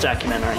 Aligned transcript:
White 0.00 0.14
documentary. 0.14 0.56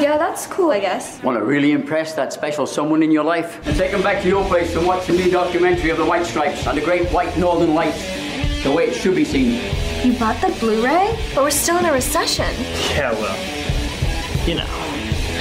Yeah, 0.00 0.16
that's 0.16 0.46
cool, 0.46 0.70
I 0.70 0.78
guess. 0.78 1.22
Want 1.22 1.38
to 1.38 1.44
really 1.44 1.72
impress 1.72 2.14
that 2.14 2.32
special 2.32 2.66
someone 2.66 3.02
in 3.02 3.10
your 3.10 3.24
life? 3.24 3.66
And 3.66 3.76
take 3.76 3.90
them 3.90 4.02
back 4.02 4.22
to 4.22 4.28
your 4.28 4.44
place 4.44 4.76
and 4.76 4.86
watch 4.86 5.06
the 5.06 5.12
new 5.12 5.30
documentary 5.30 5.90
of 5.90 5.98
the 5.98 6.04
White 6.04 6.24
Stripes 6.24 6.66
and 6.66 6.78
the 6.78 6.82
Great 6.82 7.08
White 7.10 7.36
Northern 7.36 7.74
Lights, 7.74 8.62
the 8.62 8.70
way 8.70 8.84
it 8.84 8.94
should 8.94 9.16
be 9.16 9.24
seen. 9.24 9.60
You 10.04 10.16
bought 10.18 10.40
the 10.40 10.54
Blu-ray? 10.60 11.18
But 11.34 11.44
we're 11.44 11.50
still 11.50 11.78
in 11.78 11.84
a 11.86 11.92
recession. 11.92 12.52
Yeah, 12.90 13.12
well, 13.12 14.48
you 14.48 14.54
know. 14.54 14.66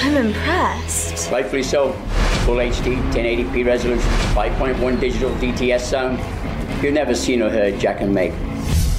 I'm 0.01 0.17
impressed. 0.17 1.31
Rightfully 1.31 1.63
so. 1.63 1.93
Full 2.45 2.57
HD, 2.57 2.97
1080p 3.13 3.65
resolution, 3.65 4.09
5.1 4.33 4.99
digital 4.99 5.29
DTS 5.35 5.81
sound. 5.81 6.19
You've 6.83 6.93
never 6.93 7.13
seen 7.15 7.41
or 7.41 7.49
heard 7.49 7.79
Jack 7.79 8.01
and 8.01 8.13
Meg 8.13 8.33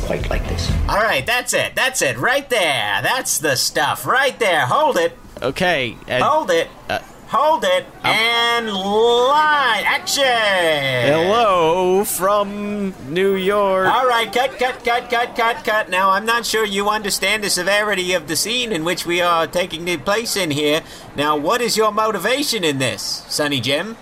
quite 0.05 0.29
like 0.31 0.47
this. 0.49 0.71
All 0.89 1.03
right, 1.03 1.25
that's 1.27 1.53
it. 1.55 1.75
That's 1.75 2.03
it. 2.03 2.19
Right 2.19 2.49
there. 2.51 3.01
That's 3.03 3.39
the 3.39 3.57
stuff. 3.57 4.07
Right 4.07 4.39
there. 4.39 4.67
Hold 4.67 4.97
it. 4.99 5.17
Okay. 5.43 5.97
And, 6.07 6.23
Hold 6.23 6.51
it. 6.51 6.69
Uh, 6.89 7.01
Hold 7.29 7.65
it. 7.65 7.85
and 8.05 8.71
line. 8.73 9.85
Action. 9.85 10.23
hello 10.23 12.05
from 12.05 12.95
New 13.13 13.35
York. 13.35 13.89
All 13.89 14.07
right, 14.07 14.33
cut, 14.33 14.59
cut, 14.59 14.85
cut, 14.85 15.11
cut, 15.11 15.35
cut, 15.35 15.65
cut. 15.65 15.89
Now, 15.91 16.11
I'm 16.11 16.27
not 16.27 16.47
sure 16.47 16.65
you 16.65 16.89
understand 16.89 17.43
the 17.43 17.51
severity 17.51 18.13
of 18.13 18.29
the 18.29 18.37
scene 18.37 18.71
in 18.73 18.85
which 18.85 19.07
we 19.07 19.21
are 19.21 19.47
taking 19.47 19.85
the 19.85 19.97
place 19.97 20.37
in 20.37 20.51
here. 20.51 20.83
Now, 21.17 21.37
what 21.37 21.61
is 21.61 21.77
your 21.77 21.91
motivation 21.93 22.63
in 22.63 22.79
this, 22.79 23.25
Sonny 23.29 23.61
Jim? 23.61 23.97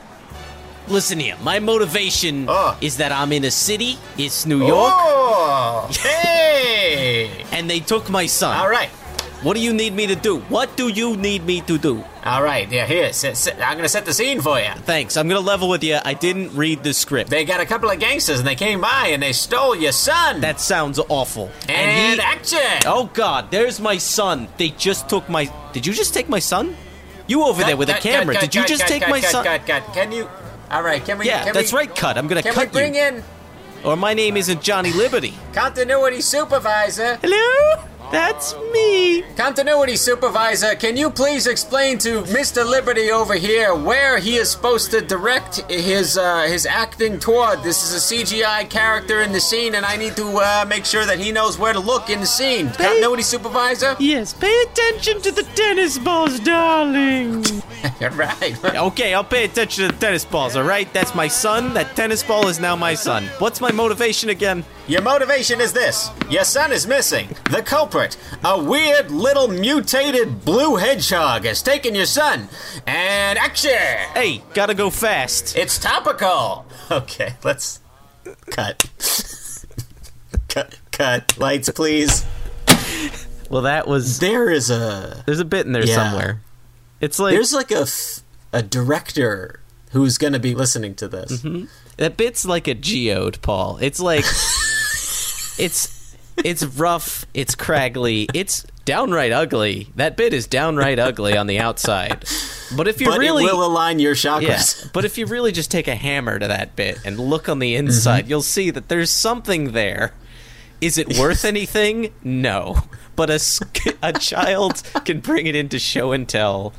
Listen 0.92 1.18
here, 1.18 1.36
my 1.42 1.58
motivation 1.58 2.44
Oh. 2.48 2.76
is 2.82 2.98
that 2.98 3.12
I'm 3.12 3.32
in 3.32 3.44
a 3.44 3.50
city. 3.50 3.96
It's 4.18 4.44
New 4.44 4.58
York, 4.66 4.92
Oh, 4.94 5.88
hey! 6.02 7.30
and 7.50 7.68
they 7.70 7.80
took 7.80 8.10
my 8.10 8.26
son. 8.26 8.54
All 8.58 8.68
right. 8.68 8.90
What 9.42 9.54
do 9.56 9.60
you 9.62 9.72
need 9.72 9.94
me 9.94 10.06
to 10.06 10.14
do? 10.14 10.38
What 10.50 10.76
do 10.76 10.88
you 10.88 11.16
need 11.16 11.44
me 11.46 11.62
to 11.62 11.78
do? 11.78 12.04
All 12.24 12.42
right, 12.42 12.70
yeah, 12.70 12.84
here. 12.86 13.10
I'm 13.10 13.72
going 13.74 13.82
to 13.82 13.88
set 13.88 14.04
the 14.04 14.12
scene 14.12 14.40
for 14.42 14.60
you. 14.60 14.68
Thanks. 14.84 15.16
I'm 15.16 15.26
gonna 15.28 15.40
level 15.40 15.68
with 15.70 15.82
you. 15.82 15.98
I 16.04 16.12
didn't 16.14 16.54
read 16.54 16.84
the 16.84 16.92
script. 16.94 17.30
They 17.30 17.44
got 17.46 17.58
a 17.60 17.66
couple 17.66 17.90
of 17.90 17.98
gangsters 17.98 18.38
and 18.38 18.46
they 18.46 18.54
came 18.54 18.80
by 18.82 19.08
and 19.12 19.20
they 19.22 19.32
stole 19.32 19.74
your 19.74 19.90
son. 19.92 20.42
that 20.42 20.60
sounds 20.60 21.00
awful. 21.08 21.50
and 21.70 22.20
he. 22.20 22.22
action. 22.22 22.82
Oh 22.86 23.10
God, 23.14 23.50
there's 23.50 23.80
my 23.80 23.96
son. 23.98 24.46
They 24.58 24.68
just 24.70 25.08
took 25.08 25.26
my. 25.30 25.50
Did 25.72 25.86
you 25.86 25.94
just 25.94 26.12
take 26.14 26.28
my 26.28 26.38
son? 26.38 26.76
You 27.26 27.42
over 27.44 27.64
there 27.64 27.76
with 27.76 27.88
a 27.88 27.94
Cut, 27.94 28.02
camera? 28.02 28.34
cut, 28.34 28.40
Did 28.42 28.54
you 28.54 28.60
cut, 28.60 28.68
just 28.68 28.82
cut, 28.82 28.88
take 28.90 29.02
cut, 29.02 29.10
my 29.10 29.20
cut, 29.20 29.30
son? 29.30 29.44
Cut, 29.44 29.66
cut, 29.66 29.82
Can 29.94 30.12
you? 30.12 30.28
All 30.72 30.82
right, 30.82 31.04
can 31.04 31.18
we? 31.18 31.26
Yeah, 31.26 31.44
can 31.44 31.52
that's 31.54 31.72
we, 31.72 31.78
right. 31.80 31.94
Cut. 31.94 32.16
I'm 32.16 32.26
gonna 32.28 32.42
Can 32.42 32.54
cut 32.54 32.68
we 32.68 32.72
bring 32.72 32.94
you. 32.94 33.02
in 33.02 33.22
Or 33.84 33.96
my 33.96 34.14
name 34.14 34.36
isn't 34.36 34.62
Johnny 34.62 34.92
Liberty. 34.92 35.34
continuity 35.52 36.20
supervisor? 36.22 37.18
Hello, 37.20 37.84
that's 38.12 38.54
me. 38.72 39.22
Continuity 39.36 39.96
supervisor, 39.96 40.74
can 40.74 40.96
you 40.96 41.10
please 41.10 41.46
explain 41.46 41.96
to 41.98 42.22
Mr. 42.24 42.64
Liberty 42.68 43.10
over 43.10 43.34
here 43.34 43.74
where 43.74 44.18
he 44.18 44.36
is 44.36 44.50
supposed 44.50 44.90
to 44.90 45.00
direct 45.00 45.62
his 45.70 46.18
uh, 46.18 46.42
his 46.42 46.66
acting 46.66 47.18
toward? 47.18 47.62
This 47.62 47.82
is 47.82 47.92
a 47.94 48.14
CGI 48.14 48.68
character 48.68 49.22
in 49.22 49.32
the 49.32 49.40
scene, 49.40 49.74
and 49.74 49.86
I 49.86 49.96
need 49.96 50.14
to 50.16 50.28
uh, 50.36 50.66
make 50.68 50.84
sure 50.84 51.06
that 51.06 51.18
he 51.18 51.32
knows 51.32 51.58
where 51.58 51.72
to 51.72 51.80
look 51.80 52.10
in 52.10 52.20
the 52.20 52.26
scene. 52.26 52.70
Continuity 52.70 53.22
supervisor. 53.22 53.96
Yes, 53.98 54.34
pay 54.34 54.62
attention 54.62 55.22
to 55.22 55.32
the 55.32 55.44
tennis 55.54 55.98
balls, 55.98 56.38
darling. 56.40 57.42
right. 58.12 58.64
okay, 58.76 59.14
I'll 59.14 59.24
pay 59.24 59.44
attention 59.44 59.86
to 59.86 59.92
the 59.92 59.98
tennis 59.98 60.24
balls, 60.24 60.56
alright? 60.56 60.92
That's 60.92 61.14
my 61.14 61.28
son. 61.28 61.74
That 61.74 61.94
tennis 61.96 62.22
ball 62.22 62.48
is 62.48 62.60
now 62.60 62.76
my 62.76 62.94
son. 62.94 63.24
What's 63.38 63.60
my 63.60 63.72
motivation 63.72 64.28
again? 64.28 64.64
Your 64.88 65.02
motivation 65.02 65.60
is 65.60 65.72
this. 65.72 66.10
Your 66.28 66.44
son 66.44 66.72
is 66.72 66.86
missing. 66.86 67.28
The 67.50 67.62
culprit, 67.62 68.01
a 68.44 68.62
weird 68.62 69.10
little 69.10 69.48
mutated 69.48 70.44
blue 70.44 70.76
hedgehog, 70.76 71.44
has 71.44 71.62
taken 71.62 71.94
your 71.94 72.06
son. 72.06 72.48
And 72.86 73.38
action! 73.38 73.70
Hey, 74.14 74.42
gotta 74.54 74.74
go 74.74 74.90
fast. 74.90 75.56
It's 75.56 75.78
topical. 75.78 76.66
Okay, 76.90 77.34
let's 77.44 77.80
cut. 78.50 78.90
cut. 80.48 80.78
Cut. 80.90 81.38
Lights, 81.38 81.70
please. 81.70 82.24
Well, 83.50 83.62
that 83.62 83.86
was. 83.86 84.18
There 84.18 84.50
is 84.50 84.70
a. 84.70 85.22
There's 85.26 85.40
a 85.40 85.44
bit 85.44 85.66
in 85.66 85.72
there 85.72 85.86
Yeah. 85.86 85.94
somewhere. 85.94 86.40
It's 87.00 87.18
like. 87.18 87.32
There's 87.34 87.52
like 87.52 87.70
a, 87.70 87.82
f- 87.82 88.20
a 88.52 88.62
director 88.62 89.60
who's 89.92 90.18
going 90.18 90.32
to 90.32 90.38
be 90.38 90.54
listening 90.54 90.94
to 90.96 91.08
this. 91.08 91.42
Mm-hmm. 91.42 91.66
That 91.98 92.16
bit's 92.16 92.44
like 92.46 92.66
a 92.68 92.74
geode, 92.74 93.40
Paul. 93.42 93.78
It's 93.80 94.00
like 94.00 94.24
it's 95.58 96.01
it's 96.38 96.64
rough, 96.64 97.26
it's 97.34 97.54
craggly, 97.54 98.26
it's 98.34 98.64
downright 98.84 99.32
ugly. 99.32 99.88
That 99.96 100.16
bit 100.16 100.32
is 100.32 100.46
downright 100.46 100.98
ugly 100.98 101.36
on 101.36 101.46
the 101.46 101.58
outside. 101.58 102.24
But 102.76 102.88
if 102.88 103.00
you 103.00 103.06
But 103.06 103.18
really 103.18 103.44
it 103.44 103.52
will 103.52 103.64
align 103.66 103.98
your 103.98 104.12
yeah, 104.12 104.16
chakras. 104.16 104.92
but 104.92 105.04
if 105.04 105.18
you 105.18 105.26
really 105.26 105.52
just 105.52 105.70
take 105.70 105.88
a 105.88 105.94
hammer 105.94 106.38
to 106.38 106.48
that 106.48 106.74
bit 106.74 106.98
and 107.04 107.18
look 107.18 107.48
on 107.48 107.58
the 107.58 107.74
mm-hmm. 107.74 107.86
inside, 107.86 108.28
you'll 108.28 108.42
see 108.42 108.70
that 108.70 108.88
there's 108.88 109.10
something 109.10 109.72
there. 109.72 110.14
Is 110.80 110.98
it 110.98 111.18
worth 111.18 111.44
anything? 111.44 112.12
No. 112.22 112.84
But 113.14 113.28
a 113.30 113.40
a 114.02 114.12
child 114.14 114.82
can 115.04 115.20
bring 115.20 115.46
it 115.46 115.54
into 115.54 115.78
show 115.78 116.12
and 116.12 116.26
tell 116.28 116.72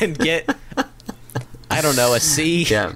and 0.00 0.16
get, 0.16 0.48
I 1.70 1.80
don't 1.80 1.96
know, 1.96 2.14
a 2.14 2.20
C. 2.20 2.62
Yeah. 2.62 2.94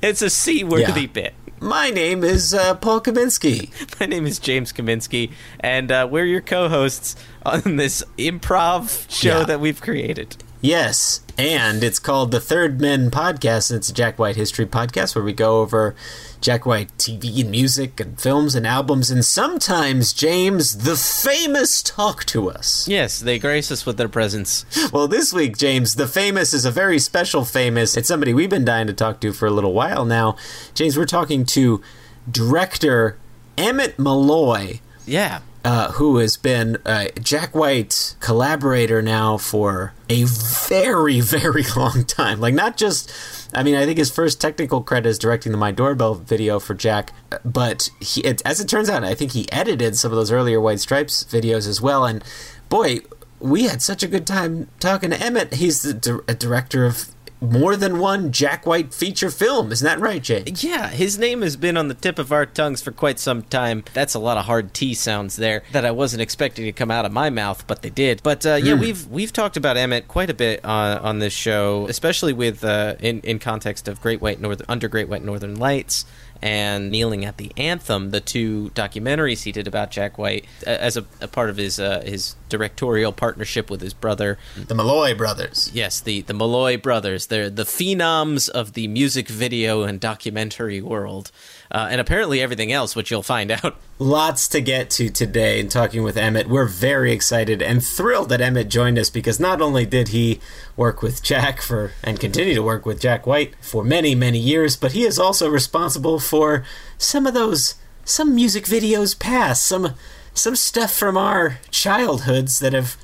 It's 0.00 0.22
a 0.22 0.30
C 0.30 0.64
worthy 0.64 1.02
Yeah. 1.02 1.06
bit. 1.08 1.34
My 1.60 1.90
name 1.90 2.22
is 2.22 2.54
uh, 2.54 2.74
Paul 2.76 3.00
Kaminsky. 3.00 3.70
My 4.00 4.06
name 4.06 4.26
is 4.26 4.38
James 4.38 4.72
Kaminsky, 4.72 5.32
and 5.60 5.90
uh, 5.90 6.06
we're 6.10 6.24
your 6.24 6.40
co 6.40 6.68
hosts 6.68 7.16
on 7.44 7.76
this 7.76 8.04
improv 8.16 9.10
show 9.10 9.40
Yeah. 9.40 9.44
that 9.44 9.60
we've 9.60 9.80
created. 9.80 10.36
Yes, 10.60 11.20
and 11.38 11.84
it's 11.84 12.00
called 12.00 12.32
the 12.32 12.40
Third 12.40 12.80
Men 12.80 13.12
Podcast. 13.12 13.70
and 13.70 13.76
It's 13.78 13.90
a 13.90 13.94
Jack 13.94 14.18
White 14.18 14.34
history 14.34 14.66
podcast 14.66 15.14
where 15.14 15.22
we 15.24 15.32
go 15.32 15.60
over 15.60 15.94
Jack 16.40 16.66
White 16.66 16.90
TV 16.98 17.40
and 17.42 17.50
music 17.52 18.00
and 18.00 18.20
films 18.20 18.56
and 18.56 18.66
albums, 18.66 19.08
and 19.08 19.24
sometimes 19.24 20.12
James, 20.12 20.78
the 20.78 20.96
famous, 20.96 21.80
talk 21.80 22.24
to 22.24 22.50
us. 22.50 22.88
Yes, 22.88 23.20
they 23.20 23.38
grace 23.38 23.70
us 23.70 23.86
with 23.86 23.98
their 23.98 24.08
presence. 24.08 24.64
Well, 24.92 25.06
this 25.06 25.32
week, 25.32 25.56
James, 25.58 25.94
the 25.96 26.06
famous 26.08 26.52
is 26.54 26.64
a 26.64 26.70
very 26.70 26.98
special 26.98 27.44
famous. 27.44 27.96
It's 27.96 28.08
somebody 28.08 28.32
we've 28.34 28.48
been 28.50 28.64
dying 28.64 28.86
to 28.86 28.92
talk 28.94 29.20
to 29.20 29.32
for 29.32 29.46
a 29.46 29.50
little 29.50 29.74
while 29.74 30.04
now. 30.04 30.34
James, 30.74 30.96
we're 30.96 31.04
talking 31.04 31.44
to 31.46 31.82
director 32.30 33.16
Emmett 33.58 33.98
Malloy. 33.98 34.80
Yeah. 35.06 35.40
Uh, 35.64 35.92
who 35.92 36.16
has 36.18 36.36
been 36.36 36.78
Jack 37.20 37.54
White 37.54 38.16
collaborator 38.20 39.02
now 39.02 39.36
for 39.36 39.92
a 40.08 40.24
very, 40.24 41.20
very 41.20 41.64
long 41.76 42.04
time. 42.04 42.40
Like, 42.40 42.54
not 42.54 42.76
just, 42.76 43.12
I 43.52 43.62
mean, 43.62 43.74
I 43.74 43.84
think 43.84 43.98
his 43.98 44.10
first 44.10 44.40
technical 44.40 44.82
credit 44.82 45.08
is 45.08 45.18
directing 45.18 45.52
the 45.52 45.58
My 45.58 45.72
Doorbell 45.72 46.14
video 46.14 46.58
for 46.58 46.74
Jack, 46.74 47.12
but 47.44 47.90
he, 48.00 48.20
it, 48.22 48.42
as 48.44 48.60
it 48.60 48.68
turns 48.68 48.88
out, 48.88 49.04
I 49.04 49.14
think 49.14 49.32
he 49.32 49.50
edited 49.52 49.96
some 49.96 50.12
of 50.12 50.16
those 50.16 50.32
earlier 50.32 50.60
White 50.60 50.80
Stripes 50.80 51.24
videos 51.24 51.68
as 51.68 51.80
well. 51.80 52.04
And 52.04 52.22
boy, 52.68 53.00
we 53.40 53.64
had 53.64 53.82
such 53.82 54.02
a 54.02 54.08
good 54.08 54.26
time 54.26 54.68
talking 54.80 55.10
to 55.10 55.20
Emmett. 55.20 55.54
He's 55.54 55.82
the 55.82 55.94
di- 55.94 56.24
a 56.26 56.34
director 56.34 56.84
of 56.84 57.08
more 57.40 57.76
than 57.76 57.98
one 57.98 58.32
Jack 58.32 58.66
White 58.66 58.92
feature 58.92 59.30
film. 59.30 59.72
Isn't 59.72 59.84
that 59.84 60.00
right, 60.00 60.22
Jay? 60.22 60.44
Yeah, 60.46 60.88
his 60.88 61.18
name 61.18 61.42
has 61.42 61.56
been 61.56 61.76
on 61.76 61.88
the 61.88 61.94
tip 61.94 62.18
of 62.18 62.32
our 62.32 62.46
tongues 62.46 62.82
for 62.82 62.90
quite 62.90 63.18
some 63.18 63.42
time. 63.42 63.84
That's 63.94 64.14
a 64.14 64.18
lot 64.18 64.36
of 64.36 64.46
hard 64.46 64.74
T 64.74 64.94
sounds 64.94 65.36
there 65.36 65.62
that 65.72 65.84
I 65.84 65.90
wasn't 65.90 66.22
expecting 66.22 66.64
to 66.64 66.72
come 66.72 66.90
out 66.90 67.04
of 67.04 67.12
my 67.12 67.30
mouth, 67.30 67.66
but 67.66 67.82
they 67.82 67.90
did. 67.90 68.22
But 68.22 68.44
uh, 68.44 68.54
yeah, 68.54 68.74
we've 68.74 69.06
we've 69.08 69.32
talked 69.32 69.56
about 69.56 69.76
Emmett 69.76 70.08
quite 70.08 70.30
a 70.30 70.34
bit 70.34 70.64
uh, 70.64 71.00
on 71.02 71.18
this 71.18 71.32
show, 71.32 71.86
especially 71.88 72.32
with 72.32 72.64
uh, 72.64 72.96
in 73.00 73.20
in 73.20 73.38
context 73.38 73.88
of 73.88 74.00
Great 74.00 74.20
White 74.20 74.40
Northern 74.40 74.66
Under 74.68 74.88
Great 74.88 75.08
White 75.08 75.24
Northern 75.24 75.56
Lights 75.56 76.04
and 76.40 76.90
Kneeling 76.90 77.24
at 77.24 77.36
the 77.36 77.52
Anthem, 77.56 78.10
the 78.10 78.20
two 78.20 78.70
documentaries 78.74 79.42
he 79.42 79.52
did 79.52 79.66
about 79.66 79.90
Jack 79.90 80.18
White 80.18 80.44
uh, 80.66 80.70
as 80.70 80.96
a, 80.96 81.04
a 81.20 81.28
part 81.28 81.50
of 81.50 81.56
his 81.56 81.80
uh, 81.80 82.02
his 82.04 82.36
directorial 82.48 83.12
partnership 83.12 83.70
with 83.70 83.80
his 83.80 83.94
brother. 83.94 84.38
The 84.56 84.74
Malloy 84.74 85.14
brothers. 85.14 85.70
Yes, 85.74 86.00
the 86.00 86.22
the 86.22 86.34
Malloy 86.34 86.76
brothers. 86.76 87.26
They're 87.26 87.50
the 87.50 87.64
phenoms 87.64 88.48
of 88.48 88.74
the 88.74 88.88
music 88.88 89.28
video 89.28 89.82
and 89.82 90.00
documentary 90.00 90.80
world, 90.80 91.30
uh, 91.70 91.88
and 91.90 92.00
apparently 92.00 92.40
everything 92.40 92.72
else, 92.72 92.96
which 92.96 93.10
you'll 93.10 93.22
find 93.22 93.50
out. 93.64 93.76
Lots 93.98 94.48
to 94.48 94.60
get 94.60 94.90
to 94.90 95.08
today 95.10 95.58
in 95.60 95.68
talking 95.68 96.02
with 96.02 96.16
Emmett. 96.16 96.48
We're 96.48 96.64
very 96.66 97.12
excited 97.12 97.60
and 97.60 97.84
thrilled 97.84 98.28
that 98.28 98.40
Emmett 98.40 98.68
joined 98.68 98.98
us 98.98 99.10
because 99.10 99.40
not 99.40 99.60
only 99.60 99.84
did 99.84 100.08
he 100.08 100.40
work 100.76 101.02
with 101.02 101.22
Jack 101.22 101.60
for 101.60 101.92
and 102.04 102.20
continue 102.20 102.54
to 102.54 102.62
work 102.62 102.86
with 102.86 103.00
Jack 103.00 103.26
White 103.26 103.54
for 103.60 103.82
many, 103.82 104.14
many 104.14 104.38
years, 104.38 104.76
but 104.76 104.92
he 104.92 105.04
is 105.04 105.18
also 105.18 105.48
responsible 105.48 106.18
for 106.20 106.64
some 106.96 107.26
of 107.26 107.34
those 107.34 107.74
some 108.04 108.34
music 108.34 108.64
videos 108.64 109.18
past, 109.18 109.66
some 109.66 109.94
some 110.32 110.56
stuff 110.56 110.92
from 110.92 111.16
our 111.16 111.58
childhoods 111.70 112.60
that 112.60 112.72
have 112.72 112.96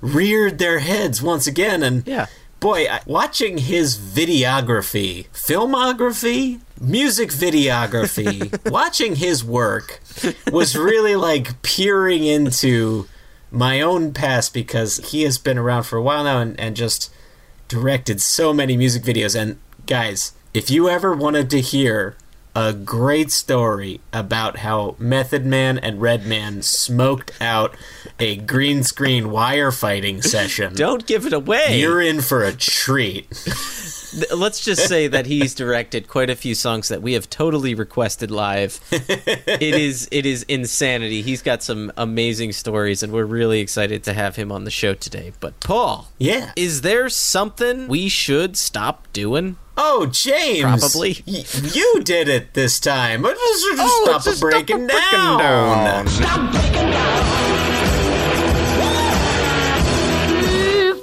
reared 0.00 0.58
their 0.58 0.80
heads 0.80 1.22
once 1.22 1.46
again 1.46 1.82
and 1.82 2.06
Yeah. 2.06 2.26
Boy, 2.64 2.86
watching 3.04 3.58
his 3.58 3.94
videography, 3.94 5.28
filmography, 5.34 6.62
music 6.80 7.28
videography, 7.28 8.70
watching 8.70 9.16
his 9.16 9.44
work 9.44 10.00
was 10.50 10.74
really 10.74 11.14
like 11.14 11.60
peering 11.60 12.24
into 12.24 13.06
my 13.50 13.82
own 13.82 14.14
past 14.14 14.54
because 14.54 14.96
he 15.10 15.24
has 15.24 15.36
been 15.36 15.58
around 15.58 15.82
for 15.82 15.98
a 15.98 16.02
while 16.02 16.24
now 16.24 16.40
and, 16.40 16.58
and 16.58 16.74
just 16.74 17.12
directed 17.68 18.18
so 18.18 18.54
many 18.54 18.78
music 18.78 19.02
videos. 19.02 19.38
And 19.38 19.58
guys, 19.84 20.32
if 20.54 20.70
you 20.70 20.88
ever 20.88 21.12
wanted 21.12 21.50
to 21.50 21.60
hear 21.60 22.16
a 22.56 22.72
great 22.72 23.30
story 23.32 24.00
about 24.12 24.58
how 24.58 24.94
Method 24.98 25.44
Man 25.44 25.76
and 25.78 26.00
Redman 26.00 26.62
smoked 26.62 27.32
out 27.40 27.74
a 28.20 28.36
green 28.36 28.82
screen 28.84 29.30
wire 29.30 29.72
fighting 29.72 30.22
session, 30.34 30.74
Don't 30.74 31.06
give 31.06 31.26
it 31.26 31.32
away. 31.32 31.78
you're 31.80 32.00
in 32.00 32.20
for 32.20 32.44
a 32.44 32.52
treat. 32.52 33.26
Let's 34.32 34.64
just 34.64 34.86
say 34.86 35.08
that 35.08 35.26
he's 35.26 35.54
directed 35.56 36.06
quite 36.06 36.30
a 36.30 36.36
few 36.36 36.54
songs 36.54 36.86
that 36.88 37.02
we 37.02 37.14
have 37.14 37.28
totally 37.28 37.74
requested 37.74 38.30
live. 38.30 38.78
it 38.92 39.60
is 39.74 40.08
it 40.12 40.24
is 40.24 40.44
insanity. 40.44 41.20
He's 41.22 41.42
got 41.42 41.64
some 41.64 41.90
amazing 41.96 42.52
stories, 42.52 43.02
and 43.02 43.12
we're 43.12 43.24
really 43.24 43.58
excited 43.58 44.04
to 44.04 44.12
have 44.12 44.36
him 44.36 44.52
on 44.52 44.62
the 44.62 44.70
show 44.70 44.94
today. 44.94 45.32
But 45.40 45.58
Paul, 45.58 46.12
Yeah. 46.18 46.52
is 46.54 46.82
there 46.82 47.08
something 47.08 47.88
we 47.88 48.08
should 48.08 48.56
stop 48.56 49.08
doing? 49.12 49.56
Oh, 49.76 50.06
James. 50.06 50.62
Probably. 50.62 51.22
Y- 51.26 51.44
you 51.72 52.00
did 52.04 52.28
it 52.28 52.54
this 52.54 52.78
time. 52.78 53.22
Just, 53.24 53.36
just 53.64 53.80
Oh, 53.82 54.02
stop 54.06 54.22
just 54.24 54.40
breaking 54.40 54.88
stop 54.88 55.10
breaking 55.10 55.38
down. 55.38 56.06
down. 56.06 57.04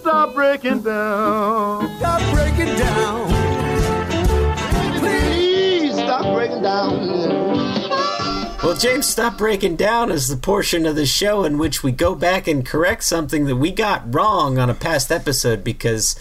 Stop 0.01 0.33
breaking 0.33 0.81
down. 0.81 1.97
Stop 1.97 2.21
breaking 2.33 2.75
down. 2.75 3.29
Please 4.99 5.93
stop 5.93 6.33
breaking 6.33 6.61
down. 6.61 7.31
Well, 8.63 8.75
James, 8.75 9.07
Stop 9.07 9.37
Breaking 9.39 9.75
Down 9.75 10.11
is 10.11 10.27
the 10.27 10.37
portion 10.37 10.85
of 10.85 10.95
the 10.95 11.05
show 11.07 11.43
in 11.45 11.57
which 11.57 11.81
we 11.81 11.91
go 11.91 12.13
back 12.13 12.47
and 12.47 12.63
correct 12.65 13.03
something 13.03 13.45
that 13.45 13.55
we 13.55 13.71
got 13.71 14.13
wrong 14.13 14.59
on 14.59 14.69
a 14.69 14.75
past 14.75 15.11
episode 15.11 15.63
because, 15.63 16.15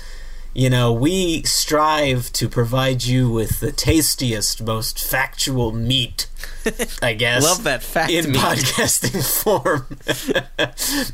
you 0.55 0.69
know, 0.71 0.93
we 0.93 1.43
strive 1.45 2.33
to 2.33 2.49
provide 2.49 3.05
you 3.05 3.31
with 3.31 3.61
the 3.61 3.71
tastiest, 3.73 4.63
most 4.63 4.99
factual 5.03 5.73
meat, 5.73 6.27
I 7.03 7.15
guess. 7.15 7.43
Love 7.45 7.65
that 7.65 7.83
fact 7.83 8.11
In 8.11 8.33
meat. 8.33 8.41
podcasting 8.41 9.25
form. 9.43 9.87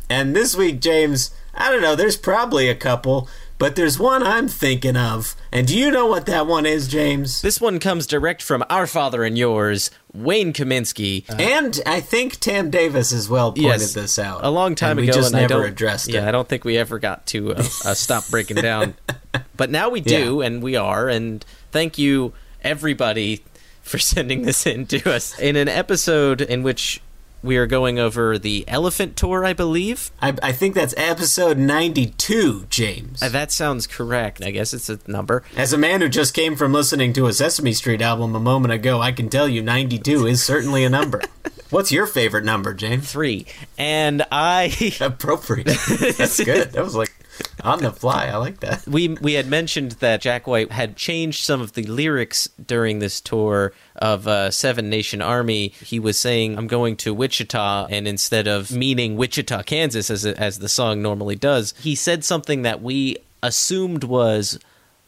and 0.09 0.35
this 0.35 0.57
week, 0.57 0.81
James, 0.81 1.31
I 1.55 1.71
don't 1.71 1.83
know, 1.83 1.95
there's 1.95 2.17
probably 2.17 2.69
a 2.69 2.75
couple, 2.75 3.29
but 3.59 3.77
there's 3.77 3.99
one 3.99 4.23
I'm 4.23 4.49
thinking 4.49 4.97
of. 4.97 5.35
And 5.53 5.67
do 5.67 5.77
you 5.79 5.91
know 5.91 6.07
what 6.07 6.27
that 6.27 6.47
one 6.47 6.67
is, 6.67 6.89
James? 6.89 7.41
This 7.43 7.61
one 7.61 7.79
comes 7.79 8.07
direct 8.07 8.43
from 8.43 8.65
our 8.69 8.87
father 8.87 9.25
and 9.25 9.37
yours, 9.39 9.91
Wayne 10.13 10.53
Kaminsky. 10.53 11.25
And 11.39 11.81
I 11.87 12.01
think 12.01 12.37
Tam 12.39 12.71
Davis 12.71 13.13
as 13.13 13.29
well 13.29 13.53
pointed 13.53 13.63
Yes, 13.65 13.95
this 13.95 14.19
out 14.19 14.45
a 14.45 14.51
long 14.51 14.75
time 14.75 14.99
and 14.99 15.09
ago, 15.09 15.17
We 15.17 15.21
just 15.23 15.33
and 15.33 15.37
I 15.37 15.41
never 15.43 15.55
don't 15.63 15.73
addressed 15.73 16.09
Yeah, 16.09 16.25
it. 16.25 16.29
I 16.29 16.31
don't 16.33 16.49
think 16.49 16.65
we 16.65 16.77
ever 16.77 16.99
got 16.99 17.27
to 17.29 17.55
uh, 17.55 17.59
uh, 17.59 17.95
stop 17.95 18.29
breaking 18.31 18.57
down, 18.57 18.95
but 19.57 19.71
now 19.71 19.89
we 19.89 20.01
do, 20.01 20.43
and 20.43 20.63
we 20.63 20.77
are. 20.77 21.09
And 21.09 21.45
thank 21.71 21.99
you 21.99 22.33
everybody 22.63 23.45
for 23.83 23.99
sending 23.99 24.43
this 24.43 24.67
in 24.67 24.87
to 24.87 25.15
us 25.15 25.39
in 25.39 25.57
an 25.57 25.69
episode 25.69 26.41
in 26.41 26.63
which 26.63 27.01
we 27.43 27.57
are 27.57 27.67
going 27.67 27.99
over 27.99 28.39
the 28.39 28.65
Elephant 28.69 29.17
Tour, 29.17 29.45
I 29.45 29.53
believe. 29.53 30.11
I, 30.21 30.35
I 30.43 30.53
think 30.53 30.75
that's 30.75 30.95
episode 30.97 31.59
92, 31.59 32.67
James. 32.71 33.23
Uh, 33.23 33.29
that 33.29 33.53
sounds 33.53 33.87
correct. 33.87 34.43
I 34.43 34.51
guess 34.51 34.75
it's 34.75 34.89
a 34.89 34.99
number. 35.07 35.43
As 35.57 35.73
a 35.73 35.79
man 35.79 36.01
who 36.01 36.09
just 36.09 36.35
came 36.35 36.57
from 36.57 36.73
listening 36.73 37.13
to 37.15 37.27
a 37.27 37.33
Sesame 37.33 37.73
Street 37.73 38.03
album 38.03 38.35
a 38.35 38.41
moment 38.41 38.75
ago, 38.75 39.01
I 39.01 39.13
can 39.13 39.29
tell 39.29 39.49
you 39.49 39.63
92 39.63 40.27
is 40.27 40.45
certainly 40.45 40.85
a 40.85 40.91
number. 40.91 41.23
What's 41.71 41.91
your 41.91 42.07
favorite 42.07 42.45
number, 42.45 42.75
James? 42.75 43.11
Three, 43.11 43.47
and 43.77 44.25
I. 44.31 44.95
Appropriate. 45.01 45.67
That's 46.17 46.43
good. 46.43 46.73
That 46.73 46.85
was 46.85 46.95
like 46.95 47.13
on 47.65 47.83
the 47.83 47.93
fly. 47.93 48.27
I 48.27 48.37
like 48.37 48.61
that. 48.61 48.87
we 48.87 49.09
we 49.09 49.35
had 49.35 49.47
mentioned 49.47 49.93
that 49.93 50.21
Jack 50.21 50.47
White 50.47 50.73
had 50.73 50.97
changed 50.97 51.45
some 51.45 51.61
of 51.61 51.73
the 51.73 51.85
lyrics 51.85 52.49
during 52.65 52.99
this 52.99 53.21
tour 53.21 53.73
of 53.97 54.27
uh, 54.27 54.51
Seven 54.51 54.89
Nation 54.91 55.23
Army. 55.23 55.69
He 55.69 55.99
was 55.99 56.19
saying, 56.19 56.57
"I'm 56.59 56.67
going 56.67 56.97
to 56.99 57.15
Wichita," 57.15 57.87
and 57.91 58.07
instead 58.07 58.47
of 58.47 58.71
meaning 58.71 59.17
Wichita, 59.17 59.63
Kansas, 59.65 60.11
as 60.11 60.25
as 60.25 60.59
the 60.59 60.69
song 60.69 61.03
normally 61.03 61.37
does, 61.37 61.75
he 61.79 61.95
said 61.95 62.25
something 62.25 62.63
that 62.63 62.83
we 62.83 63.17
assumed 63.43 64.05
was 64.05 64.59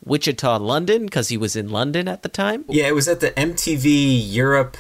Wichita, 0.05 0.59
London, 0.59 1.07
because 1.07 1.29
he 1.29 1.37
was 1.37 1.57
in 1.57 1.69
London 1.69 2.09
at 2.09 2.23
the 2.23 2.29
time. 2.29 2.65
Yeah, 2.69 2.87
it 2.87 2.95
was 2.95 3.09
at 3.09 3.21
the 3.21 3.31
MTV 3.33 4.21
Europe 4.33 4.77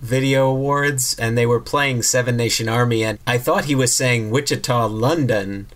Video 0.00 0.50
Awards, 0.50 1.16
and 1.18 1.38
they 1.38 1.46
were 1.46 1.60
playing 1.60 2.02
Seven 2.02 2.36
Nation 2.36 2.68
Army, 2.68 3.02
and 3.02 3.18
I 3.26 3.38
thought 3.38 3.64
he 3.64 3.74
was 3.74 3.94
saying 3.94 4.30
Wichita, 4.30 4.86
London, 4.86 5.66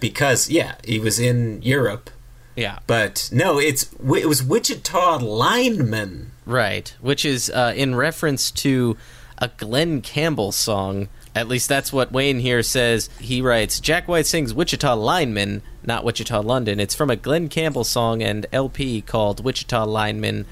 because 0.00 0.50
yeah, 0.50 0.74
he 0.84 0.98
was 0.98 1.18
in 1.18 1.60
Europe. 1.62 2.10
Yeah, 2.56 2.80
But 2.86 3.28
no, 3.32 3.58
it's 3.58 3.84
it 4.14 4.26
was 4.26 4.42
Wichita 4.42 5.18
lineman. 5.18 6.32
right. 6.44 6.94
Which 7.00 7.24
is 7.24 7.48
uh, 7.50 7.72
in 7.76 7.94
reference 7.94 8.50
to 8.52 8.96
a 9.38 9.48
Glen 9.48 10.02
Campbell 10.02 10.52
song. 10.52 11.08
At 11.34 11.46
least 11.48 11.68
that's 11.68 11.92
what 11.92 12.10
Wayne 12.12 12.40
here 12.40 12.62
says. 12.62 13.08
He 13.20 13.40
writes 13.40 13.78
Jack 13.80 14.08
White 14.08 14.26
sings 14.26 14.52
Wichita 14.52 14.94
Lineman, 14.94 15.62
not 15.84 16.04
Wichita 16.04 16.40
London. 16.40 16.80
It's 16.80 16.94
from 16.94 17.08
a 17.08 17.14
Glen 17.16 17.48
Campbell 17.48 17.84
song 17.84 18.20
and 18.20 18.46
LP 18.52 19.00
called 19.00 19.42
Wichita 19.44 19.84
Lineman. 19.86 20.44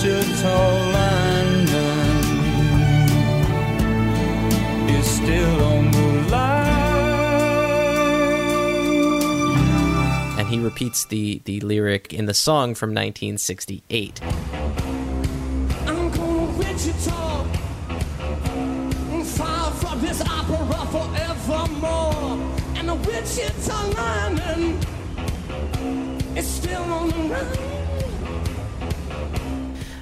Wichita 0.00 0.56
lineman 0.92 2.24
is 4.90 5.04
still 5.10 5.62
on 5.64 5.90
the 5.90 6.28
line. 6.30 7.18
And 10.38 10.46
he 10.46 10.60
repeats 10.60 11.06
the, 11.06 11.42
the 11.46 11.58
lyric 11.60 12.14
in 12.14 12.26
the 12.26 12.34
song 12.34 12.76
from 12.76 12.90
1968. 12.90 14.22
I'm 15.88 16.10
going 16.10 16.12
to 16.12 16.58
Wichita, 16.58 17.44
far 19.24 19.72
from 19.72 20.00
this 20.00 20.20
opera 20.20 20.86
forevermore. 20.92 22.38
And 22.76 22.88
the 22.88 22.94
Wichita 22.94 23.88
lineman 23.96 24.78
is 26.36 26.46
still 26.46 26.84
on 26.84 27.08
the 27.08 27.16
run. 27.34 27.67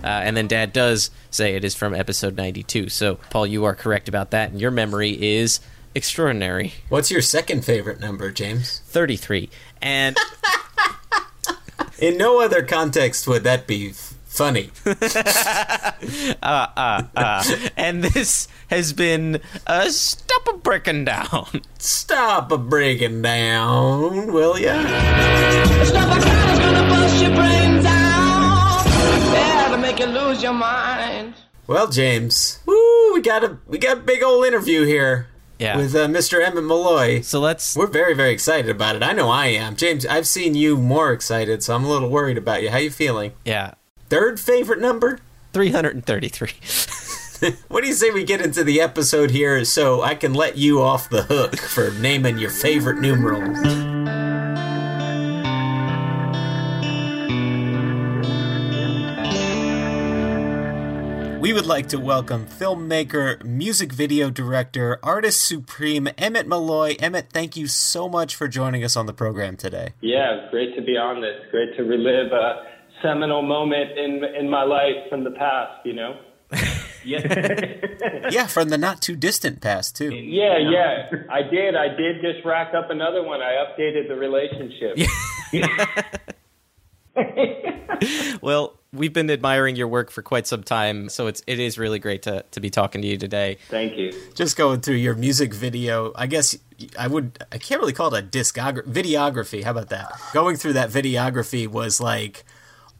Uh, 0.06 0.20
and 0.22 0.36
then 0.36 0.46
Dad 0.46 0.72
does 0.72 1.10
say 1.32 1.56
it 1.56 1.64
is 1.64 1.74
from 1.74 1.92
episode 1.92 2.36
92. 2.36 2.88
So, 2.90 3.16
Paul, 3.30 3.44
you 3.48 3.64
are 3.64 3.74
correct 3.74 4.08
about 4.08 4.30
that. 4.30 4.52
And 4.52 4.60
your 4.60 4.70
memory 4.70 5.10
is 5.20 5.58
extraordinary. 5.96 6.74
What's 6.88 7.10
your 7.10 7.20
second 7.22 7.64
favorite 7.64 7.98
number, 7.98 8.30
James? 8.30 8.82
33. 8.86 9.50
And 9.82 10.16
In 11.98 12.18
no 12.18 12.40
other 12.40 12.62
context 12.62 13.26
would 13.26 13.42
that 13.44 13.66
be 13.66 13.90
f- 13.90 14.14
Funny. 14.26 14.70
Uh, 16.42 16.66
uh, 16.76 17.02
uh. 17.16 17.42
and 17.76 18.04
this 18.04 18.46
has 18.68 18.92
been 18.92 19.40
a 19.66 19.90
stop 19.90 20.46
a 20.48 20.52
breaking 20.58 21.04
down. 21.06 21.62
Stop 21.78 22.52
a 22.52 22.58
breaking 22.58 23.22
down, 23.22 24.32
will 24.32 24.58
ya? 24.58 24.74
Stop 25.84 26.16
a 26.16 26.20
crowd's 26.20 26.58
gonna 26.60 26.88
bust 26.88 27.22
your 27.22 27.34
brains 27.34 27.85
out. 27.85 27.85
Yeah, 27.85 27.85
to 27.85 27.85
make 29.98 30.06
you 30.06 30.12
lose 30.12 30.42
your 30.42 30.52
mind. 30.52 31.34
Well, 31.66 31.88
James, 31.88 32.60
woo, 32.66 33.12
we 33.14 33.20
got 33.20 33.42
a 33.44 33.58
we 33.66 33.78
got 33.78 33.98
a 33.98 34.00
big 34.00 34.22
old 34.22 34.44
interview 34.46 34.84
here 34.84 35.28
Yeah. 35.58 35.76
with 35.76 35.94
uh, 35.94 36.06
Mr. 36.06 36.44
Emmett 36.44 36.64
Malloy. 36.64 37.22
so 37.22 37.40
let's 37.40 37.76
We're 37.76 37.86
very 37.86 38.14
very 38.14 38.30
excited 38.32 38.70
about 38.70 38.96
it. 38.96 39.02
I 39.02 39.12
know 39.12 39.28
I 39.28 39.46
am. 39.46 39.74
James, 39.76 40.06
I've 40.06 40.26
seen 40.26 40.54
you 40.54 40.76
more 40.76 41.12
excited, 41.12 41.62
so 41.62 41.74
I'm 41.74 41.84
a 41.84 41.88
little 41.88 42.08
worried 42.08 42.38
about 42.38 42.62
you. 42.62 42.70
How 42.70 42.78
you 42.78 42.90
feeling? 42.90 43.32
yeah. 43.44 43.74
Third 44.08 44.38
favorite 44.38 44.80
number? 44.80 45.18
333. 45.52 46.50
What 47.68 47.82
do 47.82 47.86
you 47.86 47.92
say 47.92 48.08
we 48.08 48.24
get 48.24 48.40
into 48.40 48.64
the 48.64 48.80
episode 48.80 49.30
here 49.30 49.62
so 49.66 50.00
I 50.00 50.14
can 50.14 50.32
let 50.32 50.56
you 50.56 50.80
off 50.80 51.10
the 51.10 51.24
hook 51.24 51.56
for 51.58 51.90
naming 51.90 52.38
your 52.38 52.48
favorite 52.48 52.98
numerals? 52.98 53.58
We 61.46 61.52
would 61.52 61.64
like 61.64 61.86
to 61.90 62.00
welcome 62.00 62.44
filmmaker, 62.44 63.40
music 63.44 63.92
video 63.92 64.30
director, 64.30 64.98
artist 65.00 65.46
supreme, 65.46 66.08
Emmett 66.18 66.48
Malloy. 66.48 66.96
Emmett, 66.98 67.28
thank 67.32 67.56
you 67.56 67.68
so 67.68 68.08
much 68.08 68.34
for 68.34 68.48
joining 68.48 68.82
us 68.82 68.96
on 68.96 69.06
the 69.06 69.12
program 69.12 69.56
today. 69.56 69.90
Yeah, 70.00 70.48
great 70.50 70.74
to 70.74 70.82
be 70.82 70.96
on 70.96 71.20
this. 71.20 71.36
Great 71.52 71.76
to 71.76 71.84
relive 71.84 72.32
a 72.32 72.64
seminal 73.00 73.42
moment 73.42 73.96
in 73.96 74.24
in 74.24 74.50
my 74.50 74.64
life 74.64 75.08
from 75.08 75.22
the 75.22 75.30
past. 75.30 75.86
You 75.86 75.92
know. 75.92 76.18
yeah, 77.04 78.28
Yeah, 78.32 78.48
from 78.48 78.70
the 78.70 78.76
not 78.76 79.00
too 79.00 79.14
distant 79.14 79.60
past, 79.60 79.94
too. 79.94 80.12
yeah, 80.12 80.58
yeah. 80.58 81.08
I 81.30 81.42
did. 81.42 81.76
I 81.76 81.90
did 81.90 82.22
just 82.22 82.44
rack 82.44 82.74
up 82.74 82.90
another 82.90 83.22
one. 83.22 83.40
I 83.40 83.52
updated 83.62 84.08
the 84.08 84.16
relationship. 84.16 84.98
Well, 88.42 88.78
we've 88.96 89.12
been 89.12 89.30
admiring 89.30 89.76
your 89.76 89.88
work 89.88 90.10
for 90.10 90.22
quite 90.22 90.46
some 90.46 90.62
time, 90.62 91.08
so 91.08 91.26
it's 91.26 91.42
it 91.46 91.58
is 91.58 91.78
really 91.78 91.98
great 91.98 92.22
to, 92.22 92.44
to 92.50 92.60
be 92.60 92.70
talking 92.70 93.02
to 93.02 93.08
you 93.08 93.16
today. 93.18 93.58
Thank 93.68 93.96
you. 93.96 94.12
just 94.34 94.56
going 94.56 94.80
through 94.80 94.96
your 94.96 95.14
music 95.14 95.52
video 95.54 96.12
i 96.16 96.26
guess 96.26 96.56
i 96.98 97.06
would 97.06 97.42
i 97.52 97.58
can't 97.58 97.80
really 97.80 97.92
call 97.92 98.14
it 98.14 98.24
a 98.24 98.26
discography 98.26 98.82
videography 98.84 99.62
how 99.64 99.70
about 99.70 99.88
that 99.88 100.12
going 100.32 100.56
through 100.56 100.72
that 100.74 100.90
videography 100.90 101.66
was 101.66 102.00
like 102.00 102.44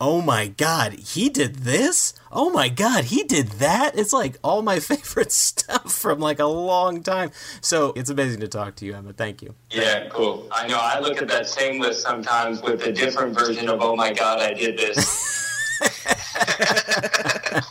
oh 0.01 0.21
my 0.23 0.47
god 0.49 0.93
he 0.95 1.29
did 1.29 1.57
this 1.57 2.15
oh 2.33 2.51
my 2.51 2.69
god 2.69 3.05
he 3.05 3.23
did 3.25 3.49
that 3.53 3.97
it's 3.99 4.13
like 4.13 4.37
all 4.43 4.63
my 4.63 4.79
favorite 4.91 5.33
stuff 5.33 5.93
from 5.93 6.19
like 6.19 6.39
a 6.39 6.47
long 6.47 7.03
time 7.03 7.31
so 7.61 7.93
it's 7.97 8.11
amazing 8.11 8.41
to 8.41 8.49
talk 8.49 8.75
to 8.77 8.85
you 8.87 8.95
emma 8.95 9.13
thank 9.13 9.43
you 9.43 9.55
Yeah, 9.71 10.09
cool. 10.09 10.47
I 10.53 10.67
know. 10.67 10.79
I 10.81 11.01
look 11.01 11.21
at 11.23 11.29
that 11.29 11.47
same 11.49 11.81
list 11.81 12.03
sometimes 12.03 12.63
with 12.63 12.83
a 12.87 12.93
different 12.93 13.35
version 13.39 13.69
of 13.69 13.81
"Oh 13.83 13.95
my 13.97 14.13
God, 14.13 14.41
I 14.41 14.53
did 14.55 14.79
this." 14.79 15.45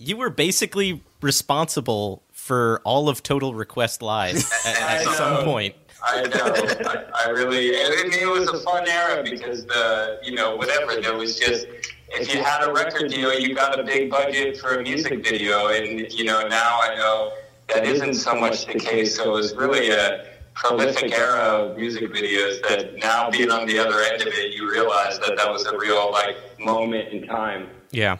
You 0.00 0.16
were 0.18 0.30
basically 0.30 1.02
responsible 1.22 2.22
for 2.32 2.80
all 2.84 3.08
of 3.08 3.22
Total 3.22 3.54
Request 3.54 4.02
Live 4.02 4.36
at, 4.66 5.06
at 5.06 5.14
some 5.14 5.44
point. 5.44 5.74
I 6.04 6.22
know. 6.22 6.54
I, 6.86 7.04
I 7.26 7.30
really. 7.30 7.74
I 7.74 8.02
mean, 8.02 8.12
it 8.12 8.28
was 8.28 8.48
a 8.50 8.58
fun 8.60 8.86
era 8.86 9.22
because 9.22 9.64
the 9.64 10.20
you 10.22 10.34
know 10.34 10.56
whatever 10.56 11.00
there 11.00 11.16
was 11.16 11.38
just 11.38 11.66
if 12.10 12.34
you 12.34 12.42
had 12.42 12.68
a 12.68 12.72
record 12.72 13.10
deal, 13.10 13.32
you 13.38 13.54
got 13.54 13.80
a 13.80 13.82
big 13.82 14.10
budget 14.10 14.58
for 14.58 14.78
a 14.78 14.82
music 14.82 15.24
video, 15.24 15.68
and 15.68 16.12
you 16.12 16.24
know 16.24 16.46
now 16.46 16.80
I 16.82 16.94
know 16.96 17.32
that 17.68 17.86
isn't 17.86 18.14
so 18.14 18.34
much 18.34 18.66
the 18.66 18.74
case. 18.74 19.16
So 19.16 19.24
it 19.24 19.32
was 19.32 19.54
really 19.54 19.90
a 19.90 20.26
prolific 20.54 21.12
era 21.12 21.40
of 21.40 21.76
music 21.76 22.10
videos 22.12 22.60
that 22.68 22.96
now 22.96 23.30
being 23.30 23.50
on 23.50 23.66
the 23.66 23.78
other 23.78 24.00
end 24.00 24.22
of 24.22 24.28
it, 24.28 24.54
you 24.54 24.70
realize 24.70 25.18
that 25.20 25.36
that 25.36 25.50
was 25.50 25.66
a 25.66 25.76
real 25.76 26.10
like 26.10 26.36
moment 26.58 27.08
in 27.08 27.26
time. 27.26 27.68
Yeah. 27.90 28.18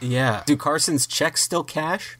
yeah 0.00 0.42
do 0.44 0.56
carson's 0.56 1.06
checks 1.06 1.40
still 1.42 1.64
cash 1.64 2.18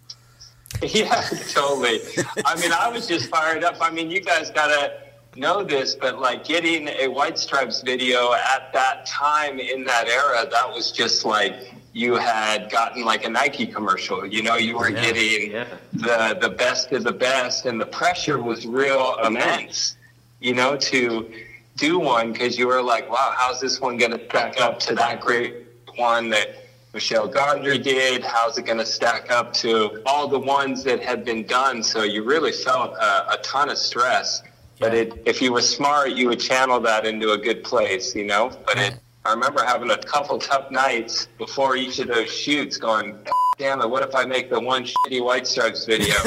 Yeah, 0.82 1.20
totally. 1.50 2.00
I 2.44 2.60
mean, 2.60 2.72
I 2.72 2.88
was 2.88 3.06
just 3.06 3.28
fired 3.28 3.62
up. 3.62 3.76
I 3.80 3.90
mean, 3.90 4.10
you 4.10 4.20
guys 4.20 4.50
gotta 4.50 5.03
know 5.36 5.64
this, 5.64 5.94
but 5.94 6.18
like 6.18 6.44
getting 6.44 6.88
a 6.88 7.08
White 7.08 7.38
Stripes 7.38 7.82
video 7.82 8.32
at 8.32 8.72
that 8.72 9.06
time 9.06 9.58
in 9.58 9.84
that 9.84 10.08
era, 10.08 10.46
that 10.50 10.68
was 10.72 10.92
just 10.92 11.24
like 11.24 11.74
you 11.92 12.14
had 12.14 12.70
gotten 12.70 13.04
like 13.04 13.24
a 13.24 13.30
Nike 13.30 13.66
commercial. 13.66 14.26
You 14.26 14.42
know, 14.42 14.56
you 14.56 14.76
were 14.76 14.90
getting 14.90 15.52
the 15.92 16.38
the 16.40 16.50
best 16.50 16.92
of 16.92 17.04
the 17.04 17.12
best, 17.12 17.66
and 17.66 17.80
the 17.80 17.86
pressure 17.86 18.42
was 18.42 18.66
real 18.66 19.16
immense. 19.24 19.96
You 20.40 20.54
know, 20.54 20.76
to 20.76 21.32
do 21.76 21.98
one 21.98 22.32
because 22.32 22.58
you 22.58 22.66
were 22.66 22.82
like, 22.82 23.10
wow, 23.10 23.34
how's 23.36 23.60
this 23.60 23.80
one 23.80 23.96
going 23.96 24.12
to 24.12 24.24
stack 24.26 24.60
up 24.60 24.78
to 24.80 24.94
that 24.94 25.20
great 25.20 25.66
one 25.96 26.30
that 26.30 26.66
Michel 26.92 27.28
Gondry 27.28 27.82
did? 27.82 28.22
How's 28.22 28.58
it 28.58 28.66
going 28.66 28.78
to 28.78 28.86
stack 28.86 29.30
up 29.30 29.52
to 29.54 30.02
all 30.06 30.28
the 30.28 30.38
ones 30.38 30.84
that 30.84 31.00
had 31.00 31.24
been 31.24 31.46
done? 31.46 31.82
So 31.82 32.02
you 32.02 32.24
really 32.24 32.52
felt 32.52 32.94
a, 32.94 33.32
a 33.32 33.38
ton 33.42 33.70
of 33.70 33.78
stress. 33.78 34.42
But 34.78 34.94
it, 34.94 35.22
if 35.24 35.40
you 35.40 35.52
were 35.52 35.62
smart, 35.62 36.10
you 36.10 36.28
would 36.28 36.40
channel 36.40 36.80
that 36.80 37.06
into 37.06 37.32
a 37.32 37.38
good 37.38 37.62
place, 37.64 38.14
you 38.14 38.24
know? 38.24 38.50
But 38.66 38.78
it, 38.78 38.98
I 39.24 39.32
remember 39.32 39.64
having 39.64 39.90
a 39.90 39.98
couple 39.98 40.38
tough 40.38 40.70
nights 40.70 41.28
before 41.38 41.76
each 41.76 41.98
of 41.98 42.08
those 42.08 42.30
shoots 42.30 42.76
going, 42.76 43.18
damn 43.56 43.80
it, 43.80 43.88
what 43.88 44.02
if 44.02 44.14
I 44.14 44.24
make 44.24 44.50
the 44.50 44.60
one 44.60 44.84
shitty 44.84 45.24
White 45.24 45.46
Stripes 45.46 45.84
video? 45.84 46.14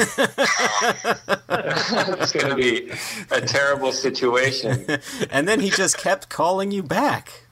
it's 2.18 2.32
going 2.32 2.48
to 2.48 2.56
be 2.56 2.90
a 3.30 3.40
terrible 3.40 3.92
situation. 3.92 4.86
and 5.30 5.46
then 5.46 5.60
he 5.60 5.70
just 5.70 5.98
kept 5.98 6.28
calling 6.28 6.70
you 6.70 6.82
back 6.82 7.48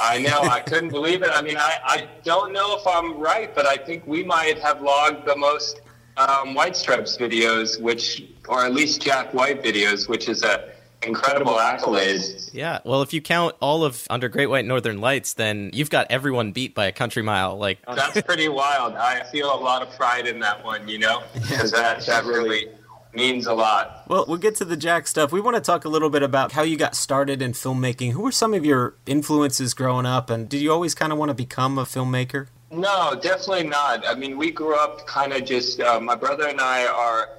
I 0.00 0.18
know. 0.18 0.40
I 0.42 0.60
couldn't 0.60 0.90
believe 0.90 1.22
it. 1.22 1.30
I 1.32 1.42
mean, 1.42 1.56
I, 1.56 1.78
I 1.84 2.08
don't 2.24 2.52
know 2.52 2.76
if 2.76 2.86
I'm 2.86 3.18
right, 3.18 3.54
but 3.54 3.66
I 3.66 3.76
think 3.76 4.06
we 4.06 4.24
might 4.24 4.58
have 4.58 4.82
logged 4.82 5.26
the 5.26 5.36
most 5.36 5.80
um, 6.18 6.54
White 6.54 6.76
Stripes 6.76 7.16
videos, 7.16 7.80
which, 7.80 8.24
or 8.48 8.64
at 8.64 8.74
least 8.74 9.00
Jack 9.00 9.32
White 9.32 9.62
videos, 9.62 10.08
which 10.08 10.28
is 10.28 10.42
a 10.42 10.72
incredible 11.02 11.58
accolade. 11.58 12.20
Yeah. 12.52 12.80
Well, 12.84 13.02
if 13.02 13.12
you 13.12 13.20
count 13.20 13.54
all 13.60 13.84
of 13.84 14.04
Under 14.10 14.28
Great 14.28 14.46
White 14.46 14.64
Northern 14.64 15.00
Lights, 15.00 15.34
then 15.34 15.70
you've 15.72 15.90
got 15.90 16.08
everyone 16.10 16.52
beat 16.52 16.74
by 16.74 16.86
a 16.86 16.92
country 16.92 17.22
mile. 17.22 17.56
Like, 17.56 17.78
That's 17.86 18.20
pretty 18.22 18.48
wild. 18.48 18.94
I 18.94 19.22
feel 19.24 19.54
a 19.54 19.60
lot 19.60 19.82
of 19.82 19.94
pride 19.96 20.26
in 20.26 20.40
that 20.40 20.64
one, 20.64 20.88
you 20.88 20.98
know, 20.98 21.22
because 21.34 21.70
that 21.72 22.04
that 22.06 22.24
really 22.24 22.68
means 23.14 23.46
a 23.46 23.54
lot. 23.54 24.04
Well, 24.08 24.24
we'll 24.28 24.38
get 24.38 24.56
to 24.56 24.64
the 24.64 24.76
Jack 24.76 25.06
stuff. 25.06 25.32
We 25.32 25.40
want 25.40 25.56
to 25.56 25.60
talk 25.60 25.84
a 25.84 25.88
little 25.88 26.10
bit 26.10 26.22
about 26.22 26.52
how 26.52 26.62
you 26.62 26.76
got 26.76 26.94
started 26.94 27.40
in 27.42 27.52
filmmaking. 27.52 28.12
Who 28.12 28.22
were 28.22 28.32
some 28.32 28.54
of 28.54 28.64
your 28.64 28.94
influences 29.06 29.74
growing 29.74 30.06
up, 30.06 30.30
and 30.30 30.48
did 30.48 30.60
you 30.60 30.72
always 30.72 30.94
kind 30.94 31.12
of 31.12 31.18
want 31.18 31.30
to 31.30 31.34
become 31.34 31.78
a 31.78 31.84
filmmaker? 31.84 32.48
No, 32.70 33.18
definitely 33.20 33.68
not. 33.68 34.06
I 34.06 34.14
mean, 34.14 34.36
we 34.36 34.50
grew 34.50 34.74
up 34.74 35.06
kind 35.06 35.32
of 35.32 35.44
just, 35.44 35.80
uh, 35.80 36.00
my 36.00 36.14
brother 36.14 36.48
and 36.48 36.60
I 36.60 36.86
are 36.86 37.30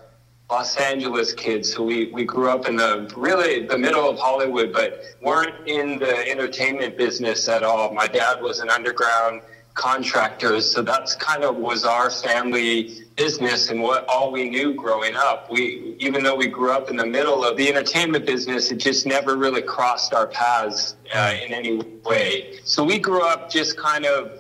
Los 0.50 0.76
Angeles 0.78 1.34
kids, 1.34 1.72
so 1.72 1.84
we, 1.84 2.12
we 2.12 2.26
grew 2.26 2.50
up 2.50 2.68
in 2.68 2.76
the 2.76 3.12
really 3.16 3.68
the 3.68 3.78
middle 3.78 4.10
of 4.10 4.18
Hollywood, 4.18 4.74
but 4.74 5.04
weren't 5.22 5.68
in 5.68 6.00
the 6.00 6.28
entertainment 6.28 6.98
business 6.98 7.48
at 7.48 7.62
all. 7.62 7.94
My 7.94 8.08
dad 8.08 8.42
was 8.42 8.60
an 8.60 8.72
underground 8.72 9.42
contractor, 9.76 10.60
so 10.62 10.82
that's 10.82 11.14
kind 11.14 11.44
of 11.44 11.58
was 11.58 11.86
our 11.86 12.10
family 12.10 13.04
business 13.16 13.70
and 13.70 13.84
what 13.84 14.08
all 14.08 14.32
we 14.32 14.50
knew 14.50 14.74
growing 14.74 15.16
up. 15.16 15.52
We 15.52 15.96
even 16.00 16.24
though 16.24 16.36
we 16.36 16.48
grew 16.48 16.72
up 16.72 16.90
in 16.90 16.96
the 16.96 17.06
middle 17.06 17.46
of 17.46 17.56
the 17.56 17.70
entertainment 17.70 18.26
business, 18.26 18.72
it 18.72 18.78
just 18.78 19.06
never 19.06 19.38
really 19.38 19.62
crossed 19.62 20.16
our 20.16 20.26
paths 20.26 20.96
uh, 21.14 21.36
in 21.46 21.54
any 21.54 21.78
way. 22.04 22.60
So 22.64 22.84
we 22.84 22.98
grew 22.98 23.22
up 23.22 23.52
just 23.52 23.78
kind 23.78 24.06
of 24.06 24.32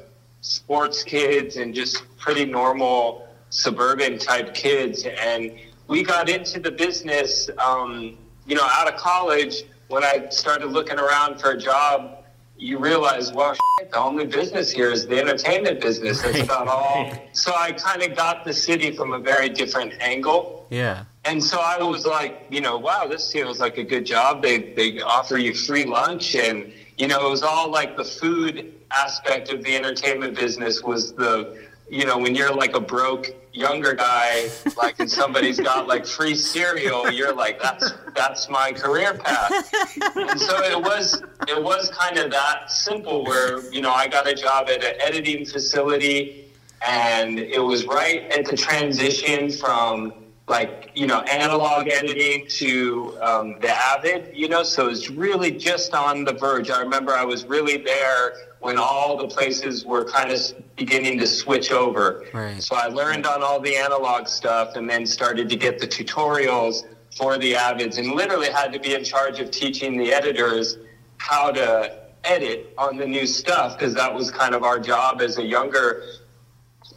sports 0.41 1.03
kids 1.03 1.57
and 1.57 1.73
just 1.73 2.03
pretty 2.17 2.45
normal 2.45 3.27
suburban 3.49 4.17
type 4.17 4.53
kids. 4.53 5.05
And 5.05 5.51
we 5.87 6.03
got 6.03 6.29
into 6.29 6.59
the 6.59 6.71
business, 6.71 7.49
um, 7.57 8.17
you 8.45 8.55
know, 8.55 8.67
out 8.71 8.91
of 8.91 8.99
college. 8.99 9.63
When 9.87 10.03
I 10.03 10.29
started 10.29 10.67
looking 10.67 10.99
around 10.99 11.41
for 11.41 11.51
a 11.51 11.57
job, 11.57 12.23
you 12.57 12.77
realize, 12.77 13.31
well, 13.31 13.55
shit, 13.79 13.91
the 13.91 13.97
only 13.97 14.25
business 14.25 14.69
here 14.69 14.91
is 14.91 15.07
the 15.07 15.17
entertainment 15.17 15.81
business. 15.81 16.21
That's 16.21 16.41
about 16.41 16.67
all. 16.67 17.11
So 17.33 17.53
I 17.55 17.71
kind 17.71 18.03
of 18.03 18.17
got 18.17 18.43
the 18.43 18.51
city 18.51 18.91
from 18.91 19.13
a 19.13 19.19
very 19.19 19.47
different 19.49 19.93
angle. 20.01 20.67
Yeah. 20.69 21.05
And 21.23 21.41
so 21.41 21.59
I 21.59 21.81
was 21.81 22.05
like, 22.05 22.45
you 22.49 22.59
know, 22.59 22.77
wow, 22.77 23.07
this 23.07 23.31
feels 23.31 23.59
like 23.59 23.77
a 23.77 23.83
good 23.83 24.05
job. 24.05 24.41
They 24.41 24.73
they 24.73 24.99
offer 24.99 25.37
you 25.37 25.53
free 25.53 25.85
lunch, 25.85 26.35
and 26.35 26.73
you 26.97 27.07
know, 27.07 27.25
it 27.27 27.29
was 27.29 27.43
all 27.43 27.69
like 27.69 27.95
the 27.95 28.03
food 28.03 28.73
aspect 28.91 29.51
of 29.51 29.63
the 29.63 29.75
entertainment 29.75 30.35
business 30.35 30.83
was 30.83 31.13
the 31.13 31.69
you 31.89 32.05
know, 32.05 32.17
when 32.17 32.35
you're 32.35 32.53
like 32.53 32.75
a 32.75 32.79
broke 32.79 33.27
younger 33.51 33.93
guy, 33.93 34.47
like 34.77 34.99
and 34.99 35.09
somebody's 35.09 35.59
got 35.59 35.87
like 35.87 36.05
free 36.05 36.35
cereal, 36.35 37.09
you're 37.09 37.33
like, 37.33 37.59
that's 37.61 37.93
that's 38.15 38.47
my 38.49 38.71
career 38.71 39.15
path. 39.15 39.71
And 40.15 40.39
so 40.39 40.63
it 40.63 40.79
was 40.79 41.21
it 41.47 41.61
was 41.61 41.89
kind 41.89 42.17
of 42.17 42.31
that 42.31 42.71
simple 42.71 43.25
where, 43.25 43.67
you 43.71 43.81
know, 43.81 43.91
I 43.91 44.07
got 44.07 44.27
a 44.27 44.35
job 44.35 44.69
at 44.69 44.83
an 44.83 45.01
editing 45.01 45.45
facility 45.45 46.45
and 46.87 47.39
it 47.39 47.59
was 47.59 47.85
right 47.85 48.31
at 48.31 48.45
the 48.45 48.55
transition 48.55 49.51
from 49.51 50.13
like 50.47 50.91
you 50.95 51.05
know 51.05 51.19
analog 51.21 51.87
editing 51.87 52.47
to 52.47 53.17
um, 53.21 53.59
the 53.59 53.69
avid 53.69 54.31
you 54.33 54.47
know 54.47 54.63
so 54.63 54.87
it's 54.87 55.09
really 55.09 55.51
just 55.51 55.93
on 55.93 56.23
the 56.23 56.33
verge 56.33 56.71
i 56.71 56.79
remember 56.79 57.13
i 57.13 57.23
was 57.23 57.45
really 57.45 57.77
there 57.77 58.33
when 58.61 58.77
all 58.77 59.15
the 59.17 59.27
places 59.27 59.85
were 59.85 60.03
kind 60.03 60.31
of 60.31 60.39
beginning 60.75 61.17
to 61.19 61.27
switch 61.27 61.71
over 61.71 62.25
Right. 62.33 62.61
so 62.61 62.75
i 62.75 62.87
learned 62.87 63.25
on 63.25 63.41
all 63.41 63.59
the 63.59 63.75
analog 63.75 64.27
stuff 64.27 64.75
and 64.75 64.89
then 64.89 65.05
started 65.05 65.49
to 65.49 65.55
get 65.55 65.79
the 65.79 65.87
tutorials 65.87 66.83
for 67.15 67.37
the 67.37 67.55
avids 67.55 67.97
and 67.97 68.11
literally 68.11 68.49
had 68.49 68.71
to 68.73 68.79
be 68.79 68.93
in 68.93 69.03
charge 69.03 69.39
of 69.39 69.49
teaching 69.51 69.97
the 69.97 70.13
editors 70.13 70.77
how 71.17 71.51
to 71.51 71.97
edit 72.25 72.73
on 72.77 72.97
the 72.97 73.05
new 73.05 73.25
stuff 73.25 73.77
because 73.77 73.93
that 73.93 74.13
was 74.13 74.29
kind 74.29 74.53
of 74.53 74.63
our 74.63 74.79
job 74.79 75.21
as 75.21 75.37
a 75.37 75.43
younger 75.43 76.03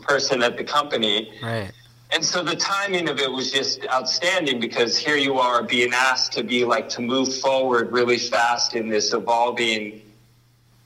person 0.03 0.43
at 0.43 0.57
the 0.57 0.65
company 0.65 1.33
Right. 1.43 1.71
and 2.11 2.25
so 2.25 2.43
the 2.43 2.57
timing 2.57 3.09
of 3.09 3.19
it 3.21 3.31
was 3.31 3.53
just 3.53 3.87
outstanding 3.89 4.59
because 4.61 4.99
here 4.99 5.17
you 5.17 5.39
are 5.39 5.63
being 5.63 5.93
asked 5.95 6.33
to 6.33 6.43
be 6.45 6.65
like 6.65 6.89
to 6.91 7.01
move 7.01 7.33
forward 7.39 7.93
really 7.93 8.19
fast 8.19 8.75
in 8.75 8.89
this 8.89 9.13
evolving 9.13 10.02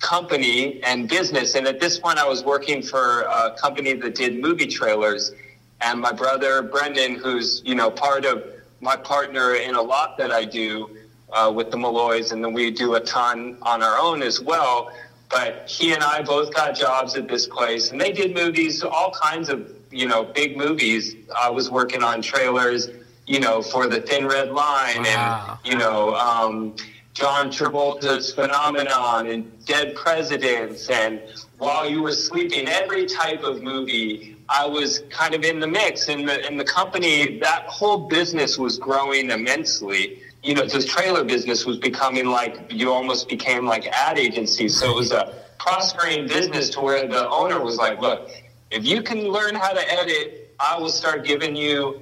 company 0.01 0.83
and 0.83 1.09
business. 1.09 1.55
And 1.55 1.67
at 1.67 1.81
this 1.81 1.99
point, 1.99 2.19
I 2.19 2.29
was 2.29 2.45
working 2.45 2.83
for 2.83 3.23
a 3.23 3.57
company 3.61 3.95
that 3.95 4.15
did 4.15 4.41
movie 4.41 4.67
trailers. 4.67 5.33
And 5.81 6.01
my 6.01 6.13
brother 6.13 6.63
Brendan, 6.63 7.17
who's 7.17 7.63
you 7.65 7.75
know 7.75 7.91
part 7.91 8.25
of 8.25 8.45
my 8.81 8.97
partner 8.97 9.55
in 9.55 9.75
a 9.75 9.83
lot 9.83 10.17
that 10.19 10.31
I 10.31 10.45
do 10.45 10.97
uh, 11.33 11.53
with 11.55 11.71
the 11.71 11.77
Malloys, 11.77 12.33
and 12.33 12.43
then 12.45 12.53
we 12.53 12.71
do 12.71 12.95
a 12.95 13.01
ton 13.01 13.59
on 13.63 13.83
our 13.83 13.99
own 13.99 14.23
as 14.23 14.41
well. 14.41 14.91
But 15.29 15.69
he 15.69 15.93
and 15.93 16.03
I 16.03 16.23
both 16.23 16.55
got 16.55 16.77
jobs 16.77 17.17
at 17.17 17.29
this 17.29 17.47
place, 17.47 17.91
and 17.91 18.01
they 18.01 18.13
did 18.13 18.33
movies, 18.35 18.83
all 18.83 19.11
kinds 19.11 19.49
of 19.49 19.71
you 19.91 20.07
know 20.07 20.25
big 20.25 20.57
movies. 20.57 21.15
I 21.37 21.51
was 21.51 21.71
working 21.71 22.03
on 22.03 22.23
trailers, 22.23 22.89
you 23.27 23.41
know, 23.41 23.61
for 23.61 23.87
the 23.87 24.01
Thin 24.01 24.27
Red 24.27 24.51
Line, 24.53 25.03
Wow. 25.03 25.59
and 25.65 25.71
you 25.73 25.79
know. 25.79 26.15
Um, 26.15 26.77
John 27.17 27.49
Travolta's 27.49 28.35
Phenomenon 28.35 29.29
and 29.29 29.65
Dead 29.65 29.95
Presidents 29.95 30.91
and 30.91 31.23
While 31.57 31.89
You 31.89 32.03
Were 32.03 32.13
Sleeping, 32.13 32.69
every 32.69 33.07
type 33.07 33.43
of 33.43 33.63
movie, 33.63 34.37
I 34.51 34.67
was 34.67 34.99
kind 35.09 35.35
of 35.35 35.43
in 35.43 35.59
the 35.59 35.67
mix. 35.67 36.11
And 36.11 36.29
the, 36.29 36.45
and 36.45 36.61
the 36.61 36.65
company, 36.65 37.39
that 37.39 37.63
whole 37.69 38.07
business 38.07 38.59
was 38.59 38.79
growing 38.79 39.31
immensely. 39.31 40.21
You 40.43 40.57
know, 40.57 40.67
this 40.67 40.85
trailer 40.85 41.25
business 41.25 41.65
was 41.65 41.79
becoming 41.79 42.27
like, 42.27 42.71
you 42.71 42.93
almost 42.93 43.31
became 43.31 43.65
like 43.65 43.87
ad 43.87 44.19
agencies. 44.19 44.79
So 44.79 44.91
it 44.91 44.97
was 44.97 45.13
a 45.13 45.43
prospering 45.59 46.29
business 46.29 46.69
to 46.71 46.83
where 46.83 47.09
the 47.09 47.31
owner 47.31 47.65
was 47.65 47.79
like, 47.79 47.99
look, 47.99 48.31
if 48.71 48.85
you 48.85 49.03
can 49.03 49.29
learn 49.29 49.55
how 49.55 49.73
to 49.73 49.91
edit, 49.91 50.55
I 50.61 50.79
will 50.79 50.91
start 50.91 51.25
giving 51.25 51.57
you 51.57 51.99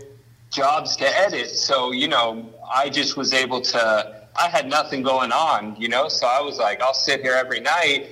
jobs 0.50 0.97
to 0.97 1.06
edit. 1.06 1.50
So, 1.50 1.92
you 1.92 2.09
know, 2.09 2.52
I 2.68 2.88
just 2.88 3.16
was 3.16 3.33
able 3.33 3.61
to, 3.61 4.24
I 4.37 4.49
had 4.49 4.69
nothing 4.69 5.03
going 5.03 5.33
on, 5.33 5.76
you 5.76 5.88
know, 5.88 6.09
so 6.09 6.26
I 6.26 6.41
was 6.41 6.59
like, 6.59 6.83
I'll 6.83 6.95
sit 6.95 7.23
here 7.23 7.35
every 7.35 7.61
night 7.61 8.09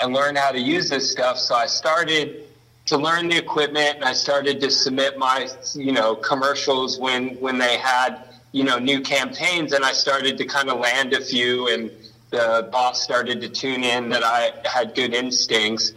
and 0.00 0.12
learn 0.12 0.36
how 0.36 0.50
to 0.50 0.58
use 0.58 0.88
this 0.88 1.10
stuff. 1.10 1.38
So 1.38 1.54
I 1.54 1.66
started 1.66 2.44
to 2.86 2.96
learn 2.96 3.28
the 3.28 3.36
equipment 3.36 3.96
and 3.96 4.04
I 4.04 4.12
started 4.12 4.60
to 4.60 4.70
submit 4.70 5.18
my, 5.18 5.48
you 5.74 5.92
know, 5.92 6.14
commercials 6.14 6.98
when, 6.98 7.30
when 7.40 7.58
they 7.58 7.76
had, 7.76 8.22
you 8.52 8.64
know, 8.64 8.78
new 8.78 9.00
campaigns 9.00 9.72
and 9.72 9.84
I 9.84 9.92
started 9.92 10.38
to 10.38 10.44
kind 10.44 10.70
of 10.70 10.78
land 10.78 11.12
a 11.12 11.20
few 11.20 11.68
and 11.68 11.90
the 12.30 12.68
boss 12.72 13.02
started 13.02 13.40
to 13.40 13.48
tune 13.48 13.84
in 13.84 14.08
that 14.10 14.22
I 14.24 14.52
had 14.64 14.94
good 14.94 15.14
instincts. 15.14 15.92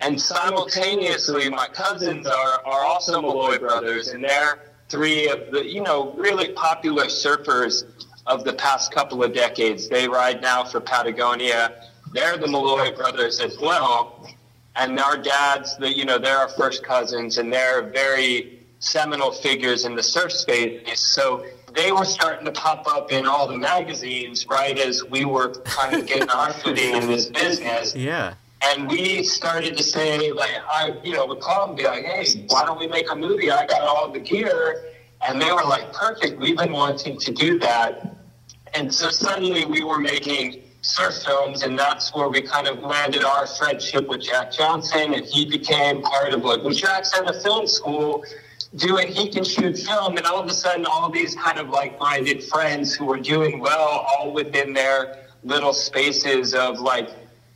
And 0.00 0.20
simultaneously, 0.20 1.50
my 1.50 1.68
cousins 1.68 2.26
are, 2.26 2.62
are 2.64 2.84
also 2.84 3.20
Malloy 3.20 3.58
brothers, 3.58 4.08
and 4.08 4.24
they're 4.24 4.60
three 4.88 5.28
of 5.28 5.50
the, 5.50 5.64
you 5.64 5.82
know, 5.82 6.12
really 6.12 6.52
popular 6.52 7.04
surfers 7.04 7.84
of 8.26 8.44
the 8.44 8.52
past 8.54 8.92
couple 8.92 9.22
of 9.22 9.32
decades. 9.32 9.88
They 9.88 10.08
ride 10.08 10.40
now 10.40 10.64
for 10.64 10.80
Patagonia. 10.80 11.88
They're 12.12 12.36
the 12.36 12.48
Malloy 12.48 12.94
brothers 12.94 13.40
as 13.40 13.58
well. 13.58 14.28
And 14.76 14.98
our 14.98 15.16
dads, 15.16 15.76
the, 15.76 15.94
you 15.94 16.04
know, 16.04 16.18
they're 16.18 16.38
our 16.38 16.48
first 16.48 16.82
cousins, 16.82 17.38
and 17.38 17.52
they're 17.52 17.82
very 17.90 18.60
seminal 18.80 19.30
figures 19.30 19.84
in 19.84 19.94
the 19.94 20.02
surf 20.02 20.32
space. 20.32 21.00
So 21.00 21.44
they 21.74 21.92
were 21.92 22.04
starting 22.04 22.44
to 22.44 22.52
pop 22.52 22.86
up 22.86 23.12
in 23.12 23.26
all 23.26 23.46
the 23.46 23.56
magazines 23.56 24.46
right 24.46 24.78
as 24.78 25.04
we 25.04 25.24
were 25.24 25.54
kind 25.64 25.96
of 25.96 26.06
getting 26.06 26.30
our 26.30 26.52
footing 26.62 26.94
in 26.94 27.06
this 27.06 27.26
business. 27.26 27.94
Yeah. 27.94 28.34
And 28.62 28.88
we 28.88 29.22
started 29.22 29.76
to 29.76 29.82
say, 29.82 30.32
like, 30.32 30.52
I, 30.70 30.94
you 31.02 31.12
know, 31.12 31.26
would 31.26 31.40
call 31.40 31.68
and 31.68 31.76
be 31.76 31.84
like, 31.84 32.04
hey, 32.04 32.46
why 32.48 32.64
don't 32.64 32.78
we 32.78 32.86
make 32.86 33.10
a 33.10 33.16
movie? 33.16 33.50
I 33.50 33.66
got 33.66 33.82
all 33.82 34.10
the 34.10 34.20
gear. 34.20 34.86
And 35.26 35.40
they 35.40 35.52
were 35.52 35.64
like, 35.64 35.92
perfect. 35.92 36.38
We've 36.40 36.56
been 36.56 36.72
wanting 36.72 37.18
to 37.18 37.32
do 37.32 37.58
that. 37.58 38.13
And 38.74 38.92
so 38.92 39.10
suddenly 39.10 39.64
we 39.64 39.84
were 39.84 39.98
making 39.98 40.62
surf 40.82 41.22
films, 41.24 41.62
and 41.62 41.78
that's 41.78 42.14
where 42.14 42.28
we 42.28 42.42
kind 42.42 42.66
of 42.66 42.80
landed 42.80 43.24
our 43.24 43.46
friendship 43.46 44.08
with 44.08 44.22
Jack 44.22 44.52
Johnson. 44.52 45.14
And 45.14 45.24
he 45.24 45.48
became 45.48 46.02
part 46.02 46.34
of 46.34 46.44
like, 46.44 46.62
well, 46.62 46.74
Jack's 46.74 47.16
at 47.16 47.28
a 47.28 47.40
film 47.40 47.66
school 47.66 48.24
doing, 48.76 49.08
he 49.08 49.28
can 49.28 49.44
shoot 49.44 49.78
film. 49.78 50.16
And 50.16 50.26
all 50.26 50.40
of 50.40 50.48
a 50.48 50.54
sudden, 50.54 50.84
all 50.86 51.08
these 51.10 51.34
kind 51.36 51.58
of 51.58 51.70
like 51.70 51.98
minded 51.98 52.42
friends 52.42 52.94
who 52.94 53.06
were 53.06 53.20
doing 53.20 53.60
well, 53.60 54.06
all 54.08 54.32
within 54.32 54.72
their 54.72 55.26
little 55.44 55.72
spaces 55.72 56.54
of 56.54 56.80
like, 56.80 57.08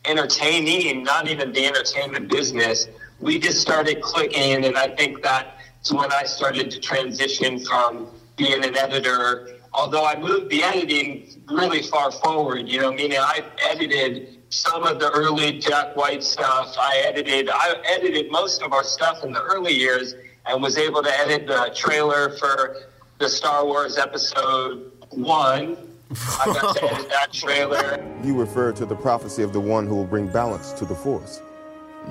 entertaining, 0.05 1.03
not 1.03 1.29
even 1.29 1.53
the 1.53 1.67
entertainment 1.67 2.29
business. 2.29 2.89
We 3.21 3.39
just 3.39 3.61
started 3.61 4.01
clicking, 4.01 4.65
and 4.65 4.77
I 4.77 4.89
think 4.89 5.23
that's 5.23 5.93
when 5.93 6.11
I 6.13 6.23
started 6.25 6.71
to 6.71 6.81
transition 6.81 7.59
from 7.61 8.07
being 8.37 8.65
an 8.65 8.77
editor. 8.77 9.58
Although 9.73 10.05
I 10.05 10.19
moved 10.19 10.51
the 10.51 10.63
editing 10.63 11.43
really 11.49 11.83
far 11.83 12.11
forward, 12.11 12.69
you 12.69 12.81
know, 12.81 12.93
meaning 12.93 13.19
I 13.19 13.43
edited 13.71 14.39
some 14.51 14.83
of 14.85 14.99
the 14.99 15.11
early 15.11 15.59
Jack 15.59 15.95
White 15.97 16.25
stuff. 16.25 16.75
I 16.79 17.03
edited, 17.05 17.51
I 17.53 17.75
edited 17.87 18.31
most 18.31 18.63
of 18.63 18.73
our 18.73 18.85
stuff 18.85 19.25
in 19.25 19.33
the 19.33 19.43
early 19.43 19.75
years, 19.75 20.15
and 20.47 20.63
was 20.63 20.79
able 20.79 21.03
to 21.03 21.21
edit 21.21 21.47
the 21.47 21.71
trailer 21.75 22.37
for 22.39 22.77
the 23.19 23.29
Star 23.29 23.65
Wars 23.65 23.99
Episode 23.99 24.93
One. 25.11 25.77
I 26.11 26.47
got 26.47 26.77
to 26.77 26.85
edit 26.85 27.09
that 27.11 27.33
trailer. 27.33 28.03
You 28.25 28.39
refer 28.39 28.73
to 28.73 28.87
the 28.87 28.97
prophecy 28.97 29.43
of 29.43 29.53
the 29.53 29.61
one 29.61 29.87
who 29.87 29.95
will 29.95 30.07
bring 30.07 30.29
balance 30.29 30.73
to 30.73 30.87
the 30.87 30.95
force. 30.95 31.43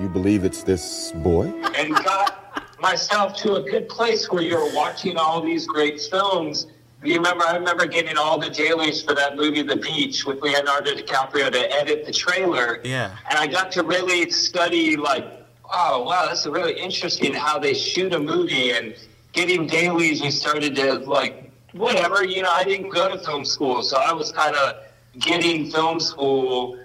You 0.00 0.08
believe 0.08 0.44
it's 0.44 0.62
this 0.62 1.10
boy? 1.16 1.46
and 1.74 1.92
got 1.96 2.38
myself 2.80 3.34
to 3.38 3.56
a 3.56 3.62
good 3.62 3.88
place 3.88 4.30
where 4.30 4.42
you're 4.42 4.72
watching 4.72 5.16
all 5.16 5.40
these 5.40 5.66
great 5.66 6.00
films. 6.00 6.68
You 7.04 7.14
remember, 7.14 7.44
I 7.44 7.56
remember 7.56 7.86
getting 7.86 8.16
all 8.16 8.38
the 8.38 8.50
dailies 8.50 9.02
for 9.02 9.14
that 9.14 9.36
movie, 9.36 9.62
The 9.62 9.76
Beach, 9.76 10.24
with 10.26 10.42
Leonardo 10.42 10.92
DiCaprio 10.92 11.50
to 11.52 11.72
edit 11.72 12.04
the 12.04 12.12
trailer. 12.12 12.80
Yeah. 12.82 13.16
And 13.30 13.38
I 13.38 13.46
got 13.46 13.70
to 13.72 13.84
really 13.84 14.30
study, 14.30 14.96
like, 14.96 15.24
oh, 15.64 16.02
wow, 16.02 16.26
that's 16.26 16.46
really 16.46 16.78
interesting 16.78 17.32
how 17.32 17.58
they 17.58 17.72
shoot 17.74 18.12
a 18.14 18.18
movie. 18.18 18.72
And 18.72 18.96
getting 19.32 19.66
dailies, 19.66 20.20
we 20.22 20.30
started 20.32 20.74
to, 20.76 20.94
like, 20.94 21.52
whatever, 21.72 22.24
you 22.24 22.42
know, 22.42 22.50
I 22.50 22.64
didn't 22.64 22.90
go 22.90 23.08
to 23.08 23.18
film 23.24 23.44
school. 23.44 23.82
So 23.82 23.96
I 23.98 24.12
was 24.12 24.32
kind 24.32 24.56
of 24.56 24.76
getting 25.20 25.70
film 25.70 26.00
school 26.00 26.78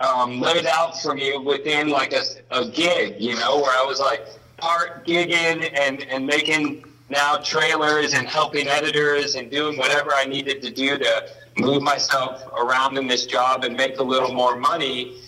um, 0.00 0.40
laid 0.40 0.66
out 0.66 1.00
for 1.00 1.14
me 1.14 1.36
within 1.38 1.88
like 1.88 2.12
a, 2.12 2.22
a 2.50 2.68
gig, 2.68 3.16
you 3.18 3.34
know, 3.34 3.56
where 3.56 3.70
I 3.70 3.84
was 3.86 3.98
like 3.98 4.26
part 4.56 5.06
gigging 5.06 5.70
and, 5.78 6.02
and 6.02 6.26
making 6.26 6.84
now 7.08 7.36
trailers 7.36 8.14
and 8.14 8.26
helping 8.26 8.66
editors 8.66 9.34
and 9.34 9.50
doing 9.50 9.78
whatever 9.78 10.12
I 10.14 10.24
needed 10.24 10.62
to 10.62 10.70
do 10.70 10.98
to 10.98 11.28
move 11.56 11.82
myself 11.82 12.46
around 12.52 12.98
in 12.98 13.06
this 13.06 13.26
job 13.26 13.64
and 13.64 13.76
make 13.76 13.98
a 13.98 14.02
little 14.02 14.34
more 14.34 14.56
money. 14.56 15.20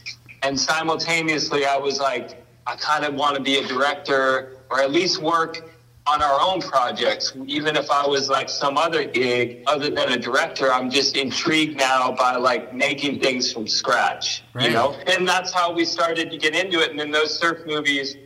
And 0.42 0.58
simultaneously, 0.58 1.64
I 1.66 1.76
was 1.76 2.00
like, 2.00 2.44
I 2.66 2.76
kind 2.76 3.04
of 3.04 3.14
want 3.14 3.36
to 3.36 3.42
be 3.42 3.58
a 3.58 3.66
director 3.66 4.58
or 4.70 4.80
at 4.80 4.90
least 4.90 5.22
work 5.22 5.70
on 6.06 6.22
our 6.22 6.40
own 6.40 6.60
projects. 6.60 7.32
Even 7.46 7.76
if 7.76 7.90
I 7.90 8.06
was 8.06 8.28
like 8.28 8.48
some 8.48 8.78
other 8.78 9.04
gig 9.04 9.62
other 9.66 9.90
than 9.90 10.12
a 10.12 10.18
director, 10.18 10.72
I'm 10.72 10.90
just 10.90 11.16
intrigued 11.16 11.76
now 11.78 12.12
by 12.12 12.36
like 12.36 12.74
making 12.74 13.20
things 13.20 13.52
from 13.52 13.66
scratch, 13.68 14.42
you 14.58 14.70
know? 14.70 14.94
And 15.06 15.28
that's 15.28 15.52
how 15.52 15.72
we 15.72 15.84
started 15.84 16.30
to 16.30 16.38
get 16.38 16.54
into 16.54 16.80
it. 16.80 16.90
And 16.90 16.98
then 16.98 17.10
those 17.10 17.38
surf 17.38 17.58
movies 17.66 18.16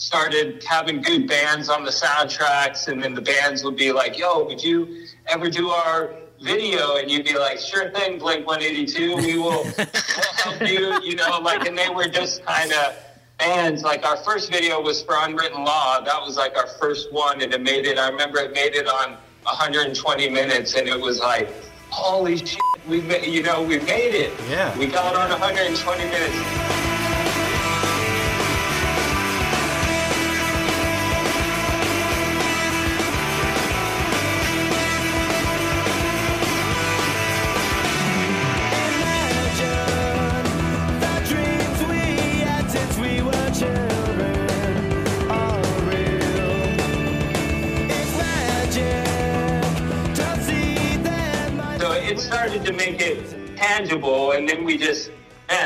started 0.00 0.64
having 0.64 1.02
good 1.02 1.28
bands 1.28 1.68
on 1.68 1.84
the 1.84 1.90
soundtracks. 1.90 2.88
And 2.88 3.02
then 3.02 3.14
the 3.14 3.20
bands 3.20 3.62
would 3.62 3.76
be 3.76 3.92
like, 3.92 4.18
yo, 4.18 4.44
would 4.44 4.62
you 4.62 5.06
ever 5.26 5.50
do 5.50 5.68
our 5.68 6.14
video? 6.40 6.96
And 6.96 7.10
you'd 7.10 7.26
be 7.26 7.36
like, 7.38 7.58
sure 7.58 7.90
thing, 7.90 8.18
Blink 8.18 8.46
182, 8.46 9.16
we 9.16 9.38
will 9.38 9.64
help 10.36 10.60
you, 10.62 11.00
you 11.02 11.16
know, 11.16 11.38
like, 11.40 11.66
and 11.68 11.76
they 11.76 11.90
were 11.90 12.08
just 12.08 12.42
kind 12.46 12.72
of 12.72 12.96
bands. 13.38 13.82
Like 13.82 14.06
our 14.06 14.16
first 14.16 14.50
video 14.50 14.80
was 14.80 15.02
for 15.02 15.16
Unwritten 15.18 15.64
Law. 15.64 16.00
That 16.00 16.20
was 16.22 16.38
like 16.38 16.56
our 16.56 16.66
first 16.66 17.12
one, 17.12 17.42
and 17.42 17.52
it 17.52 17.60
made 17.60 17.84
it. 17.86 17.98
I 17.98 18.08
remember 18.08 18.38
it 18.38 18.54
made 18.54 18.74
it 18.74 18.86
on 18.86 19.18
120 19.42 20.30
minutes, 20.30 20.74
and 20.74 20.88
it 20.88 20.98
was 20.98 21.18
like, 21.20 21.50
holy 21.90 22.38
shit, 22.38 22.58
we 22.88 23.02
ma- 23.02 23.16
you 23.16 23.42
know 23.42 23.62
we 23.62 23.78
made 23.80 24.14
it. 24.14 24.32
Yeah. 24.48 24.76
We 24.78 24.86
got 24.86 25.14
on 25.14 25.28
120 25.30 26.04
minutes. 26.04 26.79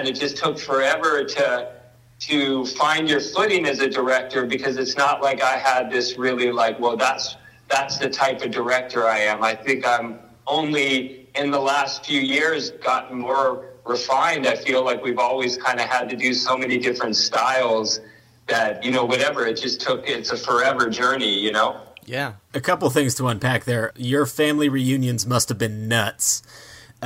Man, 0.05 0.13
it 0.13 0.19
just 0.19 0.37
took 0.37 0.59
forever 0.59 1.25
to 1.25 1.73
to 2.21 2.65
find 2.65 3.09
your 3.09 3.21
footing 3.21 3.67
as 3.67 3.81
a 3.81 3.89
director 3.89 4.47
because 4.47 4.77
it's 4.77 4.97
not 4.97 5.21
like 5.21 5.43
I 5.43 5.59
had 5.59 5.91
this 5.91 6.17
really 6.17 6.53
like, 6.53 6.79
well, 6.79 6.97
that's 6.97 7.37
that's 7.69 7.99
the 7.99 8.09
type 8.09 8.43
of 8.43 8.51
director 8.51 9.07
I 9.07 9.19
am. 9.21 9.43
I 9.43 9.55
think 9.55 9.87
I'm 9.87 10.21
only 10.47 11.29
in 11.35 11.51
the 11.51 11.59
last 11.59 12.07
few 12.07 12.21
years 12.21 12.71
gotten 12.71 13.19
more 13.19 13.71
refined. 13.85 14.47
I 14.47 14.55
feel 14.55 14.85
like 14.85 15.03
we've 15.03 15.19
always 15.19 15.57
kind 15.57 15.81
of 15.81 15.87
had 15.87 16.09
to 16.11 16.17
do 16.17 16.33
so 16.33 16.57
many 16.57 16.79
different 16.79 17.17
styles 17.17 18.01
that 18.47 18.85
you 18.85 18.91
know 18.91 19.05
whatever. 19.05 19.47
It 19.47 19.55
just 19.55 19.81
took. 19.81 20.09
It's 20.09 20.31
a 20.31 20.37
forever 20.37 20.89
journey, 20.89 21.39
you 21.39 21.53
know. 21.53 21.81
Yeah. 22.07 22.35
A 22.53 22.61
couple 22.61 22.89
things 22.91 23.15
to 23.17 23.27
unpack 23.29 23.65
there. 23.65 23.91
Your 23.97 24.27
family 24.27 24.69
reunions 24.69 25.27
must 25.27 25.49
have 25.49 25.57
been 25.57 25.89
nuts. 25.89 26.43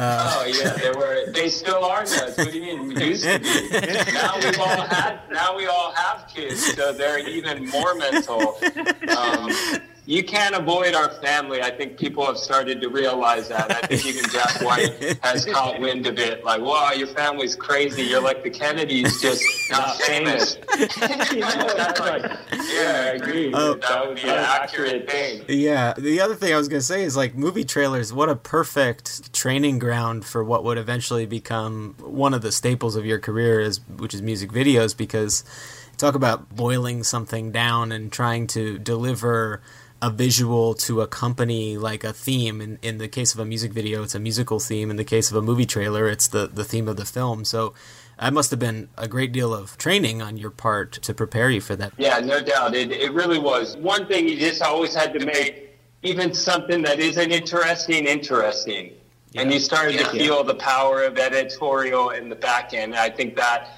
Oh 0.01 0.45
yeah, 0.47 0.75
they 0.75 0.91
were. 0.93 1.31
They 1.33 1.49
still 1.49 1.85
are 1.85 2.05
nuts. 2.05 2.39
What 2.39 2.53
do 2.53 2.59
you 2.59 2.63
mean? 2.63 2.89
We 2.95 3.05
used 3.05 3.25
to 3.25 3.39
be. 3.41 4.13
Now 4.13 4.37
we've 4.39 4.61
all 4.61 4.83
had. 4.87 5.19
Now 5.31 5.57
we 5.57 5.67
all 5.67 5.93
have 5.93 6.29
kids, 6.33 6.65
so 6.75 6.93
they're 6.93 7.19
even 7.19 7.67
more 7.67 7.95
mental. 7.97 8.57
Um, 9.17 9.51
you 10.09 10.25
can't 10.25 10.55
avoid 10.55 10.95
our 10.95 11.11
family. 11.21 11.61
I 11.61 11.71
think 11.71 11.99
people 11.99 12.25
have 12.25 12.39
started 12.39 12.81
to 12.81 12.89
realize 12.89 13.49
that. 13.49 13.71
I 13.71 13.87
think 13.87 14.07
even 14.07 14.25
Jack 14.31 14.63
White 14.63 15.19
has 15.23 15.45
caught 15.45 15.79
wind 15.81 16.07
of 16.07 16.19
it. 16.19 16.43
Like, 16.43 16.63
wow, 16.63 16.93
your 16.93 17.09
family's 17.09 17.55
crazy. 17.55 18.05
You're 18.05 18.23
like 18.23 18.43
the 18.43 18.49
Kennedys, 18.49 19.21
just 19.21 19.45
not 19.71 20.01
famous. 20.01 20.57
You 20.79 21.41
know, 21.41 21.51
that's 21.77 22.01
like, 22.01 22.23
yeah, 22.53 23.03
I 23.05 23.17
agree. 23.17 23.53
Oh. 23.53 23.75
that 23.75 24.09
would 24.09 24.17
be 24.17 24.23
oh. 24.25 24.33
an 24.33 24.39
accurate 24.39 25.11
thing. 25.11 25.45
Yeah. 25.47 25.93
The 25.99 26.23
other 26.23 26.35
thing 26.35 26.55
I 26.55 26.57
was 26.57 26.69
going 26.69 26.81
to 26.81 26.87
say 26.87 27.03
is 27.03 27.15
like 27.15 27.35
movie 27.35 27.65
trailers, 27.65 28.11
what 28.11 28.31
a 28.31 28.37
perfect 28.37 29.35
training 29.35 29.79
ground 29.79 30.25
for 30.25 30.43
what 30.43 30.65
would 30.65 30.79
eventually 30.79 31.27
become 31.27 31.97
one 32.01 32.33
of 32.33 32.41
the 32.41 32.51
staples 32.51 32.97
of 32.97 33.05
your 33.05 33.19
career 33.19 33.61
is 33.61 33.87
which 33.99 34.15
is 34.15 34.23
music 34.23 34.53
videos 34.53 34.97
because 34.97 35.45
talk 35.99 36.15
about 36.15 36.49
boiling 36.49 37.03
something 37.03 37.53
down 37.53 37.93
and 37.93 38.11
trying 38.11 38.47
to 38.47 38.79
deliver 38.79 39.61
a 40.01 40.11
visual 40.11 40.75
to 40.75 41.01
accompany 41.01 41.77
like 41.77 42.05
a 42.05 42.13
theme 42.13 42.61
in, 42.61 42.79
in 42.83 42.99
the 42.99 43.09
case 43.09 43.35
of 43.35 43.41
a 43.41 43.45
music 43.45 43.73
video 43.73 44.03
it's 44.03 44.15
a 44.15 44.21
musical 44.21 44.61
theme 44.61 44.91
in 44.91 44.97
the 44.97 45.05
case 45.05 45.31
of 45.31 45.37
a 45.37 45.43
movie 45.43 45.67
trailer 45.67 46.09
it's 46.09 46.29
the, 46.29 46.47
the 46.47 46.65
theme 46.65 46.87
of 46.87 46.97
the 46.97 47.05
film 47.05 47.45
so 47.45 47.75
that 48.19 48.33
must 48.33 48.51
have 48.51 48.59
been 48.59 48.89
a 48.97 49.07
great 49.07 49.33
deal 49.33 49.55
of 49.55 49.79
training 49.79 50.21
on 50.21 50.37
your 50.37 50.51
part 50.51 50.93
to 50.93 51.15
prepare 51.15 51.51
you 51.51 51.61
for 51.61 51.77
that 51.77 51.93
Yeah, 51.97 52.19
no 52.19 52.41
doubt. 52.41 52.75
It, 52.75 52.91
it 52.91 53.13
really 53.13 53.39
was. 53.39 53.77
One 53.77 54.07
thing 54.07 54.29
you 54.29 54.37
just 54.37 54.61
always 54.61 54.95
had 54.95 55.13
to 55.19 55.25
make 55.25 55.79
even 56.03 56.35
something 56.35 56.83
that 56.83 56.99
isn't 56.99 57.31
interesting, 57.31 58.07
interesting. 58.07 58.93
And 59.35 59.53
you 59.53 59.61
started 59.61 59.99
to 59.99 60.07
feel 60.07 60.43
the 60.43 60.55
power 60.55 61.03
of 61.05 61.19
editorial 61.19 62.11
in 62.11 62.29
the 62.29 62.35
back 62.35 62.73
end. 62.73 62.97
I 62.97 63.11
think 63.11 63.37
that 63.37 63.69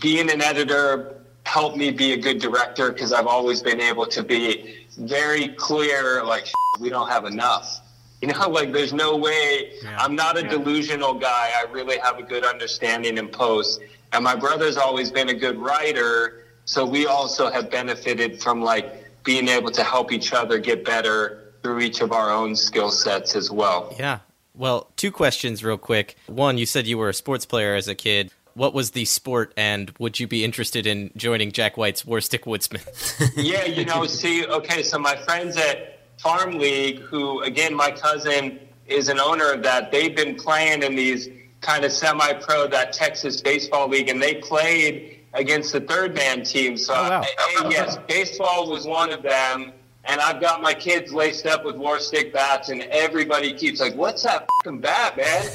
being 0.00 0.30
an 0.30 0.40
editor 0.40 1.20
helped 1.44 1.76
me 1.76 1.90
be 1.90 2.12
a 2.12 2.16
good 2.16 2.40
director 2.40 2.90
because 2.92 3.12
I've 3.12 3.26
always 3.26 3.60
been 3.62 3.80
able 3.80 4.06
to 4.06 4.22
be 4.22 4.83
very 4.96 5.48
clear, 5.48 6.24
like, 6.24 6.46
we 6.80 6.90
don't 6.90 7.08
have 7.08 7.24
enough. 7.24 7.80
You 8.20 8.28
know, 8.28 8.48
like 8.48 8.72
there's 8.72 8.92
no 8.92 9.16
way. 9.16 9.72
I'm 9.98 10.16
not 10.16 10.38
a 10.38 10.42
delusional 10.42 11.14
guy. 11.14 11.50
I 11.54 11.66
really 11.70 11.98
have 11.98 12.18
a 12.18 12.22
good 12.22 12.44
understanding 12.44 13.18
in 13.18 13.28
post. 13.28 13.80
And 14.12 14.22
my 14.22 14.36
brother's 14.36 14.76
always 14.76 15.10
been 15.10 15.28
a 15.28 15.34
good 15.34 15.58
writer, 15.58 16.44
so 16.64 16.86
we 16.86 17.06
also 17.06 17.50
have 17.50 17.70
benefited 17.70 18.40
from 18.40 18.62
like 18.62 19.24
being 19.24 19.48
able 19.48 19.70
to 19.72 19.82
help 19.82 20.12
each 20.12 20.32
other 20.32 20.58
get 20.58 20.84
better 20.84 21.52
through 21.62 21.80
each 21.80 22.00
of 22.00 22.12
our 22.12 22.30
own 22.30 22.54
skill 22.54 22.90
sets 22.90 23.34
as 23.34 23.50
well. 23.50 23.94
Yeah. 23.98 24.20
Well, 24.54 24.92
two 24.96 25.10
questions 25.10 25.64
real 25.64 25.78
quick. 25.78 26.16
One, 26.26 26.58
you 26.58 26.66
said 26.66 26.86
you 26.86 26.96
were 26.96 27.08
a 27.08 27.14
sports 27.14 27.44
player 27.44 27.74
as 27.74 27.88
a 27.88 27.94
kid. 27.94 28.30
What 28.54 28.72
was 28.72 28.92
the 28.92 29.04
sport, 29.04 29.52
and 29.56 29.92
would 29.98 30.20
you 30.20 30.26
be 30.26 30.44
interested 30.44 30.86
in 30.86 31.10
joining 31.16 31.52
Jack 31.52 31.76
White's 31.76 32.04
Warstic 32.04 32.46
Woodsman? 32.46 32.82
yeah, 33.36 33.64
you 33.64 33.84
know, 33.84 34.06
see, 34.06 34.46
okay, 34.46 34.82
so 34.82 34.98
my 34.98 35.16
friends 35.24 35.56
at 35.56 36.00
Farm 36.18 36.58
League, 36.58 37.00
who 37.00 37.42
again, 37.42 37.74
my 37.74 37.90
cousin 37.90 38.60
is 38.86 39.08
an 39.08 39.18
owner 39.18 39.50
of 39.50 39.62
that, 39.62 39.90
they've 39.90 40.14
been 40.14 40.36
playing 40.36 40.82
in 40.82 40.94
these 40.94 41.28
kind 41.60 41.84
of 41.84 41.92
semi 41.92 42.32
pro, 42.34 42.66
that 42.68 42.92
Texas 42.92 43.40
baseball 43.40 43.88
league, 43.88 44.08
and 44.08 44.22
they 44.22 44.34
played 44.34 45.18
against 45.32 45.72
the 45.72 45.80
third 45.80 46.14
man 46.14 46.44
team. 46.44 46.76
So, 46.76 46.94
oh, 46.94 47.08
wow. 47.08 47.24
and 47.60 47.72
yes, 47.72 47.98
baseball 48.08 48.70
was 48.70 48.86
one 48.86 49.12
of 49.12 49.22
them. 49.22 49.72
And 50.06 50.20
I've 50.20 50.40
got 50.40 50.60
my 50.60 50.74
kids 50.74 51.12
laced 51.12 51.46
up 51.46 51.64
with 51.64 51.76
Warstic 51.76 52.32
bats, 52.32 52.68
and 52.68 52.82
everybody 52.82 53.54
keeps 53.54 53.80
like, 53.80 53.94
"What's 53.94 54.22
that 54.24 54.46
fucking 54.58 54.80
bat, 54.80 55.16
man? 55.16 55.46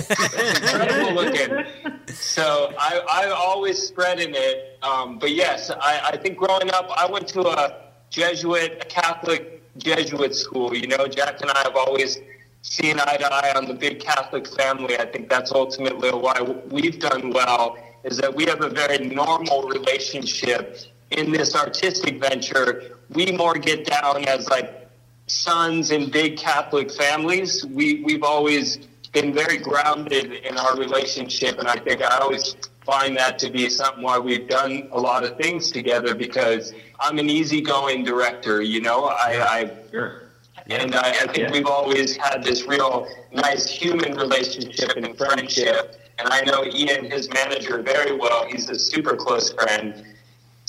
Incredible 0.56 1.14
looking." 1.14 1.66
So 2.14 2.74
I, 2.78 3.02
I 3.10 3.30
always 3.30 3.82
spreading 3.82 4.34
it. 4.34 4.80
Um, 4.82 5.20
but 5.20 5.32
yes, 5.32 5.70
I, 5.70 6.02
I 6.14 6.18
think 6.18 6.38
growing 6.38 6.72
up, 6.72 6.90
I 6.96 7.06
went 7.06 7.28
to 7.30 7.48
a 7.48 7.76
Jesuit, 8.10 8.80
a 8.82 8.86
Catholic 8.86 9.62
Jesuit 9.78 10.36
school. 10.36 10.76
You 10.76 10.88
know, 10.88 11.08
Jack 11.08 11.42
and 11.42 11.52
I 11.52 11.60
have 11.60 11.76
always 11.76 12.18
seen 12.62 13.00
eye 13.00 13.18
to 13.18 13.34
eye 13.34 13.54
on 13.56 13.66
the 13.66 13.74
big 13.74 14.00
Catholic 14.00 14.48
family. 14.48 14.98
I 14.98 15.06
think 15.06 15.30
that's 15.30 15.52
ultimately 15.52 16.10
why 16.10 16.42
we've 16.70 17.00
done 17.00 17.32
well. 17.32 17.78
Is 18.04 18.18
that 18.18 18.34
we 18.34 18.46
have 18.46 18.62
a 18.62 18.70
very 18.70 18.98
normal 18.98 19.68
relationship 19.68 20.80
in 21.12 21.32
this 21.32 21.56
artistic 21.56 22.20
venture. 22.20 22.99
We 23.14 23.32
more 23.32 23.56
get 23.56 23.86
down 23.86 24.26
as 24.26 24.50
like 24.50 24.88
sons 25.28 25.92
in 25.92 26.10
big 26.12 26.38
Catholic 26.38 26.92
families. 26.92 27.66
We 27.66 28.04
we've 28.04 28.24
always 28.24 28.78
been 29.12 29.34
very 29.34 29.58
grounded 29.58 30.34
in 30.34 30.58
our 30.58 30.78
relationship, 30.78 31.58
and 31.60 31.68
I 31.68 31.78
think 31.78 32.02
I 32.02 32.18
always 32.20 32.56
find 32.86 33.18
that 33.18 33.40
to 33.40 33.50
be 33.50 33.70
something 33.70 34.04
why 34.04 34.20
we've 34.20 34.48
done 34.48 34.90
a 34.92 35.00
lot 35.00 35.24
of 35.24 35.38
things 35.38 35.72
together 35.72 36.16
because 36.16 36.74
I'm 37.00 37.18
an 37.20 37.30
easygoing 37.30 38.04
director. 38.04 38.62
You 38.62 38.82
know, 38.82 39.06
I. 39.06 39.42
I 39.42 39.72
and 40.72 40.94
I, 40.94 41.10
I 41.10 41.28
think 41.34 41.52
we've 41.52 41.66
always 41.66 42.16
had 42.16 42.44
this 42.44 42.66
real 42.66 43.08
nice 43.32 43.68
human 43.68 44.16
relationship 44.16 44.92
and 44.98 45.18
friendship. 45.18 45.96
And 46.20 46.28
I 46.32 46.42
know 46.42 46.64
Ian, 46.64 47.10
his 47.10 47.28
manager, 47.34 47.82
very 47.82 48.16
well. 48.16 48.46
He's 48.46 48.70
a 48.70 48.78
super 48.78 49.16
close 49.16 49.52
friend. 49.52 50.06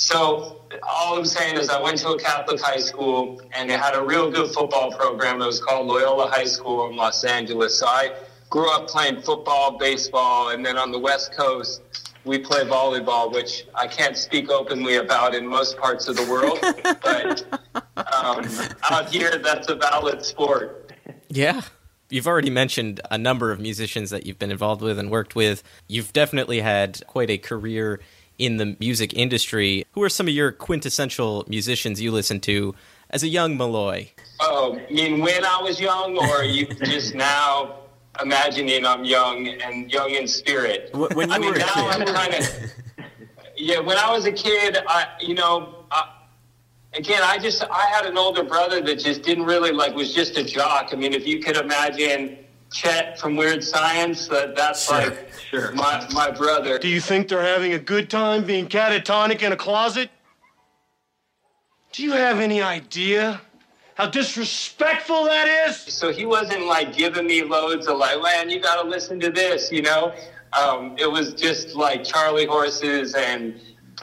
So 0.00 0.62
all 0.82 1.18
I'm 1.18 1.26
saying 1.26 1.58
is 1.58 1.68
I 1.68 1.78
went 1.78 1.98
to 1.98 2.08
a 2.08 2.18
Catholic 2.18 2.58
high 2.58 2.78
school 2.78 3.38
and 3.52 3.70
it 3.70 3.78
had 3.78 3.94
a 3.94 4.02
real 4.02 4.30
good 4.30 4.50
football 4.50 4.90
program. 4.90 5.42
It 5.42 5.46
was 5.46 5.60
called 5.60 5.88
Loyola 5.88 6.30
High 6.30 6.46
School 6.46 6.88
in 6.88 6.96
Los 6.96 7.22
Angeles. 7.22 7.78
So 7.78 7.86
I 7.86 8.14
grew 8.48 8.72
up 8.72 8.88
playing 8.88 9.20
football, 9.20 9.76
baseball, 9.76 10.48
and 10.48 10.64
then 10.64 10.78
on 10.78 10.90
the 10.90 10.98
West 10.98 11.36
Coast, 11.36 11.82
we 12.24 12.38
play 12.38 12.64
volleyball, 12.64 13.30
which 13.30 13.66
I 13.74 13.86
can't 13.86 14.16
speak 14.16 14.48
openly 14.48 14.96
about 14.96 15.34
in 15.34 15.46
most 15.46 15.76
parts 15.76 16.08
of 16.08 16.16
the 16.16 16.24
world. 16.24 16.58
but 17.02 17.62
um, 17.98 18.48
out 18.90 19.10
here, 19.10 19.36
that's 19.36 19.68
a 19.68 19.74
valid 19.74 20.24
sport. 20.24 20.94
Yeah. 21.28 21.60
You've 22.08 22.26
already 22.26 22.50
mentioned 22.50 23.02
a 23.10 23.18
number 23.18 23.52
of 23.52 23.60
musicians 23.60 24.08
that 24.10 24.24
you've 24.24 24.38
been 24.38 24.50
involved 24.50 24.80
with 24.80 24.98
and 24.98 25.10
worked 25.10 25.34
with. 25.34 25.62
You've 25.88 26.14
definitely 26.14 26.60
had 26.60 27.06
quite 27.06 27.28
a 27.28 27.36
career 27.36 28.00
in 28.40 28.56
the 28.56 28.76
music 28.80 29.12
industry. 29.14 29.84
Who 29.92 30.02
are 30.02 30.08
some 30.08 30.26
of 30.26 30.32
your 30.32 30.50
quintessential 30.50 31.44
musicians 31.48 32.00
you 32.00 32.10
listen 32.10 32.40
to 32.40 32.74
as 33.10 33.22
a 33.22 33.28
young 33.28 33.56
Malloy? 33.56 34.10
Oh, 34.40 34.80
you 34.88 34.96
mean 34.96 35.20
when 35.20 35.44
I 35.44 35.60
was 35.60 35.78
young, 35.78 36.16
or 36.16 36.42
you 36.42 36.66
just 36.84 37.14
now 37.14 37.80
imagining 38.20 38.86
I'm 38.86 39.04
young 39.04 39.46
and 39.46 39.92
young 39.92 40.10
in 40.10 40.26
spirit? 40.26 40.90
When 40.94 41.28
you 41.28 41.34
I 41.34 41.38
mean, 41.38 41.52
were 41.52 41.58
now. 41.58 41.88
I'm 41.88 42.04
kind 42.06 42.34
of. 42.34 42.48
Yeah, 43.62 43.80
when 43.80 43.98
I 43.98 44.10
was 44.10 44.24
a 44.24 44.32
kid, 44.32 44.78
I 44.88 45.06
you 45.20 45.34
know, 45.34 45.84
I, 45.90 46.10
again, 46.94 47.20
I 47.22 47.36
just 47.36 47.62
I 47.62 47.88
had 47.88 48.06
an 48.06 48.16
older 48.16 48.42
brother 48.42 48.80
that 48.80 48.98
just 48.98 49.20
didn't 49.20 49.44
really 49.44 49.70
like 49.70 49.94
was 49.94 50.14
just 50.14 50.38
a 50.38 50.42
jock. 50.42 50.94
I 50.94 50.96
mean, 50.96 51.12
if 51.12 51.26
you 51.26 51.40
could 51.40 51.58
imagine 51.58 52.38
Chet 52.72 53.18
from 53.18 53.36
Weird 53.36 53.62
Science. 53.62 54.28
That 54.28 54.56
that's 54.56 54.86
Sure, 54.86 54.96
like 54.96 55.29
my 55.52 56.06
my 56.12 56.30
brother. 56.30 56.78
Do 56.78 56.88
you 56.88 57.00
think 57.00 57.28
they're 57.28 57.42
having 57.42 57.72
a 57.72 57.78
good 57.78 58.10
time 58.10 58.44
being 58.44 58.68
catatonic 58.68 59.42
in 59.42 59.52
a 59.52 59.56
closet? 59.56 60.10
Do 61.92 62.02
you 62.02 62.12
have 62.12 62.38
any 62.38 62.62
idea 62.62 63.40
how 63.94 64.06
disrespectful 64.06 65.24
that 65.24 65.68
is? 65.68 65.76
So 65.76 66.12
he 66.12 66.24
wasn't 66.24 66.66
like 66.66 66.96
giving 66.96 67.26
me 67.26 67.42
loads 67.42 67.88
of 67.88 67.98
like, 67.98 68.22
man, 68.22 68.48
you 68.48 68.60
got 68.60 68.80
to 68.82 68.88
listen 68.88 69.18
to 69.20 69.30
this, 69.30 69.72
you 69.72 69.82
know. 69.82 70.14
Um, 70.58 70.96
it 70.98 71.10
was 71.10 71.34
just 71.34 71.74
like 71.74 72.04
Charlie 72.04 72.46
horses 72.46 73.14
and 73.14 73.60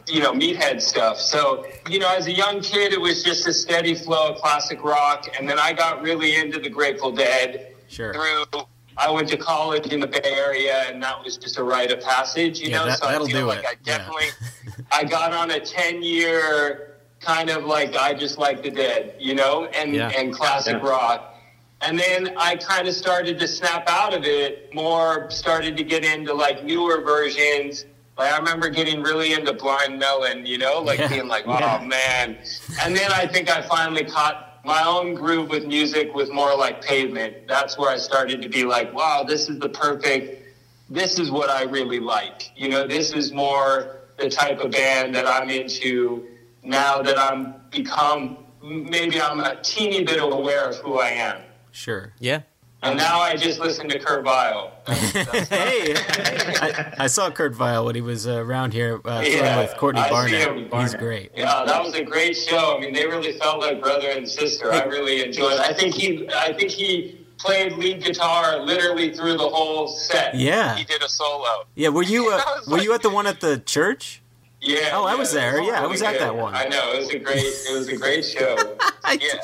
you 0.08 0.22
know 0.22 0.34
meathead 0.34 0.82
stuff. 0.82 1.20
So 1.20 1.66
you 1.90 2.00
know, 2.00 2.14
as 2.14 2.28
a 2.28 2.32
young 2.32 2.62
kid, 2.62 2.94
it 2.94 3.02
was 3.02 3.24
just 3.24 3.48
a 3.48 3.54
steady 3.54 3.96
flow 3.96 4.34
of 4.34 4.42
classic 4.42 4.84
rock, 4.84 5.28
and 5.38 5.50
then 5.50 5.60
I 5.60 5.74
got 5.74 6.02
really 6.02 6.36
into 6.36 6.60
the 6.60 6.70
Grateful 6.70 7.12
Dead. 7.12 7.74
Sure. 7.88 8.14
Through 8.14 8.64
I 8.98 9.12
went 9.12 9.30
to 9.30 9.38
college 9.38 9.88
in 9.94 10.00
the 10.00 10.08
Bay 10.08 10.22
Area, 10.24 10.86
and 10.88 11.02
that 11.04 11.24
was 11.24 11.38
just 11.38 11.58
a 11.58 11.64
rite 11.64 11.92
of 11.92 12.02
passage, 12.02 12.60
you 12.60 12.70
Yeah, 12.70 12.80
know. 12.80 12.86
that- 12.88 13.00
so 13.00 13.06
I 13.08 13.12
that'll 13.12 13.28
feel 13.28 13.42
do 13.42 13.46
like 13.48 13.60
it. 13.60 13.66
I 13.66 13.76
definitely 13.84 14.28
I 14.92 15.04
got 15.04 15.34
on 15.34 15.52
a 15.52 15.60
ten 15.60 16.02
year 16.02 16.98
kind 17.20 17.50
of 17.50 17.66
like 17.66 17.96
I 17.96 18.14
just 18.14 18.38
like 18.38 18.64
the 18.64 18.70
Dead, 18.72 19.16
you 19.20 19.36
know, 19.36 19.66
and 19.66 19.94
Yeah. 19.94 20.10
and 20.16 20.34
classic 20.34 20.78
Yeah. 20.82 20.90
rock. 20.90 21.34
And 21.82 22.00
then 22.00 22.34
I 22.38 22.56
kind 22.56 22.88
of 22.88 22.96
started 22.96 23.40
to 23.40 23.48
snap 23.48 23.88
out 23.88 24.14
of 24.16 24.24
it 24.26 24.74
more, 24.74 25.30
started 25.30 25.78
to 25.78 25.84
get 25.84 26.04
into 26.04 26.34
like 26.34 26.64
newer 26.64 27.02
versions. 27.02 27.86
Like 28.18 28.34
I 28.34 28.38
remember 28.38 28.70
getting 28.70 29.04
really 29.04 29.34
into 29.34 29.54
Blind 29.54 30.00
Melon, 30.00 30.44
you 30.46 30.58
know, 30.58 30.80
like 30.80 30.98
Yeah. 31.00 31.08
being 31.08 31.28
like, 31.28 31.44
oh 31.48 31.60
Yeah. 31.60 31.84
man. 31.86 32.38
And 32.82 32.96
then 32.96 33.12
I 33.12 33.28
think 33.28 33.50
I 33.50 33.62
finally 33.62 34.06
caught 34.06 34.57
my 34.64 34.84
own 34.84 35.14
groove 35.14 35.50
with 35.50 35.66
music 35.66 36.14
with 36.14 36.32
more 36.32 36.56
like 36.56 36.84
Pavement. 36.84 37.48
That's 37.48 37.78
where 37.78 37.90
I 37.90 37.98
started 37.98 38.42
to 38.42 38.50
be 38.50 38.64
like, 38.64 38.94
wow, 38.94 39.24
this 39.28 39.50
is 39.50 39.60
the 39.60 39.70
perfect, 39.70 40.44
this 40.90 41.20
is 41.20 41.32
what 41.32 41.50
I 41.50 41.64
really 41.64 42.00
like. 42.00 42.52
You 42.56 42.70
know, 42.70 42.88
this 42.88 43.14
is 43.14 43.32
more 43.32 43.98
the 44.18 44.30
type 44.30 44.60
of 44.60 44.72
band 44.72 45.16
that 45.16 45.28
I'm 45.28 45.50
into 45.50 46.28
now 46.64 47.02
that 47.02 47.18
I'm 47.18 47.56
become, 47.70 48.38
maybe 48.62 49.22
I'm 49.22 49.40
a 49.40 49.62
teeny 49.62 50.04
bit 50.04 50.22
aware 50.22 50.70
of 50.70 50.76
who 50.78 51.00
I 51.00 51.10
am. 51.10 51.42
Sure. 51.72 52.14
Yeah. 52.20 52.42
And 52.84 52.96
now 52.98 53.20
I 53.20 53.36
just 53.36 53.60
listen 53.60 53.90
to 53.90 53.98
Kurt 53.98 54.24
Vile. 54.24 54.72
hey, 54.88 55.96
I, 55.98 56.94
I 57.00 57.08
saw 57.08 57.32
Kurt 57.32 57.56
Vile 57.56 57.86
when 57.86 57.96
he 57.96 58.02
was 58.02 58.28
uh, 58.28 58.44
around 58.44 58.72
here 58.72 59.02
uh, 59.04 59.24
Yeah, 59.26 59.62
with 59.62 59.76
Courtney 59.78 60.02
I 60.02 60.28
see 60.28 60.66
Barnett. 60.66 60.74
He's 60.82 60.94
great. 60.94 61.32
Yeah, 61.36 61.64
that 61.66 61.84
was 61.84 61.96
a 61.96 62.04
great 62.04 62.38
show. 62.38 62.78
I 62.78 62.80
mean, 62.80 62.94
they 62.94 63.08
really 63.08 63.34
felt 63.40 63.60
like 63.60 63.82
brother 63.82 64.10
and 64.10 64.30
sister. 64.30 64.72
I 64.72 64.84
really 64.84 65.24
enjoyed 65.24 65.54
it. 65.54 65.60
I 65.60 65.74
think 65.74 65.96
he, 65.96 66.30
I 66.30 66.54
think 66.54 66.70
he 66.70 67.26
played 67.40 67.74
lead 67.74 68.04
guitar 68.04 68.60
literally 68.60 69.12
through 69.12 69.38
the 69.38 69.50
whole 69.50 69.88
set. 69.88 70.36
Yeah. 70.36 70.76
he 70.76 70.84
did 70.84 71.02
a 71.02 71.10
solo. 71.10 71.66
Yeah, 71.74 71.90
were 71.90 72.04
you 72.04 72.30
uh, 72.32 72.42
I 72.46 72.60
was 72.60 72.68
were 72.68 72.80
you 72.80 72.94
at 72.94 73.02
the 73.02 73.10
one 73.10 73.26
at 73.26 73.42
the 73.42 73.58
church? 73.58 74.22
Yeah. 74.62 74.92
Oh, 74.94 75.06
I 75.06 75.16
was 75.16 75.32
it 75.34 75.38
there. 75.38 75.62
Yeah, 75.62 75.74
I 75.74 75.80
really 75.82 75.92
was 75.94 76.02
at 76.04 76.14
good. 76.14 76.22
that 76.22 76.36
one. 76.36 76.54
I 76.54 76.66
know 76.66 76.94
it 76.94 77.00
was 77.00 77.10
a 77.10 77.20
great, 77.20 77.44
it 77.44 77.76
was 77.76 77.88
a 77.88 77.98
great 77.98 78.24
show. 78.24 78.56
yeah. 79.20 79.42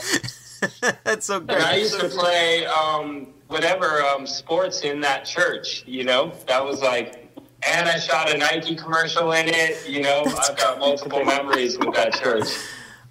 That's 1.03 1.25
so 1.25 1.39
great. 1.39 1.57
And 1.57 1.65
I 1.65 1.75
used 1.75 1.99
to 1.99 2.09
play 2.09 2.65
um, 2.65 3.27
whatever 3.47 4.01
um, 4.01 4.25
sports 4.25 4.81
in 4.81 4.99
that 5.01 5.25
church. 5.25 5.83
You 5.85 6.03
know, 6.03 6.33
that 6.47 6.63
was 6.63 6.81
like, 6.81 7.37
and 7.67 7.87
I 7.87 7.99
shot 7.99 8.33
a 8.33 8.37
Nike 8.37 8.75
commercial 8.75 9.31
in 9.31 9.47
it. 9.47 9.87
You 9.87 10.01
know, 10.01 10.23
I've 10.39 10.57
got 10.57 10.79
multiple 10.79 11.23
memories 11.23 11.77
with 11.77 11.93
that 11.95 12.13
church. 12.13 12.47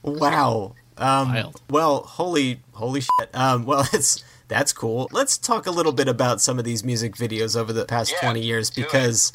Wow. 0.02 0.74
Um, 0.98 1.52
well, 1.70 2.02
holy, 2.02 2.60
holy 2.72 3.00
shit. 3.00 3.34
Um, 3.34 3.64
well, 3.64 3.86
it's 3.92 4.24
that's 4.48 4.72
cool. 4.72 5.08
Let's 5.12 5.38
talk 5.38 5.66
a 5.66 5.70
little 5.70 5.92
bit 5.92 6.08
about 6.08 6.40
some 6.40 6.58
of 6.58 6.64
these 6.64 6.84
music 6.84 7.14
videos 7.14 7.56
over 7.56 7.72
the 7.72 7.86
past 7.86 8.14
twenty 8.20 8.42
years 8.42 8.70
because, 8.70 9.32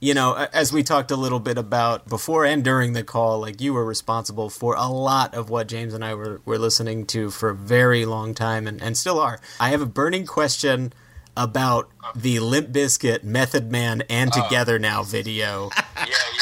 you 0.00 0.12
know, 0.14 0.34
as 0.52 0.72
we 0.72 0.82
talked 0.82 1.10
a 1.10 1.16
little 1.16 1.40
bit 1.40 1.56
about 1.56 2.08
before 2.08 2.44
and 2.44 2.62
during 2.62 2.92
the 2.92 3.02
call, 3.02 3.40
like 3.40 3.60
you 3.60 3.72
were 3.72 3.84
responsible 3.84 4.50
for 4.50 4.74
a 4.74 4.88
lot 4.88 5.34
of 5.34 5.48
what 5.48 5.68
James 5.68 5.94
and 5.94 6.04
I 6.04 6.14
were 6.14 6.40
were 6.44 6.58
listening 6.58 7.06
to 7.06 7.30
for 7.30 7.50
a 7.50 7.54
very 7.54 8.04
long 8.04 8.34
time 8.34 8.66
and, 8.66 8.82
and 8.82 8.96
still 8.96 9.18
are. 9.18 9.40
I 9.58 9.70
have 9.70 9.80
a 9.80 9.86
burning 9.86 10.26
question 10.26 10.92
about 11.36 11.90
the 12.14 12.40
Limp 12.40 12.70
Bizkit 12.70 13.22
Method 13.24 13.70
Man 13.70 14.02
and 14.08 14.30
ah. 14.34 14.42
Together 14.42 14.78
Now 14.78 15.02
video. 15.02 15.70
Yeah. 16.06 16.35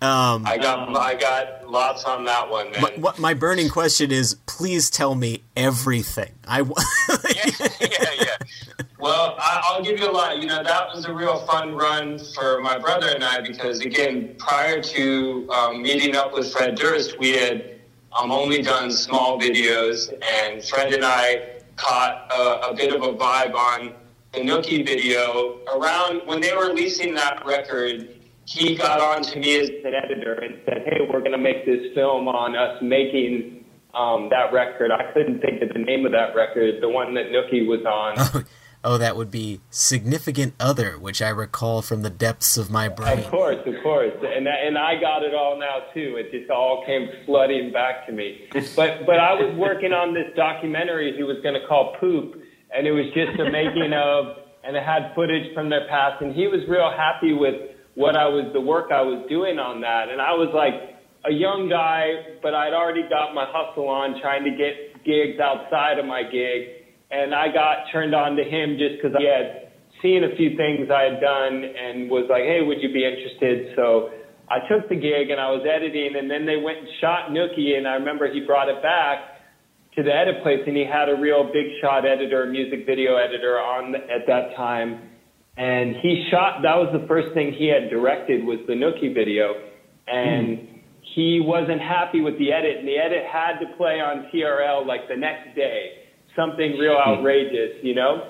Um, 0.00 0.46
I 0.46 0.58
got 0.58 0.96
I 0.96 1.14
got 1.14 1.68
lots 1.68 2.04
on 2.04 2.24
that 2.26 2.48
one, 2.48 2.70
man. 2.70 2.82
My, 2.82 2.90
what 2.98 3.18
my 3.18 3.34
burning 3.34 3.68
question 3.68 4.12
is, 4.12 4.34
please 4.46 4.90
tell 4.90 5.16
me 5.16 5.42
everything. 5.56 6.32
I 6.46 6.62
wa- 6.62 6.76
yeah, 7.30 7.50
yeah. 7.80 8.36
Well, 9.00 9.34
I, 9.38 9.62
I'll 9.64 9.82
give 9.82 9.98
you 9.98 10.08
a 10.08 10.12
lot. 10.12 10.38
You 10.38 10.46
know, 10.46 10.62
that 10.62 10.94
was 10.94 11.04
a 11.04 11.12
real 11.12 11.38
fun 11.46 11.74
run 11.74 12.18
for 12.18 12.60
my 12.60 12.78
brother 12.78 13.08
and 13.08 13.24
I 13.24 13.40
because, 13.40 13.80
again, 13.80 14.36
prior 14.38 14.80
to 14.80 15.50
um, 15.50 15.82
meeting 15.82 16.14
up 16.14 16.32
with 16.32 16.52
Fred 16.52 16.76
Durst, 16.76 17.18
we 17.18 17.32
had 17.32 17.78
um, 18.18 18.30
only 18.30 18.62
done 18.62 18.90
small 18.92 19.40
videos, 19.40 20.12
and 20.44 20.62
Fred 20.64 20.92
and 20.94 21.04
I 21.04 21.60
caught 21.76 22.30
a, 22.32 22.70
a 22.70 22.74
bit 22.74 22.94
of 22.94 23.02
a 23.02 23.12
vibe 23.12 23.54
on 23.54 23.94
the 24.32 24.40
Nookie 24.40 24.84
video 24.84 25.58
around 25.74 26.22
when 26.26 26.40
they 26.40 26.54
were 26.54 26.68
releasing 26.68 27.14
that 27.14 27.44
record. 27.46 28.14
He 28.48 28.76
got 28.76 28.98
on 28.98 29.22
to 29.22 29.38
me 29.38 29.60
as 29.60 29.68
an 29.68 29.92
editor 29.92 30.32
and 30.32 30.56
said, 30.64 30.82
"Hey, 30.86 31.00
we're 31.06 31.20
going 31.20 31.32
to 31.32 31.38
make 31.38 31.66
this 31.66 31.92
film 31.94 32.28
on 32.28 32.56
us 32.56 32.80
making 32.80 33.64
um, 33.92 34.30
that 34.30 34.54
record." 34.54 34.90
I 34.90 35.12
couldn't 35.12 35.40
think 35.40 35.60
of 35.60 35.68
the 35.68 35.78
name 35.78 36.06
of 36.06 36.12
that 36.12 36.34
record, 36.34 36.80
the 36.80 36.88
one 36.88 37.12
that 37.12 37.26
Nookie 37.26 37.66
was 37.68 37.84
on. 37.84 38.46
oh, 38.84 38.96
that 38.96 39.16
would 39.16 39.30
be 39.30 39.60
Significant 39.68 40.54
Other, 40.58 40.98
which 40.98 41.20
I 41.20 41.28
recall 41.28 41.82
from 41.82 42.00
the 42.00 42.08
depths 42.08 42.56
of 42.56 42.70
my 42.70 42.88
brain. 42.88 43.18
Of 43.18 43.30
course, 43.30 43.60
of 43.66 43.74
course, 43.82 44.14
and 44.24 44.48
and 44.48 44.78
I 44.78 44.98
got 44.98 45.22
it 45.22 45.34
all 45.34 45.60
now 45.60 45.92
too. 45.92 46.16
It 46.16 46.32
just 46.32 46.50
all 46.50 46.84
came 46.86 47.10
flooding 47.26 47.70
back 47.70 48.06
to 48.06 48.12
me. 48.12 48.48
But 48.74 49.04
but 49.04 49.20
I 49.20 49.34
was 49.34 49.54
working 49.58 49.92
on 49.92 50.14
this 50.14 50.32
documentary 50.34 51.14
he 51.14 51.22
was 51.22 51.36
going 51.42 51.60
to 51.60 51.66
call 51.68 51.96
Poop, 52.00 52.40
and 52.74 52.86
it 52.86 52.92
was 52.92 53.12
just 53.12 53.38
a 53.38 53.50
making 53.52 53.92
of, 53.92 54.38
and 54.64 54.74
it 54.74 54.82
had 54.82 55.12
footage 55.14 55.52
from 55.52 55.68
their 55.68 55.86
past, 55.88 56.22
and 56.22 56.34
he 56.34 56.46
was 56.46 56.64
real 56.66 56.90
happy 56.96 57.34
with 57.34 57.76
what 57.98 58.14
I 58.14 58.30
was, 58.30 58.46
the 58.54 58.62
work 58.62 58.94
I 58.94 59.02
was 59.02 59.26
doing 59.28 59.58
on 59.58 59.82
that, 59.82 60.06
and 60.06 60.22
I 60.22 60.30
was 60.30 60.54
like 60.54 61.02
a 61.26 61.34
young 61.34 61.66
guy, 61.66 62.38
but 62.38 62.54
I'd 62.54 62.70
already 62.70 63.02
got 63.10 63.34
my 63.34 63.42
hustle 63.50 63.90
on, 63.90 64.22
trying 64.22 64.46
to 64.46 64.54
get 64.54 65.02
gigs 65.02 65.42
outside 65.42 65.98
of 65.98 66.06
my 66.06 66.22
gig, 66.22 66.86
and 67.10 67.34
I 67.34 67.50
got 67.50 67.90
turned 67.90 68.14
on 68.14 68.38
to 68.38 68.46
him 68.46 68.78
just 68.78 69.02
because 69.02 69.18
he 69.18 69.26
had 69.26 69.74
seen 69.98 70.22
a 70.22 70.30
few 70.38 70.54
things 70.54 70.86
I 70.94 71.10
had 71.10 71.18
done 71.18 71.66
and 71.66 72.06
was 72.06 72.30
like, 72.30 72.46
hey, 72.46 72.62
would 72.62 72.78
you 72.78 72.94
be 72.94 73.02
interested? 73.02 73.74
So 73.74 74.14
I 74.46 74.62
took 74.70 74.86
the 74.86 74.94
gig 74.94 75.34
and 75.34 75.42
I 75.42 75.50
was 75.50 75.66
editing, 75.66 76.14
and 76.14 76.30
then 76.30 76.46
they 76.46 76.62
went 76.62 76.78
and 76.86 76.88
shot 77.02 77.34
Nookie, 77.34 77.74
and 77.74 77.82
I 77.82 77.98
remember 77.98 78.30
he 78.30 78.46
brought 78.46 78.70
it 78.70 78.78
back 78.78 79.42
to 79.98 80.06
the 80.06 80.14
edit 80.14 80.38
place, 80.46 80.62
and 80.70 80.78
he 80.78 80.86
had 80.86 81.10
a 81.10 81.18
real 81.18 81.50
big 81.50 81.66
shot 81.82 82.06
editor, 82.06 82.46
music 82.46 82.86
video 82.86 83.18
editor 83.18 83.58
on 83.58 83.98
at 84.06 84.22
that 84.30 84.54
time, 84.54 85.07
and 85.58 85.96
he 85.96 86.28
shot. 86.30 86.62
That 86.62 86.76
was 86.76 86.88
the 86.98 87.06
first 87.06 87.34
thing 87.34 87.52
he 87.52 87.66
had 87.66 87.90
directed 87.90 88.44
was 88.44 88.58
the 88.66 88.74
Nookie 88.74 89.12
video, 89.12 89.54
and 90.06 90.80
he 91.14 91.40
wasn't 91.42 91.80
happy 91.80 92.20
with 92.20 92.38
the 92.38 92.52
edit, 92.52 92.78
and 92.78 92.86
the 92.86 92.96
edit 92.96 93.24
had 93.30 93.58
to 93.58 93.76
play 93.76 94.00
on 94.00 94.30
TRL 94.32 94.86
like 94.86 95.08
the 95.08 95.16
next 95.16 95.56
day, 95.56 96.06
something 96.36 96.78
real 96.78 96.96
outrageous, 96.96 97.82
you 97.82 97.94
know. 97.94 98.22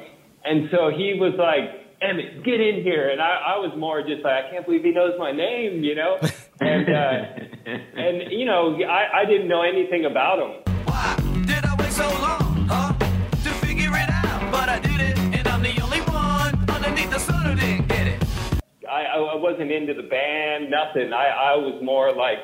And 0.44 0.68
so 0.70 0.90
he 0.90 1.14
was 1.20 1.34
like, 1.36 1.86
Emmett, 2.00 2.44
get 2.44 2.60
in 2.60 2.82
here. 2.82 3.10
And 3.10 3.20
I, 3.20 3.54
I 3.54 3.58
was 3.58 3.72
more 3.76 4.00
just 4.02 4.22
like, 4.24 4.44
I 4.44 4.50
can't 4.50 4.64
believe 4.64 4.82
he 4.82 4.92
knows 4.92 5.14
my 5.18 5.32
name, 5.32 5.84
you 5.84 5.94
know? 5.94 6.18
And, 6.60 6.88
uh, 6.88 7.70
and 7.94 8.32
you 8.32 8.44
know, 8.44 8.76
I, 8.82 9.20
I 9.20 9.24
didn't 9.26 9.46
know 9.46 9.62
anything 9.62 10.06
about 10.06 10.40
him. 10.40 10.67
I, 19.26 19.34
wasn't 19.34 19.70
into 19.70 19.94
the 19.94 20.06
band, 20.06 20.70
nothing. 20.70 21.12
I, 21.12 21.54
I 21.54 21.56
was 21.56 21.80
more 21.82 22.14
like, 22.14 22.38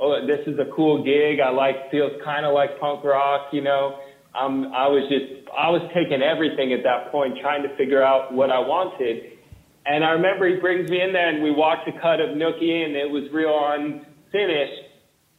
oh, 0.00 0.26
this 0.26 0.46
is 0.46 0.58
a 0.58 0.70
cool 0.74 1.02
gig. 1.02 1.40
I 1.40 1.50
like, 1.50 1.90
feels 1.90 2.12
kind 2.24 2.46
of 2.46 2.54
like 2.54 2.78
punk 2.78 3.04
rock, 3.04 3.48
you 3.52 3.62
know? 3.62 3.98
Um, 4.38 4.70
I 4.74 4.86
was 4.86 5.10
just, 5.10 5.48
I 5.50 5.70
was 5.70 5.82
taking 5.90 6.22
everything 6.22 6.72
at 6.72 6.84
that 6.84 7.10
point, 7.10 7.38
trying 7.40 7.62
to 7.62 7.76
figure 7.76 8.02
out 8.02 8.32
what 8.32 8.50
I 8.50 8.60
wanted. 8.60 9.38
And 9.86 10.04
I 10.04 10.10
remember 10.10 10.46
he 10.46 10.60
brings 10.60 10.88
me 10.88 11.02
in 11.02 11.12
there 11.12 11.28
and 11.28 11.42
we 11.42 11.50
watched 11.50 11.88
a 11.88 11.92
cut 12.00 12.20
of 12.20 12.36
Nookie 12.36 12.84
and 12.84 12.94
it 12.94 13.10
was 13.10 13.26
real 13.32 13.50
unfinished. 13.50 14.86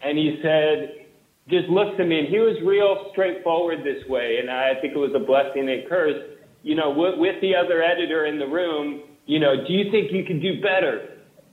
And 0.01 0.17
he 0.17 0.39
said, 0.43 1.07
just 1.47 1.69
looks 1.69 1.95
at 1.99 2.07
me 2.07 2.19
and 2.19 2.27
he 2.27 2.39
was 2.39 2.57
real 2.65 3.09
straightforward 3.11 3.79
this 3.79 4.03
way. 4.09 4.37
And 4.41 4.49
I 4.49 4.75
think 4.81 4.93
it 4.93 4.99
was 4.99 5.13
a 5.15 5.23
blessing 5.23 5.69
and 5.69 5.87
curse. 5.87 6.37
You 6.63 6.75
know, 6.75 6.91
with 6.91 7.41
the 7.41 7.55
other 7.55 7.81
editor 7.81 8.25
in 8.25 8.37
the 8.37 8.45
room, 8.45 9.03
you 9.25 9.39
know, 9.39 9.55
do 9.67 9.73
you 9.73 9.91
think 9.91 10.11
you 10.11 10.23
can 10.25 10.41
do 10.41 10.61
better? 10.61 11.07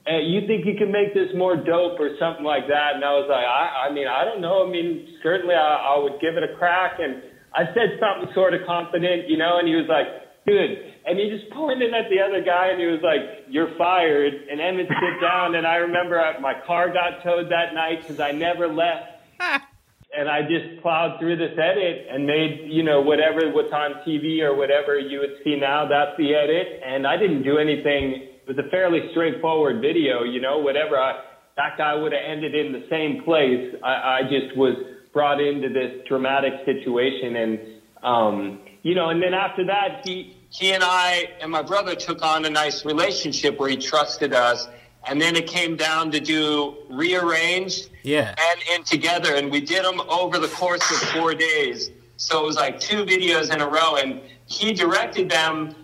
Uh, 0.09 0.17
you 0.17 0.47
think 0.47 0.65
you 0.65 0.73
can 0.77 0.91
make 0.91 1.13
this 1.13 1.29
more 1.35 1.55
dope 1.55 1.99
or 1.99 2.15
something 2.17 2.43
like 2.43 2.67
that? 2.67 2.95
And 2.95 3.03
I 3.05 3.13
was 3.13 3.27
like, 3.29 3.45
I, 3.45 3.87
I 3.89 3.93
mean, 3.93 4.07
I 4.07 4.25
don't 4.25 4.41
know. 4.41 4.65
I 4.65 4.69
mean, 4.71 5.19
certainly 5.21 5.53
I, 5.53 5.93
I 5.95 5.99
would 5.99 6.19
give 6.19 6.33
it 6.35 6.43
a 6.43 6.57
crack. 6.57 6.97
And 6.99 7.21
I 7.53 7.65
said 7.73 7.99
something 8.01 8.33
sort 8.33 8.53
of 8.53 8.61
confident, 8.65 9.29
you 9.29 9.37
know, 9.37 9.59
and 9.59 9.67
he 9.67 9.75
was 9.75 9.85
like, 9.87 10.07
dude. 10.47 10.97
And 11.05 11.17
he 11.19 11.29
just 11.29 11.51
pointed 11.53 11.93
at 11.93 12.09
the 12.09 12.21
other 12.21 12.41
guy 12.43 12.69
and 12.73 12.79
he 12.79 12.87
was 12.87 13.01
like, 13.03 13.45
you're 13.49 13.75
fired. 13.77 14.33
And 14.49 14.59
Emmett 14.59 14.87
sit 14.87 15.21
down. 15.21 15.55
And 15.55 15.67
I 15.67 15.75
remember 15.75 16.19
I- 16.19 16.39
my 16.39 16.53
car 16.65 16.89
got 16.91 17.21
towed 17.23 17.51
that 17.51 17.73
night 17.73 18.01
because 18.01 18.19
I 18.19 18.31
never 18.31 18.67
left. 18.67 19.21
and 20.17 20.27
I 20.27 20.41
just 20.41 20.81
plowed 20.81 21.19
through 21.19 21.37
this 21.37 21.53
edit 21.53 22.07
and 22.09 22.25
made, 22.25 22.67
you 22.67 22.83
know, 22.83 23.01
whatever 23.01 23.51
what's 23.51 23.71
on 23.71 24.01
TV 24.07 24.41
or 24.41 24.55
whatever 24.55 24.97
you 24.97 25.19
would 25.19 25.37
see 25.43 25.55
now, 25.55 25.87
that's 25.87 26.17
the 26.17 26.33
edit. 26.33 26.81
And 26.83 27.05
I 27.05 27.15
didn't 27.17 27.43
do 27.43 27.57
anything. 27.57 28.29
It 28.41 28.47
was 28.47 28.57
a 28.57 28.69
fairly 28.69 29.09
straightforward 29.11 29.81
video, 29.81 30.23
you 30.23 30.41
know, 30.41 30.57
whatever. 30.57 30.97
I, 30.97 31.21
that 31.57 31.77
guy 31.77 31.93
would 31.93 32.11
have 32.11 32.21
ended 32.25 32.55
in 32.55 32.71
the 32.71 32.87
same 32.89 33.23
place. 33.23 33.75
I, 33.83 33.89
I 33.89 34.21
just 34.23 34.57
was 34.57 34.75
brought 35.13 35.39
into 35.39 35.69
this 35.69 36.07
dramatic 36.07 36.53
situation. 36.65 37.35
And, 37.35 37.59
um, 38.01 38.59
you 38.81 38.95
know, 38.95 39.09
and 39.09 39.21
then 39.21 39.35
after 39.35 39.65
that, 39.67 40.07
he, 40.07 40.35
he 40.49 40.71
and 40.71 40.83
I 40.83 41.29
and 41.41 41.51
my 41.51 41.61
brother 41.61 41.93
took 41.95 42.23
on 42.23 42.45
a 42.45 42.49
nice 42.49 42.83
relationship 42.83 43.59
where 43.59 43.69
he 43.69 43.77
trusted 43.77 44.33
us. 44.33 44.67
And 45.07 45.21
then 45.21 45.35
it 45.35 45.47
came 45.47 45.75
down 45.75 46.11
to 46.11 46.19
do 46.19 46.75
rearranged 46.89 47.89
Yeah. 48.03 48.35
and 48.37 48.61
in 48.75 48.83
together, 48.83 49.35
and 49.35 49.49
we 49.51 49.61
did 49.61 49.83
them 49.83 50.01
over 50.09 50.37
the 50.39 50.49
course 50.49 50.89
of 50.91 50.97
four 51.09 51.33
days. 51.33 51.89
So 52.17 52.43
it 52.43 52.45
was 52.45 52.57
like 52.57 52.79
two 52.79 53.05
videos 53.05 53.53
in 53.53 53.61
a 53.61 53.67
row, 53.67 53.95
and 53.95 54.21
he 54.45 54.73
directed 54.73 55.29
them. 55.29 55.75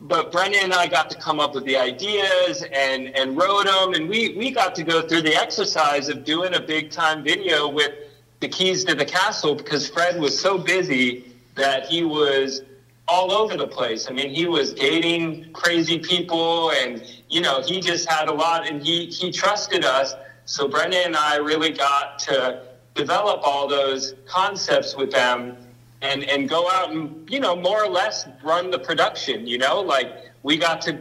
But 0.00 0.30
Brendan 0.30 0.64
and 0.64 0.74
I 0.74 0.86
got 0.86 1.10
to 1.10 1.16
come 1.18 1.40
up 1.40 1.54
with 1.54 1.64
the 1.64 1.76
ideas 1.76 2.62
and 2.72 3.08
and 3.16 3.36
wrote 3.36 3.64
them, 3.66 3.94
and 3.94 4.08
we 4.08 4.36
we 4.36 4.50
got 4.50 4.74
to 4.76 4.84
go 4.84 5.02
through 5.02 5.22
the 5.22 5.34
exercise 5.34 6.08
of 6.08 6.24
doing 6.24 6.54
a 6.54 6.60
big 6.60 6.90
time 6.90 7.24
video 7.24 7.66
with 7.68 7.92
the 8.40 8.48
keys 8.48 8.84
to 8.84 8.94
the 8.94 9.04
castle 9.04 9.54
because 9.56 9.88
Fred 9.88 10.20
was 10.20 10.38
so 10.38 10.56
busy 10.58 11.24
that 11.56 11.86
he 11.86 12.04
was 12.04 12.62
all 13.08 13.32
over 13.32 13.56
the 13.56 13.66
place. 13.66 14.06
I 14.08 14.12
mean, 14.12 14.30
he 14.30 14.46
was 14.46 14.72
dating 14.72 15.52
crazy 15.52 15.98
people, 15.98 16.70
and 16.70 17.02
you 17.28 17.40
know, 17.40 17.62
he 17.62 17.80
just 17.80 18.08
had 18.08 18.28
a 18.28 18.32
lot, 18.32 18.66
and 18.66 18.82
he 18.82 19.06
he 19.06 19.30
trusted 19.30 19.84
us. 19.84 20.14
So 20.44 20.66
Brendan 20.68 21.02
and 21.06 21.16
I 21.16 21.36
really 21.36 21.70
got 21.70 22.18
to 22.20 22.62
develop 22.94 23.40
all 23.44 23.68
those 23.68 24.14
concepts 24.26 24.96
with 24.96 25.10
them, 25.10 25.56
and 26.02 26.24
and 26.24 26.48
go 26.48 26.68
out 26.70 26.90
and 26.90 27.28
you 27.30 27.40
know 27.40 27.54
more 27.54 27.84
or 27.84 27.88
less 27.88 28.26
run 28.42 28.70
the 28.70 28.78
production. 28.78 29.46
You 29.46 29.58
know, 29.58 29.80
like 29.80 30.10
we 30.42 30.56
got 30.56 30.80
to 30.82 30.98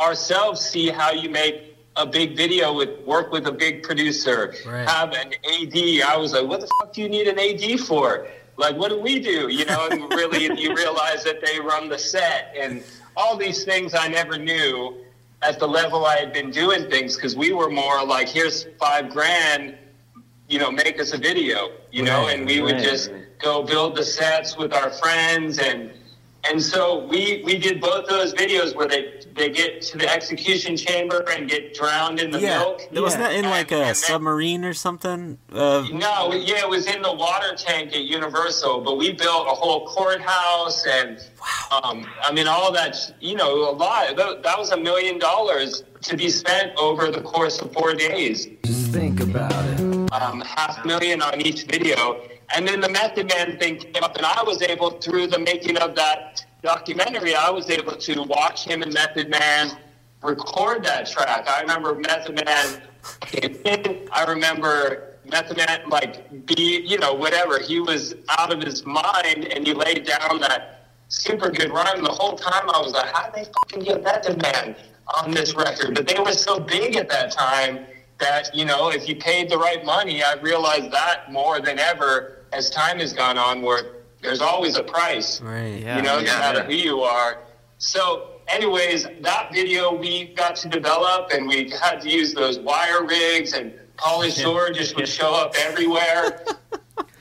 ourselves 0.00 0.60
see 0.60 0.88
how 0.88 1.10
you 1.12 1.30
make 1.30 1.76
a 1.96 2.06
big 2.06 2.36
video 2.36 2.72
with 2.72 3.00
work 3.04 3.30
with 3.32 3.46
a 3.46 3.52
big 3.52 3.82
producer, 3.82 4.54
Right. 4.66 4.88
have 4.88 5.12
an 5.12 5.32
AD. 5.34 6.02
I 6.02 6.16
was 6.16 6.32
like, 6.32 6.46
what 6.46 6.60
the 6.60 6.68
fuck 6.80 6.92
do 6.94 7.02
you 7.02 7.08
need 7.08 7.28
an 7.28 7.38
AD 7.38 7.80
for? 7.80 8.26
Like, 8.56 8.76
what 8.76 8.88
do 8.88 8.98
we 8.98 9.20
do? 9.20 9.48
You 9.48 9.64
know, 9.66 9.88
and 9.90 10.02
really 10.10 10.44
you 10.60 10.74
realize 10.74 11.22
that 11.24 11.44
they 11.44 11.60
run 11.60 11.88
the 11.88 11.98
set 11.98 12.54
and 12.58 12.82
all 13.16 13.36
these 13.36 13.64
things 13.64 13.94
I 13.94 14.08
never 14.08 14.38
knew 14.38 14.96
at 15.42 15.58
the 15.58 15.66
level 15.66 16.06
I 16.06 16.16
had 16.18 16.32
been 16.32 16.50
doing 16.50 16.88
things 16.88 17.16
because 17.16 17.36
we 17.36 17.52
were 17.52 17.70
more 17.70 18.04
like, 18.04 18.28
here's 18.28 18.64
five 18.78 19.10
grand, 19.10 19.76
you 20.48 20.58
know, 20.58 20.70
make 20.70 21.00
us 21.00 21.12
a 21.12 21.18
video, 21.18 21.70
you 21.90 22.02
know, 22.02 22.28
and 22.28 22.46
we 22.46 22.60
would 22.60 22.78
just 22.78 23.10
go 23.38 23.62
build 23.62 23.96
the 23.96 24.04
sets 24.04 24.56
with 24.56 24.72
our 24.72 24.90
friends 24.90 25.58
and 25.58 25.92
and 26.44 26.60
so 26.62 27.06
we 27.06 27.42
we 27.44 27.56
did 27.58 27.80
both 27.80 28.06
those 28.08 28.34
videos 28.34 28.74
where 28.74 28.88
they 28.88 29.20
they 29.34 29.48
get 29.48 29.80
to 29.80 29.96
the 29.98 30.08
execution 30.12 30.76
chamber 30.76 31.24
and 31.30 31.48
get 31.48 31.74
drowned 31.74 32.20
in 32.20 32.30
the 32.30 32.40
yeah. 32.40 32.58
milk. 32.58 32.82
Wasn't 32.92 33.22
that 33.22 33.32
in 33.34 33.44
like 33.46 33.72
And- 33.72 33.80
a 33.80 33.84
and 33.84 33.86
then- 33.88 33.94
submarine 33.94 34.64
or 34.64 34.74
something? 34.74 35.38
Uh, 35.52 35.86
no, 35.92 36.32
yeah, 36.34 36.58
it 36.58 36.68
was 36.68 36.86
in 36.86 37.00
the 37.02 37.12
water 37.12 37.54
tank 37.56 37.94
at 37.94 38.02
Universal, 38.02 38.82
but 38.82 38.98
we 38.98 39.12
built 39.12 39.46
a 39.46 39.50
whole 39.50 39.86
courthouse 39.86 40.84
and, 40.86 41.18
um, 41.82 42.06
I 42.22 42.30
mean, 42.32 42.46
all 42.46 42.70
that, 42.72 42.96
you 43.20 43.36
know, 43.36 43.70
a 43.70 43.72
lot. 43.72 44.16
That, 44.16 44.42
that 44.42 44.58
was 44.58 44.70
a 44.72 44.76
million 44.76 45.18
dollars 45.18 45.84
to 46.02 46.16
be 46.16 46.28
spent 46.28 46.72
over 46.76 47.10
the 47.10 47.22
course 47.22 47.60
of 47.60 47.72
four 47.72 47.94
days. 47.94 48.48
Just 48.64 48.92
think 48.92 49.20
about 49.20 49.52
it. 49.80 49.91
Um, 50.12 50.42
half 50.42 50.84
million 50.84 51.22
on 51.22 51.40
each 51.40 51.64
video. 51.64 52.20
And 52.54 52.68
then 52.68 52.80
the 52.80 52.88
Method 52.90 53.30
Man 53.30 53.58
thing 53.58 53.78
came 53.78 54.02
up, 54.04 54.14
and 54.16 54.26
I 54.26 54.42
was 54.42 54.60
able, 54.60 54.90
through 54.90 55.28
the 55.28 55.38
making 55.38 55.78
of 55.78 55.94
that 55.94 56.44
documentary, 56.62 57.34
I 57.34 57.48
was 57.48 57.70
able 57.70 57.96
to 57.96 58.22
watch 58.24 58.66
him 58.66 58.82
and 58.82 58.92
Method 58.92 59.30
Man 59.30 59.70
record 60.22 60.84
that 60.84 61.06
track. 61.06 61.48
I 61.48 61.62
remember 61.62 61.94
Method 61.94 62.44
Man. 62.44 62.82
I 64.12 64.24
remember 64.28 65.16
Method 65.24 65.56
Man, 65.56 65.88
like, 65.88 66.46
be, 66.46 66.84
you 66.86 66.98
know, 66.98 67.14
whatever. 67.14 67.58
He 67.58 67.80
was 67.80 68.14
out 68.38 68.52
of 68.52 68.62
his 68.62 68.84
mind, 68.84 69.46
and 69.46 69.66
he 69.66 69.72
laid 69.72 70.04
down 70.04 70.40
that 70.40 70.88
super 71.08 71.48
good 71.48 71.72
rhyme. 71.72 72.04
The 72.04 72.10
whole 72.10 72.36
time 72.36 72.68
I 72.68 72.78
was 72.82 72.92
like, 72.92 73.10
how 73.14 73.30
did 73.30 73.46
they 73.46 73.50
fucking 73.50 73.84
get 73.84 74.02
Method 74.02 74.42
Man 74.42 74.76
on 75.22 75.30
this 75.30 75.54
record? 75.54 75.94
But 75.94 76.06
they 76.06 76.20
were 76.22 76.32
so 76.32 76.60
big 76.60 76.96
at 76.96 77.08
that 77.08 77.32
time 77.32 77.86
that, 78.18 78.54
you 78.54 78.64
know, 78.64 78.90
if 78.90 79.08
you 79.08 79.16
paid 79.16 79.50
the 79.50 79.58
right 79.58 79.84
money, 79.84 80.22
I 80.22 80.34
realized 80.34 80.90
that 80.92 81.30
more 81.32 81.60
than 81.60 81.78
ever 81.78 82.38
as 82.52 82.70
time 82.70 82.98
has 82.98 83.12
gone 83.12 83.38
on, 83.38 83.62
where 83.62 83.96
there's 84.20 84.40
always 84.40 84.76
a 84.76 84.82
price 84.82 85.40
right. 85.40 85.80
Yeah. 85.82 85.96
you 85.96 86.02
know, 86.02 86.20
no 86.20 86.24
Yeah. 86.26 86.38
matter 86.38 86.62
who 86.62 86.74
you 86.74 87.00
are. 87.02 87.38
So, 87.78 88.28
anyways, 88.48 89.08
that 89.22 89.50
video 89.52 89.92
we 89.94 90.26
got 90.34 90.54
to 90.56 90.68
develop, 90.68 91.30
and 91.32 91.48
we 91.48 91.70
had 91.70 92.00
to 92.02 92.08
use 92.08 92.32
those 92.34 92.58
wire 92.60 93.04
rigs, 93.04 93.54
and 93.54 93.72
Pauly 93.96 94.30
Shore 94.40 94.70
just 94.70 94.94
would 94.96 95.08
show 95.08 95.34
up 95.34 95.54
everywhere. 95.58 96.44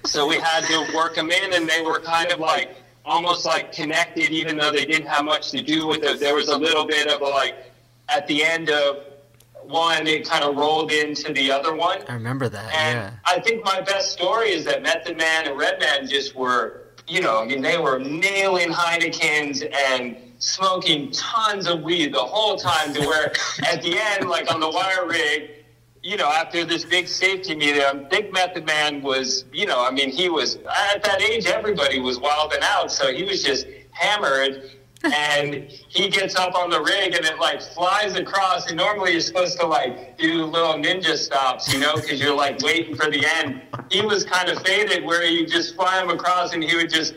so 0.06 0.28
we 0.28 0.36
had 0.38 0.64
to 0.66 0.96
work 0.96 1.16
them 1.16 1.32
in, 1.32 1.54
and 1.54 1.68
they 1.68 1.82
were 1.82 2.00
kind 2.00 2.32
of 2.32 2.40
like 2.40 2.76
almost 3.06 3.46
like 3.46 3.72
connected, 3.72 4.30
even 4.30 4.58
though 4.58 4.72
they 4.72 4.86
didn't 4.86 5.08
have 5.08 5.26
much 5.26 5.50
to 5.52 5.62
do 5.64 5.88
with 5.88 6.04
it. 6.04 6.20
There 6.20 6.36
was 6.36 6.50
a 6.50 6.58
little 6.58 6.86
bit 6.86 7.08
of 7.08 7.22
a 7.22 7.26
like 7.26 7.56
at 8.10 8.28
the 8.28 8.44
end 8.44 8.70
of 8.70 8.98
one, 9.72 10.08
it 10.08 10.28
kind 10.28 10.44
of 10.44 10.56
rolled 10.56 10.92
into 10.92 11.34
the 11.34 11.52
other 11.52 11.76
one. 11.76 12.00
I 12.08 12.14
remember 12.14 12.50
that. 12.50 12.74
And 12.74 12.98
yeah. 13.00 13.12
I 13.26 13.40
think 13.40 13.64
my 13.64 13.82
best 13.82 14.12
story 14.12 14.52
is 14.52 14.66
that 14.66 14.84
Method 14.84 15.18
Man 15.18 15.48
and 15.48 15.58
Redman 15.58 16.08
just 16.08 16.36
were, 16.36 16.88
you 17.08 17.22
know, 17.22 17.40
I 17.42 17.46
mean, 17.46 17.62
they 17.62 17.78
were 17.78 18.00
nailing 18.00 18.70
Heinekens 18.70 19.68
and 19.90 20.18
smoking 20.40 21.12
tons 21.12 21.68
of 21.68 21.82
weed 21.82 22.14
the 22.14 22.20
whole 22.20 22.58
time 22.58 22.94
to 22.94 23.02
where 23.02 23.32
at 23.64 23.82
the 23.82 23.98
end, 23.98 24.30
like 24.30 24.54
on 24.54 24.60
the 24.60 24.70
wire 24.70 25.08
rig, 25.08 25.52
you 26.04 26.18
know, 26.18 26.30
after 26.30 26.66
this 26.66 26.84
big 26.84 27.08
safety 27.08 27.56
meeting, 27.56 27.84
I 27.84 28.04
think 28.10 28.34
Method 28.34 28.66
Man 28.66 29.02
was, 29.02 29.46
you 29.54 29.68
know, 29.68 29.86
I 29.86 29.92
mean, 29.92 30.10
he 30.10 30.30
was, 30.30 30.56
at 30.56 31.04
that 31.04 31.22
age, 31.22 31.46
everybody 31.46 32.00
was 32.00 32.20
wilding 32.20 32.62
out. 32.64 32.92
So 32.92 33.14
he 33.14 33.24
was 33.24 33.44
just 33.44 33.68
hammered. 33.92 34.72
And 35.04 35.56
he 35.88 36.10
gets 36.10 36.36
up 36.36 36.54
on 36.56 36.70
the 36.70 36.80
rig 36.82 37.16
and 37.16 37.26
it 37.26 37.40
like 37.40 37.62
flies 37.62 38.14
across. 38.16 38.68
And 38.68 38.78
normally 38.78 39.12
you're 39.14 39.22
supposed 39.22 39.60
to 39.60 39.66
like 39.66 40.18
do 40.18 40.46
little 40.46 40.74
ninja 40.76 41.18
stops, 41.18 41.74
you 41.74 41.80
know, 41.80 41.96
because 41.96 42.20
you're 42.20 42.36
like 42.36 42.60
waiting 42.62 42.96
for 42.96 43.10
the 43.10 43.26
end. 43.38 43.62
He 43.90 44.02
was 44.02 44.24
kind 44.24 44.50
of 44.50 44.62
faded 44.64 45.04
where 45.04 45.24
you 45.26 45.46
just 45.48 45.76
fly 45.76 46.02
him 46.02 46.10
across 46.10 46.54
and 46.54 46.64
he 46.64 46.76
would 46.76 46.90
just 46.90 47.16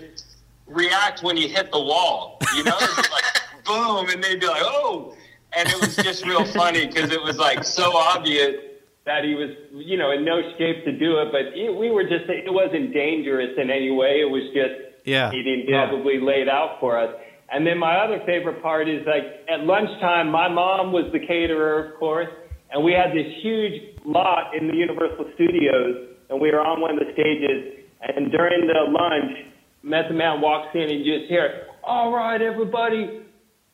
react 0.66 1.22
when 1.22 1.36
you 1.36 1.48
hit 1.48 1.70
the 1.72 1.80
wall, 1.80 2.38
you 2.56 2.64
know, 2.64 2.76
like 3.12 3.24
boom, 3.66 4.08
and 4.08 4.22
they'd 4.22 4.40
be 4.40 4.46
like, 4.46 4.62
oh, 4.64 5.14
and 5.56 5.68
it 5.68 5.78
was 5.80 5.94
just 5.96 6.24
real 6.26 6.44
funny 6.44 6.86
because 6.86 7.10
it 7.12 7.22
was 7.22 7.36
like 7.36 7.64
so 7.64 7.96
obvious 7.96 8.56
that 9.04 9.22
he 9.24 9.34
was, 9.34 9.50
you 9.72 9.98
know, 9.98 10.10
in 10.10 10.24
no 10.24 10.40
shape 10.56 10.84
to 10.86 10.92
do 10.98 11.18
it. 11.18 11.28
But 11.30 11.56
it, 11.56 11.74
we 11.76 11.90
were 11.90 12.04
just, 12.04 12.24
it 12.28 12.52
wasn't 12.52 12.94
dangerous 12.94 13.50
in 13.58 13.70
any 13.70 13.90
way. 13.90 14.20
It 14.20 14.30
was 14.30 14.44
just 14.54 14.74
Yeah. 15.04 15.30
eating 15.32 15.66
probably 15.68 16.18
laid 16.18 16.48
out 16.48 16.80
for 16.80 16.98
us. 16.98 17.14
And 17.54 17.64
then 17.64 17.78
my 17.78 17.94
other 18.02 18.18
favorite 18.26 18.60
part 18.60 18.88
is 18.88 19.06
like 19.06 19.46
at 19.48 19.64
lunchtime, 19.64 20.28
my 20.28 20.48
mom 20.48 20.90
was 20.90 21.06
the 21.12 21.20
caterer, 21.20 21.86
of 21.86 22.00
course, 22.00 22.26
and 22.72 22.82
we 22.82 22.90
had 22.90 23.14
this 23.14 23.30
huge 23.42 23.94
lot 24.04 24.56
in 24.58 24.66
the 24.66 24.74
Universal 24.74 25.30
Studios, 25.34 26.18
and 26.30 26.40
we 26.40 26.50
were 26.50 26.58
on 26.58 26.80
one 26.80 26.90
of 26.90 26.98
the 26.98 27.12
stages. 27.12 27.86
And 28.02 28.32
during 28.32 28.66
the 28.66 28.90
lunch, 28.90 29.54
Method 29.84 30.16
Man 30.16 30.40
walks 30.40 30.74
in 30.74 30.82
and 30.82 31.06
you 31.06 31.18
just 31.18 31.30
hear, 31.30 31.68
"All 31.84 32.12
right, 32.12 32.42
everybody, 32.42 33.22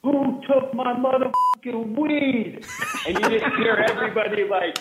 who 0.03 0.43
took 0.47 0.75
my 0.75 0.93
motherfucking 0.93 1.97
weed?" 1.97 2.61
And 3.07 3.15
you 3.17 3.39
just 3.39 3.57
hear 3.57 3.83
everybody 3.89 4.45
like 4.45 4.77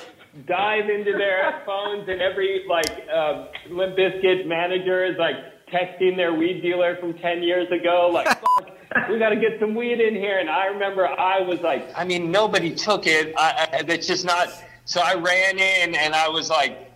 dive 0.46 0.90
into 0.90 1.14
their 1.14 1.64
phones, 1.66 2.10
and 2.10 2.20
every 2.20 2.66
like 2.68 2.92
uh, 3.08 3.46
Limp 3.72 3.96
Bizkit 3.96 4.46
manager 4.46 5.06
is 5.06 5.18
like 5.18 5.36
texting 5.72 6.16
their 6.16 6.34
weed 6.34 6.62
dealer 6.62 6.98
from 6.98 7.14
ten 7.16 7.44
years 7.44 7.70
ago, 7.72 8.10
like. 8.14 8.28
Fuck, 8.40 8.80
we 9.10 9.20
got 9.20 9.30
to 9.30 9.36
get 9.36 9.60
some 9.60 9.76
weed 9.76 10.00
in 10.00 10.16
here. 10.16 10.40
And 10.40 10.50
I 10.50 10.66
remember 10.66 11.08
I 11.08 11.42
was 11.42 11.62
like, 11.62 11.88
I 11.96 12.04
mean, 12.04 12.32
nobody 12.32 12.74
took 12.74 13.06
it. 13.06 13.34
I, 13.38 13.68
I, 13.72 13.84
that's 13.84 14.08
just 14.08 14.26
not. 14.26 14.50
So 14.86 15.02
I 15.02 15.14
ran 15.14 15.60
in 15.60 15.96
and 15.96 16.16
I 16.16 16.28
was 16.28 16.50
like, 16.50 16.90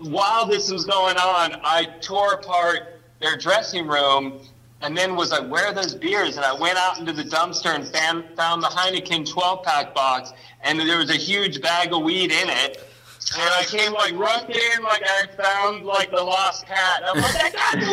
while 0.00 0.46
this 0.46 0.70
was 0.70 0.84
going 0.84 1.16
on, 1.16 1.60
I 1.62 1.86
tore 2.00 2.32
apart 2.32 3.00
their 3.20 3.36
dressing 3.36 3.86
room 3.86 4.40
and 4.80 4.96
then 4.96 5.16
was 5.16 5.30
like, 5.30 5.48
where 5.48 5.66
are 5.66 5.74
those 5.74 5.94
beers? 5.94 6.36
And 6.36 6.44
I 6.44 6.52
went 6.52 6.78
out 6.78 6.98
into 6.98 7.12
the 7.12 7.24
dumpster 7.24 7.74
and 7.74 7.86
found, 7.86 8.24
found 8.36 8.62
the 8.62 8.68
Heineken 8.68 9.28
12 9.28 9.64
pack 9.64 9.94
box 9.94 10.32
and 10.62 10.78
there 10.80 10.98
was 10.98 11.10
a 11.10 11.16
huge 11.16 11.60
bag 11.60 11.92
of 11.92 12.02
weed 12.02 12.30
in 12.30 12.48
it. 12.48 12.87
And 13.36 13.50
I 13.54 13.64
came 13.64 13.92
like 13.92 14.14
rushed 14.14 14.48
in 14.48 14.82
like 14.82 15.02
I 15.04 15.26
found 15.36 15.84
like 15.84 16.10
the 16.10 16.22
lost 16.22 16.66
cat. 16.66 17.02
I'm 17.04 17.20
like, 17.20 17.36
I 17.36 17.50
got 17.50 17.74
the 17.78 17.86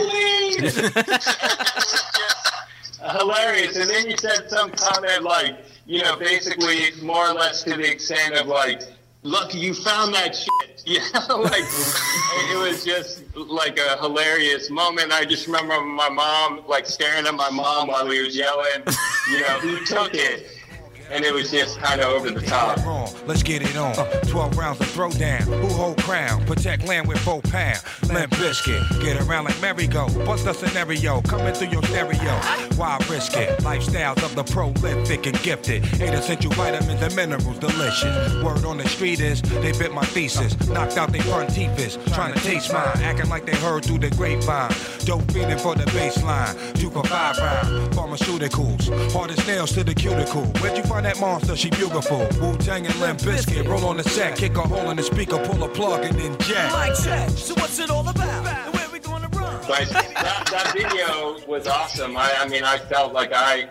weed! 1.01 1.15
hilarious. 3.19 3.75
And 3.77 3.89
then 3.89 4.09
you 4.09 4.17
said 4.17 4.49
some 4.49 4.71
comment 4.71 5.23
like, 5.23 5.57
you 5.85 6.01
know, 6.01 6.15
basically 6.15 6.91
more 7.01 7.29
or 7.29 7.33
less 7.33 7.63
to 7.63 7.75
the 7.75 7.89
extent 7.91 8.35
of 8.35 8.47
like, 8.47 8.81
lucky 9.23 9.57
you 9.57 9.73
found 9.73 10.13
that 10.13 10.35
shit. 10.35 10.49
Yeah, 10.87 11.01
like 11.29 11.63
it 11.63 12.59
was 12.59 12.85
just 12.85 13.23
like 13.35 13.79
a 13.79 13.97
hilarious 13.97 14.69
moment. 14.69 15.11
I 15.11 15.25
just 15.25 15.47
remember 15.47 15.81
my 15.81 16.09
mom 16.09 16.61
like 16.67 16.85
staring 16.85 17.25
at 17.25 17.33
my 17.33 17.49
mom 17.49 17.87
while 17.87 18.07
we 18.07 18.23
was 18.23 18.37
yelling, 18.37 18.83
you 19.31 19.39
know, 19.39 19.59
who 19.61 19.83
took 19.83 20.13
it? 20.13 20.54
And 21.11 21.23
it 21.23 21.33
was 21.33 21.51
just 21.51 21.79
kind 21.79 22.01
of 22.01 22.07
over 22.07 22.29
the 22.31 22.41
top. 22.41 22.77
Let's 23.27 23.43
get 23.43 23.61
it 23.61 23.75
on. 23.77 23.97
Uh. 23.97 24.05
12 24.27 24.57
rounds 24.57 24.79
of 24.81 24.87
throwdown. 24.87 25.41
Who 25.41 25.67
hold 25.67 25.97
crown? 26.01 26.45
Protect 26.45 26.85
land 26.87 27.07
with 27.07 27.19
four 27.19 27.41
pound. 27.41 27.79
Limp 28.11 28.31
Bizkit. 28.33 29.01
Get 29.01 29.21
around 29.21 29.45
like 29.45 29.59
merry-go. 29.61 30.07
Bust 30.25 30.47
a 30.47 30.53
scenario. 30.53 31.21
Coming 31.21 31.53
through 31.53 31.69
your 31.69 31.83
stereo. 31.83 32.33
Why 32.75 32.97
risk 33.09 33.37
it? 33.37 33.59
Lifestyles 33.59 34.23
of 34.23 34.35
the 34.35 34.43
prolific 34.43 35.25
and 35.27 35.39
gifted. 35.41 35.85
Eight 36.01 36.13
essential 36.13 36.51
vitamins 36.53 37.01
and 37.01 37.15
minerals. 37.15 37.59
Delicious. 37.59 38.43
Word 38.43 38.65
on 38.65 38.77
the 38.77 38.87
street 38.89 39.19
is 39.19 39.41
they 39.41 39.71
bit 39.73 39.93
my 39.93 40.05
thesis. 40.05 40.55
Knocked 40.69 40.97
out 40.97 41.11
their 41.11 41.21
front 41.23 41.53
teeth 41.53 41.77
is 41.79 41.97
trying 42.13 42.33
to 42.33 42.39
taste 42.41 42.73
mine. 42.73 42.97
Acting 43.03 43.29
like 43.29 43.45
they 43.45 43.55
heard 43.55 43.85
through 43.85 43.99
the 43.99 44.09
grapevine. 44.11 44.71
Dope 45.05 45.29
feeding 45.31 45.57
for 45.57 45.75
the 45.75 45.85
baseline. 45.85 46.55
Two 46.79 46.89
for 46.89 47.03
five 47.03 47.37
round. 47.37 47.93
Pharmaceuticals. 47.93 49.11
Hard 49.11 49.31
as 49.31 49.47
nails 49.47 49.71
to 49.73 49.83
the 49.83 49.93
cuticle. 49.93 50.45
Where'd 50.61 50.77
you 50.77 50.83
find 50.83 50.94
that 51.03 51.19
monster? 51.19 51.55
She 51.55 51.69
beautiful. 51.69 52.27
Wu 52.41 52.57
Tang 52.57 52.85
and 52.85 52.95
Limp 52.99 53.19
Bizkit. 53.19 53.67
Roll 53.67 53.85
on 53.85 53.97
the 53.97 54.03
set. 54.03 54.37
Kick 54.37 54.55
a 54.57 54.61
hole 54.61 54.89
in 54.89 54.97
the 54.97 55.03
speaker. 55.03 55.37
Pull 55.45 55.63
a 55.63 55.69
plug 55.69 56.03
and 56.05 56.17
then 56.17 56.37
jack. 56.39 56.71
Mic 56.71 56.97
check. 57.03 57.29
So 57.29 57.53
what's 57.55 57.79
it 57.79 57.89
all 57.89 58.07
about? 58.07 58.45
And 58.45 58.73
where 58.73 58.89
we 58.89 58.99
gonna 58.99 59.29
run? 59.29 59.61
But 59.67 59.89
that, 59.89 60.47
that 60.51 60.73
video 60.73 61.39
was 61.47 61.67
awesome. 61.67 62.15
I, 62.17 62.31
I 62.39 62.47
mean, 62.47 62.63
I 62.63 62.77
felt 62.77 63.13
like 63.13 63.31
I, 63.33 63.69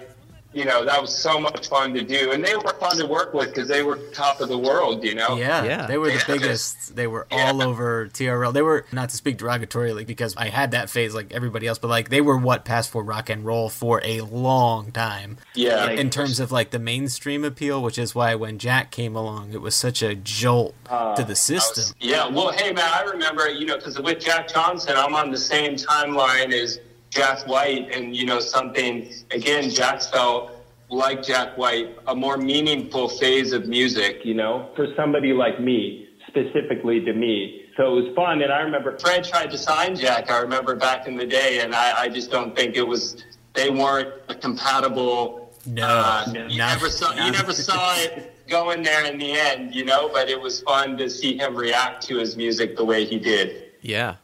you 0.54 0.64
know, 0.64 0.84
that 0.84 1.00
was 1.00 1.16
so 1.16 1.38
much 1.40 1.68
fun 1.68 1.92
to 1.94 2.02
do, 2.02 2.32
and 2.32 2.44
they 2.44 2.54
were 2.56 2.72
fun 2.80 2.96
to 2.98 3.06
work 3.06 3.34
with 3.34 3.48
because 3.48 3.68
they 3.68 3.82
were 3.82 3.96
top 4.12 4.40
of 4.40 4.48
the 4.48 4.58
world. 4.58 5.04
You 5.04 5.14
know. 5.14 5.36
Yeah, 5.36 5.86
they 5.86 5.98
were 5.98 6.08
the 6.08 6.14
Yeah, 6.14 6.24
biggest. 6.26 6.94
They 6.96 7.06
were 7.06 7.26
all 7.30 7.62
over 7.62 8.06
TRL. 8.08 8.52
They 8.52 8.62
were 8.62 8.86
not 8.92 9.08
to 9.10 9.16
speak 9.16 9.38
derogatorily 9.38 10.06
because 10.06 10.36
I 10.36 10.48
had 10.48 10.70
that 10.70 10.88
phase 10.90 11.14
like 11.14 11.32
everybody 11.32 11.66
else, 11.66 11.78
but 11.78 11.88
like 11.88 12.08
they 12.08 12.20
were 12.20 12.36
what 12.36 12.64
passed 12.64 12.90
for 12.90 13.02
rock 13.02 13.28
and 13.28 13.44
roll 13.44 13.68
for 13.68 14.00
a 14.04 14.20
long 14.22 14.92
time. 14.92 15.38
Yeah. 15.54 15.90
in 15.90 16.10
terms 16.10 16.40
of 16.40 16.52
like 16.52 16.70
the 16.70 16.78
mainstream 16.78 17.44
appeal, 17.44 17.82
which 17.82 17.98
is 17.98 18.14
why 18.14 18.34
when 18.34 18.58
Jack 18.58 18.90
came 18.90 19.16
along, 19.16 19.52
it 19.52 19.60
was 19.60 19.74
such 19.74 20.02
a 20.02 20.14
jolt 20.14 20.74
Uh, 20.88 21.14
to 21.16 21.24
the 21.24 21.34
system. 21.36 21.94
Yeah, 22.00 22.28
well, 22.28 22.52
hey 22.52 22.72
man, 22.72 22.90
I 22.92 23.02
remember, 23.02 23.48
you 23.48 23.66
know, 23.66 23.76
because 23.76 23.98
with 24.00 24.20
Jack 24.20 24.48
Johnson, 24.52 24.94
I'm 24.96 25.14
on 25.14 25.30
the 25.30 25.38
same 25.38 25.76
timeline 25.76 26.52
as 26.52 26.78
Jack 27.14 27.46
White, 27.46 27.94
and 27.94 28.16
you 28.16 28.26
know, 28.26 28.40
something 28.40 29.08
again, 29.30 29.70
Jack 29.70 30.02
felt 30.02 30.50
like 30.90 31.22
Jack 31.22 31.56
White, 31.56 31.96
a 32.06 32.14
more 32.14 32.36
meaningful 32.36 33.08
phase 33.08 33.52
of 33.52 33.66
music, 33.68 34.24
you 34.24 34.34
know, 34.34 34.70
for 34.76 34.86
somebody 34.96 35.32
like 35.32 35.60
me, 35.60 36.08
specifically 36.26 37.00
to 37.00 37.12
me. 37.12 37.62
So 37.76 37.96
it 37.96 38.02
was 38.04 38.14
fun, 38.14 38.42
and 38.42 38.52
I 38.52 38.60
remember 38.60 38.98
Fred 38.98 39.24
tried 39.24 39.50
to 39.50 39.58
sign 39.58 39.96
Jack. 39.96 40.30
I 40.30 40.40
remember 40.40 40.74
back 40.76 41.06
in 41.06 41.16
the 41.16 41.26
day, 41.26 41.60
and 41.60 41.74
I, 41.74 42.02
I 42.02 42.08
just 42.08 42.30
don't 42.30 42.54
think 42.54 42.76
it 42.76 42.86
was. 42.86 43.24
They 43.54 43.70
weren't 43.70 44.12
a 44.28 44.34
compatible. 44.34 45.52
No, 45.66 45.86
uh, 45.86 46.24
no, 46.32 46.46
you 46.46 46.58
not- 46.58 46.74
never 46.74 46.88
saw. 46.90 47.12
You 47.12 47.30
never 47.30 47.52
saw 47.52 47.94
it 47.96 48.48
going 48.48 48.82
there 48.82 49.04
in 49.04 49.18
the 49.18 49.32
end, 49.32 49.74
you 49.74 49.84
know. 49.84 50.08
But 50.12 50.28
it 50.28 50.40
was 50.40 50.60
fun 50.62 50.96
to 50.98 51.08
see 51.08 51.38
him 51.38 51.54
react 51.56 52.02
to 52.08 52.18
his 52.18 52.36
music 52.36 52.76
the 52.76 52.84
way 52.84 53.04
he 53.04 53.18
did. 53.18 53.70
Yeah, 53.80 54.16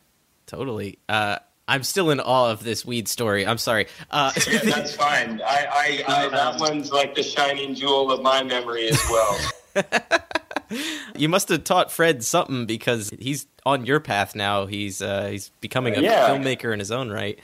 totally. 0.46 0.98
Uh, 1.08 1.38
I'm 1.70 1.84
still 1.84 2.10
in 2.10 2.18
awe 2.20 2.50
of 2.50 2.64
this 2.64 2.84
weed 2.84 3.06
story. 3.06 3.46
I'm 3.46 3.58
sorry. 3.58 3.86
Uh, 4.10 4.32
Yeah, 4.50 4.58
that's 4.64 4.94
fine. 4.94 5.40
I, 5.46 6.02
I, 6.08 6.24
I 6.24 6.28
that 6.28 6.58
one's 6.60 6.90
like 6.90 7.14
the 7.14 7.22
shining 7.22 7.74
jewel 7.76 8.10
of 8.10 8.22
my 8.22 8.42
memory 8.42 8.88
as 8.88 9.00
well. 9.08 9.38
you 11.16 11.28
must 11.28 11.48
have 11.48 11.64
taught 11.64 11.90
Fred 11.92 12.24
something 12.24 12.66
because 12.66 13.10
he's 13.18 13.46
on 13.64 13.86
your 13.86 14.00
path 14.00 14.34
now. 14.34 14.66
He's 14.66 15.00
uh, 15.00 15.28
he's 15.30 15.50
becoming 15.60 15.96
a 15.96 16.00
Yeah. 16.00 16.28
filmmaker 16.28 16.72
in 16.72 16.78
his 16.80 16.90
own 16.90 17.10
right. 17.10 17.38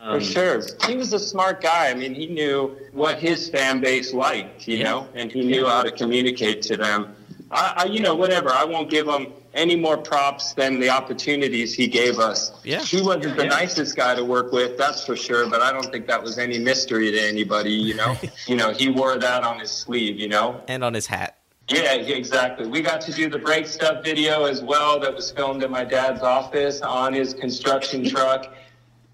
For 0.00 0.20
sure. 0.20 0.60
He 0.86 0.96
was 0.96 1.12
a 1.14 1.18
smart 1.18 1.62
guy. 1.62 1.88
I 1.88 1.94
mean, 1.94 2.14
he 2.14 2.26
knew 2.26 2.76
what 2.92 3.18
his 3.18 3.48
fan 3.48 3.80
base 3.80 4.12
liked, 4.12 4.68
you 4.68 4.76
Yeah. 4.76 4.84
know, 4.84 5.08
and 5.14 5.32
he 5.32 5.40
knew 5.44 5.66
how 5.66 5.82
to 5.82 5.90
communicate 5.90 6.60
to 6.62 6.76
them. 6.76 7.14
I, 7.54 7.74
I, 7.76 7.84
you 7.84 8.00
know, 8.00 8.14
whatever. 8.14 8.50
I 8.50 8.64
won't 8.64 8.90
give 8.90 9.06
him 9.06 9.32
any 9.54 9.76
more 9.76 9.96
props 9.96 10.52
than 10.54 10.80
the 10.80 10.90
opportunities 10.90 11.72
he 11.72 11.86
gave 11.86 12.18
us. 12.18 12.52
Yeah. 12.64 12.80
He 12.80 13.00
wasn't 13.00 13.36
the 13.36 13.44
nicest 13.44 13.96
guy 13.96 14.16
to 14.16 14.24
work 14.24 14.52
with, 14.52 14.76
that's 14.76 15.06
for 15.06 15.14
sure, 15.14 15.48
but 15.48 15.62
I 15.62 15.72
don't 15.72 15.90
think 15.90 16.08
that 16.08 16.22
was 16.22 16.38
any 16.38 16.58
mystery 16.58 17.12
to 17.12 17.20
anybody, 17.20 17.72
you 17.72 17.94
know. 17.94 18.16
you 18.46 18.56
know, 18.56 18.72
he 18.72 18.88
wore 18.88 19.16
that 19.18 19.44
on 19.44 19.60
his 19.60 19.70
sleeve, 19.70 20.18
you 20.18 20.28
know. 20.28 20.60
And 20.66 20.82
on 20.82 20.94
his 20.94 21.06
hat. 21.06 21.38
Yeah, 21.68 21.94
yeah, 21.94 22.16
exactly. 22.16 22.66
We 22.66 22.82
got 22.82 23.00
to 23.02 23.12
do 23.12 23.30
the 23.30 23.38
break 23.38 23.66
stuff 23.66 24.04
video 24.04 24.44
as 24.44 24.62
well 24.62 25.00
that 25.00 25.14
was 25.14 25.30
filmed 25.30 25.62
in 25.62 25.70
my 25.70 25.84
dad's 25.84 26.20
office 26.20 26.82
on 26.82 27.14
his 27.14 27.32
construction 27.32 28.04
truck. 28.10 28.52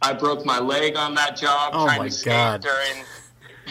I 0.02 0.14
broke 0.14 0.46
my 0.46 0.58
leg 0.58 0.96
on 0.96 1.14
that 1.14 1.36
job 1.36 1.72
Oh 1.74 1.84
trying 1.84 2.02
to 2.02 2.10
skate 2.10 2.62
during 2.62 3.04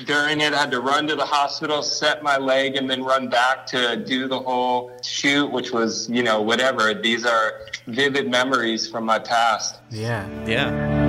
during 0.06 0.42
it. 0.42 0.54
I 0.54 0.62
had 0.62 0.72
to 0.72 0.82
run 0.82 1.08
to 1.08 1.16
the 1.16 1.26
hospital, 1.26 1.82
set 1.84 2.24
my 2.24 2.38
leg, 2.38 2.76
and 2.76 2.90
then 2.90 3.04
run 3.04 3.30
back 3.30 3.66
to 3.68 3.96
do 3.96 4.28
the 4.28 4.40
whole 4.40 4.92
shoot, 5.04 5.52
which 5.52 5.72
was, 5.72 6.10
you 6.10 6.24
know, 6.24 6.42
whatever. 6.42 6.94
These 6.94 7.26
are 7.26 7.62
vivid 7.88 8.30
memories 8.30 8.90
from 8.90 9.06
my 9.06 9.20
past. 9.20 9.80
Yeah. 9.90 10.28
Yeah. 10.46 11.00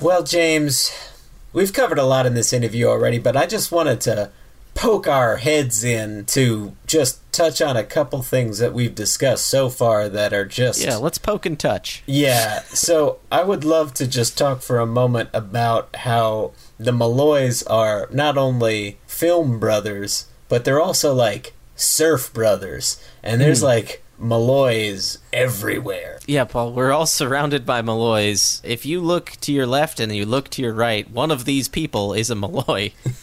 Well, 0.00 0.22
James, 0.22 0.92
we've 1.52 1.72
covered 1.72 1.98
a 1.98 2.04
lot 2.04 2.26
in 2.26 2.34
this 2.34 2.52
interview 2.52 2.86
already, 2.86 3.18
but 3.18 3.36
I 3.36 3.46
just 3.46 3.72
wanted 3.72 4.00
to 4.02 4.30
poke 4.74 5.06
our 5.06 5.36
heads 5.36 5.84
in 5.84 6.24
to 6.26 6.74
just 6.86 7.20
touch 7.32 7.62
on 7.62 7.76
a 7.76 7.84
couple 7.84 8.22
things 8.22 8.58
that 8.58 8.74
we've 8.74 8.94
discussed 8.94 9.46
so 9.46 9.68
far 9.68 10.08
that 10.08 10.32
are 10.32 10.44
just 10.44 10.84
Yeah, 10.84 10.96
let's 10.96 11.18
poke 11.18 11.46
and 11.46 11.58
touch. 11.58 12.02
Yeah, 12.06 12.62
so 12.64 13.18
I 13.30 13.44
would 13.44 13.64
love 13.64 13.94
to 13.94 14.06
just 14.06 14.36
talk 14.36 14.62
for 14.62 14.78
a 14.80 14.86
moment 14.86 15.30
about 15.32 15.94
how 15.96 16.52
the 16.78 16.92
Malloys 16.92 17.62
are 17.64 18.08
not 18.12 18.36
only 18.38 18.98
film 19.06 19.58
brothers, 19.58 20.26
but 20.48 20.64
they're 20.64 20.80
also 20.80 21.14
like 21.14 21.54
surf 21.76 22.32
brothers. 22.32 23.02
And 23.22 23.40
there's 23.40 23.60
Hmm. 23.60 23.66
like 23.66 24.02
Malloys 24.18 25.18
everywhere. 25.32 26.18
Yeah, 26.26 26.44
Paul, 26.44 26.72
we're 26.72 26.92
all 26.92 27.06
surrounded 27.06 27.66
by 27.66 27.82
Malloys. 27.82 28.60
If 28.64 28.86
you 28.86 29.00
look 29.00 29.32
to 29.42 29.52
your 29.52 29.66
left 29.66 29.98
and 30.00 30.14
you 30.14 30.24
look 30.24 30.48
to 30.50 30.62
your 30.62 30.72
right, 30.72 31.10
one 31.10 31.30
of 31.30 31.44
these 31.44 31.68
people 31.68 32.12
is 32.14 32.30
a 32.30 32.34
Malloy. 32.34 32.92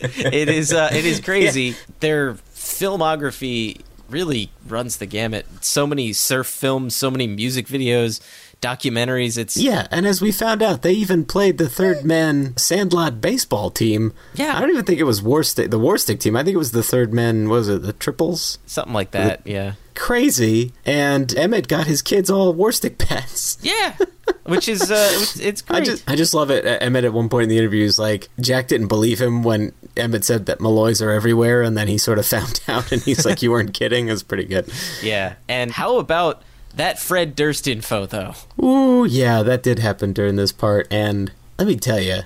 it 0.00 0.48
is 0.48 0.72
uh, 0.72 0.90
it 0.92 1.04
is 1.04 1.20
crazy. 1.20 1.76
Their 2.00 2.34
filmography 2.54 3.80
really 4.08 4.50
runs 4.66 4.96
the 4.96 5.06
gamut. 5.06 5.46
So 5.60 5.86
many 5.86 6.12
surf 6.12 6.46
films, 6.46 6.94
so 6.96 7.10
many 7.10 7.26
music 7.28 7.66
videos, 7.68 8.20
documentaries. 8.60 9.38
It's 9.38 9.56
Yeah, 9.56 9.86
and 9.90 10.06
as 10.06 10.20
we 10.20 10.32
found 10.32 10.62
out, 10.62 10.82
they 10.82 10.92
even 10.92 11.24
played 11.24 11.58
the 11.58 11.68
third 11.68 12.04
man 12.04 12.56
Sandlot 12.56 13.20
baseball 13.20 13.70
team. 13.70 14.12
Yeah. 14.34 14.56
I 14.56 14.60
don't 14.60 14.70
even 14.70 14.84
think 14.84 15.00
it 15.00 15.04
was 15.04 15.20
Warstic, 15.20 15.70
the 15.70 15.78
Warstic 15.78 16.20
team. 16.20 16.36
I 16.36 16.44
think 16.44 16.54
it 16.54 16.58
was 16.58 16.72
the 16.72 16.82
third 16.82 17.12
man, 17.12 17.48
was 17.48 17.68
it, 17.68 17.82
the 17.82 17.92
Triples? 17.92 18.58
something 18.66 18.94
like 18.94 19.10
that. 19.12 19.42
Yeah. 19.46 19.74
Crazy. 19.94 20.72
And 20.86 21.36
Emmett 21.36 21.68
got 21.68 21.86
his 21.86 22.00
kids 22.00 22.30
all 22.30 22.54
Warstic 22.54 22.98
pets. 22.98 23.58
Yeah. 23.70 23.96
Which 24.44 24.68
is 24.68 24.90
uh 24.90 25.08
it's, 25.12 25.40
it's 25.40 25.62
great. 25.62 25.76
I 25.82 25.84
just, 25.84 26.10
I 26.10 26.16
just 26.16 26.34
love 26.34 26.50
it. 26.50 26.64
Emmett 26.64 27.04
at 27.04 27.12
one 27.12 27.28
point 27.28 27.44
in 27.44 27.48
the 27.48 27.58
interview 27.58 27.84
is 27.84 27.98
like, 27.98 28.28
Jack 28.40 28.68
didn't 28.68 28.86
believe 28.88 29.20
him 29.20 29.42
when 29.42 29.72
Emmett 29.96 30.24
said 30.24 30.46
that 30.46 30.60
Malloys 30.60 31.02
are 31.02 31.10
everywhere, 31.10 31.62
and 31.62 31.76
then 31.76 31.88
he 31.88 31.98
sort 31.98 32.18
of 32.18 32.26
found 32.36 32.60
out, 32.68 32.92
and 32.92 33.02
he's 33.02 33.26
like, 33.26 33.42
"You 33.42 33.50
weren't 33.50 33.74
kidding." 33.74 34.08
It 34.08 34.12
was 34.12 34.22
pretty 34.22 34.44
good. 34.44 34.72
yeah. 35.02 35.34
And 35.48 35.70
how 35.72 35.98
about 35.98 36.42
that 36.74 36.98
Fred 36.98 37.34
Durst 37.36 37.66
info 37.68 38.06
though? 38.06 38.34
Ooh, 38.62 39.04
yeah, 39.04 39.42
that 39.42 39.62
did 39.62 39.78
happen 39.78 40.12
during 40.12 40.36
this 40.36 40.52
part, 40.52 40.86
and 40.90 41.32
let 41.58 41.68
me 41.68 41.76
tell 41.76 42.00
you, 42.00 42.20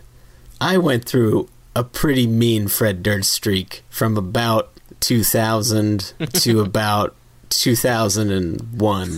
I 0.60 0.78
went 0.78 1.04
through 1.04 1.48
a 1.74 1.84
pretty 1.84 2.26
mean 2.26 2.68
Fred 2.68 3.02
Durst 3.02 3.32
streak 3.32 3.82
from 3.90 4.16
about 4.16 4.70
2000 5.00 6.14
to 6.32 6.60
about 6.60 7.14
2001. 7.50 9.16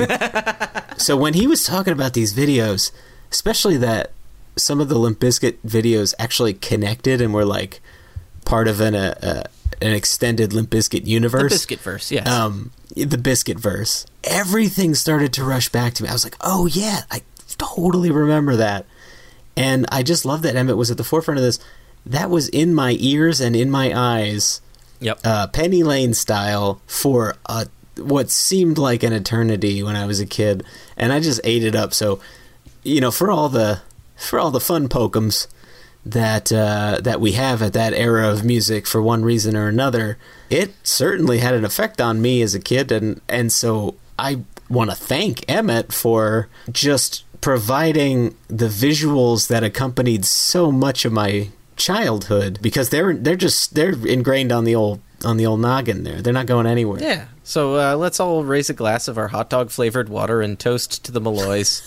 so 0.96 1.16
when 1.16 1.34
he 1.34 1.46
was 1.46 1.64
talking 1.64 1.92
about 1.92 2.14
these 2.14 2.34
videos, 2.34 2.92
especially 3.30 3.76
that 3.76 4.12
some 4.56 4.80
of 4.80 4.88
the 4.88 4.98
Limp 4.98 5.20
Bizkit 5.20 5.58
videos 5.66 6.14
actually 6.18 6.54
connected 6.54 7.20
and 7.20 7.34
were 7.34 7.44
like 7.44 7.80
part 8.46 8.68
of 8.68 8.80
an 8.80 8.94
uh, 8.94 9.44
an 9.82 9.92
extended 9.92 10.54
Limp 10.54 10.70
Bizkit 10.70 11.04
The 11.04 11.10
universe. 11.10 11.52
biscuit 11.52 11.80
verse, 11.80 12.10
yes. 12.10 12.26
Um, 12.26 12.70
the 12.94 13.18
biscuit 13.18 13.58
verse. 13.58 14.06
Everything 14.24 14.94
started 14.94 15.34
to 15.34 15.44
rush 15.44 15.68
back 15.68 15.92
to 15.94 16.02
me. 16.02 16.08
I 16.08 16.12
was 16.12 16.24
like, 16.24 16.36
oh 16.40 16.64
yeah, 16.66 17.02
I 17.10 17.20
totally 17.58 18.10
remember 18.10 18.56
that. 18.56 18.86
And 19.56 19.86
I 19.90 20.02
just 20.02 20.24
love 20.24 20.42
that 20.42 20.56
Emmett 20.56 20.76
was 20.76 20.90
at 20.90 20.96
the 20.96 21.04
forefront 21.04 21.38
of 21.38 21.44
this. 21.44 21.58
That 22.04 22.30
was 22.30 22.48
in 22.48 22.72
my 22.74 22.96
ears 23.00 23.40
and 23.40 23.56
in 23.56 23.70
my 23.70 23.92
eyes, 23.94 24.60
yep. 25.00 25.18
uh, 25.24 25.48
Penny 25.48 25.82
Lane 25.82 26.14
style 26.14 26.80
for 26.86 27.34
a, 27.46 27.66
what 27.96 28.30
seemed 28.30 28.78
like 28.78 29.02
an 29.02 29.12
eternity 29.12 29.82
when 29.82 29.96
I 29.96 30.06
was 30.06 30.20
a 30.20 30.26
kid, 30.26 30.64
and 30.96 31.12
I 31.12 31.20
just 31.20 31.40
ate 31.42 31.64
it 31.64 31.74
up. 31.74 31.92
So, 31.92 32.20
you 32.82 33.00
know, 33.00 33.10
for 33.10 33.30
all 33.30 33.48
the 33.48 33.80
for 34.14 34.38
all 34.38 34.50
the 34.50 34.60
fun 34.60 34.88
pokums 34.88 35.46
that 36.06 36.52
uh, 36.52 37.00
that 37.02 37.20
we 37.20 37.32
have 37.32 37.62
at 37.62 37.72
that 37.72 37.92
era 37.92 38.30
of 38.30 38.44
music 38.44 38.86
for 38.86 39.02
one 39.02 39.24
reason 39.24 39.56
or 39.56 39.68
another, 39.68 40.18
it 40.48 40.72
certainly 40.82 41.38
had 41.38 41.54
an 41.54 41.64
effect 41.64 42.00
on 42.00 42.22
me 42.22 42.42
as 42.42 42.54
a 42.54 42.60
kid, 42.60 42.92
and 42.92 43.20
and 43.28 43.52
so 43.52 43.96
I 44.18 44.44
want 44.70 44.90
to 44.90 44.96
thank 44.96 45.44
Emmett 45.50 45.92
for 45.92 46.48
just 46.70 47.24
providing 47.40 48.36
the 48.48 48.68
visuals 48.68 49.48
that 49.48 49.62
accompanied 49.62 50.24
so 50.24 50.72
much 50.72 51.04
of 51.04 51.12
my 51.12 51.50
childhood 51.76 52.58
because 52.62 52.88
they're 52.90 53.14
they're 53.14 53.36
just 53.36 53.74
they're 53.74 53.92
ingrained 54.06 54.50
on 54.50 54.64
the 54.64 54.74
old 54.74 55.00
on 55.24 55.36
the 55.36 55.46
old 55.46 55.60
noggin 55.60 56.04
there. 56.04 56.22
They're 56.22 56.32
not 56.32 56.46
going 56.46 56.66
anywhere. 56.66 57.02
Yeah. 57.02 57.26
So 57.42 57.76
uh, 57.76 57.96
let's 57.96 58.20
all 58.20 58.44
raise 58.44 58.70
a 58.70 58.74
glass 58.74 59.08
of 59.08 59.18
our 59.18 59.28
hot 59.28 59.50
dog 59.50 59.70
flavored 59.70 60.08
water 60.08 60.42
and 60.42 60.58
toast 60.58 61.04
to 61.04 61.12
the 61.12 61.20
Malloys. 61.20 61.82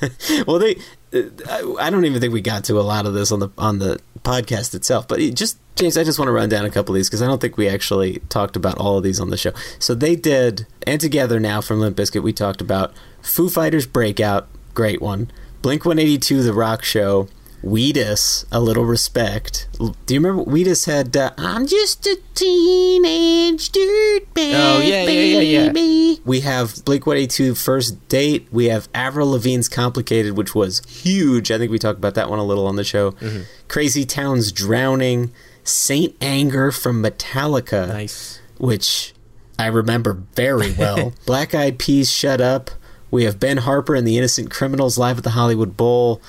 well, 0.46 0.58
they. 0.58 0.76
I 1.14 1.90
don't 1.90 2.04
even 2.04 2.20
think 2.20 2.32
we 2.32 2.40
got 2.40 2.64
to 2.64 2.78
a 2.78 2.82
lot 2.82 3.06
of 3.06 3.14
this 3.14 3.32
on 3.32 3.40
the 3.40 3.50
on 3.58 3.78
the 3.78 4.00
podcast 4.22 4.74
itself, 4.74 5.06
but 5.06 5.18
just 5.34 5.58
James, 5.76 5.96
I 5.96 6.04
just 6.04 6.18
want 6.18 6.28
to 6.28 6.32
run 6.32 6.48
down 6.48 6.64
a 6.64 6.70
couple 6.70 6.94
of 6.94 6.98
these 6.98 7.08
because 7.08 7.22
I 7.22 7.26
don't 7.26 7.40
think 7.40 7.56
we 7.56 7.68
actually 7.68 8.20
talked 8.28 8.56
about 8.56 8.78
all 8.78 8.98
of 8.98 9.04
these 9.04 9.20
on 9.20 9.30
the 9.30 9.36
show. 9.36 9.52
So 9.78 9.94
they 9.94 10.16
did, 10.16 10.66
and 10.86 11.00
together 11.00 11.40
now 11.40 11.60
from 11.60 11.80
Limp 11.80 11.96
Bizkit, 11.96 12.22
we 12.22 12.32
talked 12.32 12.60
about 12.60 12.92
Foo 13.20 13.48
Fighters 13.48 13.86
Breakout, 13.86 14.48
great 14.74 15.02
one. 15.02 15.30
Blink 15.60 15.84
One 15.84 15.98
Eighty 15.98 16.18
Two, 16.18 16.42
The 16.42 16.52
Rock 16.52 16.82
Show. 16.82 17.28
Wheatus, 17.62 18.44
a 18.50 18.60
little 18.60 18.84
respect. 18.84 19.68
Do 19.78 20.14
you 20.14 20.20
remember 20.20 20.42
Wheatus 20.50 20.86
had 20.86 21.16
uh, 21.16 21.30
"I'm 21.38 21.66
just 21.66 22.06
a 22.06 22.18
teenage 22.34 23.70
dirtbag"? 23.70 24.52
Oh, 24.54 24.80
yeah, 24.80 25.04
yeah, 25.04 25.40
yeah, 25.40 25.72
yeah. 25.72 26.16
We 26.24 26.40
have 26.40 26.84
Blink 26.84 27.06
182 27.06 27.54
First 27.54 28.08
Date. 28.08 28.48
We 28.50 28.66
have 28.66 28.88
Avril 28.94 29.28
Lavigne's 29.28 29.68
Complicated, 29.68 30.36
which 30.36 30.54
was 30.54 30.82
huge. 30.88 31.50
I 31.50 31.58
think 31.58 31.70
we 31.70 31.78
talked 31.78 31.98
about 31.98 32.14
that 32.14 32.28
one 32.28 32.38
a 32.38 32.44
little 32.44 32.66
on 32.66 32.76
the 32.76 32.84
show. 32.84 33.12
Mhm. 33.12 33.44
Crazy 33.68 34.04
Town's 34.04 34.50
Drowning. 34.52 35.30
Saint 35.64 36.16
Anger 36.20 36.72
from 36.72 37.00
Metallica. 37.02 37.86
Nice. 37.86 38.40
Which 38.58 39.14
I 39.58 39.66
remember 39.66 40.18
very 40.34 40.72
well. 40.78 41.12
Black 41.26 41.54
Eyed 41.54 41.78
Peas 41.78 42.10
Shut 42.10 42.40
Up. 42.40 42.70
We 43.12 43.24
have 43.24 43.38
Ben 43.38 43.58
Harper 43.58 43.94
and 43.94 44.06
the 44.06 44.18
Innocent 44.18 44.50
Criminals 44.50 44.98
live 44.98 45.18
at 45.18 45.24
the 45.24 45.30
Hollywood 45.30 45.76
Bowl. 45.76 46.20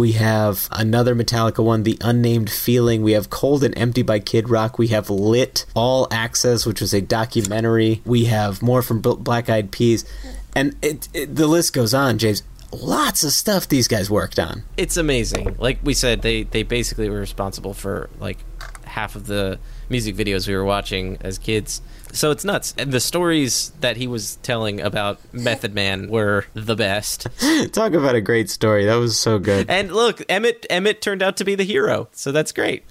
We 0.00 0.12
have 0.12 0.66
another 0.72 1.14
Metallica 1.14 1.62
one, 1.62 1.82
The 1.82 1.98
Unnamed 2.00 2.48
Feeling. 2.48 3.02
We 3.02 3.12
have 3.12 3.28
Cold 3.28 3.62
and 3.62 3.76
Empty 3.76 4.00
by 4.00 4.18
Kid 4.18 4.48
Rock. 4.48 4.78
We 4.78 4.86
have 4.88 5.10
Lit 5.10 5.66
All 5.74 6.08
Access, 6.10 6.64
which 6.64 6.80
was 6.80 6.94
a 6.94 7.02
documentary. 7.02 8.00
We 8.06 8.24
have 8.24 8.62
more 8.62 8.80
from 8.80 9.02
Black 9.02 9.50
Eyed 9.50 9.70
Peas. 9.70 10.06
And 10.56 10.74
it, 10.80 11.10
it, 11.12 11.36
the 11.36 11.46
list 11.46 11.74
goes 11.74 11.92
on, 11.92 12.16
James. 12.16 12.42
Lots 12.72 13.24
of 13.24 13.32
stuff 13.32 13.68
these 13.68 13.88
guys 13.88 14.08
worked 14.10 14.38
on. 14.38 14.62
it's 14.78 14.96
amazing. 14.96 15.56
Like 15.58 15.80
we 15.82 15.92
said, 15.92 16.22
they 16.22 16.44
they 16.44 16.62
basically 16.62 17.10
were 17.10 17.20
responsible 17.20 17.74
for 17.74 18.08
like 18.18 18.38
half 18.90 19.16
of 19.16 19.26
the 19.26 19.58
music 19.88 20.14
videos 20.14 20.46
we 20.46 20.54
were 20.54 20.64
watching 20.64 21.18
as 21.20 21.38
kids. 21.38 21.82
So 22.12 22.30
it's 22.30 22.44
nuts. 22.44 22.74
And 22.76 22.92
the 22.92 23.00
stories 23.00 23.70
that 23.80 23.96
he 23.96 24.06
was 24.06 24.36
telling 24.36 24.80
about 24.80 25.20
Method 25.32 25.74
Man 25.74 26.08
were 26.08 26.46
the 26.54 26.74
best. 26.74 27.28
Talk 27.72 27.92
about 27.92 28.14
a 28.14 28.20
great 28.20 28.50
story. 28.50 28.84
That 28.84 28.96
was 28.96 29.18
so 29.18 29.38
good. 29.38 29.70
And 29.70 29.92
look, 29.92 30.22
Emmett 30.28 30.66
Emmett 30.68 31.02
turned 31.02 31.22
out 31.22 31.36
to 31.38 31.44
be 31.44 31.54
the 31.54 31.64
hero. 31.64 32.08
So 32.12 32.32
that's 32.32 32.52
great. 32.52 32.84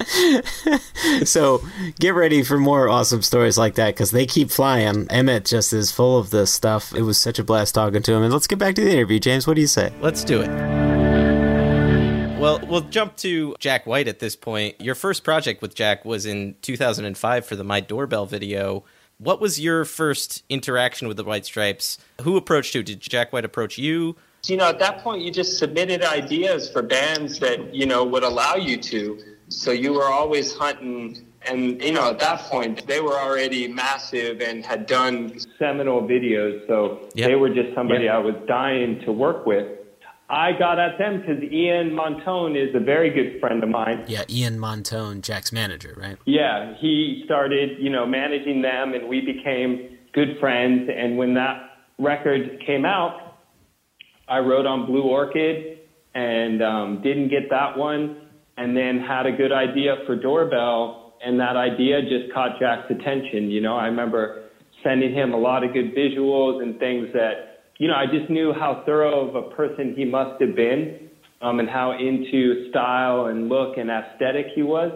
so 1.25 1.61
get 1.99 2.15
ready 2.15 2.43
for 2.43 2.57
more 2.57 2.87
awesome 2.87 3.21
stories 3.21 3.57
like 3.57 3.75
that 3.75 3.95
because 3.95 4.11
they 4.11 4.25
keep 4.25 4.51
flying. 4.51 5.07
Emmett 5.09 5.45
just 5.45 5.73
is 5.73 5.91
full 5.91 6.17
of 6.17 6.29
this 6.29 6.53
stuff. 6.53 6.93
It 6.95 7.01
was 7.01 7.19
such 7.19 7.39
a 7.39 7.43
blast 7.43 7.75
talking 7.75 8.01
to 8.03 8.13
him. 8.13 8.23
And 8.23 8.33
let's 8.33 8.47
get 8.47 8.59
back 8.59 8.75
to 8.75 8.83
the 8.83 8.91
interview, 8.91 9.19
James. 9.19 9.47
What 9.47 9.55
do 9.55 9.61
you 9.61 9.67
say? 9.67 9.91
Let's 10.01 10.23
do 10.23 10.41
it. 10.41 11.18
Well, 12.39 12.61
we'll 12.67 12.79
jump 12.79 13.17
to 13.17 13.53
Jack 13.59 13.85
White 13.85 14.07
at 14.07 14.19
this 14.19 14.37
point. 14.37 14.79
Your 14.79 14.95
first 14.95 15.25
project 15.25 15.61
with 15.61 15.75
Jack 15.75 16.05
was 16.05 16.25
in 16.25 16.55
2005 16.61 17.45
for 17.45 17.57
the 17.57 17.65
My 17.65 17.81
Doorbell 17.81 18.27
video. 18.27 18.85
What 19.17 19.41
was 19.41 19.59
your 19.59 19.83
first 19.83 20.45
interaction 20.47 21.09
with 21.09 21.17
the 21.17 21.25
White 21.25 21.43
Stripes? 21.43 21.97
Who 22.21 22.37
approached 22.37 22.73
you? 22.75 22.81
Did 22.81 23.01
Jack 23.01 23.33
White 23.33 23.43
approach 23.43 23.77
you? 23.77 24.15
You 24.45 24.55
know, 24.55 24.69
at 24.69 24.79
that 24.79 24.99
point, 24.99 25.21
you 25.21 25.31
just 25.31 25.59
submitted 25.59 26.01
ideas 26.01 26.71
for 26.71 26.81
bands 26.81 27.39
that, 27.39 27.75
you 27.75 27.85
know, 27.85 28.05
would 28.05 28.23
allow 28.23 28.55
you 28.55 28.77
to. 28.77 29.21
So 29.49 29.71
you 29.71 29.91
were 29.91 30.05
always 30.05 30.55
hunting. 30.55 31.25
And, 31.41 31.83
you 31.83 31.91
know, 31.91 32.09
at 32.09 32.19
that 32.19 32.39
point, 32.43 32.87
they 32.87 33.01
were 33.01 33.19
already 33.19 33.67
massive 33.67 34.39
and 34.39 34.65
had 34.65 34.85
done 34.85 35.37
seminal 35.57 36.03
videos. 36.03 36.65
So 36.67 37.09
they 37.15 37.35
were 37.35 37.49
just 37.49 37.75
somebody 37.75 38.07
I 38.07 38.17
was 38.17 38.35
dying 38.47 39.01
to 39.01 39.11
work 39.11 39.45
with. 39.45 39.78
I 40.29 40.51
got 40.57 40.77
at 40.77 40.99
them 40.99 41.21
because 41.21 41.41
Ian 41.51 41.89
Montone 41.91 42.55
is 42.55 42.75
a 42.75 42.79
very 42.79 43.09
good 43.09 43.39
friend 43.39 43.63
of 43.63 43.69
mine. 43.69 44.05
Yeah, 44.07 44.23
Ian 44.29 44.59
Montone, 44.59 45.21
Jack's 45.21 45.51
manager, 45.51 45.95
right? 45.97 46.17
Yeah, 46.25 46.75
he 46.79 47.23
started, 47.25 47.79
you 47.79 47.89
know, 47.89 48.05
managing 48.05 48.61
them, 48.61 48.93
and 48.93 49.09
we 49.09 49.21
became 49.21 49.97
good 50.13 50.37
friends. 50.39 50.87
And 50.95 51.17
when 51.17 51.33
that 51.33 51.71
record 51.97 52.61
came 52.65 52.85
out, 52.85 53.37
I 54.27 54.37
wrote 54.37 54.67
on 54.67 54.85
Blue 54.85 55.01
Orchid 55.01 55.79
and 56.13 56.61
um, 56.61 57.01
didn't 57.01 57.29
get 57.29 57.49
that 57.49 57.75
one, 57.75 58.21
and 58.57 58.77
then 58.77 58.99
had 58.99 59.25
a 59.25 59.31
good 59.31 59.51
idea 59.51 59.95
for 60.05 60.15
Doorbell, 60.15 61.15
and 61.25 61.39
that 61.39 61.55
idea 61.55 62.01
just 62.01 62.31
caught 62.33 62.59
Jack's 62.59 62.91
attention. 62.91 63.49
You 63.49 63.61
know, 63.61 63.75
I 63.75 63.85
remember 63.85 64.43
sending 64.83 65.13
him 65.13 65.33
a 65.33 65.37
lot 65.37 65.63
of 65.63 65.73
good 65.73 65.95
visuals 65.95 66.61
and 66.61 66.77
things 66.79 67.07
that, 67.13 67.48
you 67.79 67.87
know, 67.87 67.95
I 67.95 68.05
just 68.05 68.29
knew 68.29 68.53
how 68.53 68.83
thorough 68.85 69.27
of 69.27 69.35
a 69.35 69.49
person 69.55 69.95
he 69.95 70.05
must 70.05 70.39
have 70.41 70.55
been. 70.55 71.07
Um, 71.41 71.61
and 71.61 71.69
how 71.69 71.97
into 71.97 72.69
style 72.69 73.27
and 73.27 73.47
look 73.47 73.77
and 73.77 73.89
aesthetic 73.89 74.47
he 74.53 74.61
was. 74.61 74.91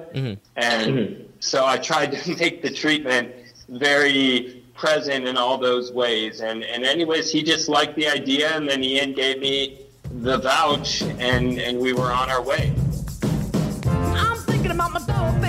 And 0.58 1.30
so 1.40 1.66
I 1.66 1.78
tried 1.78 2.12
to 2.12 2.36
make 2.38 2.62
the 2.62 2.70
treatment 2.70 3.32
very 3.70 4.62
present 4.74 5.26
in 5.26 5.38
all 5.38 5.58
those 5.58 5.94
ways. 5.94 6.42
And, 6.42 6.66
and 6.66 6.84
anyways, 6.84 7.32
he 7.32 7.44
just 7.44 7.70
liked 7.70 7.96
the 7.96 8.10
idea, 8.10 8.58
and 8.58 8.68
then 8.68 8.84
Ian 8.84 9.14
gave 9.14 9.40
me 9.40 9.86
the 10.12 10.38
vouch, 10.38 11.02
and, 11.02 11.58
and 11.60 11.80
we 11.80 11.94
were 11.94 12.12
on 12.12 12.30
our 12.30 12.42
way. 12.42 12.74
I'm 13.86 14.36
thinking 14.40 14.72
about 14.72 14.92
my 14.92 15.00
doorbell 15.00 15.43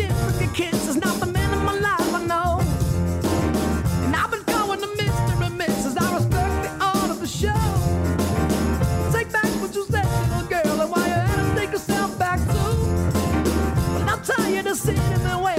and 0.00 0.26
with 0.26 0.40
your 0.40 0.52
kids 0.52 0.86
is 0.88 0.96
not 0.96 1.18
the 1.20 1.26
man 1.26 1.52
in 1.52 1.64
my 1.64 1.74
life, 1.74 2.14
I 2.14 2.22
know. 2.26 2.60
And 4.04 4.14
I've 4.14 4.30
been 4.30 4.42
going 4.44 4.80
to 4.80 4.86
Mr. 4.86 5.46
and 5.46 5.60
Mrs. 5.60 6.00
I 6.00 6.14
respect 6.14 6.62
the 6.64 6.84
art 6.84 7.10
of 7.10 7.20
the 7.20 7.26
show. 7.26 7.64
Take 9.12 9.32
back 9.32 9.50
what 9.60 9.74
you 9.74 9.84
said, 9.86 10.06
little 10.30 10.48
girl, 10.48 10.80
and 10.82 10.90
while 10.90 11.06
you're 11.06 11.16
at 11.16 11.38
it, 11.38 11.58
take 11.58 11.72
yourself 11.72 12.18
back 12.18 12.38
too. 12.38 12.76
But 13.94 14.08
I'm 14.12 14.22
tired 14.22 14.66
of 14.66 14.76
sitting 14.76 15.12
and 15.12 15.26
I 15.26 15.57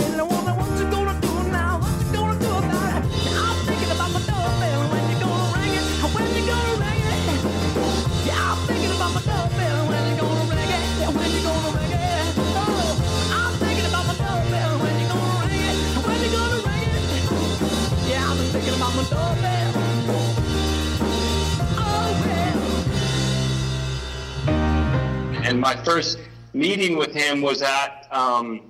And 25.50 25.60
my 25.60 25.76
first 25.84 26.20
meeting 26.54 26.97
with 26.97 27.14
him 27.14 27.41
was 27.41 27.62
at, 27.62 28.08
um, 28.12 28.62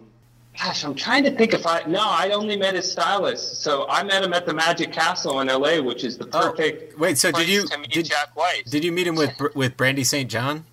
gosh, 0.57 0.83
I'm 0.83 0.95
trying 0.95 1.23
to 1.23 1.31
think 1.31 1.53
if 1.53 1.65
I, 1.65 1.83
no, 1.87 2.01
I 2.01 2.29
only 2.31 2.55
met 2.57 2.75
his 2.75 2.89
stylist. 2.91 3.61
So 3.61 3.87
I 3.89 4.03
met 4.03 4.23
him 4.23 4.33
at 4.33 4.45
the 4.45 4.53
Magic 4.53 4.91
Castle 4.91 5.41
in 5.41 5.47
LA, 5.47 5.81
which 5.81 6.03
is 6.03 6.17
the 6.17 6.25
perfect. 6.25 6.93
Oh, 6.95 6.99
Wait, 6.99 7.17
so 7.17 7.31
did 7.31 7.49
you 7.49 7.67
to 7.67 7.77
meet 7.77 7.91
did, 7.91 8.05
Jack 8.05 8.35
White? 8.35 8.63
Did 8.65 8.83
you 8.83 8.91
meet 8.91 9.07
him 9.07 9.15
with 9.15 9.33
with 9.55 9.75
Brandy 9.77 10.03
St. 10.03 10.29
John? 10.29 10.65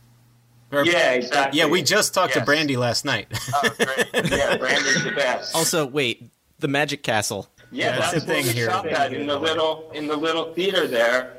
Or- 0.73 0.85
Yeah, 0.85 1.13
exactly. 1.13 1.59
Yeah, 1.59 1.67
we 1.67 1.83
just 1.83 2.13
talked 2.15 2.35
to 2.35 2.41
Brandy 2.45 2.77
last 2.77 3.05
night. 3.05 3.29
Oh, 3.55 3.69
great. 3.79 4.31
Yeah, 4.31 4.57
Brandon's 4.57 5.05
the 5.05 5.13
best. 5.13 5.55
Also, 5.55 5.87
wait, 5.87 6.29
the 6.59 6.69
Magic 6.69 7.03
Castle. 7.03 7.49
Yeah, 7.71 7.99
that's 7.99 8.13
that's, 8.13 8.25
the 8.25 8.33
thing 8.33 8.45
here. 8.45 8.71
shot 8.71 8.87
at 8.87 9.13
in 9.13 9.27
the 9.27 9.39
little 9.39 9.91
in 9.93 10.07
the 10.07 10.17
little 10.17 10.53
theater 10.55 10.87
there, 10.87 11.39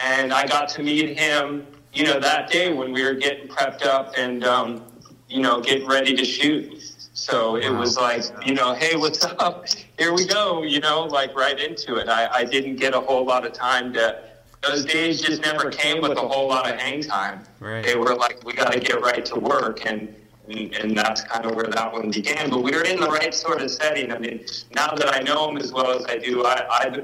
and 0.00 0.32
I 0.32 0.46
got 0.46 0.68
to 0.70 0.82
meet 0.82 1.16
him. 1.18 1.66
You 1.92 2.04
know, 2.04 2.20
that 2.20 2.50
day 2.50 2.72
when 2.72 2.92
we 2.92 3.04
were 3.04 3.14
getting 3.14 3.48
prepped 3.48 3.84
up 3.84 4.14
and 4.16 4.44
um, 4.44 4.84
you 5.28 5.40
know 5.40 5.60
getting 5.60 5.88
ready 5.88 6.14
to 6.14 6.24
shoot. 6.24 6.84
So 7.14 7.56
it 7.56 7.70
was 7.70 7.96
like, 7.96 8.22
you 8.46 8.54
know, 8.54 8.74
hey, 8.74 8.94
what's 8.96 9.24
up? 9.38 9.66
Here 9.98 10.14
we 10.14 10.26
go. 10.26 10.62
You 10.62 10.80
know, 10.80 11.04
like 11.04 11.34
right 11.34 11.58
into 11.58 11.96
it. 11.96 12.08
I, 12.08 12.28
I 12.28 12.44
didn't 12.44 12.76
get 12.76 12.94
a 12.94 13.00
whole 13.00 13.24
lot 13.24 13.44
of 13.44 13.52
time 13.52 13.92
to 13.94 14.22
those 14.62 14.84
days 14.84 15.20
just 15.20 15.42
never 15.42 15.70
came 15.70 16.02
with 16.02 16.12
a 16.12 16.20
whole 16.20 16.48
lot 16.48 16.68
of 16.68 16.80
hang 16.80 17.02
time. 17.02 17.42
Right. 17.60 17.84
They 17.84 17.96
were 17.96 18.14
like, 18.16 18.44
we 18.44 18.52
got 18.52 18.72
to 18.72 18.80
get 18.80 19.00
right 19.00 19.24
to 19.26 19.38
work, 19.38 19.86
and, 19.86 20.14
and 20.48 20.74
and 20.74 20.96
that's 20.98 21.22
kind 21.22 21.44
of 21.44 21.54
where 21.54 21.66
that 21.66 21.92
one 21.92 22.10
began. 22.10 22.50
But 22.50 22.62
we 22.62 22.72
were 22.72 22.82
in 22.82 23.00
the 23.00 23.08
right 23.08 23.34
sort 23.34 23.62
of 23.62 23.70
setting. 23.70 24.12
I 24.12 24.18
mean, 24.18 24.44
now 24.74 24.94
that 24.94 25.14
I 25.14 25.20
know 25.20 25.48
him 25.48 25.58
as 25.58 25.72
well 25.72 25.90
as 25.90 26.04
I 26.06 26.18
do, 26.18 26.44
I, 26.44 26.66
I 26.70 27.02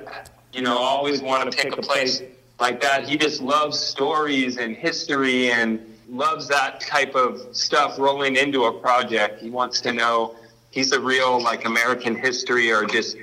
you 0.53 0.63
know, 0.63 0.77
always 0.77 1.21
want 1.21 1.51
to 1.51 1.57
pick 1.57 1.77
a 1.77 1.83
place 1.83 2.23
like 2.61 2.81
that. 2.81 3.09
He 3.09 3.17
just 3.17 3.41
loves 3.41 3.79
stories 3.79 4.57
and 4.57 4.77
history 4.77 5.51
and 5.51 5.81
loves 6.09 6.49
that 6.49 6.81
type 6.81 7.15
of 7.15 7.41
stuff 7.57 7.99
rolling 7.99 8.37
into 8.37 8.65
a 8.65 8.73
project. 8.73 9.41
He 9.41 9.51
wants 9.51 9.81
to 9.83 9.93
know 9.93 10.37
he's 10.71 10.93
a 10.93 11.01
real 11.01 11.43
like 11.43 11.65
American 11.65 12.17
history 12.17 12.71
or 12.71 12.85
just 12.85 13.17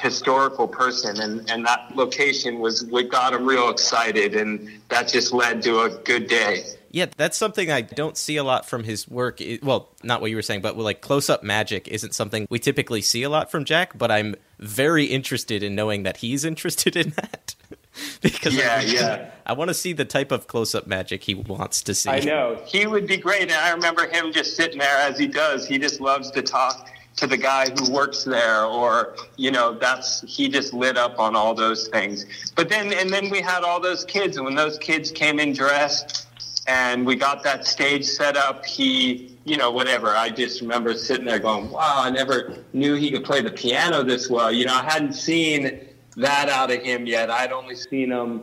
historical 0.00 0.66
person 0.66 1.20
and, 1.20 1.50
and 1.50 1.66
that 1.66 1.94
location 1.94 2.58
was 2.58 2.84
what 2.86 3.10
got 3.10 3.34
him 3.34 3.44
real 3.44 3.68
excited 3.68 4.34
and 4.34 4.70
that 4.88 5.08
just 5.08 5.32
led 5.32 5.62
to 5.62 5.80
a 5.80 5.90
good 6.04 6.26
day. 6.26 6.64
Yeah, 6.90 7.06
that's 7.16 7.36
something 7.36 7.70
I 7.70 7.82
don't 7.82 8.16
see 8.16 8.36
a 8.36 8.42
lot 8.42 8.66
from 8.66 8.82
his 8.82 9.06
work. 9.06 9.40
Well, 9.62 9.88
not 10.02 10.20
what 10.20 10.30
you 10.30 10.36
were 10.36 10.42
saying, 10.42 10.62
but 10.62 10.76
like 10.76 11.00
close 11.00 11.30
up 11.30 11.42
magic 11.42 11.86
isn't 11.88 12.14
something 12.14 12.46
we 12.50 12.58
typically 12.58 13.02
see 13.02 13.22
a 13.22 13.28
lot 13.28 13.50
from 13.50 13.64
Jack, 13.64 13.96
but 13.96 14.10
I'm 14.10 14.34
very 14.58 15.04
interested 15.04 15.62
in 15.62 15.74
knowing 15.74 16.02
that 16.04 16.18
he's 16.18 16.44
interested 16.52 16.96
in 16.96 17.10
that. 17.10 17.54
because 18.22 18.54
Yeah, 18.54 18.76
I, 18.78 18.82
yeah. 18.82 19.30
I 19.46 19.52
want 19.52 19.68
to 19.68 19.74
see 19.74 19.92
the 19.92 20.04
type 20.04 20.32
of 20.32 20.46
close 20.46 20.74
up 20.74 20.86
magic 20.86 21.24
he 21.24 21.34
wants 21.34 21.82
to 21.82 21.94
see. 21.94 22.10
I 22.10 22.20
know. 22.20 22.60
He 22.66 22.86
would 22.86 23.06
be 23.06 23.16
great. 23.16 23.42
And 23.42 23.52
I 23.52 23.72
remember 23.72 24.06
him 24.08 24.32
just 24.32 24.56
sitting 24.56 24.78
there 24.78 24.96
as 24.98 25.18
he 25.18 25.26
does. 25.26 25.66
He 25.66 25.78
just 25.78 26.00
loves 26.00 26.30
to 26.32 26.42
talk 26.42 26.88
to 27.16 27.26
the 27.26 27.36
guy 27.36 27.68
who 27.70 27.90
works 27.92 28.24
there 28.24 28.64
or, 28.64 29.16
you 29.36 29.50
know, 29.50 29.74
that's, 29.74 30.22
he 30.22 30.48
just 30.48 30.72
lit 30.72 30.96
up 30.96 31.18
on 31.18 31.34
all 31.34 31.54
those 31.54 31.88
things. 31.88 32.26
But 32.54 32.68
then, 32.68 32.92
and 32.92 33.10
then 33.10 33.28
we 33.28 33.40
had 33.40 33.64
all 33.64 33.80
those 33.80 34.04
kids. 34.04 34.36
And 34.36 34.46
when 34.46 34.54
those 34.54 34.78
kids 34.78 35.10
came 35.10 35.40
in 35.40 35.52
dressed 35.52 36.28
and 36.68 37.04
we 37.04 37.16
got 37.16 37.42
that 37.42 37.66
stage 37.66 38.04
set 38.04 38.36
up, 38.36 38.64
he, 38.64 39.36
you 39.44 39.56
know, 39.56 39.70
whatever. 39.70 40.10
I 40.10 40.30
just 40.30 40.60
remember 40.60 40.94
sitting 40.94 41.24
there 41.24 41.40
going, 41.40 41.70
wow, 41.70 42.02
I 42.04 42.10
never 42.10 42.58
knew 42.72 42.94
he 42.94 43.10
could 43.10 43.24
play 43.24 43.42
the 43.42 43.50
piano 43.50 44.04
this 44.04 44.30
well. 44.30 44.52
You 44.52 44.66
know, 44.66 44.74
I 44.74 44.84
hadn't 44.84 45.14
seen 45.14 45.88
that 46.16 46.48
out 46.48 46.70
of 46.70 46.82
him 46.82 47.06
yet. 47.06 47.30
I'd 47.30 47.52
only 47.52 47.74
seen 47.76 48.10
him 48.12 48.42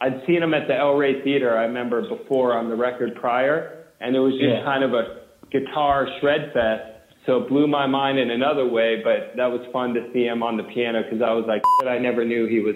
I'd 0.00 0.20
seen 0.26 0.42
him 0.42 0.52
at 0.52 0.66
the 0.66 0.76
El 0.76 0.94
Rey 0.94 1.22
Theater, 1.22 1.56
I 1.56 1.62
remember 1.62 2.02
before 2.08 2.54
on 2.54 2.68
the 2.68 2.74
record 2.74 3.14
prior, 3.14 3.84
and 4.00 4.16
it 4.16 4.18
was 4.18 4.32
just 4.32 4.44
Yeah. 4.44 4.64
kind 4.64 4.82
of 4.82 4.94
a 4.94 5.18
guitar 5.52 6.08
shred 6.20 6.50
fest. 6.52 6.82
So 7.24 7.36
it 7.42 7.48
blew 7.48 7.68
my 7.68 7.86
mind 7.86 8.18
in 8.18 8.32
another 8.32 8.66
way, 8.66 9.00
but 9.04 9.36
that 9.36 9.46
was 9.46 9.60
fun 9.72 9.94
to 9.94 10.00
see 10.12 10.24
him 10.26 10.42
on 10.42 10.56
the 10.56 10.64
piano 10.64 11.04
because 11.04 11.22
I 11.22 11.32
was 11.32 11.44
like, 11.46 11.62
"Shit, 11.80 11.88
I 11.88 11.98
never 11.98 12.24
knew 12.24 12.46
he 12.46 12.58
was 12.58 12.74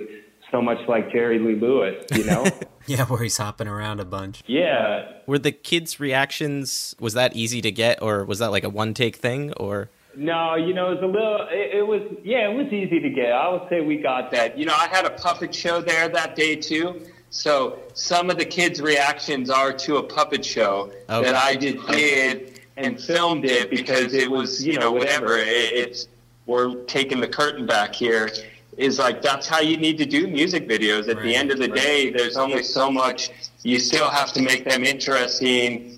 so 0.52 0.62
much 0.62 0.78
like 0.86 1.10
Jerry 1.12 1.40
Lee 1.40 1.56
Lewis, 1.56 1.96
you 2.14 2.24
know? 2.24 2.44
Yeah, 2.88 3.04
where 3.06 3.20
he's 3.20 3.36
hopping 3.36 3.66
around 3.66 3.98
a 3.98 4.04
bunch. 4.04 4.44
yeah. 4.46 5.06
Were 5.26 5.40
the 5.40 5.50
kids' 5.50 5.98
reactions 5.98 6.94
was 7.00 7.14
that 7.14 7.34
easy 7.34 7.60
to 7.62 7.72
get, 7.72 8.00
or 8.00 8.24
was 8.24 8.38
that 8.38 8.52
like 8.52 8.62
a 8.62 8.68
one 8.68 8.94
take 8.94 9.16
thing, 9.16 9.52
or? 9.54 9.90
No, 10.16 10.54
you 10.54 10.72
know, 10.72 10.92
it 10.92 11.00
was 11.00 11.02
a 11.02 11.06
little, 11.06 11.46
it, 11.50 11.76
it 11.78 11.86
was, 11.86 12.00
yeah, 12.24 12.48
it 12.48 12.54
was 12.56 12.72
easy 12.72 13.00
to 13.00 13.10
get. 13.10 13.32
I 13.32 13.48
would 13.50 13.68
say 13.68 13.82
we 13.82 13.98
got 13.98 14.30
that. 14.30 14.56
You 14.58 14.64
know, 14.64 14.74
I 14.74 14.88
had 14.88 15.04
a 15.04 15.10
puppet 15.10 15.54
show 15.54 15.80
there 15.80 16.08
that 16.08 16.34
day 16.34 16.56
too. 16.56 17.02
So 17.30 17.78
some 17.92 18.30
of 18.30 18.38
the 18.38 18.44
kids' 18.46 18.80
reactions 18.80 19.50
are 19.50 19.72
to 19.74 19.96
a 19.98 20.02
puppet 20.02 20.44
show 20.44 20.90
Okay. 21.10 21.30
that 21.30 21.34
I 21.34 21.54
did, 21.54 21.84
did 21.88 22.60
and 22.78 22.98
filmed 23.00 23.44
it 23.44 23.68
because 23.70 24.14
it 24.14 24.30
was, 24.30 24.64
you 24.64 24.78
know, 24.78 24.90
whatever. 24.92 25.36
It, 25.36 25.46
it's 25.46 26.08
we're 26.46 26.74
taking 26.84 27.20
the 27.20 27.28
curtain 27.28 27.66
back 27.66 27.94
here. 27.94 28.30
Is 28.76 28.98
like 28.98 29.22
that's 29.22 29.46
how 29.46 29.60
you 29.60 29.76
need 29.78 29.98
to 29.98 30.06
do 30.06 30.26
music 30.28 30.68
videos. 30.68 31.08
At 31.08 31.22
the 31.22 31.34
end 31.34 31.50
of 31.50 31.58
the 31.58 31.68
day, 31.68 32.10
there's 32.10 32.36
only 32.36 32.62
so 32.62 32.90
much. 32.90 33.30
You 33.62 33.78
still 33.78 34.10
have 34.10 34.32
to 34.34 34.42
make 34.42 34.64
them 34.64 34.84
interesting 34.84 35.95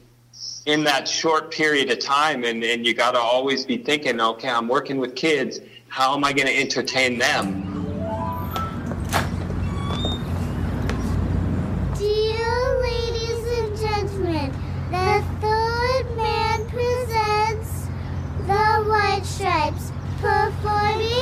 in 0.68 0.84
that 0.84 1.08
short 1.08 1.50
period 1.50 1.90
of 1.90 1.98
time, 1.98 2.44
and, 2.44 2.62
and 2.62 2.86
you 2.86 2.92
got 2.92 3.12
to 3.12 3.18
always 3.18 3.64
be 3.64 3.78
thinking, 3.78 4.20
okay, 4.20 4.50
I'm 4.50 4.68
working 4.68 4.98
with 4.98 5.16
kids. 5.16 5.60
How 5.88 6.14
am 6.14 6.24
I 6.24 6.34
going 6.34 6.46
to 6.46 6.54
entertain 6.54 7.18
them? 7.18 7.64
Dear 11.96 12.80
ladies 12.82 13.40
and 13.58 13.78
gentlemen, 13.78 14.52
the 14.90 15.24
third 15.40 16.16
man 16.18 16.68
presents 16.68 17.86
the 18.46 18.84
White 18.90 19.24
Stripes 19.24 19.90
performing 20.20 21.17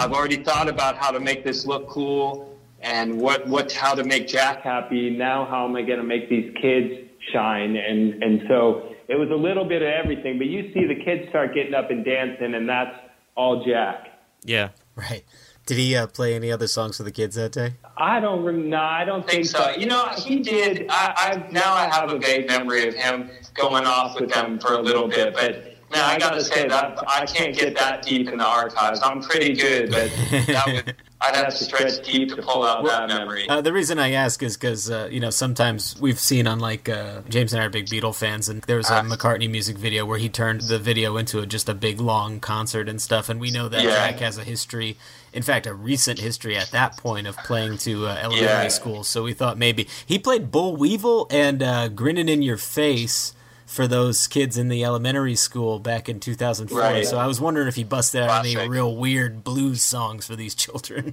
I've 0.00 0.12
already 0.12 0.42
thought 0.42 0.66
about 0.66 0.96
how 0.96 1.10
to 1.10 1.20
make 1.20 1.44
this 1.44 1.66
look 1.66 1.86
cool 1.88 2.58
and 2.80 3.20
what, 3.20 3.46
what 3.46 3.70
how 3.70 3.94
to 3.94 4.02
make 4.02 4.26
Jack 4.26 4.62
happy. 4.62 5.10
Now, 5.10 5.44
how 5.44 5.66
am 5.66 5.76
I 5.76 5.82
going 5.82 5.98
to 5.98 6.04
make 6.04 6.30
these 6.30 6.50
kids 6.60 7.06
shine? 7.32 7.76
And 7.76 8.22
and 8.22 8.42
so 8.48 8.94
it 9.08 9.16
was 9.16 9.28
a 9.30 9.34
little 9.34 9.66
bit 9.68 9.82
of 9.82 9.88
everything. 9.88 10.38
But 10.38 10.46
you 10.46 10.72
see 10.72 10.86
the 10.86 11.04
kids 11.04 11.28
start 11.28 11.52
getting 11.54 11.74
up 11.74 11.90
and 11.90 12.02
dancing, 12.02 12.54
and 12.54 12.66
that's 12.66 12.96
all 13.36 13.62
Jack. 13.66 14.08
Yeah. 14.42 14.70
Right. 14.96 15.22
Did 15.66 15.76
he 15.76 15.94
uh, 15.94 16.06
play 16.06 16.34
any 16.34 16.50
other 16.50 16.66
songs 16.66 16.96
for 16.96 17.02
the 17.02 17.12
kids 17.12 17.36
that 17.36 17.52
day? 17.52 17.74
I 17.96 18.20
don't. 18.20 18.42
rem- 18.42 18.70
No, 18.70 18.80
I 18.80 19.04
don't 19.04 19.28
think, 19.28 19.44
so. 19.44 19.70
You 19.76 19.86
know, 19.86 20.06
he 20.16 20.38
did. 20.40 20.86
I, 20.88 21.12
I 21.46 21.50
now 21.52 21.74
I 21.74 21.84
have 21.94 22.10
a 22.10 22.18
vague 22.18 22.48
memory 22.48 22.88
of 22.88 22.94
him 22.94 23.30
going 23.54 23.84
off 23.84 24.18
with 24.18 24.32
them 24.32 24.58
for 24.58 24.72
a 24.72 24.80
little 24.80 25.08
bit, 25.08 25.34
but. 25.34 25.69
Man, 25.90 26.02
I 26.04 26.18
gotta 26.18 26.42
say 26.42 26.68
that 26.68 27.02
I 27.08 27.26
can't 27.26 27.54
get 27.56 27.74
that 27.76 28.02
deep 28.02 28.28
in 28.28 28.38
the 28.38 28.46
archives. 28.46 29.00
I'm 29.02 29.20
pretty 29.20 29.54
good, 29.54 29.90
but 29.90 30.10
that 30.46 30.64
would 30.66 30.94
I'd 31.22 31.34
have 31.36 31.48
to 31.48 31.64
stretch 31.64 32.02
deep 32.06 32.30
to 32.34 32.40
pull 32.42 32.62
out 32.62 32.82
that 32.86 33.08
memory. 33.08 33.46
Uh, 33.48 33.60
the 33.60 33.72
reason 33.74 33.98
I 33.98 34.12
ask 34.12 34.42
is 34.42 34.56
because 34.56 34.88
uh, 34.90 35.08
you 35.10 35.18
know 35.20 35.30
sometimes 35.30 36.00
we've 36.00 36.18
seen 36.18 36.46
on 36.46 36.60
like 36.60 36.88
uh, 36.88 37.22
James 37.28 37.52
and 37.52 37.60
I 37.60 37.66
are 37.66 37.70
big 37.70 37.86
Beatle 37.86 38.14
fans, 38.14 38.48
and 38.48 38.62
there 38.62 38.76
was 38.76 38.88
a 38.88 39.00
McCartney 39.02 39.50
music 39.50 39.76
video 39.76 40.06
where 40.06 40.18
he 40.18 40.28
turned 40.28 40.62
the 40.62 40.78
video 40.78 41.16
into 41.16 41.40
a, 41.40 41.46
just 41.46 41.68
a 41.68 41.74
big 41.74 42.00
long 42.00 42.38
concert 42.40 42.88
and 42.88 43.02
stuff, 43.02 43.28
and 43.28 43.40
we 43.40 43.50
know 43.50 43.68
that 43.68 43.82
Yeah. 43.82 43.90
Jack 43.90 44.20
has 44.20 44.38
a 44.38 44.44
history, 44.44 44.96
in 45.32 45.42
fact, 45.42 45.66
a 45.66 45.74
recent 45.74 46.20
history 46.20 46.56
at 46.56 46.70
that 46.70 46.96
point 46.96 47.26
of 47.26 47.36
playing 47.38 47.78
to 47.78 48.06
uh, 48.06 48.14
elementary 48.22 48.46
Yeah. 48.46 48.68
school. 48.68 49.02
So 49.04 49.24
we 49.24 49.32
thought 49.34 49.58
maybe 49.58 49.88
he 50.06 50.18
played 50.18 50.50
Boll 50.52 50.76
Weevil 50.76 51.26
and 51.30 51.62
uh, 51.62 51.88
Grinning 51.88 52.28
in 52.28 52.40
Your 52.42 52.56
Face. 52.56 53.34
For 53.70 53.86
those 53.86 54.26
kids 54.26 54.58
in 54.58 54.66
the 54.68 54.82
elementary 54.84 55.36
school 55.36 55.78
back 55.78 56.08
in 56.08 56.18
2004, 56.18 56.76
Right. 56.76 57.06
so 57.06 57.18
I 57.18 57.26
was 57.28 57.40
wondering 57.40 57.68
if 57.68 57.76
he 57.76 57.84
busted 57.84 58.20
out 58.22 58.44
any 58.44 58.56
real 58.68 58.96
weird 58.96 59.44
blues 59.44 59.80
songs 59.80 60.26
for 60.26 60.34
these 60.34 60.56
children. 60.56 61.12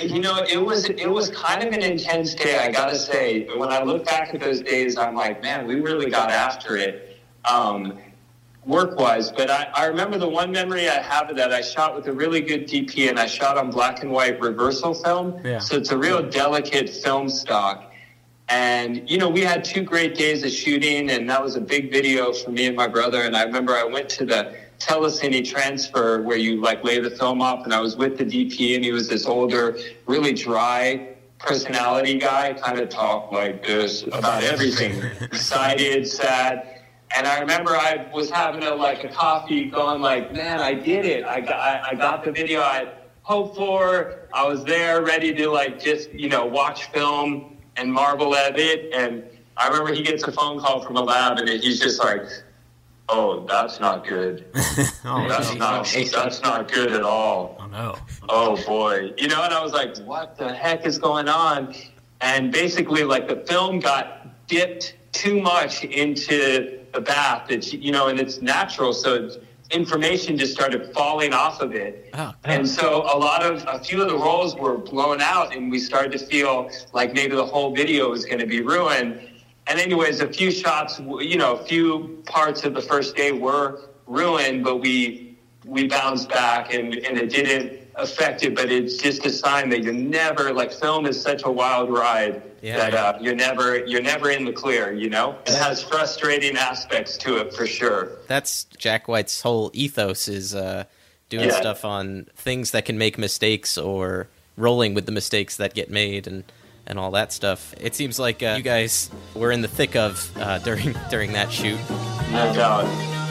You 0.00 0.20
know, 0.20 0.42
it 0.48 0.56
was 0.56 0.86
it 0.88 1.10
was 1.10 1.28
kind 1.28 1.62
of 1.62 1.74
an 1.74 1.82
intense 1.82 2.32
day, 2.34 2.56
I 2.58 2.70
gotta 2.72 2.96
say. 2.96 3.46
When 3.58 3.68
I 3.70 3.82
look 3.82 4.06
back 4.06 4.32
at 4.34 4.40
those 4.40 4.62
days, 4.62 4.96
I'm 4.96 5.14
like, 5.14 5.42
man, 5.42 5.66
we 5.66 5.80
really 5.80 6.10
got 6.10 6.30
after 6.30 6.76
it, 6.78 7.18
um, 7.44 7.98
work 8.64 8.98
wise. 8.98 9.30
But 9.30 9.50
I, 9.50 9.68
I 9.74 9.84
remember 9.86 10.16
the 10.16 10.28
one 10.28 10.50
memory 10.52 10.88
I 10.88 11.02
have 11.02 11.28
of 11.28 11.36
that. 11.36 11.52
I 11.52 11.60
shot 11.60 11.94
with 11.94 12.06
a 12.08 12.12
really 12.12 12.40
good 12.40 12.66
DP, 12.66 13.10
and 13.10 13.18
I 13.20 13.26
shot 13.26 13.58
on 13.58 13.70
black 13.70 14.02
and 14.02 14.10
white 14.10 14.40
reversal 14.40 14.94
film. 14.94 15.38
Yeah. 15.44 15.58
So 15.58 15.76
it's 15.76 15.90
a 15.90 15.98
real 15.98 16.22
delicate 16.28 16.88
film 16.88 17.28
stock. 17.28 17.91
And 18.48 19.08
you 19.08 19.18
know, 19.18 19.28
we 19.28 19.40
had 19.40 19.64
two 19.64 19.82
great 19.82 20.14
days 20.14 20.44
of 20.44 20.50
shooting, 20.50 21.10
and 21.10 21.28
that 21.30 21.42
was 21.42 21.56
a 21.56 21.60
big 21.60 21.90
video 21.90 22.32
for 22.32 22.50
me 22.50 22.66
and 22.66 22.76
my 22.76 22.88
brother. 22.88 23.22
And 23.22 23.36
I 23.36 23.44
remember 23.44 23.72
I 23.74 23.84
went 23.84 24.08
to 24.10 24.26
the 24.26 24.54
telecine 24.78 25.48
transfer 25.48 26.22
where 26.22 26.36
you 26.36 26.60
like 26.60 26.84
lay 26.84 26.98
the 27.00 27.10
film 27.10 27.40
up, 27.40 27.64
and 27.64 27.72
I 27.72 27.80
was 27.80 27.96
with 27.96 28.18
the 28.18 28.24
DP, 28.24 28.74
and 28.74 28.84
he 28.84 28.92
was 28.92 29.08
this 29.08 29.26
older, 29.26 29.78
really 30.06 30.32
dry 30.32 31.08
personality 31.38 32.18
guy, 32.18 32.52
kind 32.54 32.78
of 32.78 32.88
talked 32.88 33.32
like 33.32 33.66
this 33.66 34.04
about 34.06 34.44
everything, 34.44 35.02
excited, 35.20 36.06
sad. 36.06 36.80
And 37.14 37.26
I 37.26 37.40
remember 37.40 37.76
I 37.76 38.08
was 38.14 38.30
having 38.30 38.62
a 38.62 38.74
like 38.74 39.04
a 39.04 39.08
coffee, 39.08 39.66
going 39.66 40.00
like, 40.00 40.32
"Man, 40.32 40.60
I 40.60 40.74
did 40.74 41.04
it! 41.04 41.24
I 41.24 41.40
got, 41.40 41.58
I, 41.58 41.90
I 41.90 41.94
got 41.94 42.24
the 42.24 42.32
video 42.32 42.60
I 42.60 42.92
hoped 43.22 43.56
for. 43.56 44.28
I 44.32 44.46
was 44.46 44.64
there, 44.64 45.02
ready 45.02 45.34
to 45.34 45.50
like 45.50 45.80
just 45.80 46.12
you 46.12 46.28
know 46.28 46.46
watch 46.46 46.86
film 46.90 47.51
and 47.76 47.92
marvel 47.92 48.34
at 48.34 48.58
it." 48.58 48.92
And 48.92 49.24
I 49.56 49.68
remember 49.68 49.92
he 49.92 50.02
gets 50.02 50.22
a 50.24 50.32
phone 50.32 50.60
call 50.60 50.82
from 50.82 50.96
a 50.96 51.02
lab, 51.02 51.38
and 51.38 51.48
he's 51.48 51.80
just 51.80 51.98
like, 51.98 52.24
"Oh, 53.08 53.44
that's 53.46 53.80
not 53.80 54.06
good. 54.06 54.46
oh, 55.04 55.26
that's 55.28 55.54
not 55.54 55.86
that's 56.12 56.42
not 56.42 56.70
good 56.70 56.92
at 56.92 57.02
all." 57.02 57.56
Oh 57.60 57.66
no. 57.72 57.96
oh 58.28 58.64
boy 58.66 59.12
you 59.16 59.28
know 59.28 59.42
and 59.42 59.52
i 59.52 59.62
was 59.62 59.72
like 59.72 59.96
what 59.98 60.36
the 60.36 60.52
heck 60.52 60.86
is 60.86 60.98
going 60.98 61.28
on 61.28 61.74
and 62.20 62.52
basically 62.52 63.02
like 63.04 63.28
the 63.28 63.36
film 63.36 63.80
got 63.80 64.46
dipped 64.46 64.94
too 65.12 65.40
much 65.40 65.84
into 65.84 66.80
the 66.92 67.00
bath 67.00 67.50
it's 67.50 67.72
you 67.72 67.92
know 67.92 68.08
and 68.08 68.20
it's 68.20 68.42
natural 68.42 68.92
so 68.92 69.14
it's, 69.14 69.38
information 69.72 70.36
just 70.36 70.52
started 70.52 70.92
falling 70.92 71.32
off 71.32 71.60
of 71.60 71.74
it. 71.74 72.10
Oh, 72.14 72.34
and 72.44 72.68
so 72.68 73.02
a 73.02 73.16
lot 73.18 73.42
of 73.42 73.64
a 73.66 73.82
few 73.82 74.02
of 74.02 74.08
the 74.08 74.16
roles 74.16 74.54
were 74.54 74.76
blown 74.76 75.20
out 75.20 75.54
and 75.56 75.70
we 75.70 75.78
started 75.78 76.12
to 76.12 76.18
feel 76.18 76.70
like 76.92 77.14
maybe 77.14 77.34
the 77.34 77.44
whole 77.44 77.74
video 77.74 78.10
was 78.10 78.24
going 78.24 78.38
to 78.38 78.46
be 78.46 78.60
ruined. 78.60 79.20
And 79.66 79.80
anyways, 79.80 80.20
a 80.20 80.28
few 80.28 80.50
shots, 80.50 81.00
you 81.00 81.36
know, 81.36 81.56
a 81.56 81.64
few 81.64 82.22
parts 82.26 82.64
of 82.64 82.74
the 82.74 82.82
first 82.82 83.16
day 83.16 83.32
were 83.32 83.90
ruined, 84.06 84.64
but 84.64 84.76
we 84.76 85.38
we 85.64 85.86
bounced 85.86 86.28
back 86.28 86.74
and, 86.74 86.94
and 86.94 87.16
it 87.16 87.30
didn't 87.30 87.81
affect 87.96 88.42
it. 88.42 88.54
But 88.54 88.70
it's 88.72 88.96
just 88.96 89.24
a 89.26 89.30
sign 89.30 89.68
that 89.70 89.82
you're 89.82 89.92
never 89.92 90.52
like 90.52 90.72
film 90.72 91.06
is 91.06 91.20
such 91.20 91.42
a 91.44 91.50
wild 91.50 91.90
ride 91.90 92.42
Yeah. 92.62 92.76
that 92.78 92.94
uh, 92.94 93.18
you're 93.20 93.34
never 93.34 93.84
you're 93.86 94.02
never 94.02 94.30
in 94.30 94.44
the 94.44 94.52
clear. 94.52 94.92
You 94.92 95.10
know, 95.10 95.36
it 95.46 95.54
has 95.54 95.82
frustrating 95.82 96.56
aspects 96.56 97.16
to 97.18 97.36
it 97.38 97.54
for 97.54 97.66
sure. 97.66 98.12
That's 98.28 98.64
Jack 98.78 99.08
White's 99.08 99.40
whole 99.42 99.70
ethos 99.74 100.28
is 100.28 100.54
uh, 100.54 100.84
doing 101.28 101.48
Yeah. 101.48 101.60
stuff 101.60 101.84
on 101.84 102.26
things 102.36 102.70
that 102.72 102.84
can 102.84 102.98
make 102.98 103.18
mistakes 103.18 103.76
or 103.78 104.28
rolling 104.56 104.92
with 104.94 105.06
the 105.06 105.12
mistakes 105.12 105.56
that 105.56 105.74
get 105.74 105.90
made 105.90 106.26
and 106.26 106.44
and 106.86 106.98
all 106.98 107.12
that 107.12 107.32
stuff. 107.32 107.74
It 107.80 107.94
seems 107.94 108.18
like 108.18 108.42
uh, 108.42 108.54
you 108.56 108.62
guys 108.62 109.08
were 109.34 109.52
in 109.52 109.62
the 109.62 109.68
thick 109.68 109.94
of 109.96 110.30
uh, 110.36 110.58
during 110.58 110.94
during 111.10 111.32
that 111.34 111.52
shoot. 111.52 111.78
No 112.32 112.52
doubt. 112.54 113.21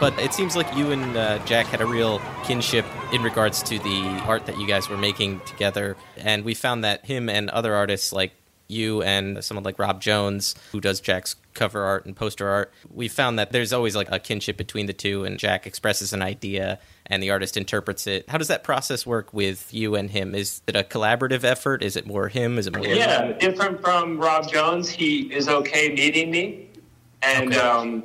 But 0.00 0.18
it 0.18 0.32
seems 0.32 0.56
like 0.56 0.74
you 0.74 0.92
and 0.92 1.14
uh, 1.14 1.38
Jack 1.44 1.66
had 1.66 1.82
a 1.82 1.86
real 1.86 2.22
kinship 2.44 2.86
in 3.12 3.22
regards 3.22 3.62
to 3.64 3.78
the 3.78 4.02
art 4.26 4.46
that 4.46 4.58
you 4.58 4.66
guys 4.66 4.88
were 4.88 4.96
making 4.96 5.40
together. 5.40 5.94
And 6.16 6.42
we 6.42 6.54
found 6.54 6.84
that 6.84 7.04
him 7.04 7.28
and 7.28 7.50
other 7.50 7.74
artists 7.74 8.10
like 8.10 8.32
you 8.66 9.02
and 9.02 9.44
someone 9.44 9.64
like 9.64 9.78
Rob 9.78 10.00
Jones, 10.00 10.54
who 10.72 10.80
does 10.80 11.00
Jack's 11.00 11.36
cover 11.52 11.82
art 11.82 12.06
and 12.06 12.16
poster 12.16 12.48
art, 12.48 12.72
we 12.90 13.08
found 13.08 13.38
that 13.38 13.52
there's 13.52 13.72
always 13.72 13.94
like 13.94 14.10
a 14.10 14.18
kinship 14.18 14.56
between 14.56 14.86
the 14.86 14.92
two. 14.94 15.24
And 15.24 15.38
Jack 15.38 15.66
expresses 15.66 16.12
an 16.14 16.22
idea 16.22 16.78
and 17.04 17.22
the 17.22 17.30
artist 17.30 17.56
interprets 17.58 18.06
it. 18.06 18.28
How 18.30 18.38
does 18.38 18.48
that 18.48 18.62
process 18.62 19.04
work 19.04 19.34
with 19.34 19.74
you 19.74 19.96
and 19.96 20.08
him? 20.10 20.34
Is 20.34 20.62
it 20.66 20.76
a 20.76 20.84
collaborative 20.84 21.44
effort? 21.44 21.82
Is 21.82 21.96
it 21.96 22.06
more 22.06 22.28
him? 22.28 22.58
Is 22.58 22.66
it 22.66 22.74
more 22.74 22.86
Yeah, 22.86 23.32
different 23.32 23.82
from 23.82 24.18
Rob 24.18 24.48
Jones. 24.48 24.88
He 24.88 25.22
is 25.32 25.48
okay 25.48 25.92
meeting 25.92 26.30
me, 26.30 26.68
and 27.20 27.54
um, 27.56 28.04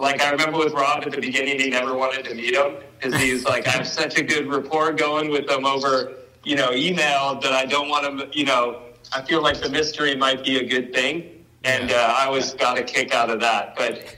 like 0.00 0.20
I 0.20 0.30
remember 0.30 0.58
with 0.58 0.72
Rob 0.72 1.04
at 1.04 1.12
the 1.12 1.20
beginning, 1.20 1.58
he 1.60 1.70
never 1.70 1.94
wanted 1.94 2.24
to 2.26 2.34
meet 2.34 2.54
him 2.54 2.76
because 2.98 3.20
he's 3.20 3.44
like, 3.44 3.66
I 3.66 3.70
have 3.72 3.86
such 3.86 4.18
a 4.18 4.22
good 4.22 4.46
rapport 4.46 4.92
going 4.92 5.30
with 5.30 5.46
them 5.46 5.64
over, 5.64 6.14
you 6.44 6.56
know, 6.56 6.72
email 6.72 7.38
that 7.40 7.52
I 7.52 7.64
don't 7.64 7.88
want 7.88 8.32
to, 8.32 8.38
you 8.38 8.44
know, 8.44 8.82
I 9.12 9.22
feel 9.22 9.42
like 9.42 9.60
the 9.60 9.70
mystery 9.70 10.14
might 10.16 10.44
be 10.44 10.58
a 10.58 10.66
good 10.66 10.92
thing, 10.92 11.44
and 11.64 11.90
uh, 11.90 12.14
I 12.18 12.26
always 12.26 12.52
got 12.54 12.78
a 12.78 12.82
kick 12.82 13.14
out 13.14 13.30
of 13.30 13.40
that. 13.40 13.74
But 13.76 14.16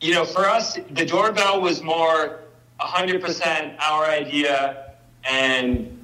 you 0.00 0.14
know, 0.14 0.24
for 0.24 0.46
us, 0.46 0.78
the 0.90 1.04
doorbell 1.04 1.60
was 1.60 1.82
more 1.82 2.40
100% 2.80 3.80
our 3.80 4.04
idea, 4.04 4.92
and 5.24 5.94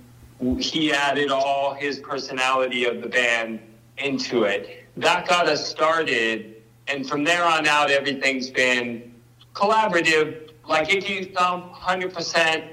he 0.59 0.93
added 0.93 1.31
all 1.31 1.75
his 1.75 2.01
personality 2.01 2.85
of 2.85 3.03
the 3.03 3.09
band 3.09 3.61
into 3.99 4.45
it. 4.45 4.85
That 4.97 5.29
got 5.29 5.49
us 5.49 5.67
started, 5.69 6.54
and 6.89 7.09
from 7.09 7.25
there 7.25 7.45
on 7.45 7.67
out, 7.67 7.91
everything's 7.91 8.51
been 8.51 9.15
collaborative. 9.55 10.51
Like 10.69 10.93
if 10.95 11.09
you 11.09 11.27
thump 11.27 11.73
100% 11.73 12.69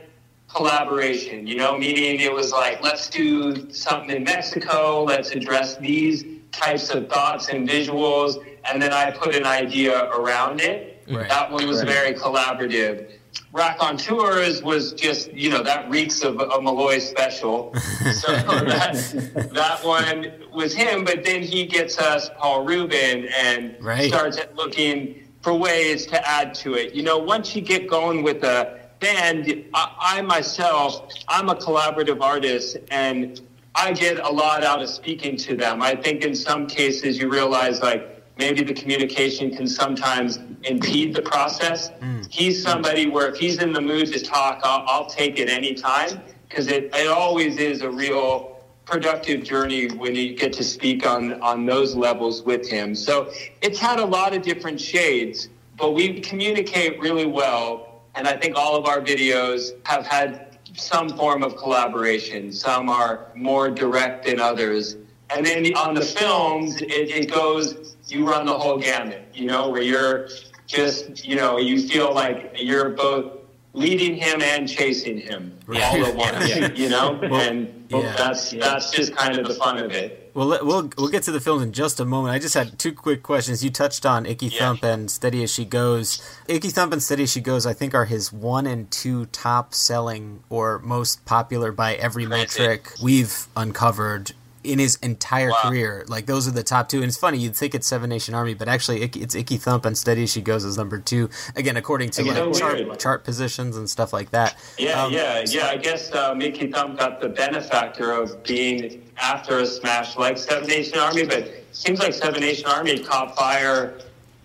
collaboration, 0.53 1.47
you 1.47 1.55
know, 1.55 1.78
meaning 1.78 2.20
it 2.20 2.32
was 2.32 2.51
like, 2.51 2.82
let's 2.82 3.09
do 3.09 3.72
something 3.72 4.16
in 4.16 4.24
Mexico, 4.24 5.03
let's 5.03 5.32
address 5.32 5.78
these 5.78 6.26
types 6.51 6.89
of 6.89 7.09
thoughts 7.09 7.49
and 7.49 7.68
visuals, 7.68 8.43
and 8.70 8.82
then 8.82 8.91
I 8.91 9.12
put 9.12 9.34
an 9.36 9.45
idea 9.45 10.09
around 10.09 10.59
it. 10.59 11.03
Right. 11.09 11.30
That 11.30 11.51
one 11.51 11.66
was 11.68 11.80
Right. 11.84 11.88
very 11.88 12.14
collaborative. 12.14 13.14
Raconteurs 13.54 14.64
was 14.64 14.94
just, 14.94 15.32
you 15.34 15.50
know, 15.50 15.62
that 15.64 15.90
reeks 15.90 16.24
of 16.24 16.40
a 16.40 16.62
Malloy 16.62 17.00
special. 17.00 17.74
so 17.76 18.32
that, 18.32 19.50
that 19.54 19.84
one 19.86 20.32
was 20.54 20.74
him, 20.74 21.04
but 21.04 21.24
then 21.24 21.42
he 21.42 21.66
gets 21.66 21.98
us 22.00 22.30
Paul 22.38 22.64
Reubens 22.64 23.30
and 23.38 23.76
Right. 23.82 24.08
starts 24.10 24.40
looking 24.56 25.28
for 25.42 25.54
ways 25.54 26.06
to 26.08 26.28
add 26.28 26.54
to 26.56 26.76
it. 26.76 26.94
You 26.94 27.04
know, 27.04 27.18
once 27.18 27.56
you 27.56 27.62
get 27.62 27.90
going 27.90 28.24
with 28.24 28.44
a 28.44 28.80
band, 29.00 29.66
I, 29.74 29.96
I 30.18 30.22
myself, 30.22 31.12
I'm 31.28 31.50
a 31.50 31.56
collaborative 31.56 32.22
artist 32.22 32.78
and 32.90 33.42
I 33.76 33.94
get 33.94 34.20
a 34.20 34.30
lot 34.30 34.64
out 34.64 34.82
of 34.82 34.90
speaking 34.90 35.38
to 35.38 35.56
them. 35.56 35.82
I 35.82 35.96
think 35.96 36.24
in 36.24 36.36
some 36.36 36.68
cases 36.68 37.18
you 37.18 37.30
realize 37.30 37.82
like 37.82 38.21
maybe 38.42 38.64
the 38.64 38.74
communication 38.74 39.56
can 39.56 39.68
sometimes 39.68 40.39
impede 40.64 41.14
the 41.14 41.22
process. 41.22 41.89
Hmm. 41.89 42.22
He's 42.30 42.62
somebody 42.62 43.08
where 43.08 43.28
if 43.32 43.38
he's 43.38 43.62
in 43.62 43.72
the 43.72 43.82
mood 43.82 44.08
to 44.14 44.20
talk, 44.20 44.62
I'll, 44.64 44.84
I'll 44.88 45.06
take 45.06 45.38
it 45.39 45.48
anytime 45.48 46.20
because 46.50 46.68
it, 46.68 46.89
it 46.94 47.08
always 47.08 47.58
is 47.58 47.82
a 47.82 47.89
real 47.89 48.58
productive 48.86 49.44
journey 49.44 49.88
when 49.89 50.16
you 50.16 50.36
get 50.36 50.52
to 50.54 50.64
speak 50.64 51.06
on, 51.06 51.39
on 51.42 51.68
those 51.68 51.96
levels 51.96 52.42
with 52.42 52.68
him. 52.68 52.96
So 52.96 53.32
it's 53.62 53.80
had 53.80 54.00
a 54.00 54.06
lot 54.06 54.34
of 54.36 54.42
different 54.42 54.82
shades, 54.82 55.50
but 55.78 55.92
we 55.94 56.20
communicate 56.20 57.00
really 57.00 57.28
well. 57.28 58.02
And 58.16 58.28
I 58.28 58.36
think 58.38 58.58
all 58.58 58.76
of 58.76 58.86
our 58.88 59.00
videos 59.00 59.60
have 59.86 60.06
had 60.06 60.58
some 60.76 61.10
form 61.10 61.44
of 61.44 61.56
collaboration. 61.58 62.52
Some 62.52 62.89
are 62.89 63.28
more 63.36 63.70
direct 63.70 64.26
than 64.26 64.39
others. 64.39 64.98
And 65.30 65.46
then 65.46 65.66
on 65.76 65.94
the 65.94 66.02
films, 66.02 66.82
it, 66.82 67.10
it 67.20 67.32
goes, 67.32 67.96
you 68.12 68.28
run 68.28 68.45
the 68.45 68.57
whole 68.57 68.78
gamut, 68.78 69.24
you 69.34 69.45
know, 69.45 69.70
where 69.70 69.82
you're 69.82 70.28
just, 70.68 71.26
you 71.26 71.36
know, 71.36 71.57
you 71.57 71.82
feel 71.88 72.14
like 72.14 72.55
you're 72.57 72.89
both 72.89 73.39
leading 73.74 74.16
him 74.16 74.41
and 74.41 74.68
chasing 74.68 75.18
him 75.18 75.57
all 75.70 75.76
at 75.76 76.16
once, 76.26 76.49
Yeah. 76.49 76.72
you 76.74 76.89
know? 76.89 77.20
Well, 77.30 77.36
and 77.41 77.86
yeah. 77.89 78.14
that's, 78.18 78.51
that's 78.51 78.91
just 78.91 79.16
kind 79.16 79.38
of 79.38 79.47
the 79.47 79.53
fun 79.55 79.78
of 79.78 79.91
it. 79.91 80.18
Well, 80.34 80.47
we'll 80.66 80.89
we'll 80.97 81.09
get 81.09 81.24
to 81.24 81.32
the 81.32 81.41
films 81.41 81.62
in 81.62 81.74
just 81.74 81.99
a 81.99 82.05
moment. 82.05 82.34
I 82.34 82.39
just 82.39 82.53
had 82.53 82.80
two 82.80 82.93
quick 82.93 83.22
questions. 83.22 83.66
You 83.66 83.70
touched 83.70 84.05
on 84.05 84.26
Icky 84.26 84.47
Thump 84.47 84.82
and 84.82 85.12
Steady 85.12 85.43
as 85.43 85.53
She 85.53 85.66
Goes. 85.66 86.22
Icky 86.47 86.70
Thump 86.70 86.93
and 86.93 87.03
Steady 87.03 87.24
as 87.24 87.32
She 87.34 87.41
Goes, 87.41 87.66
I 87.66 87.74
think, 87.74 87.93
are 87.93 88.05
his 88.05 88.32
one 88.32 88.66
and 88.66 88.89
two 88.89 89.26
top 89.26 89.74
selling 89.74 90.41
or 90.49 90.80
most 90.80 91.26
popular 91.26 91.74
by 91.74 91.95
every 91.95 92.26
metric 92.26 92.93
we've 93.03 93.45
uncovered 93.57 94.32
in 94.64 94.80
his 94.80 94.95
entire 94.97 95.51
career. 95.51 96.05
Like 96.07 96.26
those 96.26 96.47
are 96.47 96.51
the 96.51 96.64
top 96.64 96.89
two. 96.89 96.97
And 96.97 97.05
it's 97.05 97.18
funny, 97.18 97.38
you'd 97.38 97.55
think 97.55 97.74
it's 97.76 97.88
Seven 97.88 98.09
Nation 98.09 98.34
Army, 98.34 98.53
but 98.53 98.68
actually 98.68 99.01
it's 99.03 99.36
Icky 99.36 99.57
Thump 99.57 99.86
and 99.86 99.97
Steady 99.97 100.26
She 100.26 100.41
Goes 100.41 100.64
is 100.64 100.78
number 100.78 100.99
two. 100.99 101.30
Again, 101.55 101.78
according 101.78 102.09
to 102.12 102.24
like 102.24 102.53
chart, 102.53 102.99
chart 102.99 103.24
positions 103.24 103.78
and 103.78 103.89
stuff 103.89 104.14
like 104.14 104.32
that. 104.32 104.55
Yeah, 104.78 105.03
Um, 105.03 105.14
yeah, 105.14 105.43
yeah. 105.47 105.68
I 105.68 105.78
guess 105.78 106.12
uh, 106.12 106.36
Icky 106.39 106.72
Thump 106.72 106.99
got 106.99 107.20
the 107.20 107.30
benefactor 107.30 108.12
of 108.12 108.43
being 108.43 109.01
after 109.18 109.59
a 109.59 109.66
smash 109.66 110.18
like 110.18 110.38
Seven 110.38 110.68
Nation 110.68 110.97
Army, 110.99 111.26
but 111.26 111.39
it 111.39 111.66
seems 111.72 111.99
like 111.99 112.14
Seven 112.14 112.41
Nation 112.41 112.66
Army 112.68 112.99
caught 113.03 113.36
fire 113.36 113.99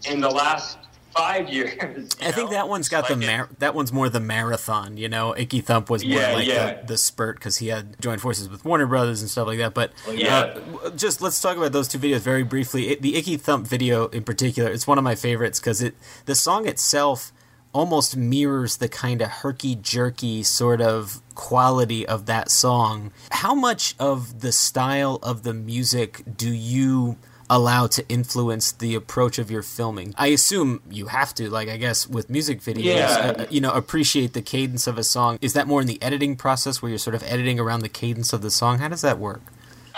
in 0.09 0.21
the 0.21 0.31
last 0.31 0.79
five 1.17 1.49
years. 1.49 2.11
I 2.23 2.31
think 2.33 2.51
that 2.51 2.69
one's 2.69 2.89
got 2.89 3.09
the 3.09 3.17
mar- 3.17 3.49
that 3.59 3.75
one's 3.75 3.93
more 3.93 4.09
the 4.09 4.21
marathon. 4.21 4.97
You 4.97 5.09
know, 5.09 5.35
Icky 5.37 5.61
Thump 5.61 5.89
was 5.91 6.05
more 6.05 6.19
Yeah, 6.21 6.33
like 6.33 6.47
yeah. 6.47 6.81
the, 6.81 6.87
the 6.89 6.99
spurt 6.99 7.37
because 7.37 7.57
he 7.59 7.69
had 7.69 8.01
joined 8.01 8.21
forces 8.21 8.49
with 8.49 8.65
Warner 8.65 8.87
Brothers 8.87 9.21
and 9.23 9.31
stuff 9.31 9.47
like 9.47 9.59
that. 9.59 9.75
But 9.75 9.93
Yeah. 10.13 10.59
uh, 10.85 10.91
just 10.91 11.21
let's 11.23 11.41
talk 11.41 11.57
about 11.57 11.73
those 11.73 11.89
two 11.89 11.99
videos 11.99 12.21
very 12.21 12.43
briefly. 12.43 12.89
It, 12.91 13.03
the 13.03 13.17
Icky 13.17 13.37
Thump 13.37 13.67
video 13.67 14.09
in 14.09 14.25
particular, 14.25 14.71
it's 14.71 14.87
one 14.87 14.99
of 14.99 15.05
my 15.05 15.15
favorites 15.15 15.61
because 15.61 15.83
it 15.83 15.95
the 16.27 16.35
song 16.35 16.67
itself 16.69 17.33
almost 17.73 18.17
mirrors 18.17 18.79
the 18.79 18.89
kind 18.89 19.21
of 19.21 19.29
herky 19.29 19.75
jerky 19.75 20.43
sort 20.43 20.81
of 20.81 21.21
quality 21.35 22.07
of 22.09 22.25
that 22.25 22.51
song. 22.51 23.13
How 23.31 23.55
much 23.55 23.95
of 23.99 24.41
the 24.41 24.51
style 24.51 25.19
of 25.23 25.43
the 25.43 25.53
music 25.53 26.23
do 26.39 26.51
you 26.51 27.17
allow 27.49 27.87
to 27.87 28.09
influence 28.09 28.73
the 28.73 28.95
approach 28.95 29.39
of 29.39 29.51
your 29.51 29.63
filming? 29.63 30.15
I 30.19 30.29
assume 30.29 30.83
you 30.91 31.07
have 31.07 31.35
to, 31.35 31.49
like 31.51 31.69
I 31.69 31.77
guess 31.77 32.07
with 32.09 32.29
music 32.31 32.61
videos, 32.61 32.85
Yeah. 32.85 33.35
uh, 33.39 33.47
you 33.51 33.61
know, 33.61 33.73
appreciate 33.73 34.33
the 34.33 34.43
cadence 34.43 34.87
of 34.87 34.99
a 34.99 35.05
song. 35.05 35.39
Is 35.41 35.53
that 35.53 35.67
more 35.67 35.81
in 35.81 35.87
the 35.87 36.03
editing 36.03 36.37
process 36.37 36.83
where 36.83 36.89
you're 36.91 36.99
sort 36.99 37.15
of 37.15 37.23
editing 37.25 37.59
around 37.61 37.81
the 37.81 37.89
cadence 37.89 38.33
of 38.33 38.43
the 38.43 38.51
song? 38.51 38.79
How 38.79 38.89
does 38.89 39.03
that 39.03 39.19
work? 39.19 39.43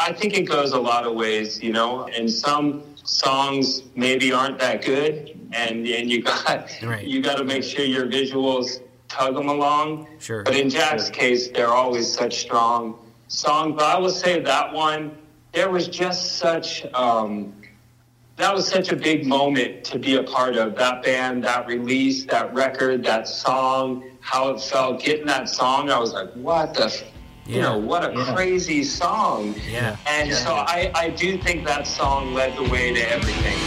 I 0.01 0.13
think 0.13 0.37
it 0.37 0.43
goes 0.43 0.73
a 0.73 0.79
lot 0.81 1.05
of 1.07 1.15
ways, 1.15 1.61
you 1.63 1.73
know, 1.73 2.07
and 2.07 2.31
some 2.31 2.83
songs 3.05 3.83
maybe 3.97 4.33
aren't 4.33 4.59
that 4.61 4.85
good, 4.85 5.39
and 5.53 5.87
and 5.87 6.11
you 6.11 6.23
got 6.23 6.71
right. 6.83 7.05
you 7.07 7.21
got 7.21 7.39
to 7.39 7.45
make 7.45 7.65
sure 7.65 7.85
your 7.85 8.07
visuals 8.07 8.81
tug 9.09 9.35
them 9.35 9.49
along. 9.49 10.07
Sure. 10.19 10.43
But 10.45 10.55
in 10.55 10.69
Jack's 10.71 11.09
case, 11.11 11.49
they're 11.49 11.73
always 11.73 12.13
such 12.13 12.39
strong 12.39 12.99
songs. 13.29 13.75
But 13.77 13.85
I 13.87 13.99
will 13.99 14.11
say 14.11 14.41
that 14.41 14.73
one, 14.73 15.17
there 15.53 15.71
was 15.71 15.89
just 15.89 16.37
such 16.37 16.85
um, 16.95 17.55
that 18.37 18.55
was 18.55 18.69
such 18.69 18.93
a 18.93 18.97
big 18.97 19.27
moment 19.27 19.83
to 19.85 19.99
be 19.99 20.17
a 20.17 20.23
part 20.23 20.57
of. 20.57 20.77
That 20.77 21.03
band, 21.03 21.43
that 21.45 21.67
release, 21.67 22.25
that 22.27 22.55
record, 22.55 23.03
that 23.05 23.27
song, 23.27 24.05
how 24.21 24.51
it 24.51 24.61
felt. 24.61 25.01
Getting 25.03 25.27
that 25.27 25.49
song, 25.49 25.91
I 25.91 25.99
was 25.99 26.13
like, 26.13 26.31
what 26.35 26.75
the. 26.75 26.85
f- 26.85 27.03
You 27.47 27.63
know, 27.63 27.79
what 27.79 28.05
a 28.05 28.13
Yeah. 28.15 28.35
crazy 28.35 28.85
song. 28.85 29.55
Yeah. 29.71 29.97
And 30.07 30.33
so 30.35 30.53
I, 30.55 30.93
I 30.95 31.09
do 31.09 31.39
think 31.39 31.65
that 31.65 31.87
song 31.87 32.35
led 32.35 32.55
the 32.57 32.65
way 32.65 32.93
to 32.93 33.01
everything. 33.11 33.59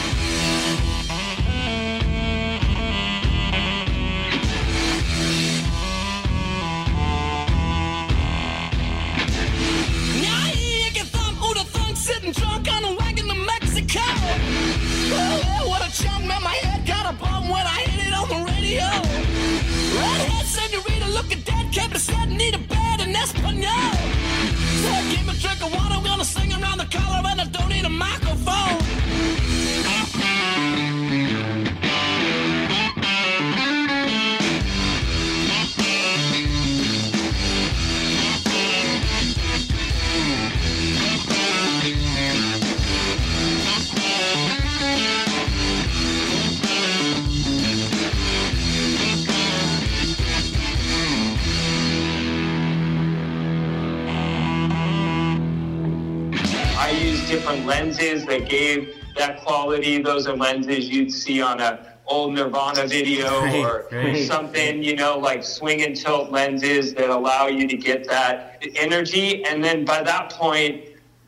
Lenses 57.54 58.26
that 58.26 58.50
gave 58.50 58.96
that 59.18 59.42
quality. 59.42 60.02
Those 60.02 60.28
are 60.28 60.36
lenses 60.36 60.90
you'd 60.90 61.12
see 61.12 61.42
on 61.42 61.60
a 61.60 61.92
old 62.08 62.34
Nirvana 62.34 62.88
video 62.88 63.28
Right, 63.42 63.56
or 63.56 63.88
right. 63.92 64.28
something, 64.28 64.84
you 64.84 64.96
know, 64.96 65.18
like 65.18 65.44
swing 65.44 65.82
and 65.84 65.96
tilt 65.96 66.32
lenses 66.32 66.94
that 66.96 67.10
allow 67.10 67.48
you 67.48 67.68
to 67.68 67.78
get 67.78 68.08
that 68.08 68.64
energy. 68.76 69.46
And 69.46 69.64
then 69.64 69.86
by 69.86 70.04
that 70.04 70.32
point, 70.32 70.86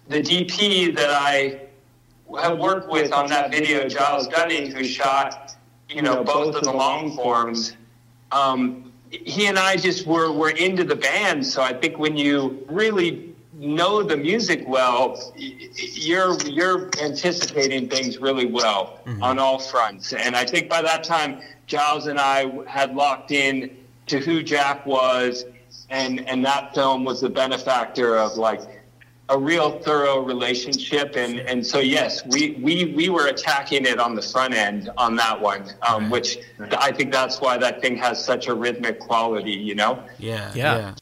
the 0.09 0.21
DP 0.21 0.95
that 0.95 1.09
I 1.09 1.61
have 2.41 2.57
worked 2.59 2.89
with 2.91 3.13
on 3.13 3.27
that 3.29 3.51
video, 3.51 3.87
Giles 3.87 4.27
Gunning, 4.27 4.71
who 4.71 4.83
shot, 4.83 5.55
you 5.89 6.01
know, 6.01 6.23
both 6.23 6.55
of 6.55 6.63
the 6.63 6.73
long 6.73 7.15
forms, 7.15 7.77
um, 8.31 8.91
he 9.09 9.45
and 9.45 9.59
I 9.59 9.77
just 9.77 10.07
were, 10.07 10.31
were 10.31 10.49
into 10.49 10.83
the 10.83 10.95
band. 10.95 11.45
So 11.45 11.61
I 11.61 11.71
think 11.71 11.99
when 11.99 12.17
you 12.17 12.65
really 12.67 13.32
know 13.63 14.03
the 14.03 14.17
music 14.17 14.63
well, 14.67 15.09
y- 15.37 15.55
y- 15.59 15.67
you're 15.93 16.37
you're 16.47 16.89
anticipating 17.01 17.89
things 17.89 18.17
really 18.19 18.45
well 18.45 18.99
on 19.21 19.39
all 19.39 19.59
fronts. 19.59 20.13
And 20.13 20.35
I 20.35 20.45
think 20.45 20.69
by 20.69 20.81
that 20.81 21.03
time, 21.03 21.41
Giles 21.67 22.07
and 22.07 22.19
I 22.19 22.51
had 22.67 22.95
locked 22.95 23.31
in 23.31 23.75
to 24.07 24.19
who 24.19 24.43
Jack 24.43 24.85
was, 24.85 25.45
and 25.89 26.27
and 26.29 26.45
that 26.45 26.73
film 26.75 27.03
was 27.05 27.21
the 27.21 27.29
benefactor 27.29 28.17
of 28.17 28.35
like 28.37 28.61
a 29.29 29.37
real 29.39 29.79
thorough 29.79 30.19
relationship 30.19 31.15
and 31.15 31.39
and 31.39 31.65
so 31.65 31.79
yes 31.79 32.25
we 32.27 32.59
we 32.61 32.93
we 32.93 33.07
were 33.07 33.27
attacking 33.27 33.85
it 33.85 33.97
on 33.97 34.15
the 34.15 34.21
front 34.21 34.53
end 34.53 34.89
on 34.97 35.15
that 35.15 35.39
one 35.39 35.63
um, 35.87 36.09
which 36.09 36.37
i 36.77 36.91
think 36.91 37.09
that's 37.11 37.39
why 37.39 37.57
that 37.57 37.81
thing 37.81 37.95
has 37.95 38.23
such 38.23 38.47
a 38.47 38.53
rhythmic 38.53 38.99
quality 38.99 39.53
you 39.53 39.75
know 39.75 40.03
yeah. 40.19 40.51
Yeah, 40.53 40.75
Yeah. 40.77 40.95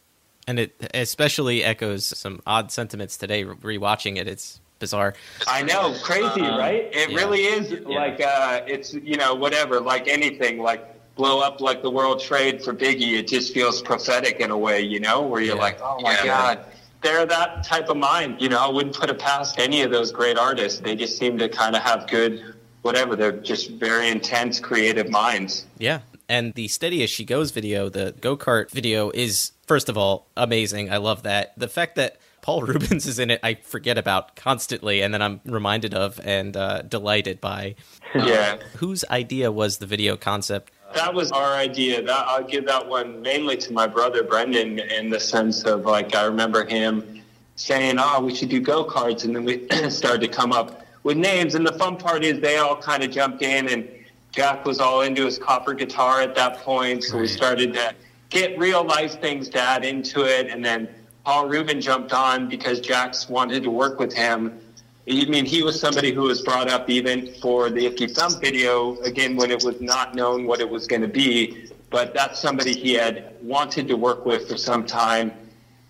And 0.51 0.59
it 0.59 0.75
especially 0.93 1.63
echoes 1.63 2.05
some 2.05 2.41
odd 2.45 2.73
sentiments 2.73 3.15
today. 3.15 3.45
Rewatching 3.45 4.17
it, 4.17 4.27
it's 4.27 4.59
bizarre. 4.79 5.13
i 5.47 5.61
know 5.61 5.95
crazy 6.03 6.41
Uh, 6.41 6.57
right 6.57 6.89
it 6.91 7.09
yeah. 7.11 7.15
really 7.15 7.43
is 7.43 7.71
like 7.85 8.19
uh 8.19 8.61
it's 8.65 8.93
you 8.95 9.15
know 9.15 9.35
whatever 9.35 9.79
like 9.79 10.07
anything 10.07 10.57
like 10.59 10.81
blow 11.15 11.39
up 11.39 11.61
like 11.61 11.83
the 11.83 11.89
world 11.91 12.19
trade 12.19 12.63
for 12.63 12.73
biggie 12.73 13.13
it 13.19 13.27
just 13.27 13.53
feels 13.53 13.79
prophetic 13.83 14.39
in 14.39 14.49
a 14.49 14.57
way 14.57 14.81
you 14.81 14.99
know 14.99 15.21
where 15.21 15.39
you're 15.39 15.55
like 15.55 15.77
oh 15.83 15.99
my 16.01 16.17
god 16.25 16.65
they're 17.03 17.27
that 17.27 17.63
type 17.63 17.89
of 17.89 17.97
mind 17.97 18.41
you 18.41 18.49
know 18.49 18.57
i 18.57 18.67
wouldn't 18.67 18.95
put 18.95 19.07
it 19.11 19.19
past 19.19 19.59
any 19.59 19.83
of 19.83 19.91
those 19.91 20.11
great 20.11 20.35
artists 20.39 20.79
they 20.79 20.95
just 20.95 21.15
seem 21.15 21.37
to 21.37 21.47
kind 21.47 21.75
of 21.75 21.83
have 21.83 22.07
good 22.09 22.55
whatever 22.81 23.15
they're 23.15 23.31
just 23.51 23.69
very 23.87 24.09
intense 24.09 24.59
creative 24.59 25.09
minds 25.11 25.67
Yeah. 25.77 25.99
And 26.27 26.53
the 26.53 26.69
Steady 26.69 27.03
as 27.03 27.09
She 27.09 27.25
Goes 27.25 27.51
video, 27.51 27.89
the 27.89 28.15
go 28.21 28.37
kart 28.37 28.71
video, 28.71 29.11
is, 29.11 29.51
first 29.71 29.87
of 29.87 29.97
all, 29.97 30.27
amazing. 30.35 30.91
I 30.91 30.97
love 30.97 31.23
that. 31.23 31.57
The 31.57 31.69
fact 31.69 31.95
that 31.95 32.17
Paul 32.41 32.61
Reubens 32.67 33.05
is 33.05 33.19
in 33.19 33.31
it, 33.31 33.39
I 33.41 33.53
forget 33.53 33.97
about 33.97 34.35
constantly, 34.35 35.01
and 35.01 35.13
then 35.13 35.21
I'm 35.21 35.39
reminded 35.45 35.93
of 35.93 36.19
and 36.25 36.57
uh, 36.57 36.81
delighted 36.81 37.39
by. 37.39 37.75
Yeah. 38.13 38.57
Whose 38.75 39.05
idea 39.09 39.49
was 39.53 39.77
the 39.77 39.85
video 39.85 40.17
concept? 40.17 40.73
That 40.93 41.13
was 41.13 41.31
our 41.31 41.53
idea. 41.53 42.01
That 42.01 42.27
I'll 42.27 42.43
give 42.43 42.65
that 42.65 42.85
one 42.85 43.21
mainly 43.21 43.55
to 43.55 43.71
my 43.71 43.87
brother 43.87 44.21
Brendan 44.21 44.79
in 44.79 45.09
the 45.09 45.21
sense 45.21 45.63
of 45.63 45.85
like 45.85 46.13
I 46.13 46.25
remember 46.25 46.65
him 46.65 47.21
saying, 47.55 47.95
"Oh, 47.97 48.19
we 48.19 48.35
should 48.35 48.49
do 48.49 48.59
go 48.59 48.83
karts," 48.83 49.23
and 49.23 49.33
then 49.33 49.45
we 49.45 49.65
started 49.89 50.19
to 50.19 50.27
come 50.27 50.51
up 50.51 50.85
with 51.03 51.15
names. 51.15 51.55
And 51.55 51.65
the 51.65 51.71
fun 51.71 51.95
part 51.95 52.25
is 52.25 52.41
they 52.41 52.57
all 52.57 52.75
kind 52.75 53.01
of 53.01 53.11
jumped 53.11 53.41
in, 53.43 53.69
and 53.69 53.87
Jack 54.33 54.65
was 54.65 54.81
all 54.81 55.03
into 55.03 55.23
his 55.23 55.39
copper 55.39 55.73
guitar 55.73 56.19
at 56.19 56.35
that 56.35 56.57
point, 56.57 57.05
so 57.05 57.17
we 57.17 57.27
started 57.27 57.73
to 57.75 57.95
get 58.31 58.57
real 58.57 58.83
life 58.83 59.21
things 59.21 59.49
to 59.49 59.61
add 59.61 59.85
into 59.85 60.23
it, 60.25 60.47
and 60.49 60.65
then 60.65 60.89
Paul 61.23 61.47
Reubens 61.47 61.85
jumped 61.85 62.13
on 62.13 62.49
because 62.49 62.79
Jax 62.79 63.29
wanted 63.29 63.61
to 63.63 63.69
work 63.69 63.99
with 63.99 64.11
him. 64.11 64.59
I 65.07 65.25
mean, 65.25 65.45
he 65.45 65.61
was 65.61 65.79
somebody 65.79 66.11
who 66.11 66.21
was 66.21 66.41
brought 66.41 66.69
up 66.69 66.89
even 66.89 67.33
for 67.35 67.69
the 67.69 67.85
Icky 67.85 68.07
Thump 68.07 68.41
video, 68.41 68.99
again, 69.01 69.35
when 69.35 69.51
it 69.51 69.63
was 69.63 69.79
not 69.81 70.15
known 70.15 70.45
what 70.45 70.61
it 70.61 70.69
was 70.69 70.87
going 70.87 71.01
to 71.01 71.07
be. 71.07 71.69
But 71.89 72.13
that's 72.13 72.39
somebody 72.39 72.73
he 72.73 72.93
had 72.93 73.35
wanted 73.41 73.87
to 73.89 73.97
work 73.97 74.25
with 74.25 74.47
for 74.47 74.57
some 74.57 74.85
time. 74.85 75.33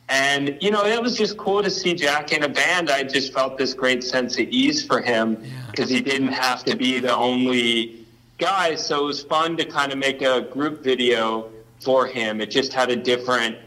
And, 0.09 0.57
you 0.59 0.71
know, 0.71 0.83
it 0.83 1.01
was 1.01 1.15
just 1.15 1.37
cool 1.37 1.61
to 1.61 1.69
see 1.69 1.93
Jack 1.93 2.33
in 2.33 2.43
a 2.43 2.49
band. 2.49 2.89
I 2.89 3.03
just 3.03 3.31
felt 3.31 3.57
this 3.57 3.73
great 3.73 4.03
sense 4.03 4.33
of 4.39 4.47
ease 4.47 4.83
for 4.83 4.99
him 4.99 5.37
because 5.69 5.89
he 5.89 6.01
didn't 6.01 6.33
have 6.33 6.63
to 6.65 6.75
be 6.75 6.99
the 6.99 7.15
only 7.15 8.07
guy. 8.39 8.75
So 8.75 9.03
it 9.03 9.05
was 9.05 9.23
fun 9.23 9.55
to 9.57 9.65
kind 9.65 9.91
of 9.91 9.99
make 9.99 10.21
a 10.21 10.41
group 10.41 10.83
video 10.83 11.51
for 11.81 12.07
him. 12.07 12.41
It 12.41 12.51
just 12.51 12.73
had 12.73 12.89
a 12.89 12.95
different 12.95 13.57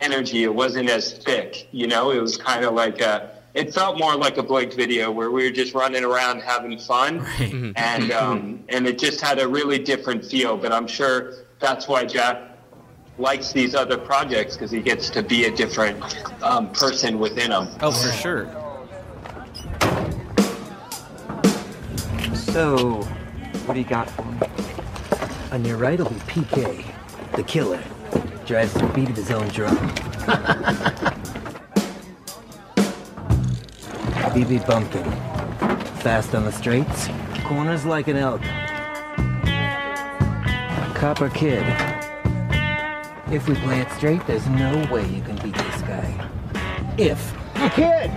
energy. 0.00 0.44
It 0.44 0.54
wasn't 0.54 0.90
as 0.90 1.12
thick, 1.12 1.68
you 1.72 1.86
know, 1.86 2.10
it 2.10 2.20
was 2.20 2.36
kind 2.36 2.64
of 2.64 2.74
like 2.74 3.00
a, 3.00 3.30
it 3.54 3.74
felt 3.74 3.98
more 3.98 4.14
like 4.16 4.38
a 4.38 4.42
Blake 4.42 4.72
video 4.74 5.10
where 5.10 5.30
we 5.30 5.44
were 5.44 5.50
just 5.50 5.74
running 5.74 6.04
around 6.04 6.40
having 6.40 6.78
fun. 6.78 7.24
And, 7.76 8.12
um, 8.12 8.64
and 8.68 8.86
it 8.86 8.98
just 8.98 9.20
had 9.20 9.40
a 9.40 9.48
really 9.48 9.78
different 9.78 10.24
feel. 10.24 10.56
But 10.56 10.72
I'm 10.72 10.86
sure 10.86 11.34
that's 11.58 11.88
why 11.88 12.04
Jack 12.04 12.50
likes 13.18 13.52
these 13.52 13.74
other 13.74 13.98
projects 13.98 14.56
because 14.56 14.70
he 14.70 14.80
gets 14.80 15.10
to 15.10 15.22
be 15.22 15.44
a 15.44 15.54
different 15.54 16.02
um, 16.42 16.70
person 16.72 17.18
within 17.18 17.50
them. 17.50 17.68
Oh, 17.80 17.90
for 17.90 18.12
sure. 18.12 18.46
So, 22.34 23.02
what 23.66 23.74
do 23.74 23.80
you 23.80 23.86
got 23.86 24.08
for 24.10 24.24
me? 24.24 24.40
On 25.52 25.64
your 25.64 25.76
right 25.76 25.98
will 25.98 26.08
be 26.08 26.16
PK, 26.20 26.84
the 27.32 27.42
killer. 27.42 27.82
Drives 28.46 28.74
the 28.74 28.86
beat 28.94 29.10
of 29.10 29.16
his 29.16 29.30
own 29.30 29.48
drum. 29.48 29.76
BB 34.30 34.64
Bumpkin. 34.64 35.04
Fast 36.02 36.34
on 36.36 36.44
the 36.44 36.52
straights, 36.52 37.08
corners 37.44 37.84
like 37.84 38.06
an 38.06 38.16
elk. 38.16 38.40
Copper 40.94 41.28
Kid. 41.30 41.64
If 43.32 43.48
we 43.48 43.56
play 43.56 43.80
it 43.80 43.90
straight, 43.92 44.24
there's 44.26 44.46
no 44.48 44.86
way 44.90 45.06
you 45.08 45.20
can 45.22 45.36
beat 45.36 45.54
this 45.54 45.82
guy. 45.82 46.30
If. 46.96 47.34
Kid, 47.74 48.10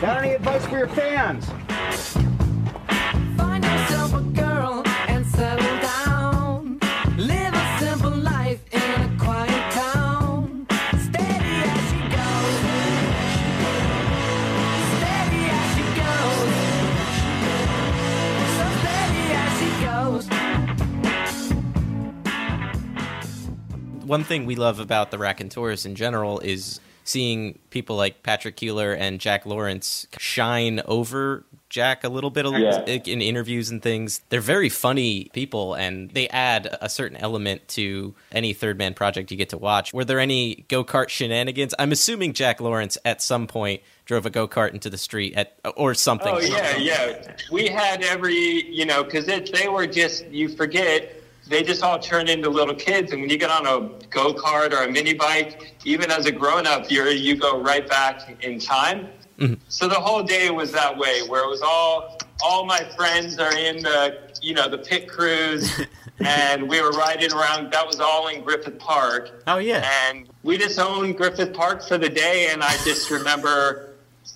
got 0.00 0.24
any 0.24 0.34
advice 0.34 0.66
for 0.66 0.78
your 0.78 0.88
fans? 0.88 1.48
One 24.10 24.24
thing 24.24 24.44
we 24.44 24.56
love 24.56 24.80
about 24.80 25.12
the 25.12 25.18
Raconteurs 25.18 25.86
in 25.86 25.94
general 25.94 26.40
is 26.40 26.80
seeing 27.04 27.60
people 27.70 27.94
like 27.94 28.24
Patrick 28.24 28.56
Keeler 28.56 28.92
and 28.92 29.20
Jack 29.20 29.46
Lawrence 29.46 30.08
shine 30.18 30.82
over 30.86 31.44
Jack 31.68 32.02
a 32.02 32.08
little 32.08 32.30
bit 32.30 32.44
Yeah. 32.44 32.80
in 32.86 33.22
interviews 33.22 33.70
and 33.70 33.80
things. 33.80 34.20
They're 34.28 34.40
very 34.40 34.68
funny 34.68 35.30
people, 35.32 35.74
and 35.74 36.10
they 36.10 36.26
add 36.30 36.76
a 36.80 36.88
certain 36.88 37.18
element 37.18 37.68
to 37.68 38.12
any 38.32 38.52
third 38.52 38.76
man 38.78 38.94
project 38.94 39.30
you 39.30 39.36
get 39.36 39.50
to 39.50 39.58
watch. 39.58 39.94
Were 39.94 40.04
there 40.04 40.18
any 40.18 40.64
go 40.66 40.82
kart 40.82 41.08
shenanigans? 41.08 41.72
I'm 41.78 41.92
assuming 41.92 42.32
Jack 42.32 42.60
Lawrence 42.60 42.98
at 43.04 43.22
some 43.22 43.46
point 43.46 43.80
drove 44.06 44.26
a 44.26 44.30
go 44.30 44.48
kart 44.48 44.72
into 44.74 44.90
the 44.90 44.98
street 44.98 45.34
at 45.36 45.56
or 45.76 45.94
something. 45.94 46.34
Oh 46.34 46.40
yeah, 46.40 46.76
yeah. 46.78 47.36
We 47.52 47.68
had 47.68 48.02
every, 48.02 48.34
you 48.68 48.86
know, 48.86 49.04
because 49.04 49.26
they 49.26 49.68
were 49.68 49.86
just 49.86 50.26
you 50.26 50.48
forget 50.48 51.19
they 51.50 51.64
just 51.64 51.82
all 51.82 51.98
turn 51.98 52.28
into 52.28 52.48
little 52.48 52.74
kids, 52.74 53.10
and 53.10 53.20
when 53.20 53.28
you 53.28 53.36
get 53.36 53.50
on 53.50 53.66
a 53.66 54.06
go 54.08 54.32
kart 54.32 54.72
or 54.72 54.84
a 54.84 54.90
mini 54.90 55.14
bike, 55.14 55.74
even 55.84 56.10
as 56.10 56.26
a 56.26 56.32
grown 56.32 56.66
up, 56.66 56.90
you 56.90 57.04
you 57.06 57.36
go 57.36 57.60
right 57.60 57.86
back 57.88 58.36
in 58.42 58.60
time. 58.60 59.08
Mm-hmm. 59.38 59.54
So 59.68 59.88
the 59.88 59.96
whole 59.96 60.22
day 60.22 60.50
was 60.50 60.70
that 60.72 60.96
way, 60.96 61.22
where 61.26 61.42
it 61.42 61.48
was 61.48 61.60
all 61.60 62.18
all 62.42 62.64
my 62.64 62.78
friends 62.96 63.38
are 63.38 63.54
in 63.56 63.82
the 63.82 64.32
you 64.40 64.54
know 64.54 64.68
the 64.68 64.78
pit 64.78 65.08
crews, 65.08 65.80
and 66.20 66.68
we 66.68 66.80
were 66.80 66.92
riding 66.92 67.32
around. 67.32 67.72
That 67.72 67.84
was 67.84 67.98
all 67.98 68.28
in 68.28 68.42
Griffith 68.42 68.78
Park. 68.78 69.42
Oh 69.48 69.58
yeah, 69.58 69.84
and 70.08 70.28
we 70.44 70.56
just 70.56 70.78
owned 70.78 71.16
Griffith 71.16 71.52
Park 71.52 71.82
for 71.82 71.98
the 71.98 72.08
day, 72.08 72.50
and 72.52 72.62
I 72.62 72.76
just 72.84 73.10
remember 73.10 73.90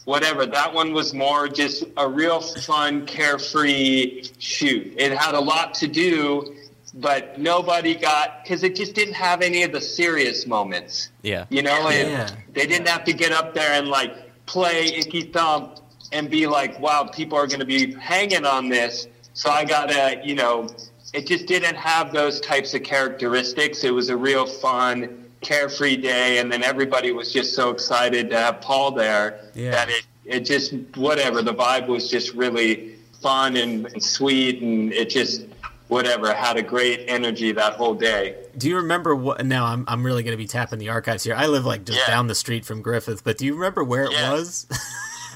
whatever 0.04 0.44
that 0.46 0.72
one 0.72 0.92
was 0.92 1.14
more 1.14 1.48
just 1.48 1.84
a 1.96 2.08
real 2.08 2.40
fun, 2.40 3.06
carefree 3.06 4.24
shoot. 4.38 4.94
It 4.98 5.16
had 5.16 5.34
a 5.34 5.40
lot 5.40 5.74
to 5.74 5.86
do. 5.86 6.56
But 6.96 7.40
nobody 7.40 7.96
got 7.96 8.44
because 8.44 8.62
it 8.62 8.76
just 8.76 8.94
didn't 8.94 9.14
have 9.14 9.42
any 9.42 9.64
of 9.64 9.72
the 9.72 9.80
serious 9.80 10.46
moments. 10.46 11.10
Yeah. 11.22 11.46
You 11.50 11.62
know, 11.62 11.88
and 11.88 12.10
Yeah. 12.10 12.30
they 12.52 12.66
didn't 12.66 12.86
have 12.88 13.04
to 13.04 13.12
get 13.12 13.32
up 13.32 13.52
there 13.52 13.72
and 13.72 13.88
like 13.88 14.14
play 14.46 14.86
icky 14.86 15.22
thump 15.22 15.78
and 16.12 16.30
be 16.30 16.46
like, 16.46 16.78
wow, 16.78 17.04
people 17.04 17.36
are 17.36 17.46
going 17.48 17.58
to 17.60 17.66
be 17.66 17.94
hanging 17.94 18.44
on 18.46 18.68
this. 18.68 19.08
So 19.32 19.50
I 19.50 19.64
got 19.64 19.88
to, 19.88 20.20
you 20.24 20.36
know, 20.36 20.68
it 21.12 21.26
just 21.26 21.46
didn't 21.46 21.74
have 21.76 22.12
those 22.12 22.40
types 22.40 22.74
of 22.74 22.84
characteristics. 22.84 23.82
It 23.82 23.90
was 23.92 24.08
a 24.10 24.16
real 24.16 24.46
fun, 24.46 25.24
carefree 25.40 25.96
day. 25.96 26.38
And 26.38 26.50
then 26.52 26.62
everybody 26.62 27.10
was 27.10 27.32
just 27.32 27.54
so 27.54 27.70
excited 27.70 28.30
to 28.30 28.38
have 28.38 28.60
Paul 28.60 28.92
there 28.92 29.40
Yeah. 29.54 29.72
that 29.72 29.88
it, 29.90 30.04
it 30.24 30.40
just, 30.40 30.74
whatever, 30.94 31.42
the 31.42 31.54
vibe 31.54 31.88
was 31.88 32.08
just 32.08 32.34
really 32.34 32.94
fun 33.20 33.56
and, 33.56 33.86
and 33.86 34.02
sweet. 34.02 34.62
And 34.62 34.92
it 34.92 35.10
just, 35.10 35.42
whatever, 35.88 36.32
had 36.32 36.56
a 36.56 36.62
great 36.62 37.04
energy 37.08 37.52
that 37.52 37.74
whole 37.74 37.94
day. 37.94 38.36
Do 38.56 38.68
you 38.68 38.76
remember 38.76 39.14
what? 39.14 39.44
Now 39.44 39.66
I'm 39.66 39.84
I'm 39.88 40.04
really 40.04 40.22
going 40.22 40.36
to 40.36 40.42
be 40.42 40.46
tapping 40.46 40.78
the 40.78 40.88
archives 40.88 41.24
here. 41.24 41.34
I 41.34 41.46
live 41.46 41.64
like 41.64 41.84
just 41.84 42.06
down 42.06 42.26
the 42.26 42.34
street 42.34 42.64
from 42.64 42.82
Griffith, 42.82 43.24
but 43.24 43.38
do 43.38 43.46
you 43.46 43.54
remember 43.54 43.84
where 43.84 44.04
it 44.04 44.10
was? 44.10 44.66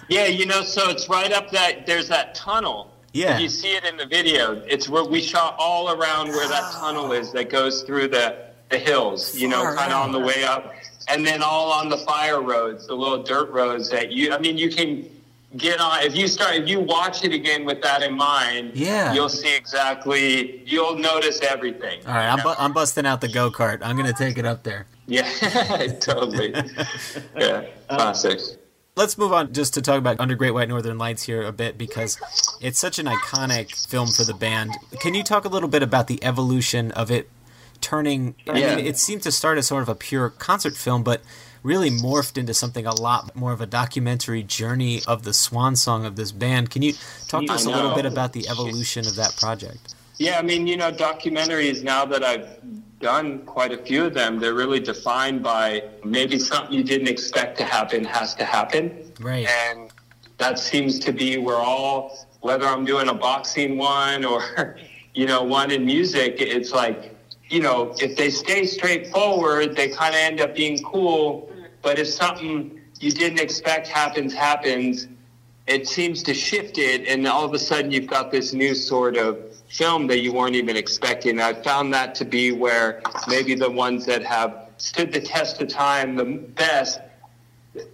Yeah, 0.09 0.27
you 0.27 0.47
know, 0.47 0.63
so 0.63 0.89
it's 0.89 1.09
right 1.09 1.31
up 1.33 1.51
that 1.51 1.87
there's 1.87 2.09
that 2.09 2.35
tunnel. 2.35 2.91
Yeah. 3.13 3.35
If 3.35 3.41
you 3.43 3.49
see 3.49 3.77
it 3.77 3.85
in 3.85 3.97
the 3.97 4.07
video, 4.07 4.63
it's 4.67 4.89
where 4.89 5.05
we 5.05 5.21
shot 5.21 5.55
all 5.59 5.91
around 5.91 6.29
where 6.29 6.49
that 6.49 6.73
tunnel 6.73 7.13
is 7.13 7.33
that 7.33 7.51
goes 7.51 7.83
through 7.83 8.09
the, 8.09 8.37
the 8.71 8.79
hills, 8.79 9.37
you 9.37 9.49
know, 9.49 9.63
kind 9.75 9.93
of 9.93 10.01
on 10.03 10.13
the 10.13 10.19
way 10.19 10.45
up. 10.45 10.75
And 11.09 11.27
then 11.27 11.43
all 11.43 11.73
on 11.73 11.89
the 11.89 11.97
fire 11.99 12.41
roads, 12.43 12.87
the 12.87 12.95
little 12.95 13.23
dirt 13.23 13.51
roads 13.51 13.91
that 13.91 14.13
you, 14.13 14.33
I 14.33 14.39
mean, 14.39 14.57
you 14.59 14.71
can 14.71 15.09
get 15.57 15.81
on. 15.81 16.03
If 16.03 16.15
you 16.17 16.29
start, 16.29 16.55
if 16.57 16.69
you 16.69 16.81
watch 16.81 17.25
it 17.25 17.33
again 17.33 17.65
with 17.65 17.81
that 17.83 18.03
in 18.03 18.17
mind, 18.17 18.73
Yeah. 18.75 19.13
you'll 19.15 19.29
see 19.29 19.55
exactly, 19.57 20.63
you'll 20.67 20.97
notice 20.97 21.41
everything. 21.43 22.01
All 22.07 22.13
right, 22.15 22.29
I'm, 22.29 22.43
bu- 22.43 22.55
I'm 22.59 22.73
busting 22.73 23.07
out 23.07 23.21
the 23.21 23.29
go 23.29 23.51
kart. 23.51 23.81
I'm 23.83 23.97
to 23.97 24.13
take 24.13 24.39
it 24.39 24.45
up 24.45 24.63
there. 24.63 24.87
Yeah, 25.07 25.23
totally. 26.01 26.55
yeah, 27.37 27.65
classic. 27.89 28.41
Let's 28.97 29.17
move 29.17 29.33
on 29.33 29.53
just 29.53 29.75
to 29.75 29.83
talk 29.83 29.99
about 29.99 30.19
Under 30.19 30.35
Great 30.35 30.51
White 30.51 30.69
Northern 30.69 30.99
Lights 30.99 31.23
here 31.23 31.43
a 31.43 31.53
bit 31.53 31.79
because 31.79 32.19
it's 32.61 32.79
such 32.81 32.99
an 32.99 33.07
iconic 33.07 33.89
film 33.89 34.09
for 34.09 34.25
the 34.25 34.35
band. 34.35 34.73
Can 35.01 35.15
you 35.15 35.23
talk 35.23 35.45
a 35.45 35.49
little 35.49 35.69
bit 35.69 35.83
about 35.85 36.09
the 36.09 36.23
evolution 36.25 36.91
of 36.93 37.09
it 37.11 37.31
turning? 37.81 38.35
I 38.49 38.53
mean, 38.55 38.79
it 38.81 38.99
seemed 38.99 39.23
to 39.23 39.31
start 39.31 39.57
as 39.57 39.69
sort 39.69 39.83
of 39.85 39.89
a 39.89 39.95
pure 39.95 40.31
concert 40.31 40.75
film, 40.77 41.05
but 41.05 41.23
really 41.63 41.91
morphed 41.91 42.39
into 42.39 42.55
something 42.55 42.87
a 42.87 42.95
lot 42.95 43.35
more 43.35 43.53
of 43.53 43.61
a 43.61 43.67
documentary 43.67 44.43
journey 44.43 45.01
of 45.07 45.25
the 45.25 45.33
swan 45.33 45.77
song 45.77 46.05
of 46.05 46.17
this 46.17 46.33
band. 46.33 46.71
Can 46.71 46.83
you 46.83 46.95
talk 47.27 47.45
to 47.47 47.53
us 47.53 47.65
a 47.65 47.71
little 47.71 47.95
bit 47.95 48.07
about 48.07 48.33
the 48.33 48.49
evolution 48.49 49.07
of 49.07 49.17
that 49.17 49.37
project? 49.37 49.95
Yeah, 50.19 50.39
I 50.39 50.43
mean, 50.43 50.67
you 50.67 50.77
know, 50.77 50.91
documentaries 50.91 51.83
now 51.85 52.05
that 52.07 52.25
I've 52.25 52.49
done 52.99 53.41
quite 53.45 53.73
a 53.73 53.79
few 53.79 54.05
of 54.05 54.15
them, 54.15 54.41
they're 54.41 54.55
really 54.55 54.81
defined 54.81 55.43
by 55.43 55.85
maybe 56.05 56.39
something 56.39 56.73
you 56.73 56.83
didn't 56.83 57.09
expect 57.09 57.57
to 57.59 57.65
happen 57.65 58.05
has 58.05 58.35
to 58.35 58.45
happen. 58.45 59.13
Right. 59.21 59.47
And 59.47 59.91
that 60.39 60.59
seems 60.59 60.99
to 61.01 61.13
be 61.13 61.39
where 61.39 61.57
all, 61.57 62.27
whether 62.41 62.67
I'm 62.67 62.85
doing 62.85 63.09
a 63.09 63.15
boxing 63.15 63.79
one 63.79 64.25
or, 64.25 64.77
you 65.15 65.27
know, 65.27 65.43
one 65.43 65.71
in 65.71 65.85
music, 65.85 66.37
it's 66.39 66.73
like, 66.73 67.15
you 67.49 67.61
know, 67.61 67.95
if 67.99 68.17
they 68.17 68.31
stay 68.31 68.67
straightforward, 68.67 69.75
they 69.75 69.89
kind 69.89 70.15
of 70.15 70.21
end 70.21 70.41
up 70.41 70.55
being 70.55 70.83
cool. 70.83 71.51
But 71.83 71.99
if 71.99 72.09
something 72.09 72.81
you 73.01 73.11
didn't 73.11 73.41
expect 73.41 73.89
happens, 73.89 74.35
happens, 74.35 75.09
it 75.67 75.87
seems 75.87 76.23
to 76.25 76.35
shift 76.35 76.79
it, 76.79 77.07
and 77.07 77.27
all 77.27 77.45
of 77.45 77.55
a 77.55 77.59
sudden 77.59 77.91
you've 77.91 78.07
got 78.07 78.31
this 78.31 78.53
new 78.53 78.75
sort 78.75 79.17
of 79.17 79.39
film 79.69 80.07
that 80.07 80.21
you 80.21 80.33
weren't 80.33 80.57
even 80.57 80.77
expecting. 80.77 81.41
I 81.41 81.53
found 81.53 81.93
that 81.95 82.15
to 82.17 82.25
be 82.25 82.53
where 82.53 83.03
maybe 83.29 83.55
the 83.55 83.71
ones 83.71 84.07
that 84.07 84.23
have 84.25 84.71
stood 84.79 85.13
the 85.13 85.21
test 85.21 85.61
of 85.61 85.69
time 85.69 86.17
the 86.17 86.25
best, 86.25 87.01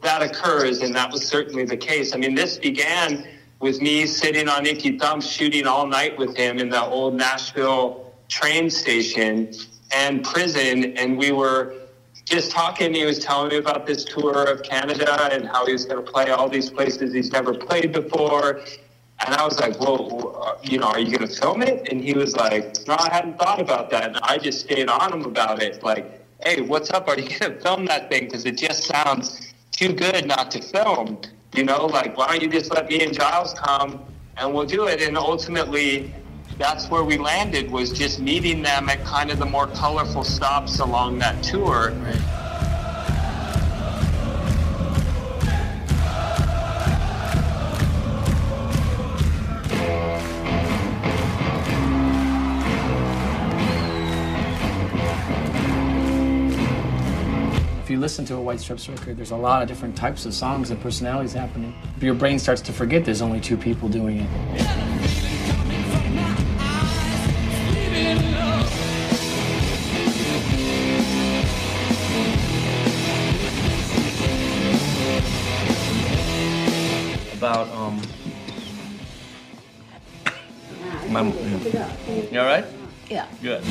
that 0.02 0.22
occurs, 0.22 0.80
and 0.80 0.94
that 0.94 1.10
was 1.10 1.26
certainly 1.26 1.64
the 1.64 1.76
case. 1.76 2.14
I 2.14 2.18
mean, 2.18 2.34
this 2.34 2.58
began 2.58 3.26
with 3.60 3.80
me 3.80 4.06
sitting 4.06 4.48
on 4.48 4.66
Icky 4.66 4.98
Thump 4.98 5.22
shooting 5.22 5.66
all 5.66 5.86
night 5.86 6.16
with 6.16 6.36
him 6.36 6.58
in 6.58 6.68
the 6.68 6.82
old 6.82 7.14
Nashville 7.14 8.03
train 8.28 8.70
station 8.70 9.52
and 9.92 10.24
prison, 10.24 10.96
and 10.96 11.16
we 11.16 11.32
were 11.32 11.74
just 12.24 12.50
talking. 12.50 12.94
He 12.94 13.04
was 13.04 13.18
telling 13.18 13.50
me 13.50 13.56
about 13.56 13.86
this 13.86 14.04
tour 14.04 14.44
of 14.50 14.62
Canada 14.62 15.28
and 15.32 15.46
how 15.46 15.66
he 15.66 15.72
was 15.72 15.84
going 15.84 16.04
to 16.04 16.10
play 16.10 16.30
all 16.30 16.48
these 16.48 16.70
places 16.70 17.12
he's 17.12 17.30
never 17.30 17.54
played 17.54 17.92
before. 17.92 18.60
And 19.24 19.34
I 19.34 19.44
was 19.44 19.58
like, 19.60 19.78
well, 19.78 20.42
uh, 20.42 20.58
you 20.62 20.78
know, 20.78 20.88
are 20.88 20.98
you 20.98 21.16
going 21.16 21.28
to 21.28 21.34
film 21.34 21.62
it? 21.62 21.88
And 21.90 22.00
he 22.00 22.14
was 22.14 22.34
like, 22.34 22.76
no, 22.86 22.96
I 22.98 23.08
hadn't 23.12 23.38
thought 23.38 23.60
about 23.60 23.90
that. 23.90 24.08
And 24.08 24.16
I 24.22 24.38
just 24.38 24.60
stayed 24.60 24.88
on 24.88 25.12
him 25.12 25.24
about 25.24 25.62
it. 25.62 25.82
Like, 25.82 26.24
hey, 26.44 26.62
what's 26.62 26.90
up? 26.90 27.08
Are 27.08 27.18
you 27.18 27.28
going 27.28 27.54
to 27.54 27.60
film 27.60 27.86
that 27.86 28.10
thing? 28.10 28.24
Because 28.24 28.44
it 28.44 28.58
just 28.58 28.84
sounds 28.84 29.54
too 29.70 29.92
good 29.92 30.26
not 30.26 30.50
to 30.52 30.62
film. 30.62 31.18
You 31.54 31.64
know, 31.64 31.86
like, 31.86 32.16
why 32.16 32.26
don't 32.26 32.42
you 32.42 32.48
just 32.48 32.72
let 32.74 32.88
me 32.88 33.02
and 33.04 33.14
Giles 33.14 33.54
come 33.54 34.04
and 34.36 34.52
we'll 34.52 34.66
do 34.66 34.88
it? 34.88 35.00
And 35.00 35.16
ultimately, 35.16 36.12
that's 36.58 36.88
where 36.88 37.02
we 37.02 37.18
landed 37.18 37.70
was 37.70 37.90
just 37.92 38.20
meeting 38.20 38.62
them 38.62 38.88
at 38.88 39.04
kind 39.04 39.30
of 39.30 39.38
the 39.38 39.46
more 39.46 39.66
colorful 39.68 40.24
stops 40.24 40.78
along 40.78 41.18
that 41.18 41.42
tour. 41.42 41.92
If 57.82 57.90
you 57.90 58.00
listen 58.00 58.24
to 58.26 58.36
a 58.36 58.40
White 58.40 58.60
Stripes 58.60 58.88
record, 58.88 59.16
there's 59.16 59.30
a 59.30 59.36
lot 59.36 59.62
of 59.62 59.68
different 59.68 59.96
types 59.96 60.24
of 60.24 60.34
songs 60.34 60.70
and 60.70 60.80
personalities 60.80 61.32
happening. 61.32 61.74
Your 62.00 62.14
brain 62.14 62.38
starts 62.38 62.60
to 62.62 62.72
forget 62.72 63.04
there's 63.04 63.22
only 63.22 63.40
two 63.40 63.56
people 63.56 63.88
doing 63.88 64.20
it. 64.20 64.93
You 82.34 82.40
all 82.40 82.46
right? 82.46 82.64
Yeah. 83.08 83.28
Good. 83.40 83.62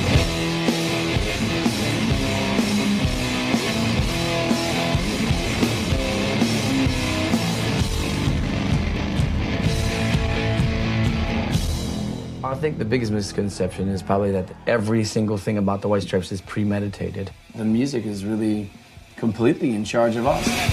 I 12.45 12.55
think 12.55 12.77
the 12.77 12.85
biggest 12.85 13.11
misconception 13.11 13.89
is 13.89 14.01
probably 14.01 14.31
that 14.31 14.49
every 14.65 15.03
single 15.03 15.37
thing 15.37 15.57
about 15.57 15.81
the 15.81 15.89
White 15.89 16.03
Stripes 16.03 16.31
is 16.31 16.39
premeditated. 16.39 17.31
The 17.55 17.65
music 17.65 18.05
is 18.05 18.23
really 18.23 18.69
completely 19.17 19.71
in 19.71 19.83
charge 19.83 20.15
of 20.15 20.25
us. 20.25 20.72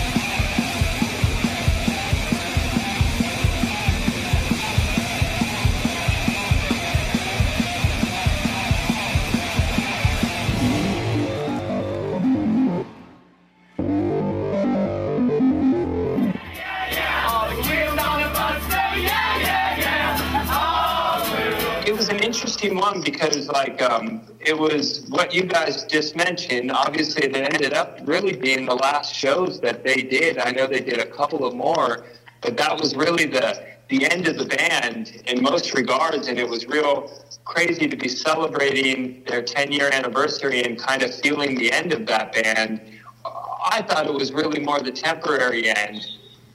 Like, 23.52 23.82
um, 23.82 24.22
it 24.40 24.56
was 24.56 25.06
what 25.08 25.34
you 25.34 25.44
guys 25.44 25.84
just 25.84 26.16
mentioned. 26.16 26.70
Obviously, 26.72 27.26
it 27.26 27.36
ended 27.36 27.74
up 27.74 27.98
really 28.04 28.36
being 28.36 28.66
the 28.66 28.74
last 28.74 29.14
shows 29.14 29.60
that 29.60 29.84
they 29.84 30.02
did. 30.02 30.38
I 30.38 30.50
know 30.50 30.66
they 30.66 30.80
did 30.80 30.98
a 30.98 31.06
couple 31.06 31.44
of 31.44 31.54
more, 31.54 32.04
but 32.40 32.56
that 32.56 32.78
was 32.78 32.96
really 32.96 33.26
the 33.26 33.70
the 33.88 34.08
end 34.08 34.28
of 34.28 34.38
the 34.38 34.44
band 34.44 35.20
in 35.26 35.42
most 35.42 35.74
regards, 35.74 36.28
and 36.28 36.38
it 36.38 36.48
was 36.48 36.66
real 36.66 37.10
crazy 37.44 37.88
to 37.88 37.96
be 37.96 38.08
celebrating 38.08 39.24
their 39.26 39.42
10 39.42 39.72
year 39.72 39.90
anniversary 39.92 40.62
and 40.62 40.78
kind 40.78 41.02
of 41.02 41.12
feeling 41.12 41.58
the 41.58 41.72
end 41.72 41.92
of 41.92 42.06
that 42.06 42.32
band. 42.32 42.80
I 43.24 43.82
thought 43.82 44.06
it 44.06 44.14
was 44.14 44.32
really 44.32 44.60
more 44.60 44.80
the 44.80 44.92
temporary 44.92 45.68
end, 45.68 46.06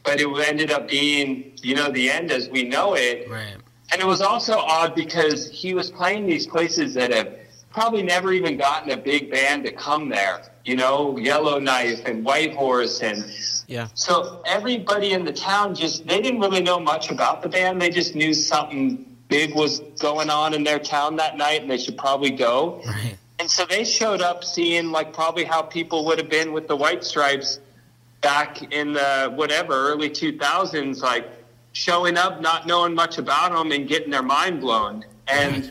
but 0.04 0.22
it 0.22 0.28
ended 0.48 0.72
up 0.72 0.88
being, 0.88 1.52
you 1.62 1.76
know, 1.76 1.92
the 1.92 2.10
end 2.10 2.32
as 2.32 2.50
we 2.50 2.64
know 2.64 2.96
it. 2.96 3.30
Right. 3.30 3.58
And 3.96 4.02
it 4.02 4.08
was 4.08 4.20
also 4.20 4.58
odd 4.58 4.94
because 4.94 5.50
he 5.50 5.74
was 5.74 5.90
playing 5.90 6.26
these 6.28 6.46
places 6.46 6.94
that 6.96 7.14
have 7.14 7.34
probably 7.72 8.04
never 8.04 8.34
even 8.34 8.58
gotten 8.58 8.92
a 8.92 8.98
big 8.98 9.32
band 9.32 9.64
to 9.64 9.72
come 9.72 10.10
there. 10.10 10.42
You 10.66 10.76
know, 10.76 11.18
Yellowknife 11.18 12.04
and 12.06 12.26
Whitehorse 12.26 13.02
and 13.02 13.24
Yeah. 13.70 13.88
so 13.94 14.42
everybody 14.46 15.14
in 15.14 15.24
the 15.24 15.32
town 15.32 15.76
just 15.76 16.06
they 16.06 16.20
didn't 16.20 16.42
really 16.42 16.62
know 16.62 16.78
much 16.78 17.10
about 17.10 17.42
the 17.42 17.48
band. 17.48 17.82
They 17.82 17.90
just 17.90 18.16
knew 18.16 18.34
something 18.34 19.06
big 19.30 19.56
was 19.56 19.80
going 20.02 20.30
on 20.30 20.54
in 20.54 20.66
their 20.66 20.78
town 20.80 21.16
that 21.16 21.38
night 21.38 21.62
and 21.62 21.72
they 21.72 21.78
should 21.78 21.98
probably 21.98 22.32
go. 22.32 22.82
Right. 22.86 23.16
And 23.40 23.50
so 23.50 23.66
they 23.66 23.86
showed 23.86 24.20
up 24.20 24.44
seeing 24.44 24.92
like 24.92 25.14
probably 25.14 25.46
how 25.46 25.62
people 25.62 26.04
would 26.08 26.18
have 26.18 26.30
been 26.30 26.52
with 26.52 26.68
the 26.68 26.76
White 26.76 27.06
Stripes 27.06 27.62
back 28.20 28.74
in 28.74 28.92
the 28.92 29.32
whatever 29.36 29.74
early 29.74 30.10
2000s 30.10 31.02
like 31.02 31.30
showing 31.76 32.18
up 32.18 32.40
not 32.40 32.66
knowing 32.66 32.96
much 32.96 33.18
about 33.18 33.52
them 33.52 33.74
and 33.74 33.88
getting 33.88 34.10
their 34.10 34.24
mind 34.24 34.62
blown. 34.62 35.04
And 35.28 35.66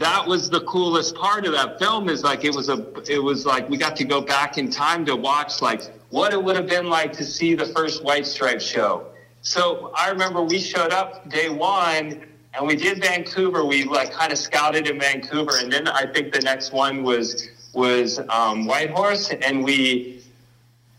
that 0.00 0.26
was 0.26 0.50
the 0.50 0.60
coolest 0.62 1.14
part 1.14 1.46
of 1.46 1.52
that 1.52 1.78
film 1.78 2.08
is 2.08 2.24
like 2.24 2.44
it 2.44 2.54
was 2.54 2.68
a 2.68 2.86
it 3.08 3.22
was 3.22 3.46
like 3.46 3.68
we 3.68 3.76
got 3.76 3.94
to 3.96 4.04
go 4.04 4.20
back 4.20 4.58
in 4.58 4.70
time 4.70 5.06
to 5.06 5.14
watch 5.14 5.62
like 5.62 5.82
what 6.10 6.32
it 6.32 6.42
would 6.42 6.56
have 6.56 6.66
been 6.66 6.88
like 6.88 7.12
to 7.12 7.24
see 7.24 7.54
the 7.54 7.66
first 7.66 8.02
White 8.02 8.26
Stripes 8.26 8.64
show. 8.64 9.06
So 9.42 9.92
I 9.94 10.10
remember 10.10 10.42
we 10.42 10.58
showed 10.58 10.92
up 10.92 11.28
day 11.28 11.48
one 11.48 12.26
and 12.54 12.66
we 12.66 12.74
did 12.74 13.00
Vancouver. 13.00 13.64
We 13.64 13.84
like 13.84 14.12
kind 14.12 14.32
of 14.32 14.38
scouted 14.38 14.88
in 14.88 14.98
Vancouver, 14.98 15.58
and 15.60 15.72
then 15.72 15.86
I 15.86 16.06
think 16.06 16.32
the 16.32 16.40
next 16.40 16.72
one 16.72 17.04
was 17.04 17.48
was 17.72 18.18
um, 18.30 18.66
Whitehorse, 18.66 19.30
and 19.30 19.62
we 19.62 20.24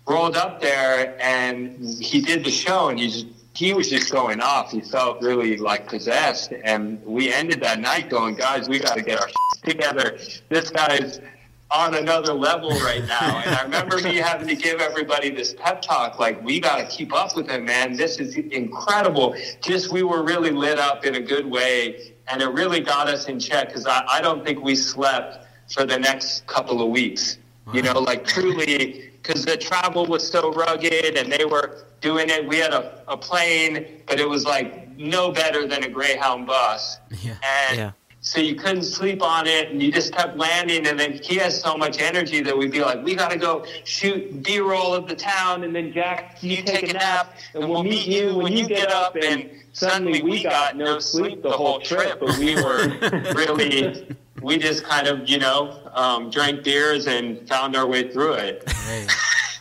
rolled 0.07 0.37
up 0.37 0.61
there, 0.61 1.17
and 1.19 1.83
he 1.99 2.21
did 2.21 2.45
the 2.45 2.51
show, 2.51 2.89
and 2.89 2.99
he 2.99 3.07
just 3.07 3.25
he 3.57 3.73
was 3.73 3.89
just 3.89 4.11
going 4.11 4.39
off. 4.39 4.71
He 4.71 4.81
felt 4.81 5.19
really 5.23 5.57
like 5.57 5.87
possessed, 5.87 6.53
and 6.63 7.03
we 7.03 7.33
ended 7.33 7.59
that 7.61 7.79
night 7.79 8.07
going, 8.07 8.35
guys, 8.35 8.69
we 8.69 8.77
got 8.77 8.95
to 8.95 9.01
get 9.01 9.19
our 9.19 9.27
together. 9.63 10.19
This 10.49 10.69
guy's 10.69 11.19
on 11.71 11.95
another 11.95 12.33
level 12.33 12.69
right 12.69 13.03
now. 13.07 13.41
And 13.43 13.55
I 13.55 13.63
remember 13.63 13.97
me 13.97 14.17
having 14.17 14.47
to 14.47 14.55
give 14.55 14.79
everybody 14.79 15.31
this 15.31 15.55
pep 15.57 15.81
talk, 15.81 16.19
like, 16.19 16.41
we 16.43 16.59
got 16.59 16.77
to 16.77 16.85
keep 16.85 17.11
up 17.11 17.35
with 17.35 17.49
him, 17.49 17.65
man. 17.65 17.97
This 17.97 18.19
is 18.19 18.35
incredible. 18.35 19.35
Just 19.59 19.91
we 19.91 20.03
were 20.03 20.21
really 20.21 20.51
lit 20.51 20.77
up 20.77 21.03
in 21.03 21.15
a 21.15 21.19
good 21.19 21.47
way, 21.47 22.13
and 22.27 22.43
it 22.43 22.49
really 22.49 22.79
got 22.79 23.07
us 23.07 23.25
in 23.25 23.39
check 23.39 23.69
because 23.69 23.87
I, 23.87 24.05
I 24.07 24.21
don't 24.21 24.45
think 24.45 24.61
we 24.61 24.75
slept 24.75 25.47
for 25.73 25.83
the 25.83 25.97
next 25.97 26.45
couple 26.45 26.79
of 26.79 26.89
weeks. 26.89 27.39
You 27.73 27.81
know, 27.81 27.99
like 27.99 28.23
truly, 28.23 29.11
because 29.21 29.45
the 29.45 29.57
travel 29.57 30.05
was 30.05 30.27
so 30.27 30.51
rugged 30.53 31.15
and 31.17 31.31
they 31.31 31.45
were 31.45 31.85
doing 32.01 32.29
it. 32.29 32.47
We 32.47 32.57
had 32.57 32.73
a, 32.73 33.01
a 33.07 33.17
plane, 33.17 34.01
but 34.07 34.19
it 34.19 34.27
was 34.29 34.45
like 34.45 34.97
no 34.97 35.31
better 35.31 35.67
than 35.67 35.83
a 35.83 35.89
Greyhound 35.89 36.47
bus. 36.47 36.97
And 37.43 37.77
Yeah. 37.77 37.91
so 38.21 38.39
you 38.41 38.55
couldn't 38.55 38.83
sleep 38.83 39.21
on 39.21 39.47
it 39.47 39.69
and 39.71 39.81
you 39.81 39.91
just 39.91 40.13
kept 40.13 40.37
landing 40.37 40.87
and 40.87 40.99
then 40.99 41.13
he 41.13 41.35
has 41.35 41.59
so 41.61 41.77
much 41.77 41.99
energy 42.01 42.41
that 42.41 42.57
we'd 42.57 42.71
be 42.71 42.81
like 42.81 43.03
we 43.03 43.15
got 43.15 43.29
to 43.31 43.37
go 43.37 43.63
shoot 43.83 44.43
b-roll 44.43 44.93
of 44.93 45.07
the 45.07 45.15
town 45.15 45.63
and 45.63 45.73
then 45.75 45.93
jack 45.93 46.37
you 46.41 46.57
take 46.63 46.89
a 46.89 46.93
nap 46.93 47.35
and 47.53 47.69
we'll 47.69 47.83
meet 47.83 48.07
you 48.07 48.35
when 48.35 48.51
you 48.53 48.67
get 48.67 48.89
up 48.91 49.15
and 49.23 49.49
suddenly 49.71 50.21
we 50.23 50.41
got 50.43 50.75
no 50.75 50.97
sleep 50.99 51.41
the 51.43 51.49
whole 51.51 51.79
trip 51.79 52.19
but 52.19 52.35
we 52.39 52.55
were 52.55 52.87
really 53.35 54.07
we 54.41 54.57
just 54.57 54.83
kind 54.83 55.07
of 55.07 55.27
you 55.29 55.37
know 55.39 55.77
um, 55.93 56.29
drank 56.29 56.63
beers 56.63 57.07
and 57.07 57.47
found 57.47 57.75
our 57.75 57.87
way 57.87 58.11
through 58.11 58.33
it 58.33 58.63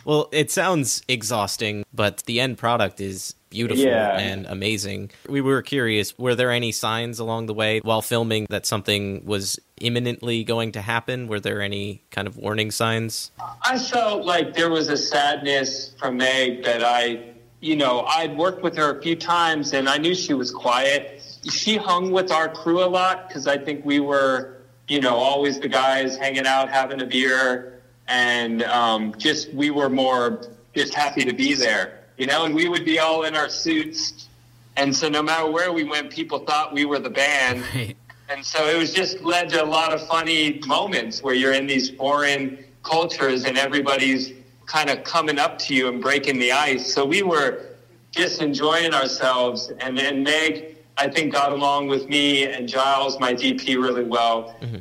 Well, 0.05 0.29
it 0.31 0.49
sounds 0.51 1.01
exhausting, 1.09 1.83
but 1.93 2.23
the 2.27 2.39
end 2.39 2.57
product 2.57 3.01
is 3.01 3.35
beautiful 3.49 3.83
Yeah. 3.83 4.17
and 4.17 4.45
amazing. 4.45 5.11
We 5.27 5.41
were 5.41 5.61
curious, 5.61 6.17
were 6.17 6.33
there 6.33 6.49
any 6.49 6.71
signs 6.71 7.19
along 7.19 7.47
the 7.47 7.53
way 7.53 7.81
while 7.83 8.01
filming 8.01 8.47
that 8.49 8.65
something 8.65 9.25
was 9.25 9.59
imminently 9.81 10.45
going 10.45 10.71
to 10.73 10.81
happen? 10.81 11.27
Were 11.27 11.41
there 11.41 11.61
any 11.61 12.03
kind 12.09 12.25
of 12.25 12.37
warning 12.37 12.71
signs? 12.71 13.31
I 13.65 13.77
felt 13.77 14.23
like 14.25 14.53
there 14.55 14.69
was 14.69 14.87
a 14.87 14.95
sadness 14.95 15.93
from 15.99 16.15
Meg 16.15 16.63
that 16.63 16.85
I, 16.85 17.33
you 17.59 17.75
know, 17.75 18.03
I'd 18.03 18.37
worked 18.37 18.63
with 18.63 18.77
her 18.77 18.97
a 18.97 19.01
few 19.01 19.17
times 19.17 19.73
and 19.73 19.89
I 19.89 19.97
knew 19.97 20.15
she 20.15 20.33
was 20.33 20.51
quiet. 20.51 21.21
She 21.51 21.75
hung 21.75 22.11
with 22.13 22.31
our 22.31 22.47
crew 22.47 22.81
a 22.81 22.87
lot 22.87 23.27
because 23.27 23.45
I 23.45 23.57
think 23.57 23.83
we 23.83 23.99
were, 23.99 24.56
you 24.87 25.01
know, 25.01 25.15
always 25.15 25.59
the 25.59 25.67
guys 25.67 26.17
hanging 26.17 26.45
out, 26.45 26.69
having 26.69 27.01
a 27.01 27.05
beer, 27.05 27.81
and 28.07 28.63
um, 28.63 29.13
just 29.17 29.53
we 29.53 29.69
were 29.69 29.89
more 29.89 30.47
just 30.75 30.93
happy 30.93 31.25
to 31.25 31.33
be 31.33 31.53
there, 31.53 32.03
you 32.17 32.27
know, 32.27 32.45
and 32.45 32.53
we 32.55 32.69
would 32.69 32.85
be 32.85 32.99
all 32.99 33.23
in 33.23 33.35
our 33.35 33.49
suits. 33.49 34.27
And 34.75 34.95
so 34.95 35.09
no 35.09 35.23
matter 35.23 35.49
where 35.49 35.73
we 35.73 35.83
went, 35.83 36.11
people 36.11 36.39
thought 36.39 36.71
we 36.73 36.85
were 36.85 36.99
the 36.99 37.09
band. 37.09 37.63
And 38.29 38.45
so 38.45 38.67
it 38.67 38.77
was 38.77 38.93
just 38.93 39.21
led 39.21 39.49
to 39.51 39.63
a 39.63 39.65
lot 39.65 39.93
of 39.93 40.05
funny 40.05 40.59
moments 40.67 41.23
where 41.23 41.33
you're 41.33 41.53
in 41.53 41.65
these 41.65 41.89
foreign 41.89 42.61
cultures 42.83 43.45
and 43.45 43.57
everybody's 43.57 44.33
kind 44.65 44.89
of 44.89 45.05
coming 45.05 45.39
up 45.39 45.57
to 45.59 45.73
you 45.73 45.87
and 45.87 46.01
breaking 46.01 46.37
the 46.37 46.51
ice. 46.51 46.93
So 46.93 47.05
we 47.05 47.23
were 47.23 47.63
just 48.11 48.41
enjoying 48.41 48.93
ourselves. 48.93 49.71
And 49.79 49.97
then 49.97 50.23
Meg, 50.23 50.76
I 50.97 51.07
think, 51.07 51.33
got 51.33 51.51
along 51.51 51.87
with 51.87 52.09
me 52.09 52.45
and 52.45 52.67
Giles, 52.67 53.19
my 53.19 53.33
DP, 53.33 53.75
really 53.81 54.03
well. 54.03 54.55
Mm-hmm. 54.61 54.77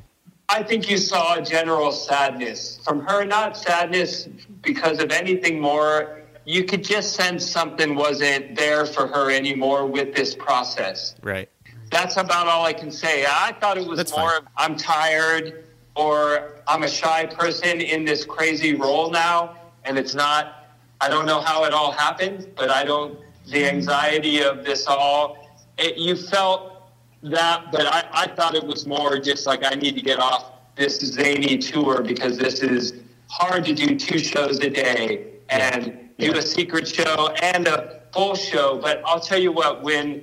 I 0.49 0.63
think 0.63 0.89
you 0.89 0.97
saw 0.97 1.35
a 1.39 1.43
general 1.43 1.91
sadness 1.93 2.79
from 2.85 3.01
her, 3.07 3.25
not 3.25 3.57
sadness 3.57 4.29
because 4.63 5.01
of 5.03 5.11
anything 5.11 5.61
more. 5.61 6.23
You 6.45 6.65
could 6.65 6.85
just 6.85 7.15
sense 7.15 7.45
something 7.45 7.97
wasn't 7.97 8.55
there 8.57 8.87
for 8.87 9.09
her 9.09 9.31
anymore 9.31 9.87
with 9.87 10.15
this 10.15 10.35
process 10.37 11.17
Right. 11.23 11.49
that's 11.91 12.17
about 12.17 12.47
all 12.47 12.65
I 12.65 12.73
can 12.73 12.93
say. 12.93 13.27
I 13.29 13.53
thought 13.61 13.77
it 13.77 13.87
was 13.87 14.17
more 14.17 14.37
of 14.37 14.45
I'm 14.57 14.77
tired 14.77 15.65
or 15.97 16.61
I'm 16.69 16.85
a 16.85 16.89
shy 16.89 17.27
person 17.27 17.81
in 17.81 18.05
this 18.05 18.25
crazy 18.25 18.75
role 18.75 19.11
now, 19.11 19.57
and 19.85 19.99
it's 19.99 20.15
not. 20.15 20.69
I 21.01 21.09
don't 21.09 21.27
know 21.27 21.41
how 21.41 21.65
it 21.65 21.73
all 21.73 21.91
happened, 21.91 22.49
but 22.57 22.71
I 22.71 22.85
don't. 22.85 23.19
The 23.49 23.69
anxiety 23.69 24.43
of 24.43 24.65
this 24.65 24.87
all, 24.87 25.46
it, 25.79 25.99
you 25.99 26.17
felt 26.17 26.91
that, 27.23 27.73
but 27.73 27.87
I, 27.87 28.09
I 28.13 28.27
thought 28.29 28.55
it 28.55 28.65
was 28.65 28.87
more 28.87 29.19
just 29.19 29.47
like 29.47 29.65
I 29.65 29.75
need 29.75 29.95
to 29.97 30.03
get 30.03 30.19
off 30.19 30.53
this 30.77 30.99
zany 31.01 31.59
tour 31.59 32.03
because 32.03 32.37
this 32.39 32.61
is 32.61 32.95
hard 33.29 33.65
to 33.65 33.75
do 33.75 33.97
two 33.97 34.19
shows 34.19 34.59
a 34.61 34.71
day 34.71 35.27
and 35.49 36.11
do 36.19 36.33
a 36.35 36.43
secret 36.43 36.87
show 36.87 37.29
and 37.43 37.67
a 37.67 38.03
full 38.13 38.35
show. 38.35 38.79
But 38.79 39.03
I'll 39.05 39.21
tell 39.21 39.41
you 39.41 39.53
what, 39.53 39.83
when 39.83 40.23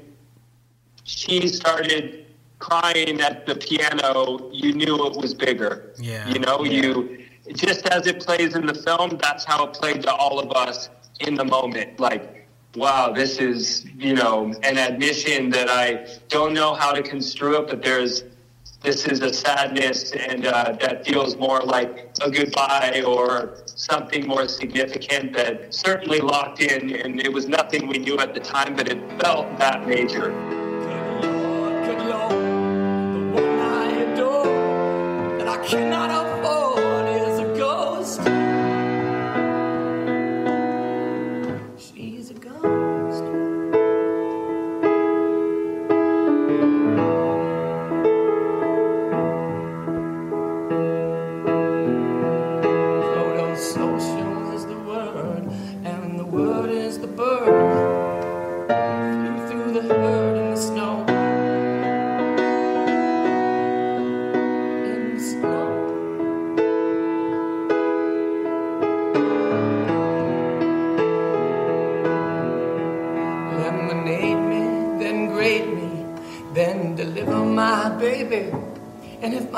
she 1.04 1.48
started 1.48 2.26
crying 2.60 3.20
at 3.22 3.46
the 3.46 3.56
piano, 3.56 4.50
you 4.52 4.74
knew 4.74 5.06
it 5.08 5.18
was 5.18 5.34
bigger. 5.34 5.94
Yeah. 5.98 6.28
You 6.30 6.40
know, 6.40 6.64
you 6.64 7.26
just 7.54 7.86
as 7.88 8.08
it 8.08 8.22
plays 8.22 8.56
in 8.56 8.66
the 8.66 8.74
film, 8.74 9.18
that's 9.22 9.44
how 9.44 9.66
it 9.66 9.74
played 9.74 10.04
to 10.04 10.14
all 10.14 10.40
of 10.40 10.52
us 10.52 10.90
in 11.20 11.36
the 11.36 11.44
moment. 11.44 12.00
Like, 12.00 12.43
wow, 12.76 13.12
this 13.12 13.38
is, 13.38 13.86
you 13.98 14.14
know, 14.14 14.54
an 14.64 14.78
admission 14.78 15.50
that 15.52 15.70
I 15.70 16.08
don't 16.30 16.54
know 16.54 16.74
how 16.74 16.92
to 16.92 17.04
construe 17.04 17.62
it, 17.62 17.68
but 17.68 17.84
there's 17.84 18.24
this 18.82 19.06
is 19.06 19.22
a 19.22 19.34
sadness 19.34 20.12
and 20.12 20.46
uh, 20.46 20.74
that 20.82 21.06
feels 21.06 21.38
more 21.38 21.62
like 21.62 22.10
a 22.22 22.30
goodbye 22.30 23.02
or 23.08 23.60
something 23.66 24.28
more 24.28 24.46
significant 24.46 25.32
that 25.34 25.74
certainly 25.74 26.20
locked 26.20 26.60
in 26.60 26.94
and 26.94 27.22
it 27.22 27.32
was 27.32 27.48
nothing 27.48 27.88
we 27.88 27.98
knew 27.98 28.20
at 28.20 28.34
the 28.34 28.42
time 28.42 28.76
but 28.76 28.90
it 28.90 29.00
felt 29.22 29.58
that 29.58 29.88
major. 29.88 30.34
I 33.64 33.88
adore 34.12 35.40
and 35.40 35.50
I 35.50 36.33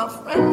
my 0.06 0.12
friends 0.12 0.45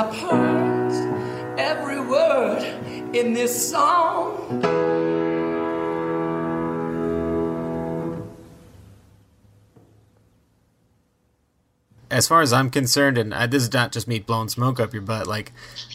till 0.00 0.28
I 0.30 0.30
purged 0.30 1.58
every 1.58 2.00
word 2.00 2.62
in 3.14 3.34
this 3.34 3.70
song. 3.70 4.90
as 12.10 12.26
far 12.26 12.40
as 12.40 12.52
I'm 12.52 12.70
concerned, 12.70 13.16
and 13.16 13.32
uh, 13.32 13.46
this 13.46 13.62
is 13.62 13.72
not 13.72 13.92
just 13.92 14.08
me 14.08 14.18
blowing 14.18 14.48
smoke 14.48 14.80
up 14.80 14.92
your 14.92 15.02
butt, 15.02 15.28
like 15.28 15.52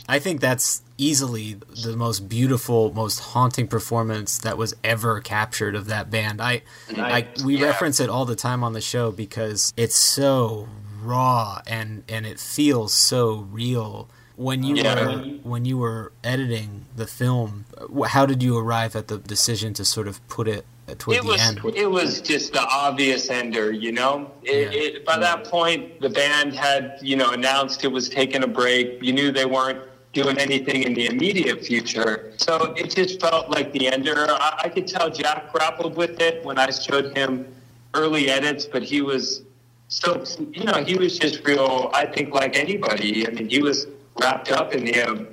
I 0.07 0.19
think 0.19 0.40
that's 0.40 0.82
easily 0.98 1.57
the 1.84 1.95
most 1.98 2.30
beautiful, 2.30 2.94
most 2.94 3.19
haunting 3.19 3.68
performance 3.68 4.38
that 4.40 4.57
was 4.57 4.73
ever 4.84 5.19
captured 5.19 5.76
of 5.76 5.88
that 5.88 6.10
band. 6.10 6.41
I, 6.41 6.61
I 6.95 7.27
we 7.44 7.57
Yeah. 7.57 7.65
reference 7.65 7.99
it 7.99 8.10
all 8.10 8.23
the 8.26 8.36
time 8.36 8.64
on 8.64 8.72
the 8.72 8.80
show 8.82 9.11
because 9.11 9.73
it's 9.76 9.98
so 9.98 10.69
raw 11.06 11.61
and 11.68 12.03
and 12.10 12.26
it 12.26 12.40
feels 12.40 12.94
so 12.94 13.48
real. 13.52 14.07
When 14.36 14.64
you 14.64 14.76
Yeah. 14.76 15.06
were 15.06 15.26
when 15.44 15.64
you 15.65 15.77
were 15.77 16.11
editing 16.23 16.86
the 16.95 17.07
film, 17.07 17.65
how 18.07 18.26
did 18.26 18.44
you 18.44 18.57
arrive 18.57 18.95
at 18.95 19.07
the 19.07 19.18
decision 19.18 19.73
to 19.76 19.86
sort 19.86 20.07
of 20.07 20.26
put 20.27 20.48
it 20.48 20.65
uh, 20.90 20.95
toward 20.98 21.18
it 21.18 21.23
the 21.23 21.30
was 21.30 21.41
end? 21.41 21.61
it 21.76 21.90
was 21.90 22.19
just 22.22 22.52
the 22.53 22.61
obvious 22.61 23.30
ender, 23.30 23.72
you 23.72 23.91
know. 23.94 24.30
It, 24.44 24.73
it, 24.73 25.06
by 25.06 25.18
that 25.19 25.45
point, 25.45 26.02
the 26.02 26.10
band 26.10 26.53
had 26.53 26.98
you 27.02 27.15
know 27.15 27.32
announced 27.32 27.84
it 27.86 27.91
was 27.91 28.10
taking 28.10 28.44
a 28.44 28.48
break. 28.48 29.02
You 29.02 29.14
knew 29.14 29.32
they 29.32 29.45
weren't 29.45 29.80
doing 30.11 30.38
anything 30.38 30.84
in 30.84 30.94
the 30.94 31.07
immediate 31.07 31.64
future, 31.65 32.34
so 32.38 32.73
it 32.77 32.94
just 32.95 33.22
felt 33.22 33.49
like 33.49 33.72
the 33.72 33.88
ender. 33.91 34.26
I, 34.30 34.61
I 34.65 34.69
could 34.69 34.88
tell 34.88 35.10
Jack 35.10 35.52
grappled 35.53 35.95
with 35.95 36.19
it 36.19 36.44
when 36.44 36.57
I 36.57 36.72
showed 36.72 37.15
him 37.18 37.45
early 37.94 38.30
edits, 38.30 38.65
but 38.65 38.84
he 38.84 39.02
was 39.02 39.44
so 39.88 40.24
you 40.52 40.64
know 40.64 40.84
he 40.84 40.95
was 40.98 41.18
just 41.20 41.45
real. 41.45 41.90
I 41.94 42.06
think 42.06 42.34
like 42.34 42.56
anybody. 42.56 43.28
I 43.28 43.32
mean, 43.32 43.49
he 43.49 43.62
was 43.62 43.88
wrapped 44.20 44.52
up 44.52 44.74
in 44.74 44.86
the 44.86 45.02
um, 45.02 45.28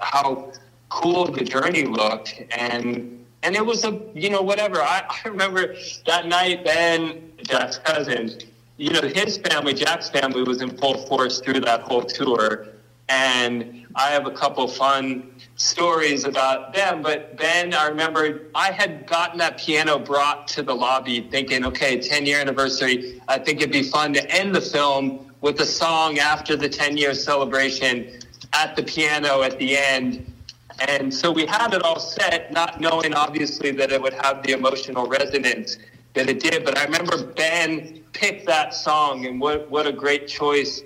how 0.00 0.52
cool 0.88 1.26
the 1.26 1.44
journey 1.44 1.84
looked 1.84 2.42
and 2.50 3.24
and 3.42 3.56
it 3.56 3.64
was 3.64 3.84
a 3.84 4.00
you 4.14 4.30
know 4.30 4.42
whatever 4.42 4.80
I, 4.80 5.04
I 5.24 5.28
remember 5.28 5.74
that 6.06 6.26
night 6.26 6.64
ben 6.64 7.32
jack's 7.42 7.78
cousin 7.78 8.38
you 8.76 8.90
know 8.90 9.02
his 9.02 9.38
family 9.38 9.74
jack's 9.74 10.08
family 10.10 10.42
was 10.42 10.62
in 10.62 10.76
full 10.76 11.06
force 11.06 11.40
through 11.40 11.60
that 11.60 11.82
whole 11.82 12.02
tour 12.02 12.68
and 13.08 13.86
i 13.94 14.08
have 14.08 14.26
a 14.26 14.30
couple 14.30 14.66
fun 14.66 15.32
stories 15.56 16.24
about 16.24 16.74
them 16.74 17.02
but 17.02 17.36
ben 17.36 17.72
i 17.72 17.86
remember 17.86 18.42
i 18.54 18.70
had 18.70 19.06
gotten 19.06 19.38
that 19.38 19.58
piano 19.58 19.98
brought 19.98 20.48
to 20.48 20.62
the 20.62 20.74
lobby 20.74 21.20
thinking 21.30 21.64
okay 21.64 21.98
10 21.98 22.26
year 22.26 22.40
anniversary 22.40 23.20
i 23.28 23.38
think 23.38 23.60
it'd 23.60 23.72
be 23.72 23.82
fun 23.82 24.12
to 24.12 24.30
end 24.30 24.54
the 24.54 24.60
film 24.60 25.32
with 25.40 25.60
a 25.60 25.66
song 25.66 26.18
after 26.18 26.56
the 26.56 26.68
10 26.68 26.96
year 26.96 27.14
celebration 27.14 28.10
at 28.52 28.74
the 28.74 28.82
piano 28.82 29.42
at 29.42 29.58
the 29.58 29.76
end 29.76 30.32
and 30.80 31.12
so 31.12 31.32
we 31.32 31.46
had 31.46 31.72
it 31.72 31.82
all 31.82 31.98
set, 31.98 32.52
not 32.52 32.80
knowing 32.80 33.14
obviously 33.14 33.70
that 33.72 33.92
it 33.92 34.00
would 34.00 34.12
have 34.12 34.42
the 34.42 34.52
emotional 34.52 35.06
resonance 35.06 35.78
that 36.14 36.28
it 36.28 36.40
did. 36.40 36.64
But 36.64 36.76
I 36.76 36.84
remember 36.84 37.24
Ben 37.24 38.04
picked 38.12 38.46
that 38.46 38.74
song, 38.74 39.26
and 39.26 39.40
what, 39.40 39.70
what 39.70 39.86
a 39.86 39.92
great 39.92 40.28
choice 40.28 40.82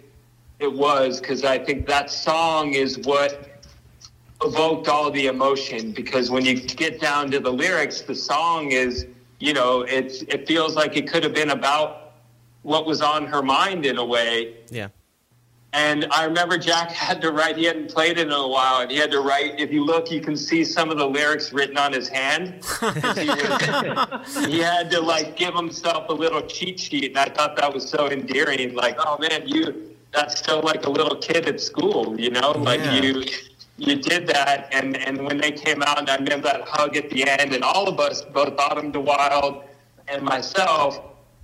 it 0.60 0.72
was, 0.72 1.20
because 1.20 1.44
I 1.44 1.58
think 1.58 1.86
that 1.86 2.10
song 2.10 2.74
is 2.74 2.98
what 2.98 3.48
evoked 4.44 4.88
all 4.88 5.10
the 5.10 5.26
emotion. 5.26 5.92
Because 5.92 6.30
when 6.30 6.44
you 6.44 6.54
get 6.60 7.00
down 7.00 7.30
to 7.30 7.40
the 7.40 7.50
lyrics, 7.52 8.02
the 8.02 8.14
song 8.14 8.72
is, 8.72 9.06
you 9.38 9.52
know, 9.54 9.82
it's, 9.82 10.22
it 10.22 10.46
feels 10.46 10.76
like 10.76 10.96
it 10.96 11.10
could 11.10 11.24
have 11.24 11.34
been 11.34 11.50
about 11.50 12.12
what 12.62 12.86
was 12.86 13.00
on 13.00 13.26
her 13.26 13.42
mind 13.42 13.86
in 13.86 13.96
a 13.96 14.04
way. 14.04 14.56
Yeah. 14.70 14.88
And 15.72 16.06
I 16.10 16.24
remember 16.24 16.58
Jack 16.58 16.90
had 17.06 17.22
to 17.22 17.30
write, 17.32 17.56
he 17.56 17.64
hadn't 17.64 17.90
played 17.90 18.18
it 18.18 18.26
in 18.26 18.32
a 18.32 18.48
while, 18.48 18.80
and 18.82 18.90
he 18.90 18.98
had 18.98 19.10
to 19.12 19.20
write, 19.20 19.58
if 19.58 19.72
you 19.72 19.84
look, 19.84 20.10
you 20.10 20.20
can 20.20 20.36
see 20.36 20.64
some 20.64 20.90
of 20.90 20.98
the 20.98 21.06
lyrics 21.06 21.52
written 21.52 21.78
on 21.78 21.92
his 21.92 22.08
hand. 22.08 22.64
he, 23.16 23.28
was- 23.28 24.46
he 24.46 24.58
had 24.58 24.90
to 24.90 25.00
like 25.00 25.36
give 25.36 25.54
himself 25.54 26.08
a 26.10 26.12
little 26.12 26.42
cheat 26.42 26.78
sheet, 26.80 27.04
and 27.10 27.18
I 27.18 27.26
thought 27.26 27.56
that 27.56 27.72
was 27.72 27.88
so 27.88 28.08
endearing. 28.10 28.74
Like, 28.74 28.96
oh 28.98 29.16
man, 29.18 29.46
you, 29.46 29.89
that's 30.12 30.38
still 30.38 30.60
like 30.62 30.86
a 30.86 30.90
little 30.90 31.16
kid 31.16 31.46
at 31.46 31.60
school, 31.60 32.18
you 32.18 32.30
know? 32.30 32.52
Like 32.52 32.80
Yeah. 32.80 33.00
you, 33.00 33.24
you 33.78 33.96
did 33.96 34.26
that, 34.28 34.68
and, 34.72 34.96
and 34.96 35.24
when 35.24 35.38
they 35.38 35.52
came 35.52 35.82
out, 35.82 35.98
and 35.98 36.10
I 36.10 36.16
remember 36.16 36.48
that 36.48 36.62
hug 36.66 36.96
at 36.96 37.08
the 37.10 37.26
end, 37.28 37.54
and 37.54 37.64
all 37.64 37.88
of 37.88 37.98
us, 37.98 38.22
both 38.22 38.58
Autumn 38.58 38.90
de 38.90 39.00
Wilde 39.00 39.64
and 40.08 40.22
myself, 40.22 41.00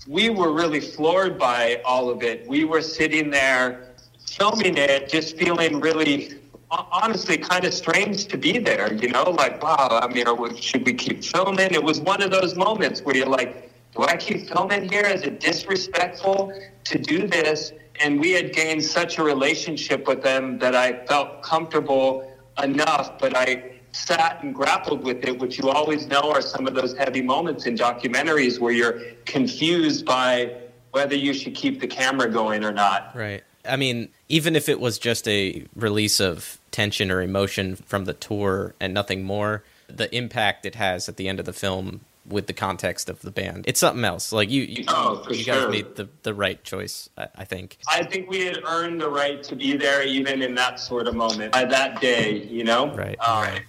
we 0.06 0.28
were 0.30 0.52
really 0.52 0.80
floored 0.80 1.38
by 1.38 1.80
all 1.84 2.10
of 2.10 2.22
it. 2.22 2.46
We 2.46 2.64
were 2.64 2.82
sitting 2.82 3.30
there 3.30 3.94
filming 4.28 4.76
it, 4.76 5.08
just 5.08 5.36
feeling 5.38 5.80
really, 5.80 6.34
honestly, 6.70 7.38
kind 7.38 7.64
of 7.64 7.72
strange 7.72 8.26
to 8.26 8.36
be 8.36 8.58
there. 8.58 8.92
You 8.92 9.08
know, 9.08 9.30
like, 9.30 9.62
wow. 9.62 10.00
I 10.02 10.06
mean, 10.08 10.26
we, 10.38 10.60
should 10.60 10.84
we 10.84 10.92
keep 10.94 11.24
filming? 11.24 11.72
It 11.72 11.82
was 11.82 12.00
one 12.00 12.22
of 12.22 12.30
those 12.30 12.54
moments 12.54 13.00
where 13.00 13.16
you're 13.16 13.26
like, 13.26 13.72
do 13.96 14.02
I 14.02 14.16
keep 14.16 14.48
filming 14.48 14.90
here? 14.90 15.06
Is 15.06 15.22
it 15.22 15.40
disrespectful 15.40 16.52
to 16.84 16.98
do 16.98 17.26
this? 17.26 17.72
And 18.00 18.20
we 18.20 18.32
had 18.32 18.52
gained 18.52 18.84
such 18.84 19.18
a 19.18 19.22
relationship 19.22 20.06
with 20.06 20.22
them 20.22 20.58
that 20.58 20.74
I 20.74 21.04
felt 21.06 21.42
comfortable 21.42 22.30
enough, 22.62 23.18
but 23.18 23.36
I 23.36 23.80
sat 23.92 24.42
and 24.42 24.54
grappled 24.54 25.02
with 25.02 25.24
it, 25.24 25.38
which 25.38 25.58
you 25.58 25.70
always 25.70 26.06
know 26.06 26.30
are 26.30 26.42
some 26.42 26.66
of 26.66 26.74
those 26.74 26.94
heavy 26.96 27.22
moments 27.22 27.66
in 27.66 27.76
documentaries 27.76 28.58
where 28.58 28.72
you're 28.72 29.00
confused 29.24 30.04
by 30.04 30.54
whether 30.90 31.14
you 31.14 31.32
should 31.32 31.54
keep 31.54 31.80
the 31.80 31.86
camera 31.86 32.30
going 32.30 32.64
or 32.64 32.72
not. 32.72 33.12
Right. 33.14 33.42
I 33.64 33.76
mean, 33.76 34.10
even 34.28 34.56
if 34.56 34.68
it 34.68 34.80
was 34.80 34.98
just 34.98 35.26
a 35.28 35.66
release 35.74 36.20
of 36.20 36.58
tension 36.70 37.10
or 37.10 37.20
emotion 37.20 37.76
from 37.76 38.04
the 38.04 38.12
tour 38.12 38.74
and 38.80 38.94
nothing 38.94 39.24
more, 39.24 39.64
the 39.88 40.14
impact 40.14 40.66
it 40.66 40.74
has 40.74 41.08
at 41.08 41.16
the 41.16 41.28
end 41.28 41.38
of 41.38 41.46
the 41.46 41.52
film 41.52 42.00
with 42.28 42.46
the 42.46 42.52
context 42.52 43.08
of 43.08 43.20
the 43.22 43.30
band, 43.30 43.64
it's 43.68 43.80
something 43.80 44.04
else. 44.04 44.32
Like 44.32 44.50
you, 44.50 44.62
you, 44.62 44.84
Oh, 44.88 45.24
you 45.30 45.44
guys 45.44 45.68
made 45.70 45.94
the, 45.96 46.08
the 46.22 46.34
right 46.34 46.62
choice, 46.64 47.08
I, 47.16 47.28
I 47.38 47.44
think. 47.44 47.78
I 47.88 48.02
think 48.04 48.28
we 48.30 48.44
had 48.46 48.58
earned 48.66 49.00
the 49.00 49.08
right 49.10 49.42
to 49.44 49.56
be 49.56 49.76
there 49.76 50.02
even 50.02 50.42
in 50.42 50.54
that 50.56 50.80
sort 50.80 51.06
of 51.08 51.14
moment, 51.14 51.52
by 51.52 51.64
that 51.64 52.00
day, 52.00 52.42
you 52.44 52.64
know? 52.64 52.94
Right. 52.94 53.18
Um, 53.20 53.60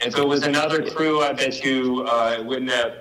If 0.00 0.18
it 0.18 0.26
was 0.26 0.42
another 0.42 0.88
crew, 0.90 1.22
I 1.22 1.32
bet 1.32 1.64
you 1.64 2.04
uh, 2.06 2.36
it 2.38 2.44
wouldn't 2.44 2.70
have 2.70 2.96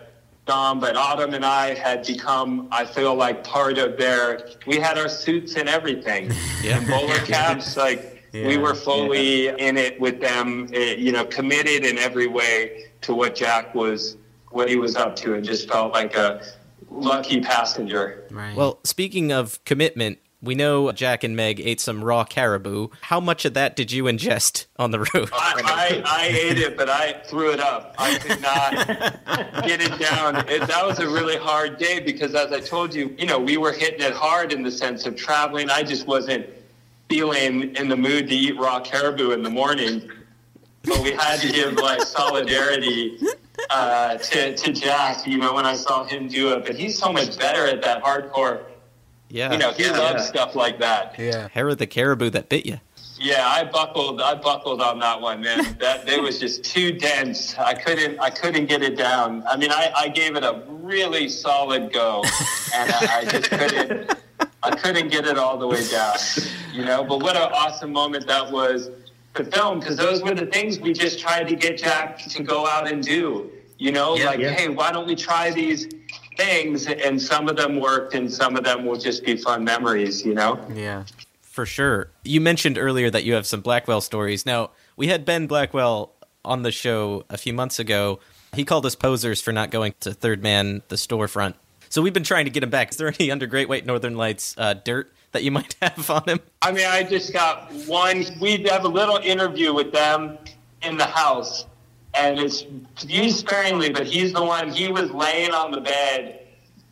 gone. 0.46 0.80
But 0.80 0.96
Autumn 0.96 1.34
and 1.34 1.44
I 1.46 1.74
had 1.74 2.06
become, 2.06 2.68
I 2.72 2.86
feel 2.86 3.16
like, 3.16 3.44
part 3.44 3.78
of 3.78 3.98
their. 3.98 4.48
We 4.68 4.78
had 4.78 4.98
our 4.98 5.10
suits 5.10 5.56
and 5.56 5.68
everything, 5.68 6.32
Yeah. 6.64 6.78
and 6.78 6.88
bowler 6.88 7.16
caps. 7.26 7.76
Like 7.76 8.24
we 8.32 8.58
were 8.58 8.74
fully 8.76 9.48
in 9.50 9.76
it 9.78 10.00
with 10.00 10.22
them, 10.22 10.70
eh, 10.74 10.96
you 10.96 11.12
know, 11.12 11.26
committed 11.26 11.84
in 11.86 11.98
every 11.98 12.28
way 12.28 12.86
to 13.02 13.14
what 13.14 13.36
Jack 13.36 13.76
was, 13.76 14.16
what 14.54 14.70
he 14.70 14.78
was 14.78 14.96
up 14.96 15.16
to, 15.18 15.34
and 15.34 15.44
just 15.44 15.70
felt 15.70 15.94
like 15.94 16.16
a 16.16 16.42
lucky 16.90 17.42
passenger. 17.42 18.24
Right. 18.32 18.56
Well, 18.56 18.80
speaking 18.84 19.32
of 19.32 19.64
commitment, 19.66 20.20
we 20.42 20.56
know 20.56 20.92
Jack 20.92 21.24
and 21.24 21.36
Meg 21.38 21.62
ate 21.62 21.80
some 21.80 22.04
raw 22.04 22.26
caribou. 22.26 22.90
How 23.02 23.22
much 23.22 23.46
of 23.46 23.54
that 23.54 23.78
did 23.78 23.92
you 23.92 24.04
ingest 24.04 24.66
on 24.78 24.92
the 24.92 25.00
road? 25.00 25.30
I, 25.32 25.62
I, 25.64 26.04
I 26.06 26.28
ate 26.28 26.58
it, 26.58 26.76
but 26.76 26.90
I 26.90 27.14
threw 27.26 27.52
it 27.52 27.62
up. 27.62 27.96
I 27.98 28.18
could 28.18 28.42
not 28.42 29.66
get 29.66 29.82
it 29.82 29.98
down. 29.98 30.48
It, 30.50 30.68
that 30.68 30.86
was 30.86 31.00
a 31.00 31.08
really 31.08 31.38
hard 31.38 31.78
day 31.78 32.02
because, 32.02 32.36
as 32.36 32.52
I 32.52 32.60
told 32.60 32.94
you, 32.94 33.16
you 33.18 33.26
know, 33.26 33.40
we 33.40 33.56
were 33.56 33.72
hitting 33.72 34.02
it 34.02 34.14
hard 34.14 34.52
in 34.52 34.64
the 34.64 34.72
sense 34.72 35.06
of 35.06 35.16
traveling. 35.16 35.70
I 35.70 35.82
just 35.82 36.08
wasn't 36.08 36.46
feeling 37.08 37.76
in 37.76 37.88
the 37.88 37.98
mood 37.98 38.28
to 38.28 38.36
eat 38.36 38.58
raw 38.60 38.82
caribou 38.82 39.32
in 39.32 39.44
the 39.44 39.50
morning. 39.50 40.10
But 40.84 41.02
we 41.02 41.12
had 41.12 41.40
to 41.40 41.50
give 41.50 41.76
like 41.76 42.02
solidarity 42.02 43.18
uh, 43.70 44.18
to, 44.18 44.56
to 44.56 44.74
Jack, 44.74 45.26
you 45.28 45.38
know, 45.38 45.54
when 45.54 45.66
I 45.66 45.76
saw 45.76 46.04
him 46.04 46.28
do 46.28 46.54
it. 46.54 46.66
But 46.66 46.76
he's 46.76 46.98
so 46.98 47.12
much 47.12 47.38
better 47.38 47.66
at 47.66 47.82
that 47.84 48.04
hardcore. 48.04 48.64
Yeah. 49.30 49.52
You 49.52 49.58
know, 49.58 49.72
he 49.72 49.90
loves 49.90 50.28
stuff 50.28 50.56
like 50.56 50.80
that. 50.80 51.16
yeah. 51.18 51.48
Hair 51.50 51.70
of 51.70 51.78
the 51.78 51.88
caribou 51.88 52.30
that 52.32 52.50
bit 52.50 52.66
you. 52.66 52.80
Yeah, 53.20 53.48
I 53.48 53.64
buckled. 53.64 54.22
I 54.22 54.36
buckled 54.36 54.82
on 54.82 55.00
that 55.00 55.22
one, 55.22 55.42
man. 55.42 55.78
That 55.80 56.08
it 56.10 56.22
was 56.22 56.40
just 56.40 56.64
too 56.64 56.92
dense. 56.92 57.58
I 57.58 57.74
couldn't. 57.74 58.20
I 58.20 58.30
couldn't 58.30 58.66
get 58.66 58.84
it 58.84 58.98
down. 58.98 59.44
I 59.48 59.56
mean, 59.58 59.72
I, 59.72 59.92
I 59.96 60.08
gave 60.10 60.36
it 60.36 60.44
a 60.44 60.64
really 60.68 61.30
solid 61.30 61.92
go, 61.94 62.24
and 62.76 62.92
I, 62.92 63.20
I 63.20 63.26
just 63.26 63.50
couldn't. 63.50 64.14
I 64.62 64.76
couldn't 64.76 65.10
get 65.10 65.26
it 65.26 65.38
all 65.38 65.58
the 65.58 65.68
way 65.68 65.86
down, 65.90 66.16
you 66.74 66.86
know. 66.86 67.04
But 67.04 67.22
what 67.22 67.36
an 67.36 67.50
awesome 67.54 67.92
moment 67.92 68.28
that 68.28 68.52
was 68.52 68.90
to 69.36 69.44
film 69.46 69.80
because 69.80 69.98
those 69.98 70.22
were 70.22 70.34
the 70.36 70.46
things 70.46 70.80
we 70.80 70.94
just 70.94 71.20
tried 71.20 71.48
to 71.48 71.56
get 71.56 71.78
Jack 71.78 72.20
to 72.20 72.44
go 72.44 72.68
out 72.68 72.92
and 72.92 73.04
do. 73.04 73.50
You 73.78 73.92
know, 73.92 74.16
Yeah, 74.16 74.26
like, 74.28 74.40
yeah. 74.40 74.52
hey, 74.52 74.70
why 74.70 74.92
don't 74.92 75.08
we 75.08 75.16
try 75.16 75.50
these 75.52 75.88
things? 76.38 76.88
And 76.88 77.22
some 77.22 77.50
of 77.50 77.58
them 77.58 77.80
worked, 77.80 78.14
and 78.14 78.32
some 78.32 78.56
of 78.56 78.64
them 78.64 78.86
will 78.86 78.98
just 79.00 79.26
be 79.26 79.36
fun 79.36 79.64
memories. 79.64 80.24
You 80.26 80.34
know. 80.36 80.60
Yeah. 80.74 81.04
For 81.42 81.66
sure. 81.66 82.10
You 82.24 82.42
mentioned 82.42 82.78
earlier 82.80 83.10
that 83.12 83.24
you 83.24 83.34
have 83.34 83.46
some 83.46 83.62
Blackwell 83.62 84.02
stories. 84.02 84.44
Now, 84.46 84.72
we 84.96 85.08
had 85.08 85.24
Ben 85.24 85.46
Blackwell 85.46 86.12
on 86.44 86.64
the 86.64 86.72
show 86.72 87.26
a 87.30 87.38
few 87.38 87.54
months 87.54 87.78
ago. 87.78 88.20
He 88.56 88.64
called 88.66 88.86
us 88.88 88.96
posers 88.96 89.40
for 89.42 89.52
not 89.52 89.70
going 89.70 89.94
to 90.00 90.14
Third 90.14 90.42
Man, 90.42 90.82
the 90.88 90.96
storefront. 90.96 91.54
So 91.90 92.02
we've 92.02 92.14
been 92.14 92.24
trying 92.24 92.46
to 92.46 92.52
get 92.52 92.64
him 92.64 92.72
back. 92.72 92.90
Is 92.92 92.98
there 92.98 93.14
any 93.20 93.30
under 93.30 93.46
Great 93.46 93.70
White 93.70 93.86
Northern 93.86 94.16
Lights 94.16 94.56
uh, 94.58 94.74
dirt 94.74 95.14
that 95.34 95.44
you 95.44 95.52
might 95.52 95.76
have 95.82 96.10
on 96.10 96.24
him? 96.24 96.40
I 96.62 96.72
mean, 96.72 96.88
I 96.88 97.04
just 97.04 97.34
got 97.34 97.72
one. 97.88 98.26
We 98.40 98.64
have 98.64 98.86
a 98.86 98.88
little 98.88 99.18
interview 99.18 99.74
with 99.74 99.92
them 99.92 100.38
in 100.82 100.98
the 100.98 101.06
house, 101.06 101.66
and 102.14 102.40
it's 102.40 102.66
used 103.06 103.38
sparingly, 103.38 103.90
but 103.90 104.08
he's 104.08 104.32
the 104.34 104.44
one. 104.44 104.70
He 104.70 104.88
was 104.90 105.12
laying 105.12 105.52
on 105.52 105.72
the 105.72 105.82
bed 105.82 106.40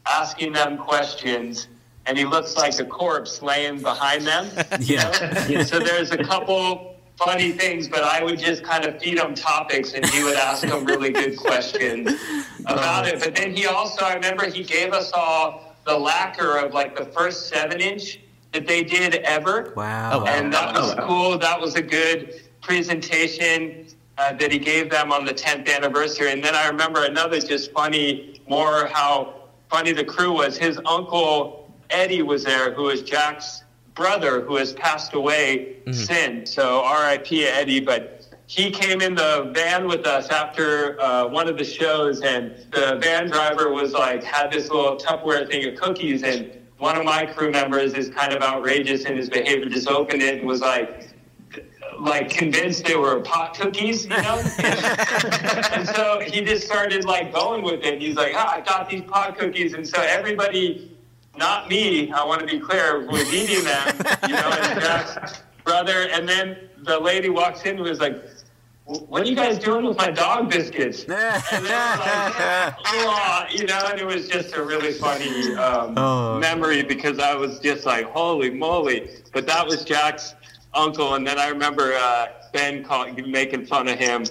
asking 0.07 0.53
them 0.53 0.77
questions, 0.77 1.67
and 2.05 2.17
he 2.17 2.25
looks 2.25 2.57
like 2.57 2.77
a 2.79 2.85
corpse 2.85 3.41
laying 3.41 3.81
behind 3.81 4.25
them. 4.25 4.49
Yeah. 4.81 5.63
so 5.63 5.79
there's 5.79 6.11
a 6.11 6.17
couple 6.23 6.95
funny 7.17 7.51
things, 7.51 7.87
but 7.87 8.03
I 8.03 8.23
would 8.23 8.39
just 8.39 8.63
kind 8.63 8.83
of 8.85 8.99
feed 8.99 9.19
him 9.19 9.35
topics, 9.35 9.93
and 9.93 10.03
he 10.07 10.23
would 10.23 10.35
ask 10.35 10.63
them 10.67 10.85
really 10.85 11.11
good 11.11 11.37
questions 11.37 12.11
about 12.65 13.07
it. 13.07 13.19
But 13.19 13.35
then 13.35 13.55
he 13.55 13.67
also, 13.67 14.05
I 14.05 14.15
remember, 14.15 14.49
he 14.49 14.63
gave 14.63 14.91
us 14.91 15.11
all 15.13 15.75
the 15.85 15.97
lacquer 15.97 16.57
of 16.57 16.73
like 16.73 16.95
the 16.97 17.05
first 17.05 17.49
seven 17.49 17.79
inch 17.79 18.19
that 18.53 18.67
they 18.67 18.83
did 18.83 19.15
ever. 19.15 19.73
Wow. 19.75 20.25
And 20.25 20.53
that 20.53 20.73
was 20.73 20.95
cool. 21.01 21.37
That 21.37 21.59
was 21.59 21.75
a 21.75 21.81
good 21.81 22.41
presentation 22.61 23.87
uh, 24.17 24.33
that 24.33 24.51
he 24.51 24.59
gave 24.59 24.89
them 24.89 25.11
on 25.11 25.25
the 25.25 25.33
10th 25.33 25.73
anniversary. 25.73 26.31
And 26.31 26.43
then 26.43 26.55
I 26.55 26.67
remember 26.67 27.05
another 27.05 27.39
just 27.39 27.71
funny, 27.71 28.41
more 28.47 28.87
how 28.87 29.35
funny 29.69 29.93
the 29.93 30.03
crew 30.03 30.33
was. 30.33 30.57
His 30.57 30.79
uncle 30.85 31.71
Eddie 31.89 32.21
was 32.21 32.43
there, 32.43 32.73
who 32.73 32.89
is 32.89 33.01
Jack's 33.01 33.63
brother, 33.95 34.41
who 34.41 34.55
has 34.55 34.73
passed 34.73 35.13
away 35.13 35.77
since. 35.91 36.53
So 36.53 36.81
R.I.P. 36.83 37.45
Eddie. 37.45 37.79
But 37.79 38.27
he 38.47 38.71
came 38.71 39.01
in 39.01 39.15
the 39.15 39.51
van 39.53 39.87
with 39.87 40.05
us 40.05 40.29
after 40.29 40.99
uh, 41.01 41.27
one 41.27 41.47
of 41.47 41.57
the 41.57 41.63
shows, 41.63 42.21
and 42.21 42.53
the 42.71 42.97
van 43.01 43.29
driver 43.29 43.71
was 43.71 43.93
like 43.93 44.23
had 44.23 44.51
this 44.51 44.69
little 44.69 44.97
Tupperware 44.97 45.49
thing 45.49 45.67
of 45.67 45.79
cookies, 45.79 46.23
and 46.23 46.51
one 46.81 46.97
of 46.97 47.05
my 47.05 47.27
crew 47.27 47.51
members 47.51 47.93
is 47.93 48.09
kind 48.09 48.33
of 48.33 48.41
outrageous 48.41 49.05
in 49.05 49.15
his 49.15 49.29
behavior. 49.29 49.69
Just 49.69 49.87
opened 49.87 50.23
it 50.23 50.39
and 50.39 50.47
was 50.47 50.61
like, 50.61 51.09
like 51.99 52.31
convinced 52.31 52.85
they 52.85 52.95
were 52.95 53.19
pot 53.19 53.55
cookies, 53.55 54.05
you 54.05 54.09
know. 54.09 54.41
and 55.73 55.87
so 55.87 56.19
he 56.25 56.41
just 56.41 56.65
started 56.65 57.05
like 57.05 57.31
going 57.31 57.61
with 57.61 57.83
it. 57.83 58.01
He's 58.01 58.15
like, 58.15 58.33
ah, 58.35 58.55
I 58.55 58.61
got 58.61 58.89
these 58.89 59.03
pot 59.03 59.37
cookies, 59.37 59.73
and 59.73 59.87
so 59.87 60.01
everybody, 60.01 60.97
not 61.37 61.69
me, 61.69 62.11
I 62.11 62.25
want 62.25 62.39
to 62.39 62.47
be 62.47 62.59
clear, 62.59 63.05
was 63.05 63.31
eating 63.31 63.63
them, 63.63 63.95
you 64.27 64.33
know, 64.33 64.49
and 64.49 64.81
Jack's 64.81 65.43
brother, 65.63 66.07
and 66.11 66.27
then 66.27 66.57
the 66.79 66.99
lady 66.99 67.29
walks 67.29 67.61
in 67.61 67.75
and 67.75 67.81
was 67.81 67.99
like. 67.99 68.15
What 69.07 69.21
are 69.21 69.25
you 69.25 69.35
guys 69.35 69.57
doing 69.57 69.85
with 69.85 69.97
my 69.97 70.11
dog 70.11 70.49
biscuits? 70.49 71.05
And 71.09 71.65
they 71.65 71.71
were 71.71 71.97
like, 71.97 72.75
"Oh," 72.85 73.45
you 73.51 73.65
know, 73.65 73.79
and 73.89 73.99
it 73.99 74.05
was 74.05 74.27
just 74.27 74.55
a 74.55 74.63
really 74.63 74.91
funny 74.91 75.53
um, 75.55 75.93
Oh. 75.97 76.39
memory 76.39 76.83
because 76.83 77.19
I 77.19 77.33
was 77.35 77.59
just 77.59 77.85
like, 77.85 78.05
holy 78.05 78.49
moly. 78.49 79.09
But 79.33 79.47
that 79.47 79.65
was 79.65 79.83
Jack's 79.85 80.35
uncle. 80.73 81.15
And 81.15 81.25
then 81.25 81.39
I 81.39 81.47
remember 81.47 81.93
uh, 81.93 82.27
Ben 82.53 82.83
call, 82.83 83.11
making 83.13 83.65
fun 83.65 83.87
of 83.87 83.97
him 83.97 84.25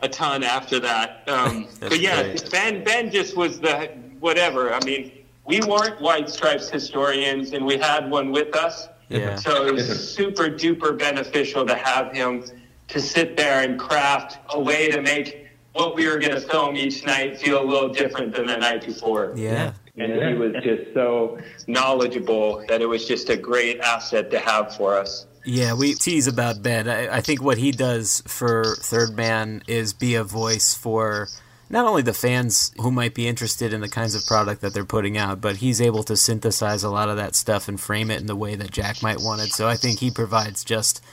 a 0.00 0.08
ton 0.08 0.42
after 0.44 0.78
that. 0.80 1.22
Um, 1.28 1.66
but 1.80 1.98
yeah, 2.00 2.22
great. 2.22 2.50
Ben, 2.50 2.84
Ben 2.84 3.10
just 3.10 3.36
was 3.36 3.58
the 3.60 3.90
whatever. 4.20 4.72
I 4.72 4.84
mean, 4.84 5.10
we 5.44 5.60
weren't 5.60 6.00
White 6.00 6.28
Stripes 6.30 6.68
historians, 6.70 7.52
and 7.52 7.66
we 7.66 7.78
had 7.78 8.10
one 8.10 8.30
with 8.30 8.54
us. 8.56 8.88
Yeah. 9.08 9.34
So 9.36 9.66
it 9.66 9.74
was 9.74 9.86
super 10.14 10.44
duper 10.44 10.98
beneficial 10.98 11.66
to 11.66 11.74
have 11.74 12.12
him 12.12 12.44
to 12.88 13.00
sit 13.00 13.36
there 13.36 13.62
and 13.62 13.78
craft 13.78 14.38
a 14.50 14.60
way 14.60 14.90
to 14.90 15.00
make 15.00 15.48
what 15.72 15.96
we 15.96 16.06
were 16.06 16.18
going 16.18 16.32
to 16.32 16.40
film 16.40 16.76
each 16.76 17.04
night 17.04 17.38
feel 17.38 17.62
a 17.62 17.64
little 17.64 17.88
different 17.88 18.34
than 18.34 18.46
the 18.46 18.56
night 18.56 18.86
before. 18.86 19.32
Yeah. 19.36 19.72
And 19.96 20.12
he 20.12 20.34
was 20.34 20.52
just 20.62 20.92
so 20.92 21.38
knowledgeable 21.66 22.64
that 22.68 22.80
it 22.80 22.86
was 22.86 23.06
just 23.06 23.28
a 23.28 23.36
great 23.36 23.80
asset 23.80 24.30
to 24.32 24.38
have 24.40 24.76
for 24.76 24.96
us. 24.96 25.26
Yeah, 25.44 25.74
we 25.74 25.94
tease 25.94 26.26
about 26.26 26.62
Ben. 26.62 26.88
I, 26.88 27.16
I 27.16 27.20
think 27.20 27.42
what 27.42 27.58
he 27.58 27.70
does 27.70 28.22
for 28.26 28.76
Third 28.80 29.14
Man 29.14 29.62
is 29.66 29.92
be 29.92 30.14
a 30.14 30.24
voice 30.24 30.74
for 30.74 31.28
not 31.68 31.86
only 31.86 32.02
the 32.02 32.14
fans 32.14 32.72
who 32.80 32.90
might 32.90 33.14
be 33.14 33.28
interested 33.28 33.72
in 33.72 33.80
the 33.80 33.88
kinds 33.88 34.14
of 34.14 34.24
product 34.26 34.62
that 34.62 34.74
they're 34.74 34.84
putting 34.84 35.16
out, 35.16 35.40
but 35.40 35.56
he's 35.56 35.80
able 35.80 36.02
to 36.04 36.16
synthesize 36.16 36.82
a 36.82 36.90
lot 36.90 37.08
of 37.08 37.16
that 37.16 37.34
stuff 37.34 37.68
and 37.68 37.80
frame 37.80 38.10
it 38.10 38.20
in 38.20 38.26
the 38.26 38.36
way 38.36 38.54
that 38.54 38.70
Jack 38.70 39.02
might 39.02 39.20
want 39.20 39.42
it. 39.42 39.50
So 39.50 39.68
I 39.68 39.76
think 39.76 39.98
he 39.98 40.10
provides 40.10 40.64
just 40.64 41.04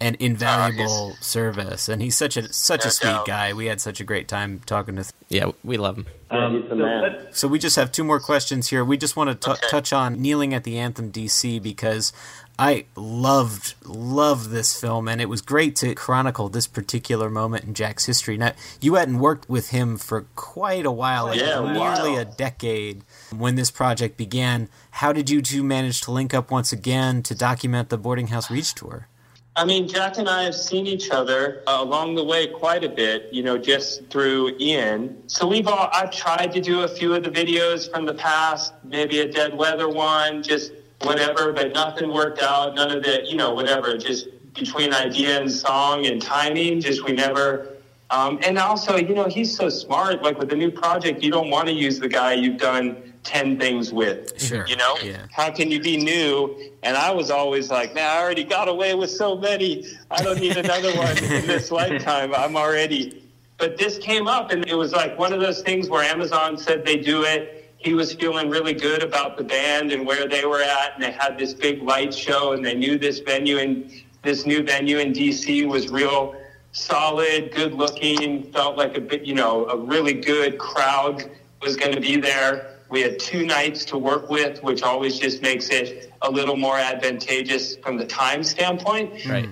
an 0.00 0.16
invaluable 0.20 1.16
service, 1.20 1.88
and 1.88 2.02
he's 2.02 2.16
such 2.16 2.36
a 2.36 2.52
such 2.52 2.84
a 2.84 2.90
sweet 2.90 3.20
guy. 3.26 3.52
We 3.52 3.66
had 3.66 3.80
such 3.80 4.00
a 4.00 4.04
great 4.04 4.28
time 4.28 4.60
talking 4.66 4.96
to. 4.96 5.04
Yeah, 5.28 5.52
we 5.64 5.76
love 5.76 5.96
him. 5.98 6.06
Um, 6.30 6.62
he's. 6.70 7.34
So 7.34 7.48
we 7.48 7.58
just 7.58 7.76
have 7.76 7.92
two 7.92 8.04
more 8.04 8.20
questions 8.20 8.68
here. 8.68 8.84
We 8.84 8.96
just 8.96 9.16
want 9.16 9.40
to 9.40 9.54
t- 9.54 9.60
touch 9.70 9.92
on 9.92 10.20
kneeling 10.20 10.52
at 10.54 10.64
the 10.64 10.78
anthem 10.78 11.12
DC 11.12 11.62
because 11.62 12.12
I 12.58 12.86
loved 12.96 13.74
loved 13.84 14.50
this 14.50 14.78
film 14.80 15.08
and 15.08 15.20
it 15.20 15.28
was 15.28 15.40
great 15.40 15.76
to 15.76 15.94
chronicle 15.94 16.48
this 16.48 16.66
particular 16.66 17.28
moment 17.30 17.64
in 17.64 17.74
Jack's 17.74 18.06
history. 18.06 18.36
Now 18.36 18.52
you 18.80 18.94
hadn't 18.94 19.18
worked 19.18 19.48
with 19.48 19.70
him 19.70 19.96
for 19.98 20.26
quite 20.34 20.84
a 20.86 20.90
while, 20.90 21.26
like 21.26 21.38
Yeah, 21.38 21.60
nearly 21.60 21.78
while. 22.12 22.16
a 22.18 22.24
decade 22.24 23.02
when 23.34 23.54
this 23.54 23.70
project 23.70 24.16
began. 24.16 24.68
How 24.92 25.12
did 25.12 25.30
you 25.30 25.42
two 25.42 25.62
manage 25.62 26.00
to 26.02 26.10
link 26.10 26.34
up 26.34 26.50
once 26.50 26.72
again 26.72 27.22
to 27.24 27.34
document 27.34 27.88
the 27.88 27.98
boarding 27.98 28.28
house 28.28 28.50
reach 28.50 28.74
tour? 28.74 29.08
I 29.56 29.64
mean, 29.64 29.88
Jack 29.88 30.18
and 30.18 30.28
I 30.28 30.42
have 30.42 30.54
seen 30.54 30.86
each 30.86 31.10
other 31.10 31.62
uh, 31.66 31.78
along 31.80 32.14
the 32.14 32.22
way 32.22 32.46
quite 32.46 32.84
a 32.84 32.90
bit, 32.90 33.32
you 33.32 33.42
know, 33.42 33.56
just 33.56 34.06
through 34.10 34.54
Ian. 34.60 35.26
So 35.28 35.46
we've 35.46 35.66
all, 35.66 35.88
I've 35.94 36.10
tried 36.10 36.52
to 36.52 36.60
do 36.60 36.82
a 36.82 36.88
few 36.88 37.14
of 37.14 37.24
the 37.24 37.30
videos 37.30 37.90
from 37.90 38.04
the 38.04 38.12
past, 38.12 38.74
maybe 38.84 39.20
a 39.20 39.32
dead 39.32 39.56
weather 39.56 39.88
one, 39.88 40.42
just 40.42 40.72
whatever, 41.00 41.54
but 41.54 41.72
nothing 41.72 42.12
worked 42.12 42.42
out. 42.42 42.74
None 42.74 42.90
of 42.90 43.02
the, 43.02 43.24
you 43.24 43.36
know, 43.36 43.54
whatever, 43.54 43.96
just 43.96 44.28
between 44.52 44.92
idea 44.92 45.40
and 45.40 45.50
song 45.50 46.04
and 46.04 46.20
timing, 46.20 46.82
just 46.82 47.02
we 47.04 47.12
never. 47.12 47.75
Um, 48.10 48.38
and 48.44 48.58
also, 48.58 48.96
you 48.96 49.14
know, 49.14 49.26
he's 49.26 49.54
so 49.54 49.68
smart. 49.68 50.22
Like 50.22 50.38
with 50.38 50.48
the 50.48 50.56
new 50.56 50.70
project, 50.70 51.22
you 51.22 51.30
don't 51.30 51.50
want 51.50 51.66
to 51.68 51.72
use 51.72 51.98
the 51.98 52.08
guy 52.08 52.34
you've 52.34 52.58
done 52.58 53.14
10 53.24 53.58
things 53.58 53.92
with. 53.92 54.40
Sure. 54.40 54.64
You 54.66 54.76
know? 54.76 54.96
Yeah. 55.02 55.26
How 55.32 55.50
can 55.50 55.70
you 55.70 55.80
be 55.80 55.96
new? 55.96 56.56
And 56.84 56.96
I 56.96 57.10
was 57.10 57.30
always 57.30 57.70
like, 57.70 57.94
man, 57.94 58.08
I 58.08 58.22
already 58.22 58.44
got 58.44 58.68
away 58.68 58.94
with 58.94 59.10
so 59.10 59.36
many. 59.36 59.86
I 60.10 60.22
don't 60.22 60.40
need 60.40 60.56
another 60.56 60.94
one 60.96 61.18
in 61.18 61.46
this 61.46 61.70
lifetime. 61.72 62.32
I'm 62.34 62.56
already. 62.56 63.24
But 63.58 63.78
this 63.78 63.98
came 63.98 64.28
up, 64.28 64.52
and 64.52 64.66
it 64.68 64.74
was 64.74 64.92
like 64.92 65.18
one 65.18 65.32
of 65.32 65.40
those 65.40 65.62
things 65.62 65.88
where 65.88 66.04
Amazon 66.04 66.58
said 66.58 66.84
they 66.84 66.98
do 66.98 67.24
it. 67.24 67.72
He 67.78 67.94
was 67.94 68.12
feeling 68.12 68.50
really 68.50 68.74
good 68.74 69.02
about 69.02 69.36
the 69.36 69.44
band 69.44 69.92
and 69.92 70.06
where 70.06 70.28
they 70.28 70.44
were 70.44 70.62
at, 70.62 70.94
and 70.94 71.02
they 71.02 71.12
had 71.12 71.38
this 71.38 71.54
big 71.54 71.82
light 71.82 72.12
show, 72.12 72.52
and 72.52 72.64
they 72.64 72.74
knew 72.74 72.98
this 72.98 73.20
venue 73.20 73.58
and 73.58 73.90
this 74.22 74.44
new 74.44 74.62
venue 74.62 74.98
in 74.98 75.12
DC 75.12 75.66
was 75.68 75.88
real 75.88 76.34
solid, 76.76 77.52
good 77.52 77.72
looking, 77.72 78.52
felt 78.52 78.76
like 78.76 78.96
a 78.96 79.00
bit, 79.00 79.24
you 79.24 79.34
know, 79.34 79.64
a 79.66 79.76
really 79.76 80.12
good 80.12 80.58
crowd 80.58 81.30
was 81.62 81.74
going 81.74 81.94
to 81.94 82.00
be 82.00 82.16
there. 82.16 82.76
We 82.90 83.00
had 83.00 83.18
two 83.18 83.46
nights 83.46 83.84
to 83.86 83.98
work 83.98 84.28
with, 84.28 84.62
which 84.62 84.82
always 84.82 85.18
just 85.18 85.40
makes 85.40 85.70
it 85.70 86.12
a 86.22 86.30
little 86.30 86.54
more 86.54 86.76
advantageous 86.76 87.76
from 87.76 87.96
the 87.96 88.04
time 88.04 88.44
standpoint. 88.44 89.24
Right. 89.26 89.48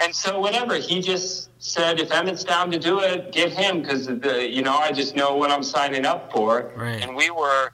And 0.00 0.14
so, 0.14 0.40
whatever, 0.40 0.74
he 0.74 1.00
just 1.00 1.50
said, 1.58 2.00
if 2.00 2.10
Emmett's 2.10 2.44
down 2.44 2.70
to 2.72 2.78
do 2.78 3.00
it, 3.00 3.32
get 3.32 3.52
him 3.52 3.80
because, 3.80 4.08
you 4.08 4.62
know, 4.62 4.76
I 4.76 4.92
just 4.92 5.16
know 5.16 5.36
what 5.36 5.50
I'm 5.50 5.62
signing 5.62 6.04
up 6.04 6.32
for. 6.32 6.72
Right. 6.76 7.00
And 7.00 7.16
we 7.16 7.30
were 7.30 7.70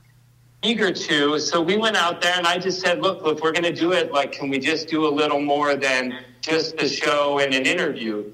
eager 0.62 0.92
to. 0.92 1.40
So 1.40 1.60
we 1.60 1.76
went 1.76 1.96
out 1.96 2.20
there 2.20 2.34
and 2.36 2.46
I 2.46 2.58
just 2.58 2.80
said, 2.80 3.00
look, 3.00 3.26
if 3.26 3.40
we're 3.40 3.52
going 3.52 3.64
to 3.64 3.72
do 3.72 3.92
it, 3.92 4.12
like, 4.12 4.32
can 4.32 4.50
we 4.50 4.58
just 4.58 4.86
do 4.86 5.08
a 5.08 5.12
little 5.12 5.40
more 5.40 5.74
than 5.74 6.18
just 6.42 6.76
the 6.76 6.86
show 6.86 7.40
and 7.40 7.54
an 7.54 7.66
interview? 7.66 8.30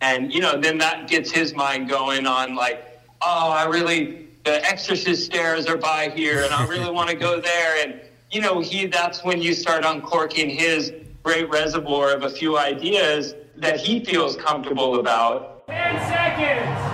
And, 0.00 0.32
you 0.32 0.40
know, 0.40 0.58
then 0.58 0.78
that 0.78 1.08
gets 1.08 1.30
his 1.30 1.54
mind 1.54 1.88
going 1.88 2.26
on, 2.26 2.54
like, 2.54 3.00
oh, 3.22 3.50
I 3.50 3.64
really, 3.64 4.28
the 4.44 4.64
exorcist 4.64 5.26
stairs 5.26 5.66
are 5.66 5.76
by 5.76 6.08
here 6.08 6.42
and 6.42 6.52
I 6.52 6.66
really 6.66 6.90
want 6.98 7.10
to 7.10 7.16
go 7.16 7.40
there. 7.40 7.84
And, 7.84 8.00
you 8.30 8.40
know, 8.40 8.60
he, 8.60 8.86
that's 8.86 9.22
when 9.24 9.42
you 9.42 9.54
start 9.54 9.84
uncorking 9.84 10.48
his 10.48 10.92
great 11.22 11.50
reservoir 11.50 12.12
of 12.12 12.22
a 12.22 12.30
few 12.30 12.56
ideas 12.58 13.34
that 13.56 13.78
he 13.78 14.04
feels 14.04 14.36
comfortable 14.36 14.98
about. 14.98 15.66
10 15.66 15.98
seconds. 16.08 16.89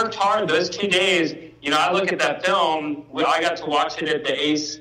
Worked 0.00 0.14
hard 0.14 0.48
those 0.48 0.70
two 0.70 0.88
days. 0.88 1.34
You 1.60 1.70
know, 1.70 1.78
I 1.78 1.92
look 1.92 2.12
at 2.12 2.18
that 2.20 2.44
film. 2.44 3.04
I 3.14 3.40
got 3.40 3.56
to 3.58 3.66
watch 3.66 4.00
it 4.00 4.08
at 4.08 4.24
the 4.24 4.40
Ace 4.40 4.78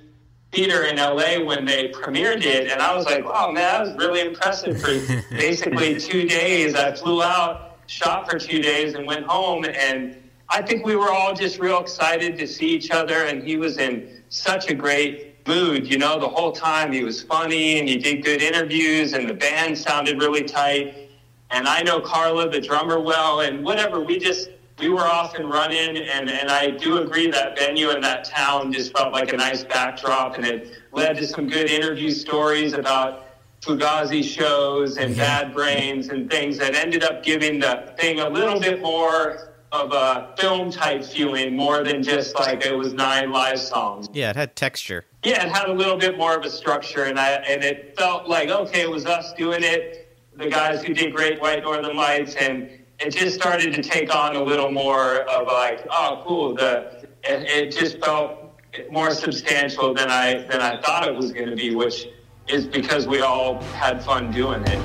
Theater 0.52 0.86
in 0.86 0.96
LA 0.96 1.44
when 1.44 1.66
they 1.66 1.90
premiered 1.90 2.44
it, 2.44 2.72
and 2.72 2.82
I 2.82 2.96
was 2.96 3.06
like, 3.06 3.26
"Wow, 3.26 3.52
man, 3.52 3.56
that 3.56 3.82
was 3.82 3.96
really 3.98 4.22
impressive." 4.22 4.82
For 4.82 4.94
basically 5.32 6.00
two 6.00 6.28
days, 6.28 6.76
I 6.76 6.96
flew 6.96 7.22
out, 7.22 7.78
shot 7.88 8.30
for 8.30 8.40
two 8.40 8.62
days, 8.62 8.96
and 8.96 9.06
went 9.06 9.26
home. 9.26 9.66
And 9.66 10.18
I 10.48 10.62
think 10.62 10.86
we 10.86 10.96
were 10.96 11.12
all 11.12 11.36
just 11.36 11.60
real 11.60 11.80
excited 11.80 12.38
to 12.40 12.48
see 12.48 12.68
each 12.68 12.90
other. 12.90 13.26
And 13.26 13.44
he 13.44 13.58
was 13.58 13.78
in 13.78 14.24
such 14.30 14.70
a 14.70 14.74
great 14.74 15.46
mood. 15.48 15.88
You 15.88 15.98
know, 15.98 16.18
the 16.20 16.30
whole 16.30 16.52
time 16.54 16.92
he 16.92 17.04
was 17.04 17.22
funny, 17.22 17.80
and 17.80 17.88
he 17.88 17.98
did 17.98 18.24
good 18.24 18.42
interviews, 18.42 19.14
and 19.14 19.30
the 19.30 19.34
band 19.34 19.78
sounded 19.78 20.18
really 20.18 20.44
tight 20.44 21.10
and 21.52 21.68
I 21.68 21.82
know 21.82 22.00
Carla, 22.00 22.48
the 22.48 22.62
drummer, 22.62 23.00
well, 23.00 23.42
and 23.42 23.66
whatever. 23.66 24.00
We 24.02 24.20
just 24.20 24.50
we 24.80 24.90
were 24.90 25.02
off 25.02 25.36
and 25.36 25.50
running, 25.50 25.98
and 25.98 26.30
and 26.30 26.50
I 26.50 26.72
do 26.72 27.00
agree 27.00 27.30
that 27.32 27.58
venue 27.58 27.90
and 27.90 28.04
that 28.04 28.26
town 28.26 28.72
just 28.72 28.96
felt 28.98 29.14
like 29.14 29.34
a 29.34 29.38
nice 29.38 29.64
backdrop, 29.64 30.38
and 30.38 30.46
it 30.46 30.72
led 30.92 31.18
to 31.18 31.28
some 31.28 31.48
good 31.48 31.70
interview 31.70 32.12
stories 32.12 32.74
about 32.74 33.26
Fugazi 33.62 34.24
shows 34.24 34.98
and 34.98 35.16
Bad 35.16 35.54
Brains 35.54 36.10
and 36.10 36.30
things 36.30 36.58
that 36.60 36.76
ended 36.76 37.04
up 37.04 37.24
giving 37.24 37.60
the 37.60 37.94
thing 37.98 38.20
a 38.20 38.30
little 38.30 38.60
bit 38.60 38.82
more 38.82 39.54
of 39.72 39.92
a 39.92 40.34
film 40.40 40.72
type 40.72 41.04
feeling, 41.04 41.56
more 41.56 41.84
than 41.84 42.02
just 42.02 42.36
like 42.36 42.66
it 42.66 42.76
was 42.76 42.94
nine 42.94 43.32
live 43.32 43.60
songs. 43.60 44.08
Yeah, 44.14 44.32
it 44.32 44.36
had 44.36 44.56
texture. 44.56 45.06
Yeah, 45.24 45.46
it 45.46 45.52
had 45.52 45.70
a 45.70 45.74
little 45.74 45.98
bit 45.98 46.18
more 46.18 46.36
of 46.36 46.44
a 46.46 46.50
structure, 46.50 47.04
and 47.04 47.20
I 47.20 47.32
and 47.34 47.64
it 47.64 47.96
felt 47.98 48.28
like 48.28 48.50
okay, 48.50 48.82
it 48.82 48.90
was 48.90 49.06
us 49.06 49.34
doing 49.34 49.62
it, 49.62 50.18
the 50.36 50.50
guys 50.50 50.84
who 50.84 50.94
did 50.94 51.14
Great 51.14 51.42
White 51.42 51.64
Northern 51.64 51.96
Lights, 51.96 52.36
and 52.36 52.70
it 53.00 53.12
just 53.12 53.36
started 53.36 53.74
to 53.74 53.82
take 53.82 54.14
on 54.14 54.36
a 54.36 54.44
little 54.44 54.72
more 54.72 55.22
of 55.22 55.48
like, 55.48 55.88
oh, 55.90 56.22
cool. 56.26 56.54
The 56.54 57.08
it, 57.24 57.44
it 57.50 57.72
just 57.72 58.00
felt 58.00 58.60
more 58.92 59.12
substantial 59.12 59.94
than 59.94 60.10
I 60.10 60.46
than 60.50 60.62
I 60.62 60.82
thought 60.82 61.08
it 61.08 61.16
was 61.16 61.32
going 61.32 61.50
to 61.50 61.56
be, 61.56 61.76
which 61.76 62.08
is 62.48 62.66
because 62.66 63.08
we 63.08 63.22
all 63.22 63.62
had 63.74 64.04
fun 64.04 64.32
doing 64.32 64.64
it. 64.66 64.80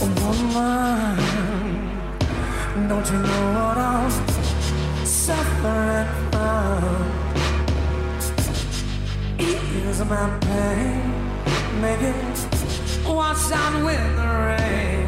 Woman, 0.00 1.16
don't 2.88 3.06
you 3.10 3.18
know 3.18 3.52
what 3.52 3.76
I'm 3.76 4.10
suffering 5.04 6.08
from? 6.30 7.10
Years 9.38 10.00
of 10.00 10.08
my 10.08 10.38
pain, 10.40 11.82
make 11.82 12.00
it 12.00 12.50
out 13.52 13.84
with 13.84 14.16
the 14.16 14.26
rain. 14.26 14.99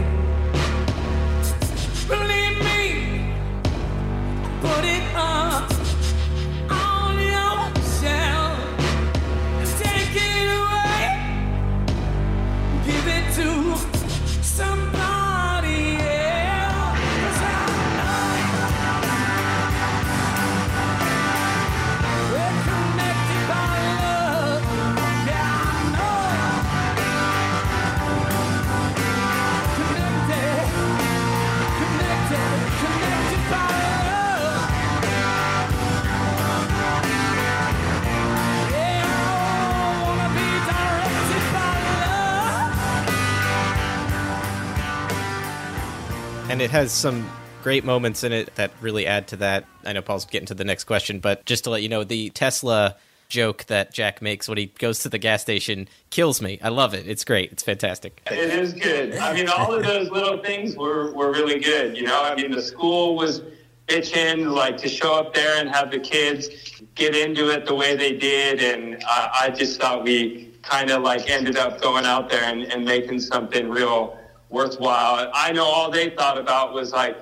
And 46.52 46.60
it 46.60 46.70
has 46.70 46.92
some 46.92 47.26
great 47.62 47.82
moments 47.82 48.22
in 48.24 48.30
it 48.30 48.54
that 48.56 48.70
really 48.82 49.06
add 49.06 49.26
to 49.26 49.36
that. 49.36 49.64
I 49.86 49.94
know 49.94 50.02
Paul's 50.02 50.26
getting 50.26 50.44
to 50.48 50.54
the 50.54 50.64
next 50.64 50.84
question, 50.84 51.18
but 51.18 51.46
just 51.46 51.64
to 51.64 51.70
let 51.70 51.82
you 51.82 51.88
know, 51.88 52.04
the 52.04 52.28
Tesla 52.28 52.96
joke 53.30 53.64
that 53.68 53.94
Jack 53.94 54.20
makes 54.20 54.46
when 54.50 54.58
he 54.58 54.66
goes 54.66 54.98
to 54.98 55.08
the 55.08 55.16
gas 55.16 55.40
station 55.40 55.88
kills 56.10 56.42
me. 56.42 56.58
I 56.62 56.68
love 56.68 56.92
it. 56.92 57.08
It's 57.08 57.24
great. 57.24 57.52
It's 57.52 57.62
fantastic. 57.62 58.20
It 58.30 58.36
is 58.36 58.74
good. 58.74 59.16
I 59.16 59.32
mean, 59.32 59.48
all 59.48 59.72
of 59.72 59.82
those 59.82 60.10
little 60.10 60.42
things 60.42 60.76
were, 60.76 61.14
were 61.14 61.32
really 61.32 61.58
good. 61.58 61.96
You 61.96 62.02
know, 62.02 62.22
I 62.22 62.34
mean, 62.34 62.50
the 62.50 62.60
school 62.60 63.16
was 63.16 63.40
bitching, 63.86 64.52
like 64.52 64.76
to 64.76 64.90
show 64.90 65.14
up 65.14 65.32
there 65.32 65.58
and 65.58 65.70
have 65.70 65.90
the 65.90 66.00
kids 66.00 66.50
get 66.96 67.16
into 67.16 67.48
it 67.48 67.64
the 67.64 67.74
way 67.74 67.96
they 67.96 68.12
did. 68.12 68.60
And 68.60 69.02
I, 69.06 69.44
I 69.44 69.48
just 69.48 69.80
thought 69.80 70.04
we 70.04 70.52
kind 70.60 70.90
of 70.90 71.00
like 71.00 71.30
ended 71.30 71.56
up 71.56 71.80
going 71.80 72.04
out 72.04 72.28
there 72.28 72.44
and, 72.44 72.64
and 72.64 72.84
making 72.84 73.20
something 73.20 73.70
real 73.70 74.18
worthwhile. 74.52 75.30
I 75.34 75.52
know 75.52 75.64
all 75.64 75.90
they 75.90 76.10
thought 76.10 76.38
about 76.38 76.72
was 76.72 76.92
like, 76.92 77.16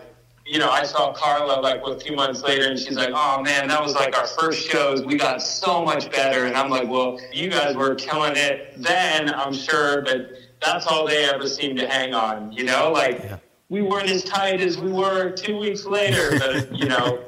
you 0.45 0.59
know, 0.59 0.69
I 0.69 0.83
saw 0.83 1.13
Carla 1.13 1.61
like 1.61 1.81
a 1.87 1.99
few 2.01 2.17
months 2.17 2.43
later, 2.43 2.69
and 2.69 2.79
she's 2.79 2.97
like, 2.97 3.13
"Oh 3.15 3.41
man, 3.41 3.69
that 3.69 3.81
was 3.81 3.95
like 3.95 4.17
our 4.19 4.27
first 4.27 4.69
shows. 4.69 5.05
We 5.05 5.17
got 5.17 5.41
so 5.41 5.85
much 5.85 6.11
better." 6.11 6.47
And 6.47 6.57
I'm 6.57 6.69
like, 6.71 6.89
"Well, 6.89 7.21
you 7.33 7.51
guys 7.51 7.77
were 7.77 7.95
killing 7.95 8.35
it 8.37 8.75
then, 8.77 9.33
I'm 9.33 9.53
sure, 9.53 10.03
but 10.03 10.33
that's 10.65 10.87
all 10.89 11.07
they 11.07 11.25
ever 11.31 11.47
seemed 11.47 11.79
to 11.79 11.89
hang 11.89 12.15
on." 12.15 12.53
You 12.53 12.65
know, 12.65 12.91
like 12.91 13.31
we 13.69 13.81
weren't 13.81 14.11
as 14.11 14.25
tight 14.25 14.61
as 14.61 14.77
we 14.77 14.91
were 14.91 15.31
two 15.31 15.57
weeks 15.57 15.85
later, 15.85 16.37
but 16.41 16.77
you 16.77 16.87
know, 16.89 17.21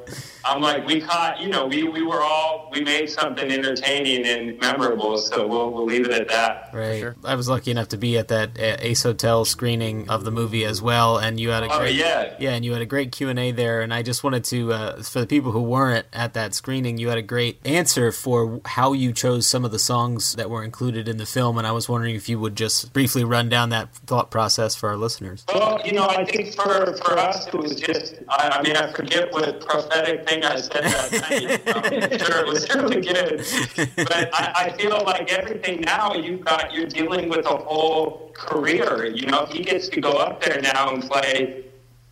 I'm 0.45 0.61
like, 0.61 0.85
we 0.85 1.01
caught, 1.01 1.39
you 1.41 1.49
know, 1.49 1.65
we 1.67 1.83
we 1.87 2.01
were 2.01 2.21
all 2.21 2.69
we 2.71 2.81
made 2.81 3.09
something 3.09 3.49
entertaining 3.51 4.25
and 4.25 4.59
memorable, 4.59 5.17
so 5.17 5.47
we'll 5.47 5.71
we'll 5.71 5.85
leave 5.85 6.05
it 6.05 6.11
at 6.11 6.27
that. 6.29 6.69
Right. 6.73 7.13
I 7.23 7.35
was 7.35 7.47
lucky 7.49 7.71
enough 7.71 7.89
to 7.89 7.97
be 7.97 8.17
at 8.17 8.27
that 8.29 8.59
uh, 8.59 8.77
Ace 8.79 9.03
Hotel 9.03 9.45
screening 9.45 10.09
of 10.09 10.23
the 10.25 10.31
movie 10.31 10.65
as 10.65 10.81
well, 10.81 11.17
and 11.17 11.39
you 11.39 11.49
had 11.49 11.63
a 11.63 11.71
Oh, 11.73 11.79
great 11.79 11.95
yeah. 11.95 12.33
yeah, 12.39 12.51
and 12.51 12.63
you 12.65 12.73
had 12.73 12.81
a 12.81 12.85
great 12.85 13.11
Q 13.11 13.29
and 13.29 13.39
A 13.39 13.51
there. 13.51 13.81
And 13.81 13.93
I 13.93 14.01
just 14.03 14.23
wanted 14.23 14.43
to, 14.45 14.73
uh, 14.73 15.01
for 15.03 15.19
the 15.21 15.27
people 15.27 15.51
who 15.51 15.61
weren't 15.61 16.05
at 16.13 16.33
that 16.33 16.53
screening, 16.53 16.97
you 16.97 17.09
had 17.09 17.17
a 17.17 17.21
great 17.23 17.59
answer 17.65 18.11
for 18.11 18.59
how 18.65 18.93
you 18.93 19.13
chose 19.13 19.47
some 19.47 19.63
of 19.65 19.71
the 19.71 19.79
songs 19.79 20.33
that 20.35 20.49
were 20.49 20.63
included 20.63 21.07
in 21.07 21.17
the 21.17 21.25
film. 21.25 21.57
And 21.57 21.65
I 21.65 21.71
was 21.71 21.87
wondering 21.89 22.15
if 22.15 22.27
you 22.29 22.39
would 22.39 22.55
just 22.55 22.93
briefly 22.93 23.23
run 23.23 23.49
down 23.49 23.69
that 23.69 23.93
thought 24.07 24.29
process 24.29 24.75
for 24.75 24.89
our 24.89 24.97
listeners. 24.97 25.45
Well, 25.53 25.79
you 25.85 25.93
know, 25.93 26.07
I 26.07 26.25
think 26.25 26.53
for, 26.53 26.95
for 26.97 27.17
us, 27.17 27.47
it 27.47 27.53
was 27.53 27.75
just, 27.75 28.15
I, 28.29 28.49
I 28.59 28.61
mean, 28.61 28.75
I 28.75 28.91
forget 28.91 29.31
what 29.31 29.65
prophetic 29.65 30.25
thing 30.33 30.43
I 30.43 30.55
said 30.57 30.83
that 30.83 31.11
night. 31.29 31.61
I'm 31.67 32.11
um, 32.11 32.19
sure 32.19 32.39
it 32.45 32.47
was 32.47 32.75
really 32.75 33.01
good. 33.01 33.45
But 33.95 34.29
I, 34.33 34.53
I 34.55 34.77
feel 34.77 35.03
like 35.03 35.31
everything 35.31 35.81
now, 35.81 36.13
you've 36.13 36.43
got, 36.43 36.73
you're 36.73 36.87
dealing 36.87 37.29
with 37.29 37.45
a 37.45 37.57
whole 37.57 38.31
career. 38.33 39.05
You 39.05 39.27
know, 39.27 39.45
he 39.45 39.63
gets 39.63 39.89
to 39.89 40.01
go 40.01 40.11
up 40.11 40.43
there 40.43 40.61
now 40.61 40.93
and 40.93 41.03
play 41.03 41.65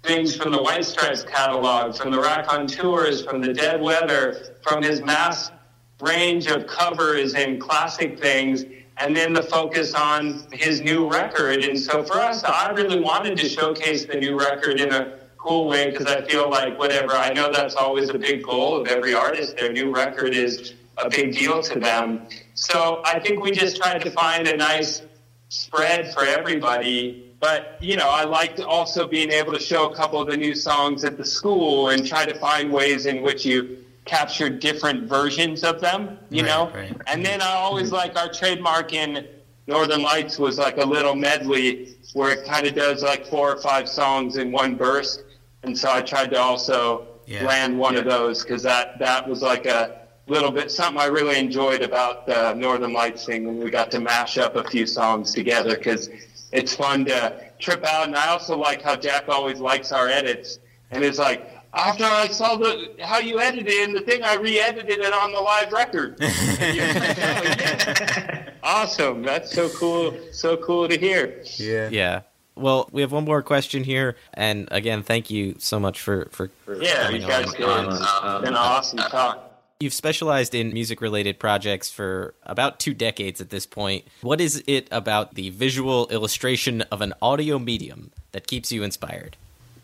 things 0.04 0.36
from 0.36 0.52
the 0.52 0.62
White 0.62 0.86
Stripes 0.86 1.24
catalog, 1.24 1.96
from 1.96 2.12
the 2.12 2.20
Raconteurs, 2.20 3.24
from 3.24 3.42
the 3.42 3.54
Dead 3.54 3.82
Weather, 3.82 4.56
from 4.62 4.82
his 4.82 5.02
mass 5.02 5.52
range 6.00 6.48
of 6.48 6.66
covers 6.66 7.36
and 7.36 7.62
classic 7.62 8.20
things, 8.20 8.66
and 8.98 9.16
then 9.16 9.34
the 9.34 9.44
focus 9.44 9.94
on 9.94 10.44
his 10.52 10.82
new 10.82 11.10
record. 11.10 11.64
And 11.64 11.78
so 11.78 12.04
for 12.04 12.18
us, 12.18 12.44
I 12.44 12.72
really 12.72 13.00
wanted 13.00 13.38
to 13.38 13.48
showcase 13.48 14.06
the 14.06 14.16
new 14.16 14.38
record 14.38 14.80
in 14.80 14.92
a 14.92 15.21
cool 15.42 15.68
way 15.68 15.90
because 15.90 16.06
I 16.06 16.22
feel 16.22 16.50
like 16.50 16.78
whatever, 16.78 17.14
I 17.14 17.34
know 17.34 17.52
that's 17.52 17.76
always 17.76 18.10
a 18.10 18.18
big 18.18 18.44
goal 18.44 18.80
of 18.80 18.88
every 18.88 19.14
artist. 19.14 19.58
Their 19.58 19.74
new 19.74 19.94
record 19.94 20.36
is 20.36 20.76
a 20.98 21.10
big 21.10 21.36
deal 21.36 21.62
to 21.64 21.80
them. 21.80 22.28
So 22.54 23.02
I 23.06 23.20
think 23.20 23.42
we 23.44 23.52
just 23.52 23.78
tried 23.78 24.00
to 24.02 24.12
find 24.12 24.48
a 24.48 24.56
nice 24.56 25.02
spread 25.50 26.14
for 26.14 26.26
everybody. 26.26 27.36
But, 27.40 27.78
you 27.82 27.98
know, 27.98 28.08
I 28.08 28.24
liked 28.24 28.60
also 28.60 29.08
being 29.08 29.32
able 29.32 29.52
to 29.54 29.60
show 29.60 29.90
a 29.90 29.96
couple 29.96 30.22
of 30.22 30.28
the 30.28 30.38
new 30.38 30.54
songs 30.54 31.04
at 31.04 31.18
the 31.18 31.26
school 31.26 31.90
and 31.90 32.06
try 32.06 32.24
to 32.24 32.38
find 32.38 32.72
ways 32.72 33.08
in 33.08 33.24
which 33.24 33.44
you 33.44 33.78
capture 34.06 34.48
different 34.50 35.10
versions 35.10 35.64
of 35.64 35.82
them, 35.82 36.20
you 36.30 36.44
know? 36.44 36.72
And 37.08 37.26
then 37.26 37.42
I 37.42 37.46
mm-hmm. 37.46 37.64
always 37.64 37.92
like 37.92 38.16
our 38.16 38.32
trademark 38.32 38.94
in 38.94 39.28
Northern 39.66 40.04
Lights 40.04 40.38
was 40.38 40.60
like 40.60 40.78
a 40.78 40.86
little 40.86 41.16
medley 41.16 41.96
where 42.14 42.32
it 42.32 42.46
kind 42.46 42.68
of 42.68 42.76
does 42.76 43.02
like 43.02 43.26
four 43.26 43.54
or 43.54 43.62
five 43.62 43.90
songs 43.90 44.38
in 44.38 44.52
one 44.52 44.78
verse. 44.78 45.24
And 45.64 45.78
so 45.78 45.92
I 45.92 46.02
tried 46.02 46.32
to 46.32 46.40
also 46.40 47.08
Yeah. 47.28 47.46
land 47.46 47.78
one 47.78 47.96
of 47.96 48.06
those 48.06 48.44
because 48.44 48.64
that, 48.64 48.98
that 49.00 49.28
was 49.28 49.42
like 49.42 49.66
a 49.66 50.02
little 50.28 50.52
bit 50.52 50.72
something 50.72 51.00
I 51.02 51.06
really 51.06 51.38
enjoyed 51.38 51.82
about 51.82 52.26
the 52.26 52.54
Northern 52.54 52.94
Lights 52.94 53.26
thing 53.26 53.46
when 53.46 53.58
we 53.60 53.70
got 53.70 53.92
to 53.92 54.00
mash 54.00 54.38
up 54.38 54.56
a 54.56 54.64
few 54.64 54.86
songs 54.88 55.34
together 55.34 55.76
because 55.78 56.10
it's 56.52 56.76
fun 56.76 57.06
to 57.06 57.34
trip 57.60 57.86
out. 57.86 58.08
And 58.08 58.16
I 58.16 58.28
also 58.30 58.58
like 58.58 58.82
how 58.82 58.96
Jack 58.96 59.30
always 59.30 59.60
likes 59.60 59.92
our 59.92 60.08
edits 60.10 60.60
and 60.90 61.04
it's 61.04 61.20
like, 61.20 61.48
after 61.74 62.04
I 62.04 62.28
saw 62.28 62.58
the 62.58 62.90
how 63.02 63.20
you 63.20 63.40
edited 63.40 63.68
it 63.70 63.88
in 63.88 63.94
the 63.96 64.02
thing, 64.02 64.24
I 64.24 64.36
re-edited 64.36 65.00
it 65.00 65.14
on 65.14 65.32
the 65.32 65.40
live 65.40 65.72
record. 65.72 66.20
Like, 66.20 66.34
"Oh, 66.60 66.74
yeah." 66.76 68.50
awesome! 68.64 69.24
That's 69.24 69.54
so 69.54 69.70
cool. 69.70 70.14
So 70.34 70.58
cool 70.58 70.90
to 70.90 70.98
hear. 70.98 71.42
Yeah. 71.56 71.88
Yeah. 71.90 72.22
Well, 72.56 72.90
we 72.92 73.02
have 73.02 73.12
one 73.12 73.26
more 73.26 73.42
question 73.42 73.84
here, 73.84 74.18
and 74.34 74.68
again, 74.72 75.04
thank 75.04 75.30
you 75.30 75.56
so 75.58 75.80
much 75.80 76.02
for 76.02 76.28
for, 76.32 76.50
for 76.66 76.82
Yeah, 76.82 77.10
you 77.10 77.20
guys 77.20 77.52
did. 77.54 77.64
Um, 77.64 77.90
It's 77.90 78.42
been 78.42 78.50
an 78.50 78.56
awesome 78.56 79.00
talk. 79.00 79.48
You've 79.80 79.94
specialized 79.94 80.54
in 80.54 80.74
music 80.74 81.02
related 81.02 81.40
projects 81.40 81.90
for 81.90 82.36
about 82.44 82.80
two 82.80 82.94
decades 82.94 83.42
at 83.42 83.50
this 83.50 83.66
point. 83.66 84.06
What 84.22 84.40
is 84.40 84.64
it 84.68 84.88
about 84.92 85.34
the 85.34 85.50
visual 85.50 86.08
illustration 86.10 86.84
of 86.84 87.02
an 87.02 87.16
audio 87.20 87.58
medium 87.58 88.12
that 88.32 88.46
keeps 88.46 88.72
you 88.72 88.84
inspired? 88.84 89.38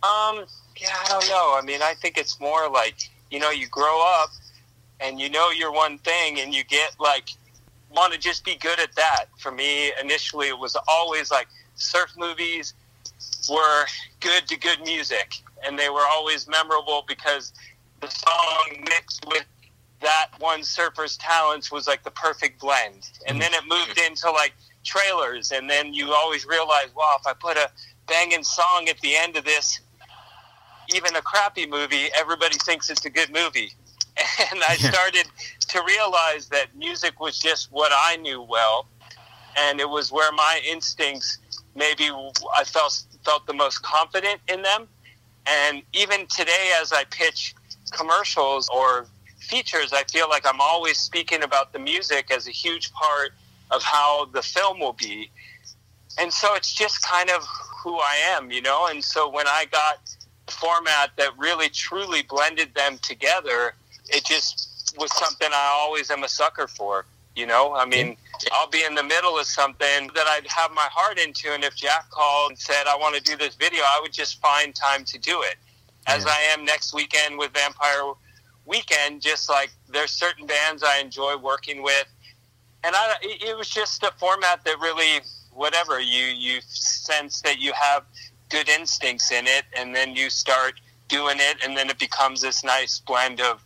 Um, 0.03 0.45
yeah, 0.79 0.89
I 1.03 1.07
don't 1.09 1.27
know. 1.29 1.57
I 1.59 1.61
mean, 1.65 1.81
I 1.81 1.95
think 1.95 2.19
it's 2.19 2.39
more 2.39 2.69
like, 2.69 3.09
you 3.31 3.39
know, 3.39 3.49
you 3.49 3.67
grow 3.67 4.03
up 4.21 4.29
and 4.99 5.19
you 5.19 5.31
know 5.31 5.49
you're 5.49 5.71
one 5.71 5.97
thing 5.97 6.39
and 6.41 6.53
you 6.53 6.63
get 6.63 6.95
like, 6.99 7.29
want 7.89 8.13
to 8.13 8.19
just 8.19 8.45
be 8.45 8.55
good 8.55 8.79
at 8.79 8.93
that. 8.95 9.25
For 9.39 9.51
me, 9.51 9.91
initially, 9.99 10.47
it 10.49 10.59
was 10.59 10.77
always 10.87 11.31
like 11.31 11.47
surf 11.77 12.11
movies 12.17 12.73
were 13.49 13.85
good 14.19 14.47
to 14.47 14.57
good 14.57 14.81
music 14.83 15.35
and 15.65 15.77
they 15.77 15.89
were 15.89 16.05
always 16.09 16.47
memorable 16.47 17.03
because 17.07 17.53
the 18.01 18.09
song 18.09 18.83
mixed 18.89 19.25
with 19.27 19.45
that 20.01 20.27
one 20.39 20.63
surfer's 20.63 21.17
talents 21.17 21.71
was 21.71 21.87
like 21.87 22.03
the 22.03 22.11
perfect 22.11 22.59
blend. 22.59 23.09
And 23.25 23.39
mm-hmm. 23.39 23.39
then 23.39 23.53
it 23.53 23.63
moved 23.67 23.99
into 23.99 24.29
like 24.31 24.53
trailers 24.83 25.51
and 25.51 25.69
then 25.69 25.93
you 25.93 26.13
always 26.13 26.45
realize, 26.45 26.89
wow, 26.95 27.17
if 27.19 27.25
I 27.25 27.33
put 27.33 27.57
a 27.57 27.69
banging 28.07 28.43
song 28.43 28.87
at 28.89 28.99
the 28.99 29.15
end 29.15 29.37
of 29.37 29.43
this, 29.43 29.79
even 30.93 31.15
a 31.15 31.21
crappy 31.21 31.67
movie, 31.67 32.07
everybody 32.17 32.57
thinks 32.59 32.89
it's 32.89 33.05
a 33.05 33.09
good 33.09 33.31
movie. 33.33 33.73
And 34.51 34.61
I 34.67 34.75
started 34.77 35.27
to 35.59 35.83
realize 35.83 36.47
that 36.49 36.75
music 36.75 37.19
was 37.19 37.37
just 37.37 37.71
what 37.71 37.91
I 37.93 38.15
knew 38.15 38.41
well, 38.41 38.87
and 39.55 39.79
it 39.79 39.87
was 39.87 40.11
where 40.11 40.31
my 40.31 40.59
instincts 40.67 41.37
maybe 41.77 42.09
I 42.57 42.63
felt 42.65 43.03
felt 43.23 43.45
the 43.45 43.53
most 43.53 43.83
confident 43.83 44.41
in 44.49 44.63
them. 44.63 44.87
And 45.45 45.83
even 45.93 46.25
today, 46.27 46.71
as 46.81 46.91
I 46.91 47.05
pitch 47.05 47.55
commercials 47.91 48.67
or 48.69 49.05
features, 49.39 49.93
I 49.93 50.03
feel 50.03 50.27
like 50.27 50.45
I'm 50.45 50.59
always 50.59 50.97
speaking 50.97 51.43
about 51.43 51.71
the 51.71 51.79
music 51.79 52.31
as 52.31 52.47
a 52.47 52.51
huge 52.51 52.91
part 52.91 53.31
of 53.71 53.81
how 53.83 54.25
the 54.33 54.41
film 54.41 54.79
will 54.79 54.93
be. 54.93 55.29
And 56.19 56.33
so 56.33 56.55
it's 56.55 56.73
just 56.73 57.01
kind 57.01 57.29
of 57.29 57.45
who 57.83 57.97
I 57.97 58.15
am, 58.31 58.51
you 58.51 58.61
know? 58.61 58.87
And 58.87 59.03
so 59.03 59.29
when 59.29 59.47
I 59.47 59.65
got 59.71 59.99
a 60.47 60.51
format 60.51 61.11
that 61.17 61.37
really 61.37 61.69
truly 61.69 62.23
blended 62.23 62.73
them 62.73 62.97
together, 63.01 63.73
it 64.09 64.25
just 64.25 64.95
was 64.97 65.15
something 65.15 65.47
I 65.53 65.77
always 65.79 66.09
am 66.09 66.23
a 66.23 66.29
sucker 66.29 66.67
for, 66.67 67.05
you 67.35 67.45
know? 67.45 67.75
I 67.75 67.85
mean, 67.85 68.17
I'll 68.53 68.69
be 68.69 68.83
in 68.83 68.95
the 68.95 69.03
middle 69.03 69.37
of 69.37 69.45
something 69.45 70.09
that 70.15 70.27
I'd 70.27 70.47
have 70.47 70.71
my 70.71 70.87
heart 70.91 71.19
into, 71.19 71.53
and 71.53 71.63
if 71.63 71.75
Jack 71.75 72.09
called 72.09 72.51
and 72.51 72.59
said, 72.59 72.87
I 72.87 72.95
want 72.95 73.15
to 73.15 73.21
do 73.21 73.37
this 73.37 73.55
video, 73.55 73.81
I 73.83 73.99
would 74.01 74.13
just 74.13 74.41
find 74.41 74.73
time 74.75 75.03
to 75.05 75.19
do 75.19 75.41
it. 75.41 75.55
As 76.07 76.25
I 76.25 76.37
am 76.53 76.63
next 76.63 76.93
weekend 76.93 77.37
with 77.37 77.51
Vampire 77.53 78.13
Weekend, 78.65 79.21
just 79.21 79.49
like 79.49 79.71
there's 79.89 80.11
certain 80.11 80.45
bands 80.45 80.83
I 80.83 80.99
enjoy 80.99 81.35
working 81.37 81.83
with. 81.83 82.05
And 82.83 82.95
I, 82.95 83.15
it 83.21 83.49
it 83.49 83.57
was 83.57 83.69
just 83.69 84.03
a 84.03 84.13
format 84.17 84.63
that 84.63 84.79
really, 84.79 85.21
whatever, 85.51 85.99
you, 85.99 86.25
you 86.25 86.61
sense 86.67 87.41
that 87.41 87.59
you 87.59 87.73
have 87.73 88.03
good 88.49 88.69
instincts 88.69 89.31
in 89.31 89.47
it, 89.47 89.65
and 89.75 89.93
then 89.93 90.15
you 90.15 90.29
start 90.29 90.75
doing 91.09 91.37
it, 91.39 91.57
and 91.63 91.75
then 91.75 91.89
it 91.89 91.99
becomes 91.99 92.41
this 92.41 92.63
nice 92.63 92.99
blend 92.99 93.41
of 93.41 93.61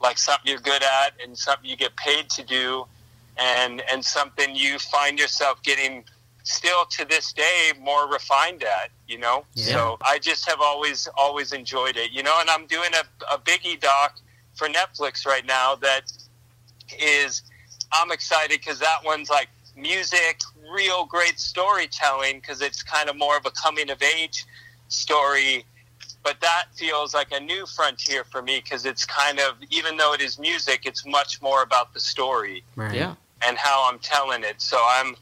like 0.00 0.18
something 0.18 0.50
you're 0.50 0.60
good 0.60 0.82
at 0.82 1.14
and 1.22 1.38
something 1.38 1.68
you 1.68 1.76
get 1.76 1.94
paid 1.96 2.28
to 2.30 2.42
do 2.42 2.86
and 3.36 3.82
and 3.90 4.04
something 4.04 4.54
you 4.54 4.78
find 4.78 5.18
yourself 5.18 5.62
getting 5.62 6.04
still 6.44 6.84
to 6.86 7.04
this 7.06 7.32
day 7.32 7.72
more 7.80 8.08
refined 8.10 8.62
at 8.62 8.90
you 9.08 9.18
know 9.18 9.44
Yeah. 9.54 9.72
so 9.72 9.98
i 10.06 10.18
just 10.18 10.48
have 10.48 10.60
always 10.60 11.08
always 11.16 11.52
enjoyed 11.52 11.96
it 11.96 12.10
you 12.12 12.22
know 12.22 12.36
and 12.40 12.50
i'm 12.50 12.66
doing 12.66 12.90
a, 12.94 13.34
a 13.34 13.38
biggie 13.38 13.80
doc 13.80 14.18
for 14.54 14.68
netflix 14.68 15.26
right 15.26 15.46
now 15.46 15.74
that 15.76 16.02
is 17.00 17.42
i'm 17.92 18.12
excited 18.12 18.60
because 18.60 18.78
that 18.78 18.98
one's 19.04 19.30
like 19.30 19.48
music 19.76 20.40
real 20.70 21.04
great 21.06 21.40
storytelling 21.40 22.40
because 22.40 22.60
it's 22.62 22.82
kind 22.82 23.08
of 23.08 23.16
more 23.16 23.36
of 23.36 23.46
a 23.46 23.50
coming 23.50 23.90
of 23.90 24.00
age 24.02 24.44
story 24.88 25.64
but 26.22 26.40
that 26.40 26.66
feels 26.76 27.12
like 27.14 27.32
a 27.32 27.40
new 27.40 27.66
frontier 27.66 28.22
for 28.24 28.40
me 28.42 28.60
because 28.62 28.84
it's 28.86 29.04
kind 29.04 29.40
of 29.40 29.56
even 29.70 29.96
though 29.96 30.12
it 30.12 30.20
is 30.20 30.38
music 30.38 30.82
it's 30.84 31.04
much 31.06 31.40
more 31.42 31.62
about 31.62 31.92
the 31.94 32.00
story 32.00 32.62
Right. 32.76 32.94
Yeah. 32.94 33.14
And 33.42 33.56
how 33.56 33.88
i'm 33.90 33.98
telling 33.98 34.44
it. 34.44 34.60
So 34.60 34.78
i'm 34.80 35.16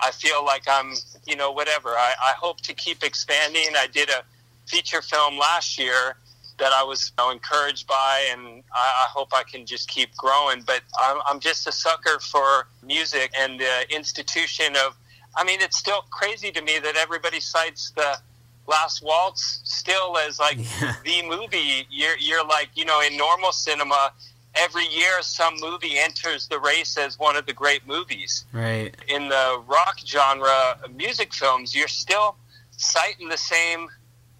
i 0.00 0.10
feel 0.10 0.44
like 0.44 0.64
i'm 0.68 0.94
you 1.26 1.36
know 1.36 1.52
whatever. 1.52 1.90
I, 1.90 2.14
I 2.20 2.32
hope 2.38 2.60
to 2.62 2.74
keep 2.74 3.02
expanding. 3.02 3.66
I 3.76 3.86
did 3.86 4.10
a 4.10 4.22
feature 4.66 5.02
film 5.02 5.38
last 5.38 5.78
year 5.78 6.16
that 6.58 6.72
i 6.72 6.84
was 6.84 7.10
you 7.18 7.24
know, 7.24 7.30
encouraged 7.30 7.86
by 7.86 8.28
and 8.30 8.62
I, 8.72 9.04
I 9.04 9.06
hope 9.08 9.28
i 9.34 9.42
can 9.42 9.66
just 9.66 9.88
keep 9.88 10.14
growing. 10.16 10.62
But 10.62 10.82
I'm, 11.00 11.18
I'm 11.26 11.40
just 11.40 11.66
a 11.66 11.72
sucker 11.72 12.18
for 12.20 12.68
music 12.82 13.32
and 13.38 13.58
the 13.58 13.94
institution 13.94 14.76
of 14.84 14.96
i 15.36 15.44
mean 15.44 15.60
it's 15.60 15.78
still 15.78 16.02
crazy 16.10 16.50
to 16.52 16.62
me 16.62 16.78
that 16.78 16.96
everybody 16.96 17.40
cites 17.40 17.90
the 17.90 18.18
Last 18.66 19.02
Waltz 19.02 19.60
still 19.64 20.16
as 20.18 20.38
like 20.38 20.56
the 21.04 21.22
movie. 21.28 21.86
You're 21.90 22.16
you're 22.18 22.44
like 22.44 22.70
you 22.74 22.84
know 22.84 23.00
in 23.00 23.16
normal 23.16 23.52
cinema, 23.52 24.12
every 24.54 24.86
year 24.86 25.22
some 25.22 25.54
movie 25.60 25.98
enters 25.98 26.48
the 26.48 26.58
race 26.58 26.96
as 26.98 27.18
one 27.18 27.36
of 27.36 27.46
the 27.46 27.52
great 27.52 27.86
movies. 27.86 28.44
Right. 28.52 28.94
In 29.08 29.28
the 29.28 29.62
rock 29.66 29.98
genre, 30.04 30.78
music 30.94 31.32
films, 31.32 31.74
you're 31.74 31.88
still 31.88 32.36
citing 32.76 33.28
the 33.28 33.36
same 33.38 33.88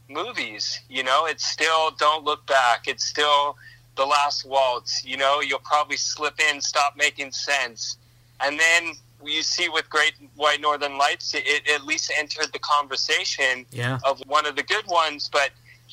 movies. 0.09 0.81
You 0.89 1.03
know, 1.05 1.27
it's 1.27 1.47
still 1.47 1.91
Don't 1.93 2.25
Look 2.25 2.47
Back. 2.47 2.87
It's 2.89 3.05
still 3.07 3.57
The 3.97 4.05
Last 4.05 4.47
Waltz. 4.47 5.05
You 5.05 5.17
know, 5.17 5.41
you'll 5.41 5.61
probably 5.61 5.97
slip 5.97 6.39
in 6.51 6.61
Stop 6.61 6.97
Making 6.97 7.33
Sense, 7.33 7.97
and 8.41 8.59
then 8.59 8.93
you 9.25 9.43
see 9.43 9.69
with 9.69 9.89
Great 9.89 10.15
White 10.35 10.61
Northern 10.61 10.99
Lights, 10.99 11.33
it, 11.35 11.69
at 11.73 11.85
least 11.85 12.13
entered 12.19 12.53
the 12.53 12.59
conversation 12.59 13.65
Yeah. 13.71 14.01
of 14.05 14.21
one 14.27 14.47
of 14.47 14.57
the 14.57 14.65
good 14.65 14.87
ones, 14.89 15.31
but 15.33 15.51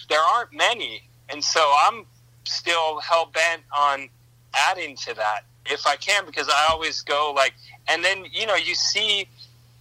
there 0.09 0.19
aren't 0.19 0.51
many. 0.51 1.03
And 1.29 1.43
so 1.43 1.61
I'm 1.85 2.07
still 2.49 2.99
hell 2.99 3.29
bent 3.33 3.63
on 3.77 4.09
adding 4.53 4.95
to 4.95 5.13
that 5.15 5.41
if 5.65 5.85
I 5.85 5.95
can, 5.95 6.25
because 6.25 6.49
I 6.49 6.67
always 6.71 7.01
go 7.01 7.31
like, 7.35 7.53
and 7.87 8.03
then, 8.03 8.25
you 8.31 8.45
know, 8.47 8.55
you 8.55 8.73
see 8.73 9.27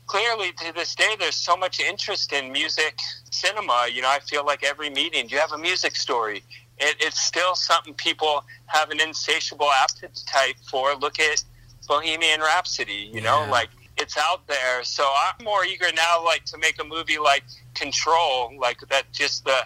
clearly 0.07 0.53
to 0.53 0.75
this 0.75 0.95
day, 0.95 1.17
there's 1.19 1.35
so 1.35 1.57
much 1.57 1.81
interest 1.81 2.33
in 2.33 2.53
music 2.53 2.99
cinema. 3.31 3.87
You 3.93 4.03
know, 4.03 4.09
I 4.09 4.19
feel 4.21 4.45
like 4.45 4.65
every 4.65 4.91
meeting, 4.91 5.27
do 5.27 5.35
you 5.35 5.41
have 5.41 5.53
a 5.53 5.59
music 5.59 5.97
story? 5.97 6.43
It, 6.79 6.97
it's 7.01 7.21
still 7.21 7.55
something 7.55 7.95
people 7.95 8.45
have 8.67 8.91
an 8.91 9.01
insatiable 9.01 9.71
appetite 9.71 10.57
for. 10.71 10.95
Look 10.95 11.19
at 11.21 11.43
Bohemian 11.87 12.41
Rhapsody, 12.41 13.11
you 13.13 13.21
know, 13.23 13.45
Yeah. 13.45 13.51
like 13.51 13.71
it's 13.97 14.17
out 14.17 14.47
there. 14.47 14.85
So 14.85 15.03
I'm 15.05 15.45
more 15.45 15.65
eager 15.65 15.91
now, 15.95 16.25
like 16.25 16.45
to 16.47 16.59
make 16.59 16.81
a 16.81 16.85
movie 16.85 17.19
like 17.19 17.45
Control, 17.75 18.53
like 18.59 18.81
that, 18.91 19.05
just 19.13 19.45
the 19.45 19.61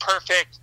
perfect 0.00 0.58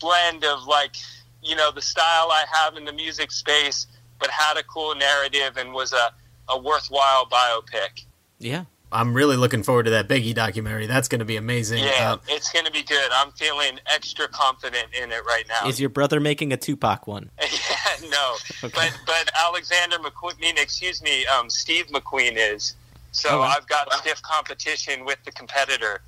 blend 0.00 0.44
of 0.44 0.64
like, 0.66 0.94
you 1.42 1.56
know, 1.56 1.70
the 1.70 1.82
style 1.82 2.30
I 2.30 2.44
have 2.52 2.76
in 2.76 2.84
the 2.84 2.92
music 2.92 3.30
space, 3.30 3.86
but 4.18 4.30
had 4.30 4.56
a 4.56 4.62
cool 4.64 4.94
narrative 4.94 5.56
and 5.56 5.72
was 5.72 5.92
a, 5.92 6.12
a 6.48 6.58
worthwhile 6.58 7.26
biopic. 7.26 8.04
Yeah. 8.38 8.64
I'm 8.90 9.12
really 9.12 9.36
looking 9.36 9.62
forward 9.62 9.82
to 9.84 9.90
that 9.90 10.08
Biggie 10.08 10.34
documentary. 10.34 10.86
That's 10.86 11.08
going 11.08 11.18
to 11.18 11.26
be 11.26 11.36
amazing. 11.36 11.84
Yeah, 11.84 12.12
Uh, 12.12 12.16
it's 12.28 12.50
going 12.50 12.64
to 12.64 12.70
be 12.72 12.82
good. 12.82 13.10
I'm 13.12 13.32
feeling 13.32 13.78
extra 13.92 14.28
confident 14.28 14.86
in 14.98 15.12
it 15.12 15.22
right 15.26 15.44
now. 15.46 15.68
Is 15.68 15.78
your 15.78 15.90
brother 15.90 16.20
making 16.20 16.54
a 16.54 16.56
Tupac 16.56 17.06
one? 17.06 17.30
yeah, 17.40 18.08
no, 18.08 18.36
but 18.62 18.98
but 19.04 19.30
Alexander 19.36 19.98
McQueen, 19.98 20.40
mean, 20.40 20.56
excuse 20.56 21.02
me, 21.02 21.26
um, 21.26 21.50
Steve 21.50 21.88
McQueen 21.88 22.32
is. 22.36 22.76
So 23.12 23.28
Oh, 23.30 23.38
wow. 23.40 23.54
I've 23.56 23.66
got 23.66 23.92
stiff 23.94 24.22
competition 24.22 25.04
with 25.04 25.22
the 25.24 25.32
competitor. 25.32 26.00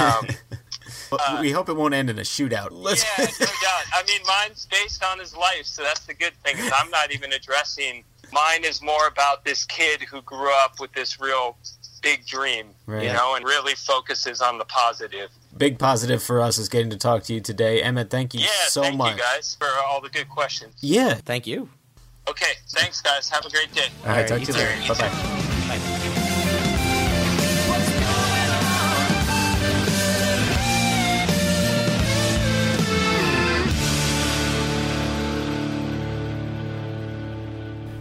Um, 0.00 0.28
but 1.10 1.40
we 1.40 1.50
hope 1.50 1.68
it 1.68 1.74
won't 1.76 1.94
end 1.94 2.08
in 2.10 2.18
a 2.18 2.22
shootout. 2.22 2.68
Let's- 2.72 3.04
yeah, 3.18 3.24
no 3.40 3.46
doubt. 3.46 3.84
I 3.94 4.02
mean, 4.06 4.20
mine's 4.26 4.66
based 4.70 5.04
on 5.04 5.18
his 5.18 5.36
life, 5.36 5.64
so 5.66 5.82
that's 5.82 6.00
the 6.06 6.14
good 6.14 6.32
thing. 6.44 6.56
Is 6.58 6.72
I'm 6.76 6.90
not 6.90 7.12
even 7.12 7.32
addressing. 7.32 8.04
Mine 8.32 8.64
is 8.64 8.80
more 8.80 9.06
about 9.08 9.44
this 9.44 9.64
kid 9.64 10.02
who 10.02 10.22
grew 10.22 10.52
up 10.62 10.78
with 10.78 10.92
this 10.92 11.20
real 11.20 11.56
big 12.02 12.24
dream, 12.26 12.68
Right. 12.86 13.02
you 13.04 13.12
know, 13.12 13.34
and 13.34 13.44
really 13.44 13.74
focuses 13.74 14.40
on 14.40 14.56
the 14.58 14.64
positive. 14.64 15.30
Big 15.56 15.78
positive 15.78 16.22
for 16.22 16.40
us 16.40 16.56
is 16.56 16.68
getting 16.68 16.90
to 16.90 16.96
talk 16.96 17.24
to 17.24 17.34
you 17.34 17.40
today. 17.40 17.82
Emmett, 17.82 18.08
thank 18.08 18.32
you 18.32 18.40
Yeah, 18.40 18.46
so 18.68 18.82
thank 18.82 18.96
much. 18.96 19.16
you 19.16 19.22
guys 19.22 19.56
for 19.58 19.68
all 19.86 20.00
the 20.00 20.08
good 20.08 20.28
questions. 20.28 20.74
Yeah. 20.80 21.14
Thank 21.14 21.46
you. 21.46 21.68
Okay, 22.28 22.52
thanks 22.70 23.00
guys. 23.02 23.28
Have 23.30 23.44
a 23.44 23.50
great 23.50 23.72
day. 23.74 23.88
All 24.06 24.12
right, 24.12 24.26
talk 24.28 24.40
to 24.40 24.44
you 24.46 24.52
later. 24.52 24.94
Bye 24.94 24.94
bye. 24.94 26.16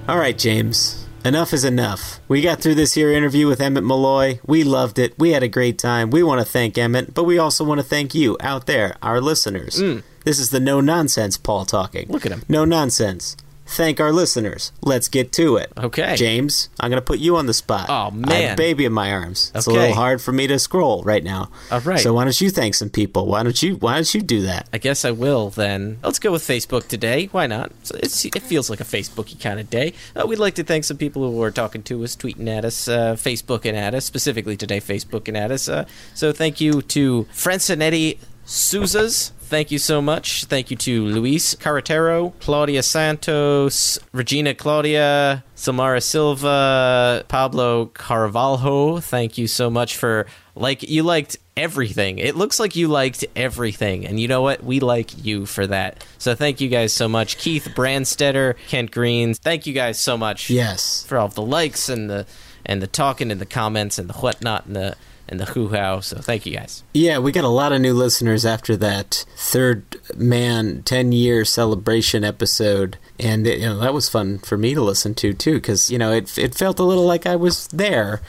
All 0.10 0.18
right, 0.18 0.36
James. 0.36 1.06
enough 1.23 1.53
is 1.53 1.64
enough. 1.64 2.19
We 2.27 2.41
got 2.41 2.61
through 2.61 2.73
this 2.73 2.95
here 2.95 3.11
interview 3.11 3.45
with 3.45 3.61
Emmett 3.61 3.84
Malloy. 3.84 4.40
We 4.44 4.64
loved 4.64 4.98
it. 4.98 5.14
We 5.19 5.34
had 5.34 5.44
a 5.44 5.48
great 5.48 5.77
time. 5.77 6.10
We 6.10 6.23
want 6.23 6.41
to 6.41 6.52
thank 6.52 6.80
Emmett, 6.80 7.14
but 7.14 7.26
we 7.26 7.38
also 7.38 7.64
want 7.64 7.80
to 7.80 7.86
thank 7.86 8.15
you 8.15 8.36
out 8.40 8.65
there, 8.65 8.95
our 9.03 9.22
listeners. 9.22 9.80
Mm. 9.80 10.02
This 10.26 10.40
is 10.40 10.49
the 10.49 10.60
no 10.60 10.81
nonsense 10.81 11.38
Paul 11.38 11.64
talking. 11.64 12.07
Look 12.10 12.26
at 12.26 12.31
him. 12.31 12.41
No 12.49 12.65
nonsense. 12.65 13.38
Thank 13.69 13.99
our 13.99 14.11
listeners. 14.11 14.71
Let's 14.81 15.07
get 15.07 15.31
to 15.33 15.57
it. 15.57 15.71
Okay. 15.77 16.15
James, 16.15 16.69
I'm 16.79 16.89
going 16.89 16.99
to 16.99 17.05
put 17.05 17.19
you 17.19 17.35
on 17.37 17.45
the 17.45 17.53
spot. 17.53 17.85
Oh, 17.87 17.93
I 17.93 18.03
have 18.03 18.13
man. 18.13 18.53
a 18.53 18.55
baby 18.55 18.83
in 18.83 18.91
my 18.91 19.11
arms. 19.11 19.51
It's 19.53 19.67
a 19.67 19.71
little 19.71 19.93
hard 19.93 20.21
for 20.21 20.31
me 20.31 20.47
to 20.47 20.57
scroll 20.57 21.03
right 21.03 21.23
now. 21.23 21.51
All 21.71 21.79
right. 21.81 21.99
So 21.99 22.13
why 22.13 22.23
don't 22.23 22.41
you 22.41 22.49
thank 22.49 22.73
some 22.73 22.89
people? 22.89 23.27
Why 23.27 23.43
don't 23.43 23.61
you 23.61 23.75
why 23.75 23.95
don't 23.95 24.13
you 24.13 24.21
do 24.21 24.41
that? 24.41 24.67
I 24.73 24.79
guess 24.79 25.05
I 25.05 25.11
will 25.11 25.51
then. 25.51 25.99
Let's 26.03 26.17
go 26.17 26.31
with 26.31 26.41
Facebook 26.41 26.87
today. 26.87 27.27
Why 27.27 27.45
not? 27.45 27.71
It's, 27.93 28.25
it 28.25 28.41
feels 28.41 28.71
like 28.71 28.81
a 28.81 28.85
Facebooky 28.85 29.39
kind 29.39 29.59
of 29.59 29.69
day. 29.69 29.93
Uh, 30.15 30.25
we'd 30.25 30.39
like 30.39 30.55
to 30.55 30.63
thank 30.63 30.83
some 30.83 30.97
people 30.97 31.31
who 31.31 31.41
are 31.43 31.51
talking 31.51 31.83
to 31.83 32.03
us, 32.03 32.15
tweeting 32.15 32.47
at 32.47 32.65
us, 32.65 32.87
uh, 32.87 33.13
Facebooking 33.15 33.73
at 33.73 33.93
us, 33.93 34.03
specifically 34.03 34.57
today, 34.57 34.81
Facebooking 34.81 35.37
at 35.37 35.51
us. 35.51 35.69
Uh, 35.69 35.85
so 36.15 36.33
thank 36.33 36.59
you 36.59 36.81
to 36.81 37.27
Francinetti 37.31 38.17
Souzas. 38.49 39.30
Thank 39.41 39.69
you 39.69 39.77
so 39.77 40.01
much. 40.01 40.45
Thank 40.45 40.71
you 40.71 40.77
to 40.77 41.05
Luis 41.05 41.53
Carretero, 41.53 42.34
Claudia 42.39 42.81
Santos, 42.81 43.99
Regina 44.11 44.55
Claudia, 44.55 45.43
Samara 45.53 46.01
Silva, 46.01 47.23
Pablo 47.27 47.85
Carvalho. 47.88 48.99
Thank 48.99 49.38
you 49.38 49.45
so 49.45 49.69
much 49.69 49.95
for 49.95 50.26
like 50.55 50.81
you 50.81 51.03
liked 51.03 51.38
everything. 51.55 52.17
It 52.17 52.35
looks 52.35 52.59
like 52.59 52.76
you 52.76 52.88
liked 52.88 53.23
everything, 53.35 54.07
and 54.07 54.19
you 54.19 54.27
know 54.27 54.41
what? 54.41 54.63
We 54.63 54.80
like 54.80 55.23
you 55.23 55.45
for 55.45 55.67
that. 55.67 56.03
So 56.17 56.34
thank 56.34 56.59
you 56.59 56.69
guys 56.69 56.91
so 56.91 57.07
much, 57.07 57.38
Keith 57.38 57.67
Brandstetter, 57.76 58.55
Kent 58.67 58.89
Greens. 58.89 59.38
Thank 59.38 59.67
you 59.67 59.73
guys 59.73 59.99
so 59.99 60.17
much. 60.17 60.49
Yes. 60.49 61.05
for 61.07 61.19
all 61.19 61.27
of 61.27 61.35
the 61.35 61.43
likes 61.43 61.88
and 61.88 62.09
the 62.09 62.26
and 62.65 62.81
the 62.81 62.88
talking 62.88 63.30
and 63.31 63.39
the 63.39 63.45
comments 63.45 63.99
and 63.99 64.09
the 64.09 64.13
whatnot 64.15 64.65
and 64.65 64.76
the 64.76 64.95
and 65.30 65.39
the 65.39 65.45
Who 65.45 65.69
how. 65.69 66.01
So 66.01 66.18
thank 66.18 66.45
you 66.45 66.56
guys. 66.56 66.84
Yeah, 66.93 67.19
we 67.19 67.31
got 67.31 67.43
a 67.43 67.49
lot 67.49 67.72
of 67.72 67.80
new 67.80 67.93
listeners 67.93 68.45
after 68.45 68.76
that 68.77 69.26
third 69.35 69.84
man 70.15 70.84
10 70.84 71.11
year 71.11 71.45
celebration 71.45 72.23
episode. 72.23 72.97
And 73.19 73.45
you 73.45 73.60
know, 73.60 73.80
that 73.80 73.93
was 73.93 74.10
fun 74.10 74.39
for 74.39 74.57
me 74.57 74.73
to 74.73 74.81
listen 74.81 75.15
to 75.15 75.34
too, 75.34 75.56
because, 75.56 75.89
you 75.89 75.97
know, 75.97 76.11
it, 76.11 76.38
it 76.38 76.56
felt 76.56 76.80
a 76.80 76.84
little 76.84 77.06
like 77.06 77.26
I 77.26 77.35
was 77.35 77.68
there. 77.68 78.22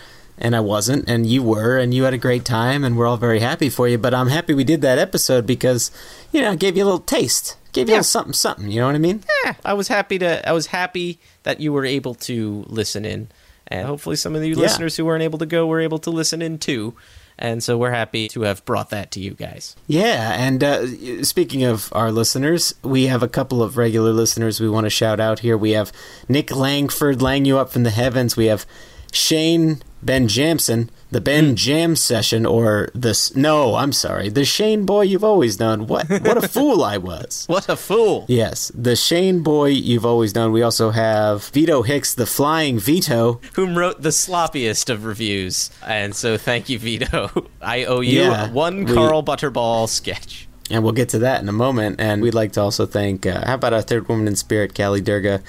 And 0.43 0.57
I 0.57 0.61
wasn't, 0.61 1.07
and 1.07 1.27
you 1.27 1.43
were, 1.43 1.77
and 1.77 1.93
you 1.93 2.05
had 2.05 2.15
a 2.15 2.19
great 2.19 2.47
time, 2.47 2.83
and 2.83 2.97
we're 2.97 3.07
all 3.07 3.19
very 3.19 3.41
happy 3.41 3.69
for 3.69 3.87
you. 3.87 3.99
But 3.99 4.15
I'm 4.15 4.29
happy 4.29 4.55
we 4.55 4.65
did 4.65 4.81
that 4.81 4.99
episode 4.99 5.47
because, 5.47 5.91
you 6.33 6.41
know, 6.41 6.53
it 6.53 6.59
gave 6.59 6.79
you 6.79 6.85
a 6.85 6.87
little 6.87 6.99
taste, 6.99 7.59
gave 7.73 7.91
you 7.91 7.97
a 7.97 7.97
little 7.97 8.05
something, 8.05 8.33
something. 8.33 8.71
You 8.71 8.81
know 8.81 8.87
what 8.87 8.95
I 8.95 9.01
mean? 9.01 9.23
Yeah, 9.45 9.57
I 9.67 9.75
was 9.75 9.89
happy 9.89 10.19
to. 10.21 10.49
I 10.49 10.53
was 10.53 10.69
happy 10.69 11.19
that 11.43 11.61
you 11.61 11.75
were 11.75 11.85
able 11.85 12.15
to 12.15 12.65
listen 12.69 13.05
in, 13.05 13.29
and 13.71 13.87
hopefully 13.87 14.17
some 14.17 14.35
of 14.35 14.43
you 14.45 14.55
Yeah. 14.55 14.63
listeners 14.63 14.97
who 14.97 15.05
weren't 15.05 15.23
able 15.23 15.39
to 15.39 15.47
go 15.47 15.67
were 15.67 15.81
able 15.81 15.99
to 16.01 16.11
listen 16.11 16.43
in 16.43 16.59
too. 16.59 16.95
And 17.39 17.63
so 17.63 17.79
we're 17.79 17.93
happy 17.93 18.29
to 18.29 18.43
have 18.43 18.63
brought 18.67 18.91
that 18.91 19.11
to 19.13 19.21
you 19.21 19.31
guys. 19.31 19.75
Yeah, 19.87 20.35
and 20.39 20.63
uh, 20.63 21.23
speaking 21.25 21.65
of 21.65 21.89
our 21.93 22.13
listeners, 22.13 22.75
we 22.83 23.07
have 23.07 23.23
a 23.23 23.29
couple 23.29 23.63
of 23.63 23.79
regular 23.79 24.13
listeners 24.13 24.61
we 24.61 24.69
want 24.69 24.85
to 24.85 24.91
shout 24.91 25.21
out 25.21 25.39
here. 25.39 25.57
We 25.57 25.71
have 25.71 25.91
Nick 26.29 26.55
Langford, 26.55 27.23
Lang 27.23 27.47
You 27.47 27.57
Up 27.59 27.73
from 27.73 27.85
the 27.85 27.91
Heavens. 27.91 28.37
We 28.37 28.47
have 28.47 28.67
Shane 29.11 29.81
Ben 30.03 30.29
Jamson, 30.29 30.91
the 31.11 31.21
Ben 31.21 31.57
Jam 31.57 31.97
Session, 31.97 32.47
or 32.47 32.89
the 32.95 33.11
s- 33.11 33.35
no, 33.35 33.75
I'm 33.75 33.93
sorry, 33.93 34.29
the 34.29 34.45
Shane 34.45 34.87
Boy 34.87 35.03
you've 35.03 35.25
always 35.25 35.59
known. 35.59 35.87
What 35.87 36.09
what 36.09 36.37
a 36.43 36.49
fool 36.49 36.83
I 36.85 36.99
was. 36.99 37.47
What 37.49 37.69
a 37.69 37.77
fool! 37.77 38.27
Yes, 38.29 38.71
the 38.75 38.95
Shane 38.97 39.43
Boy 39.43 39.67
you've 39.71 40.07
always 40.07 40.35
known. 40.35 40.53
We 40.53 40.63
also 40.63 40.91
have 40.91 41.47
Vito 41.49 41.83
Hicks, 41.83 42.15
the 42.15 42.27
Flying 42.27 42.79
Vito. 42.79 43.41
Whom 43.55 43.77
wrote 43.77 44.03
the 44.03 44.11
sloppiest 44.11 44.89
of 44.89 45.05
reviews, 45.05 45.71
and 45.87 46.15
so 46.15 46.37
thank 46.37 46.69
you, 46.69 46.79
Vito. 46.79 47.49
I 47.61 47.85
owe 47.85 48.01
you 48.01 48.21
Yeah, 48.23 48.51
one 48.53 48.85
we- 48.85 48.95
Carl 48.95 49.23
Butterball 49.25 49.89
sketch. 49.89 50.47
And 50.73 50.85
we'll 50.85 50.93
get 50.93 51.09
to 51.09 51.19
that 51.19 51.43
in 51.43 51.49
a 51.49 51.53
moment. 51.53 52.01
And 52.01 52.23
we'd 52.23 52.33
like 52.35 52.53
to 52.53 52.61
also 52.61 52.87
thank, 52.87 53.27
uh, 53.27 53.45
how 53.45 53.55
about 53.55 53.73
our 53.73 53.83
third 53.83 54.09
woman 54.09 54.29
in 54.29 54.37
spirit, 54.37 54.73
Callie 54.73 55.01
Durga? 55.01 55.43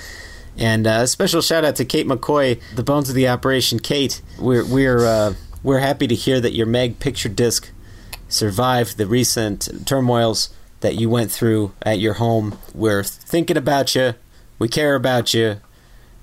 And 0.57 0.87
uh, 0.87 1.01
a 1.03 1.07
special 1.07 1.41
shout 1.43 1.63
out 1.63 1.75
to 1.75 1.85
Kate 1.85 2.07
McCoy, 2.07 2.59
the 2.75 2.81
bones 2.81 3.07
of 3.07 3.13
the 3.13 3.27
operation. 3.27 3.77
Kate, 3.79 4.19
we're 4.39 4.65
we're 4.65 5.05
uh, 5.05 5.35
we're 5.63 5.79
happy 5.79 6.07
to 6.07 6.15
hear 6.15 6.39
that 6.39 6.53
your 6.53 6.65
Meg 6.65 6.99
picture 6.99 7.29
disc 7.29 7.71
survived 8.27 8.97
the 8.97 9.05
recent 9.05 9.85
turmoils 9.85 10.49
that 10.79 10.95
you 10.95 11.09
went 11.09 11.31
through 11.31 11.73
at 11.81 11.99
your 11.99 12.13
home. 12.13 12.57
We're 12.73 13.03
thinking 13.03 13.57
about 13.57 13.95
you. 13.95 14.15
We 14.59 14.67
care 14.67 14.95
about 14.95 15.33
you. 15.33 15.57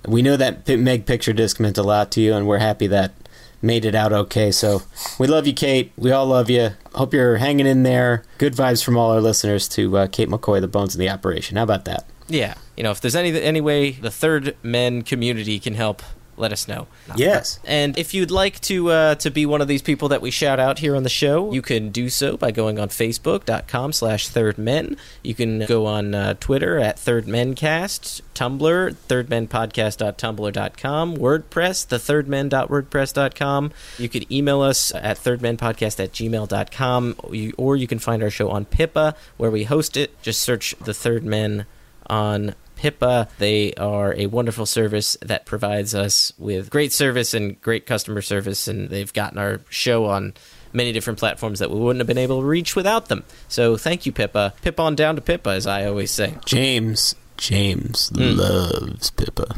We 0.06 0.22
know 0.22 0.36
that 0.36 0.68
Meg 0.68 1.06
picture 1.06 1.32
disc 1.32 1.60
meant 1.60 1.78
a 1.78 1.82
lot 1.82 2.10
to 2.12 2.20
you, 2.20 2.34
and 2.34 2.46
we're 2.46 2.58
happy 2.58 2.86
that 2.88 3.12
made 3.60 3.84
it 3.84 3.94
out 3.94 4.12
okay. 4.12 4.50
So 4.52 4.82
we 5.18 5.26
love 5.26 5.46
you, 5.46 5.52
Kate. 5.52 5.92
We 5.96 6.12
all 6.12 6.26
love 6.26 6.48
you. 6.48 6.70
Hope 6.94 7.12
you're 7.12 7.36
hanging 7.36 7.66
in 7.66 7.82
there. 7.82 8.24
Good 8.38 8.54
vibes 8.54 8.84
from 8.84 8.96
all 8.96 9.10
our 9.10 9.20
listeners 9.20 9.68
to 9.70 9.98
uh, 9.98 10.06
Kate 10.06 10.28
McCoy, 10.28 10.60
the 10.60 10.68
bones 10.68 10.94
of 10.94 10.98
the 10.98 11.10
operation. 11.10 11.56
How 11.56 11.64
about 11.64 11.84
that? 11.86 12.06
Yeah, 12.28 12.54
you 12.76 12.82
know, 12.82 12.90
if 12.90 13.00
there's 13.00 13.16
any 13.16 13.40
any 13.40 13.60
way 13.60 13.92
the 13.92 14.10
third 14.10 14.56
men 14.62 15.02
community 15.02 15.58
can 15.58 15.74
help, 15.74 16.02
let 16.38 16.52
us 16.52 16.68
know. 16.68 16.86
Yes. 17.16 17.58
And 17.64 17.98
if 17.98 18.14
you'd 18.14 18.30
like 18.30 18.60
to 18.62 18.90
uh, 18.90 19.14
to 19.16 19.30
be 19.30 19.46
one 19.46 19.60
of 19.60 19.68
these 19.68 19.82
people 19.82 20.08
that 20.08 20.22
we 20.22 20.30
shout 20.30 20.60
out 20.60 20.78
here 20.78 20.96
on 20.96 21.02
the 21.02 21.08
show, 21.08 21.52
you 21.52 21.62
can 21.62 21.90
do 21.90 22.08
so 22.08 22.36
by 22.36 22.50
going 22.50 22.78
on 22.78 22.88
Facebook.com 22.88 23.92
slash 23.92 24.28
Third 24.28 24.58
Men. 24.58 24.96
You 25.22 25.34
can 25.34 25.64
go 25.66 25.86
on 25.86 26.14
uh, 26.14 26.34
Twitter 26.34 26.78
at 26.78 26.98
Third 26.98 27.26
Men 27.26 27.54
Cast, 27.54 28.22
Tumblr, 28.34 28.94
thirdmenpodcast.tumblr.com, 29.08 31.16
WordPress, 31.16 31.86
thethirdmen.wordpress.com. 31.86 33.72
You 33.98 34.08
could 34.08 34.30
email 34.30 34.62
us 34.62 34.94
at 34.94 35.18
thirdmenpodcast 35.18 36.02
at 36.02 36.12
gmail.com, 36.12 37.14
or 37.18 37.34
you, 37.34 37.52
or 37.56 37.76
you 37.76 37.86
can 37.86 37.98
find 37.98 38.22
our 38.22 38.30
show 38.30 38.50
on 38.50 38.64
Pippa, 38.64 39.14
where 39.36 39.50
we 39.50 39.64
host 39.64 39.96
it. 39.96 40.20
Just 40.22 40.42
search 40.42 40.74
The 40.80 40.94
Third 40.94 41.24
Men 41.24 41.66
on 42.06 42.54
Pippa. 42.78 43.28
They 43.38 43.74
are 43.74 44.14
a 44.16 44.26
wonderful 44.26 44.64
service 44.64 45.16
that 45.20 45.44
provides 45.46 45.94
us 45.94 46.32
with 46.38 46.70
great 46.70 46.92
service 46.92 47.34
and 47.34 47.60
great 47.60 47.84
customer 47.86 48.22
service, 48.22 48.68
and 48.68 48.88
they've 48.88 49.12
gotten 49.12 49.36
our 49.38 49.60
show 49.68 50.06
on 50.06 50.32
many 50.72 50.92
different 50.92 51.18
platforms 51.18 51.58
that 51.58 51.70
we 51.70 51.78
wouldn't 51.80 52.00
have 52.00 52.06
been 52.06 52.16
able 52.18 52.40
to 52.40 52.46
reach 52.46 52.76
without 52.76 53.08
them. 53.08 53.24
So 53.48 53.76
thank 53.76 54.06
you, 54.06 54.12
Pippa. 54.12 54.54
Pip 54.62 54.78
on 54.78 54.94
down 54.94 55.16
to 55.16 55.20
Pippa, 55.20 55.50
as 55.50 55.66
I 55.66 55.86
always 55.86 56.10
say. 56.12 56.34
James, 56.46 57.14
James 57.36 58.10
Hmm. 58.14 58.36
loves 58.38 59.10
Pippa. 59.10 59.54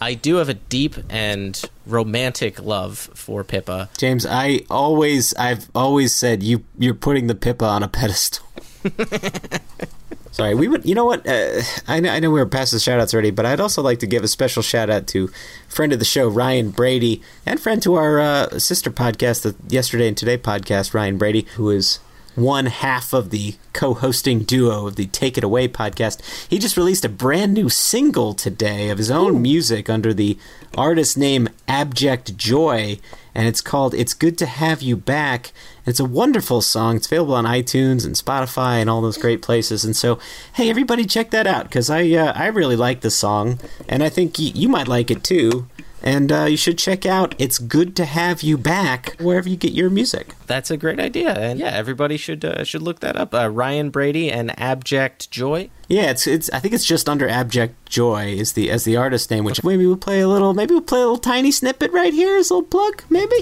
I 0.00 0.14
do 0.14 0.36
have 0.36 0.48
a 0.48 0.54
deep 0.54 0.96
and 1.08 1.60
romantic 1.86 2.62
love 2.62 2.98
for 3.14 3.42
Pippa. 3.44 3.88
James, 3.96 4.26
I 4.26 4.60
always, 4.70 5.34
I've 5.34 5.68
always 5.74 6.14
said 6.14 6.42
you, 6.42 6.64
you're 6.78 6.94
putting 6.94 7.26
the 7.26 7.34
Pippa 7.34 7.64
on 7.64 7.82
a 7.82 7.88
pedestal. 7.88 8.44
Sorry, 10.34 10.52
we 10.52 10.66
would. 10.66 10.84
You 10.84 10.96
know 10.96 11.04
what? 11.04 11.24
Uh, 11.28 11.62
I 11.86 12.00
know, 12.00 12.10
I 12.10 12.18
know 12.18 12.28
we 12.28 12.40
were 12.40 12.46
past 12.46 12.72
the 12.72 12.80
shout 12.80 12.98
outs 12.98 13.14
already, 13.14 13.30
but 13.30 13.46
I'd 13.46 13.60
also 13.60 13.82
like 13.82 14.00
to 14.00 14.06
give 14.08 14.24
a 14.24 14.28
special 14.28 14.64
shout 14.64 14.90
out 14.90 15.06
to 15.08 15.28
friend 15.68 15.92
of 15.92 16.00
the 16.00 16.04
show 16.04 16.26
Ryan 16.26 16.70
Brady 16.70 17.22
and 17.46 17.60
friend 17.60 17.80
to 17.84 17.94
our 17.94 18.18
uh, 18.18 18.58
sister 18.58 18.90
podcast, 18.90 19.42
the 19.42 19.54
Yesterday 19.72 20.08
and 20.08 20.16
Today 20.16 20.36
podcast, 20.36 20.92
Ryan 20.92 21.18
Brady, 21.18 21.46
who 21.54 21.70
is 21.70 22.00
one 22.34 22.66
half 22.66 23.12
of 23.12 23.30
the 23.30 23.54
co-hosting 23.72 24.40
duo 24.40 24.88
of 24.88 24.96
the 24.96 25.06
Take 25.06 25.38
It 25.38 25.44
Away 25.44 25.68
podcast. 25.68 26.20
He 26.48 26.58
just 26.58 26.76
released 26.76 27.04
a 27.04 27.08
brand 27.08 27.54
new 27.54 27.68
single 27.68 28.34
today 28.34 28.90
of 28.90 28.98
his 28.98 29.12
own 29.12 29.40
music 29.40 29.88
under 29.88 30.12
the 30.12 30.36
artist 30.76 31.16
name 31.16 31.48
Abject 31.68 32.36
Joy, 32.36 32.98
and 33.34 33.46
it's 33.48 33.60
called 33.60 33.94
"It's 33.94 34.14
Good 34.14 34.38
to 34.38 34.46
Have 34.46 34.82
You 34.82 34.96
Back." 34.96 35.52
It's 35.86 36.00
a 36.00 36.04
wonderful 36.04 36.62
song. 36.62 36.96
It's 36.96 37.06
available 37.06 37.34
on 37.34 37.44
iTunes 37.44 38.06
and 38.06 38.14
Spotify 38.14 38.80
and 38.80 38.88
all 38.88 39.02
those 39.02 39.18
great 39.18 39.42
places. 39.42 39.84
And 39.84 39.94
so, 39.94 40.18
hey, 40.54 40.70
everybody, 40.70 41.04
check 41.04 41.30
that 41.30 41.46
out 41.46 41.64
because 41.64 41.90
I 41.90 42.08
uh, 42.12 42.32
I 42.34 42.46
really 42.46 42.76
like 42.76 43.00
the 43.02 43.10
song, 43.10 43.58
and 43.88 44.02
I 44.02 44.08
think 44.08 44.36
y- 44.38 44.52
you 44.54 44.68
might 44.68 44.88
like 44.88 45.10
it 45.10 45.22
too. 45.24 45.66
And 46.06 46.30
uh, 46.30 46.44
you 46.44 46.58
should 46.58 46.76
check 46.76 47.06
out 47.06 47.34
"It's 47.38 47.58
Good 47.58 47.96
to 47.96 48.04
Have 48.04 48.42
You 48.42 48.58
Back" 48.58 49.16
wherever 49.18 49.48
you 49.48 49.56
get 49.56 49.72
your 49.72 49.88
music. 49.88 50.34
That's 50.46 50.70
a 50.70 50.76
great 50.76 51.00
idea, 51.00 51.32
and 51.32 51.58
yeah, 51.58 51.70
everybody 51.70 52.18
should 52.18 52.44
uh, 52.44 52.62
should 52.62 52.82
look 52.82 53.00
that 53.00 53.16
up. 53.16 53.34
Uh, 53.34 53.48
Ryan 53.48 53.88
Brady 53.88 54.30
and 54.30 54.56
Abject 54.60 55.30
Joy. 55.30 55.70
Yeah, 55.88 56.10
it's 56.10 56.26
it's. 56.26 56.50
I 56.50 56.58
think 56.58 56.74
it's 56.74 56.84
just 56.84 57.08
under 57.08 57.26
Abject 57.26 57.88
Joy 57.88 58.26
is 58.26 58.52
the 58.52 58.70
as 58.70 58.84
the 58.84 58.98
artist 58.98 59.30
name. 59.30 59.44
Which 59.44 59.64
maybe 59.64 59.86
we'll 59.86 59.96
play 59.96 60.20
a 60.20 60.28
little. 60.28 60.52
Maybe 60.52 60.74
we'll 60.74 60.82
play 60.82 61.00
a 61.00 61.04
little 61.04 61.16
tiny 61.16 61.50
snippet 61.50 61.90
right 61.90 62.12
here 62.12 62.36
as 62.36 62.50
a 62.50 62.54
little 62.54 62.68
plug. 62.68 63.02
Maybe. 63.08 63.36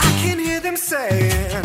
I 0.00 0.18
can 0.22 0.38
hear 0.38 0.60
them 0.60 0.76
saying, 0.76 1.64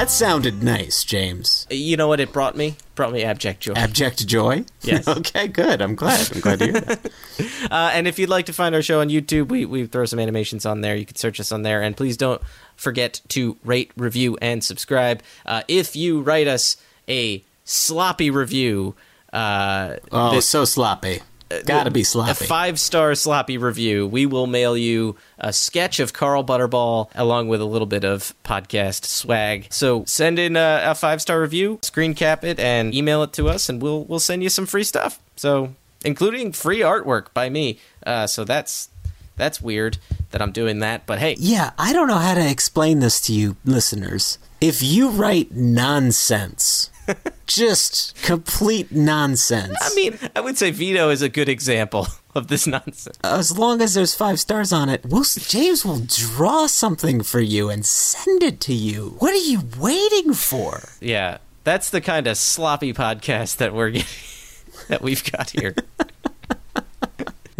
That 0.00 0.10
sounded 0.10 0.62
nice, 0.62 1.04
James. 1.04 1.66
You 1.68 1.94
know 1.98 2.08
what 2.08 2.20
it 2.20 2.32
brought 2.32 2.56
me? 2.56 2.76
Brought 2.94 3.12
me 3.12 3.22
abject 3.22 3.60
joy. 3.60 3.74
Abject 3.74 4.26
joy? 4.26 4.64
Yes. 4.80 5.06
okay, 5.18 5.46
good. 5.46 5.82
I'm 5.82 5.94
glad. 5.94 6.32
I'm 6.34 6.40
glad 6.40 6.58
to 6.60 6.64
hear 6.64 6.80
that. 6.80 7.12
Uh, 7.70 7.90
and 7.92 8.08
if 8.08 8.18
you'd 8.18 8.30
like 8.30 8.46
to 8.46 8.52
find 8.52 8.74
our 8.74 8.80
show 8.82 9.00
on 9.00 9.08
YouTube, 9.10 9.48
we, 9.48 9.64
we 9.66 9.86
throw 9.86 10.04
some 10.06 10.18
animations 10.18 10.64
on 10.64 10.80
there. 10.80 10.96
You 10.96 11.04
can 11.04 11.16
search 11.16 11.38
us 11.38 11.52
on 11.52 11.62
there. 11.62 11.82
And 11.82 11.94
please 11.96 12.16
don't 12.16 12.40
forget 12.76 13.20
to 13.28 13.58
rate, 13.62 13.92
review, 13.96 14.36
and 14.42 14.64
subscribe. 14.64 15.22
Uh, 15.44 15.62
if 15.68 15.94
you 15.94 16.20
write 16.22 16.48
us 16.48 16.78
a 17.08 17.44
sloppy 17.64 18.30
review, 18.30 18.94
uh, 19.34 19.96
Oh, 20.10 20.32
this- 20.32 20.48
so 20.48 20.64
sloppy. 20.64 21.20
Gotta 21.64 21.90
be 21.90 22.04
sloppy. 22.04 22.30
a 22.30 22.34
five 22.34 22.78
star 22.78 23.14
sloppy 23.14 23.58
review, 23.58 24.06
we 24.06 24.26
will 24.26 24.46
mail 24.46 24.76
you 24.76 25.16
a 25.38 25.52
sketch 25.52 26.00
of 26.00 26.12
Carl 26.12 26.44
Butterball 26.44 27.10
along 27.14 27.48
with 27.48 27.60
a 27.60 27.64
little 27.64 27.86
bit 27.86 28.04
of 28.04 28.34
podcast 28.44 29.04
swag. 29.04 29.66
So 29.70 30.04
send 30.06 30.38
in 30.38 30.56
a, 30.56 30.82
a 30.84 30.94
five 30.94 31.20
star 31.20 31.40
review, 31.40 31.78
screen 31.82 32.14
cap 32.14 32.44
it, 32.44 32.60
and 32.60 32.94
email 32.94 33.22
it 33.22 33.32
to 33.34 33.48
us, 33.48 33.68
and 33.68 33.82
we'll 33.82 34.04
we'll 34.04 34.20
send 34.20 34.42
you 34.42 34.48
some 34.48 34.66
free 34.66 34.84
stuff. 34.84 35.20
So 35.36 35.74
including 36.04 36.52
free 36.52 36.80
artwork 36.80 37.32
by 37.34 37.48
me. 37.48 37.78
Uh, 38.06 38.26
so 38.26 38.44
that's 38.44 38.88
that's 39.36 39.60
weird 39.60 39.98
that 40.30 40.42
I'm 40.42 40.52
doing 40.52 40.80
that, 40.80 41.06
but 41.06 41.18
hey, 41.18 41.34
Yeah, 41.38 41.70
I 41.78 41.92
don't 41.92 42.08
know 42.08 42.18
how 42.18 42.34
to 42.34 42.50
explain 42.50 43.00
this 43.00 43.20
to 43.22 43.32
you, 43.32 43.56
listeners. 43.64 44.38
If 44.60 44.82
you 44.82 45.08
write 45.10 45.52
nonsense, 45.52 46.89
just 47.46 48.14
complete 48.22 48.92
nonsense, 48.92 49.76
I 49.80 49.94
mean, 49.94 50.18
I 50.36 50.40
would 50.40 50.56
say 50.58 50.70
Vito 50.70 51.10
is 51.10 51.22
a 51.22 51.28
good 51.28 51.48
example 51.48 52.06
of 52.34 52.48
this 52.48 52.66
nonsense. 52.66 53.18
as 53.24 53.56
long 53.56 53.80
as 53.82 53.94
there's 53.94 54.14
five 54.14 54.38
stars 54.40 54.72
on 54.72 54.88
it, 54.88 55.04
we'll, 55.06 55.24
James 55.24 55.84
will 55.84 56.00
draw 56.06 56.66
something 56.66 57.22
for 57.22 57.40
you 57.40 57.68
and 57.68 57.84
send 57.84 58.42
it 58.42 58.60
to 58.60 58.72
you. 58.72 59.16
What 59.18 59.32
are 59.32 59.36
you 59.36 59.62
waiting 59.78 60.34
for? 60.34 60.80
Yeah, 61.00 61.38
that's 61.64 61.90
the 61.90 62.00
kind 62.00 62.26
of 62.26 62.36
sloppy 62.36 62.92
podcast 62.92 63.56
that 63.58 63.74
we're 63.74 63.90
getting, 63.90 64.08
that 64.88 65.02
we've 65.02 65.30
got 65.30 65.50
here. 65.50 65.74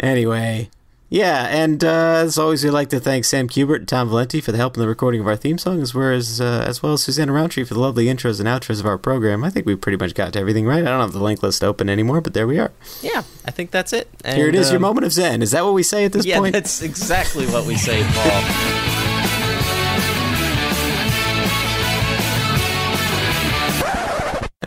Anyway, 0.01 0.67
yeah, 1.11 1.47
and 1.49 1.83
uh, 1.83 2.21
as 2.23 2.37
always, 2.37 2.63
we'd 2.63 2.71
like 2.71 2.87
to 2.89 2.99
thank 3.01 3.25
Sam 3.25 3.49
Kubert 3.49 3.79
and 3.79 3.87
Tom 3.87 4.07
Valenti 4.07 4.39
for 4.39 4.53
the 4.53 4.57
help 4.57 4.77
in 4.77 4.81
the 4.81 4.87
recording 4.87 5.19
of 5.19 5.27
our 5.27 5.35
theme 5.35 5.57
song, 5.57 5.81
as 5.81 5.93
well 5.93 6.13
as, 6.13 6.39
uh, 6.39 6.63
as, 6.65 6.81
well 6.81 6.93
as 6.93 7.03
Susanna 7.03 7.33
Roundtree 7.33 7.65
for 7.65 7.73
the 7.73 7.81
lovely 7.81 8.05
intros 8.05 8.39
and 8.39 8.47
outros 8.47 8.79
of 8.79 8.85
our 8.85 8.97
program. 8.97 9.43
I 9.43 9.49
think 9.49 9.65
we 9.65 9.75
pretty 9.75 9.97
much 9.97 10.15
got 10.15 10.31
to 10.31 10.39
everything 10.39 10.65
right. 10.65 10.79
I 10.79 10.89
don't 10.89 11.01
have 11.01 11.11
the 11.11 11.19
link 11.19 11.43
list 11.43 11.65
open 11.65 11.89
anymore, 11.89 12.21
but 12.21 12.33
there 12.33 12.47
we 12.47 12.59
are. 12.59 12.71
Yeah, 13.01 13.23
I 13.43 13.51
think 13.51 13.71
that's 13.71 13.91
it. 13.91 14.07
Here 14.25 14.47
it 14.47 14.55
is, 14.55 14.55
And, 14.55 14.55
is, 14.55 14.69
your 14.69 14.77
um, 14.77 14.83
moment 14.83 15.05
of 15.05 15.11
zen. 15.11 15.41
Is 15.41 15.51
that 15.51 15.65
what 15.65 15.73
we 15.73 15.83
say 15.83 16.05
at 16.05 16.13
this 16.13 16.25
yeah, 16.25 16.37
point? 16.37 16.53
that's 16.53 16.81
exactly 16.81 17.45
what 17.47 17.67
we 17.67 17.75
say, 17.75 18.01
Paul. 18.03 18.97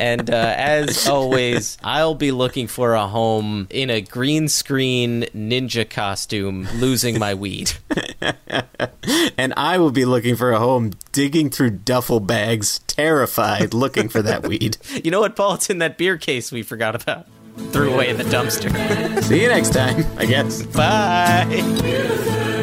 And 0.00 0.28
uh, 0.28 0.54
as 0.56 1.06
always, 1.06 1.78
I'll 1.84 2.16
be 2.16 2.32
looking 2.32 2.66
for 2.66 2.94
a 2.94 3.06
home 3.06 3.68
in 3.70 3.90
a 3.90 4.00
green 4.00 4.48
screen 4.48 5.22
ninja 5.34 5.88
costume, 5.88 6.66
losing 6.74 7.20
my 7.20 7.34
weed. 7.34 7.72
and 9.38 9.54
I 9.56 9.78
will 9.78 9.92
be 9.92 10.04
looking 10.04 10.34
for 10.34 10.50
a 10.50 10.58
home, 10.58 10.94
digging 11.12 11.48
through 11.48 11.70
duffel 11.70 12.18
bags, 12.18 12.80
terrified, 12.88 13.72
looking 13.72 14.08
for 14.08 14.20
that 14.22 14.46
weed. 14.46 14.76
You 15.04 15.10
know 15.10 15.20
what, 15.20 15.36
Paul? 15.36 15.54
It's 15.54 15.68
in 15.68 15.78
that 15.78 15.98
beer 15.98 16.16
case 16.16 16.50
we 16.50 16.62
forgot 16.62 16.94
about. 16.94 17.26
Threw 17.72 17.92
away 17.92 18.08
in 18.08 18.16
the 18.16 18.24
dumpster. 18.24 18.72
See 19.22 19.42
you 19.42 19.48
next 19.48 19.74
time, 19.74 20.04
I 20.16 20.24
guess. 20.24 20.62
Bye. 20.62 22.62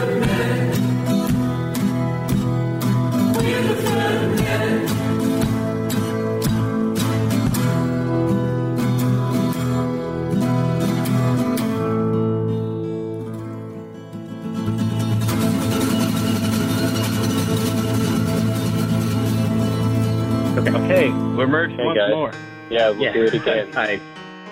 Okay, 21.53 21.73
Hey, 21.75 21.85
once 21.85 21.97
guys. 21.97 22.09
more. 22.11 22.31
Yeah, 22.69 22.89
we'll 22.89 23.01
Yeah. 23.01 23.13
do 23.13 23.23
it 23.25 23.33
again. 23.33 23.71
Hi. 23.73 23.99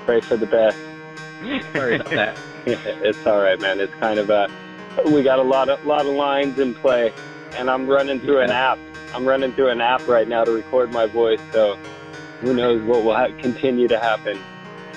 Pray 0.06 0.22
for 0.22 0.38
the 0.38 0.46
best. 0.48 0.78
Sorry 1.74 1.96
about 1.96 2.10
that. 2.12 2.38
it's 2.66 3.26
all 3.26 3.40
right, 3.42 3.60
man. 3.60 3.80
It's 3.80 3.94
kind 3.96 4.20
of 4.20 4.30
a 4.30 4.50
we 5.06 5.24
got 5.24 5.40
a 5.40 5.44
lot 5.44 5.70
of 5.70 5.86
lot 5.86 6.06
of 6.06 6.14
lines 6.14 6.60
in 6.60 6.74
play, 6.76 7.14
and 7.58 7.70
I'm 7.70 7.88
running 7.88 8.20
through 8.20 8.42
an 8.42 8.52
app. 8.52 8.78
I'm 9.14 9.26
running 9.26 9.54
through 9.54 9.70
an 9.70 9.80
app 9.82 10.06
right 10.08 10.28
now 10.28 10.44
to 10.44 10.52
record 10.52 10.92
my 10.92 11.06
voice. 11.06 11.40
So 11.54 11.78
who 12.42 12.54
knows 12.54 12.82
what 12.84 13.04
will 13.04 13.16
ha- 13.16 13.30
continue 13.40 13.88
to 13.88 13.98
happen? 14.00 14.38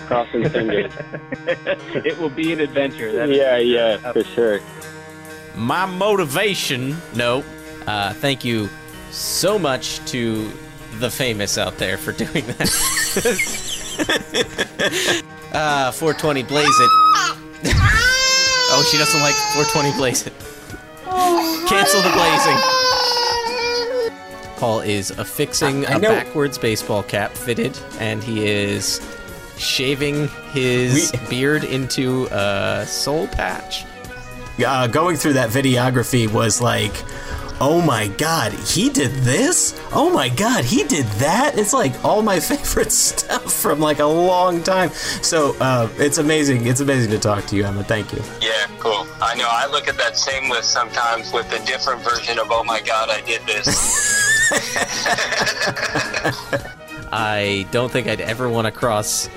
Crossing 0.07 0.49
fingers. 0.49 0.93
it 1.47 2.19
will 2.19 2.29
be 2.31 2.53
an 2.53 2.61
adventure. 2.61 3.13
That 3.13 3.31
is- 3.31 3.37
yeah, 3.37 3.57
yeah, 3.59 4.13
for 4.13 4.25
sure. 4.25 4.61
my 5.55 5.87
motivation. 5.87 6.97
No. 7.15 7.45
Uh, 7.87 8.13
thank 8.15 8.45
you 8.45 8.69
so 9.11 9.59
much 9.59 10.05
to 10.07 10.51
the 10.99 11.11
famous 11.11 11.59
out 11.59 11.79
there 11.79 11.97
for 11.99 12.13
doing 12.13 12.45
that. 12.47 12.69
uh, 15.53 15.91
420 15.93 16.43
Blaze 16.45 16.67
It. 16.67 16.73
oh, 18.75 18.89
she 18.91 18.99
doesn't 18.99 19.21
like 19.21 19.35
420 19.55 19.97
Blaze 19.97 20.27
It. 20.27 20.33
Cancel 21.69 22.01
the 22.03 22.11
blazing. 22.11 22.57
Paul 24.59 24.81
is 24.81 25.11
affixing 25.13 25.87
I 25.87 25.97
a 25.97 25.99
know- 25.99 26.09
backwards 26.11 26.59
baseball 26.59 27.03
cap 27.03 27.33
fitted, 27.33 27.79
and 27.99 28.23
he 28.23 28.47
is 28.47 29.01
shaving 29.59 30.29
his 30.53 31.13
beard 31.29 31.65
into 31.65 32.27
a 32.31 32.85
soul 32.87 33.27
patch. 33.29 33.85
uh, 34.65 34.87
going 34.87 35.17
through 35.17 35.33
that 35.35 35.51
videography 35.51 36.31
was 36.33 36.61
like, 36.61 36.93
oh 37.63 37.81
my 37.81 38.09
god, 38.09 38.53
he 38.53 38.91
did 38.91 39.13
this? 39.23 39.81
Oh 39.93 40.11
my 40.11 40.29
god, 40.29 40.65
he 40.65 40.83
did 40.83 41.07
that? 41.23 41.57
It's 41.57 41.73
like 41.73 42.05
all 42.05 42.21
my 42.21 42.41
favorite 42.51 42.91
stuff 42.91 43.53
from 43.53 43.79
like 43.79 44.01
a 44.01 44.05
long 44.05 44.65
time. 44.65 44.91
So 45.23 45.57
uh, 45.61 45.89
it's 45.97 46.19
amazing. 46.19 46.67
It's 46.67 46.81
amazing 46.81 47.13
to 47.13 47.21
talk 47.21 47.47
to 47.47 47.57
you, 47.57 47.65
Emma. 47.65 47.85
Thank 47.85 48.13
you. 48.13 48.21
Yeah, 48.41 48.67
cool. 48.81 49.07
I 49.23 49.37
know. 49.37 49.49
I 49.49 49.69
look 49.71 49.87
at 49.87 49.97
that 49.97 50.19
same 50.19 50.51
list 50.51 50.73
sometimes 50.73 51.33
with 51.33 51.53
a 51.53 51.65
different 51.65 52.03
version 52.03 52.41
of 52.41 52.49
"Oh 52.51 52.65
my 52.65 52.81
God, 52.81 53.11
I 53.11 53.21
did 53.21 53.43
this." 53.47 53.69
I 57.13 57.65
don't 57.71 57.93
think 57.93 58.09
I'd 58.09 58.21
ever 58.21 58.49
want 58.49 58.67
to 58.67 58.73
cross 58.73 59.29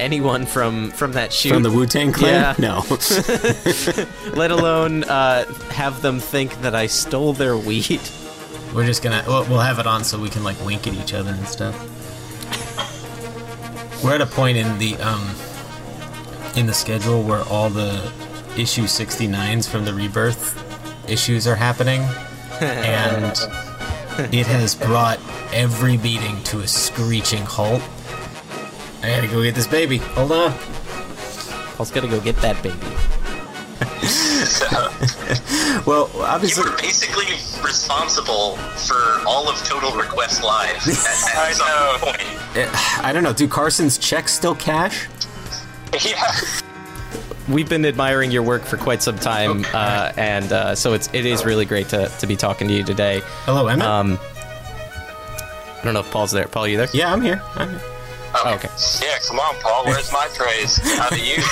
anyone 0.00 0.46
from 0.46 0.90
from 0.90 1.12
that 1.12 1.32
shoot 1.32 1.52
From 1.52 1.62
the 1.62 1.70
Wu-Tang 1.70 2.12
Clan? 2.12 2.32
Yeah. 2.32 2.54
No. 2.58 2.84
Let 4.34 4.50
alone 4.50 5.04
uh, 5.04 5.44
have 5.70 6.02
them 6.02 6.18
think 6.18 6.60
that 6.62 6.74
I 6.74 6.86
stole 6.86 7.32
their 7.32 7.56
weed. 7.56 8.00
We're 8.74 8.86
just 8.86 9.02
gonna 9.02 9.22
we'll, 9.26 9.44
we'll 9.44 9.60
have 9.60 9.78
it 9.78 9.86
on 9.86 10.04
so 10.04 10.18
we 10.18 10.28
can 10.28 10.42
like 10.44 10.58
wink 10.64 10.86
at 10.86 10.94
each 10.94 11.12
other 11.14 11.30
and 11.30 11.46
stuff. 11.46 11.74
We're 14.02 14.14
at 14.14 14.20
a 14.20 14.26
point 14.26 14.56
in 14.56 14.78
the 14.78 14.96
um 14.96 15.34
in 16.56 16.66
the 16.66 16.72
schedule 16.72 17.22
where 17.22 17.42
all 17.42 17.68
the 17.70 18.00
issue 18.56 18.82
69s 18.84 19.68
from 19.68 19.84
the 19.84 19.94
rebirth 19.94 20.56
issues 21.08 21.46
are 21.46 21.54
happening 21.54 22.00
and 22.60 23.36
it 24.34 24.46
has 24.46 24.74
brought 24.74 25.18
every 25.52 25.96
meeting 25.98 26.42
to 26.44 26.60
a 26.60 26.68
screeching 26.68 27.42
halt. 27.44 27.82
I 29.02 29.08
gotta 29.08 29.28
go 29.28 29.42
get 29.42 29.54
this 29.54 29.66
baby. 29.66 29.98
Hold 29.98 30.32
on. 30.32 30.52
Paul's 31.76 31.90
gotta 31.90 32.08
go 32.08 32.20
get 32.20 32.36
that 32.36 32.62
baby. 32.62 32.76
well, 35.86 36.10
obviously, 36.22 36.64
You 36.64 36.70
were 36.70 36.76
basically 36.76 37.26
responsible 37.64 38.56
for 38.56 39.26
all 39.26 39.48
of 39.48 39.56
Total 39.64 39.92
Request 39.92 40.42
Live 40.42 40.76
at, 40.76 40.88
at 40.88 41.54
some 41.54 42.00
point. 42.00 42.20
Eh, 42.56 42.68
I 43.02 43.12
don't 43.12 43.22
know. 43.22 43.32
Do 43.32 43.48
Carson's 43.48 43.98
checks 43.98 44.32
still 44.32 44.54
cash? 44.54 45.06
Yeah. 46.06 46.22
We've 47.48 47.68
been 47.68 47.84
admiring 47.84 48.30
your 48.30 48.44
work 48.44 48.62
for 48.62 48.76
quite 48.76 49.02
some 49.02 49.18
time, 49.18 49.64
uh, 49.74 50.12
and 50.16 50.52
uh, 50.52 50.74
so 50.76 50.92
it's 50.92 51.08
it 51.12 51.26
is 51.26 51.44
really 51.44 51.64
great 51.64 51.88
to, 51.88 52.06
to 52.20 52.28
be 52.28 52.36
talking 52.36 52.68
to 52.68 52.74
you 52.74 52.84
today. 52.84 53.22
Hello, 53.44 53.66
Emma. 53.66 53.84
Um, 53.84 54.18
I 54.22 55.80
don't 55.82 55.94
know 55.94 55.98
if 56.00 56.10
Paul's 56.12 56.30
there. 56.30 56.46
Paul, 56.46 56.68
you 56.68 56.76
there? 56.76 56.86
Yeah, 56.94 57.12
I'm 57.12 57.20
here. 57.22 57.42
I'm 57.56 57.70
here. 57.70 57.80
Oh, 58.34 58.54
okay. 58.54 58.68
Yeah, 59.02 59.18
come 59.26 59.40
on, 59.40 59.56
Paul. 59.56 59.84
Where's 59.86 60.12
my 60.12 60.28
praise? 60.34 60.76
How 60.96 61.08
do 61.10 61.16
you, 61.20 61.36
dude? 61.36 61.44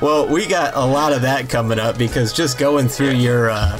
well, 0.02 0.26
we 0.26 0.46
got 0.46 0.74
a 0.74 0.84
lot 0.84 1.12
of 1.12 1.22
that 1.22 1.48
coming 1.48 1.78
up 1.78 1.98
because 1.98 2.32
just 2.32 2.58
going 2.58 2.88
through 2.88 3.12
your. 3.12 3.50
Uh, 3.50 3.78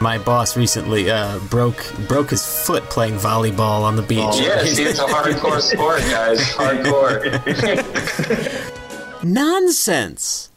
my 0.00 0.18
boss 0.18 0.56
recently 0.56 1.10
uh, 1.10 1.38
broke 1.50 1.90
broke 2.06 2.30
his 2.30 2.44
foot 2.44 2.84
playing 2.84 3.14
volleyball 3.14 3.82
on 3.82 3.96
the 3.96 4.02
beach. 4.02 4.18
Yeah, 4.34 4.62
see, 4.64 4.82
it's 4.82 4.98
a 4.98 5.04
hardcore 5.06 5.60
sport, 5.60 6.00
guys. 6.02 6.40
Hardcore. 6.52 7.22
Nonsense. 9.24 10.50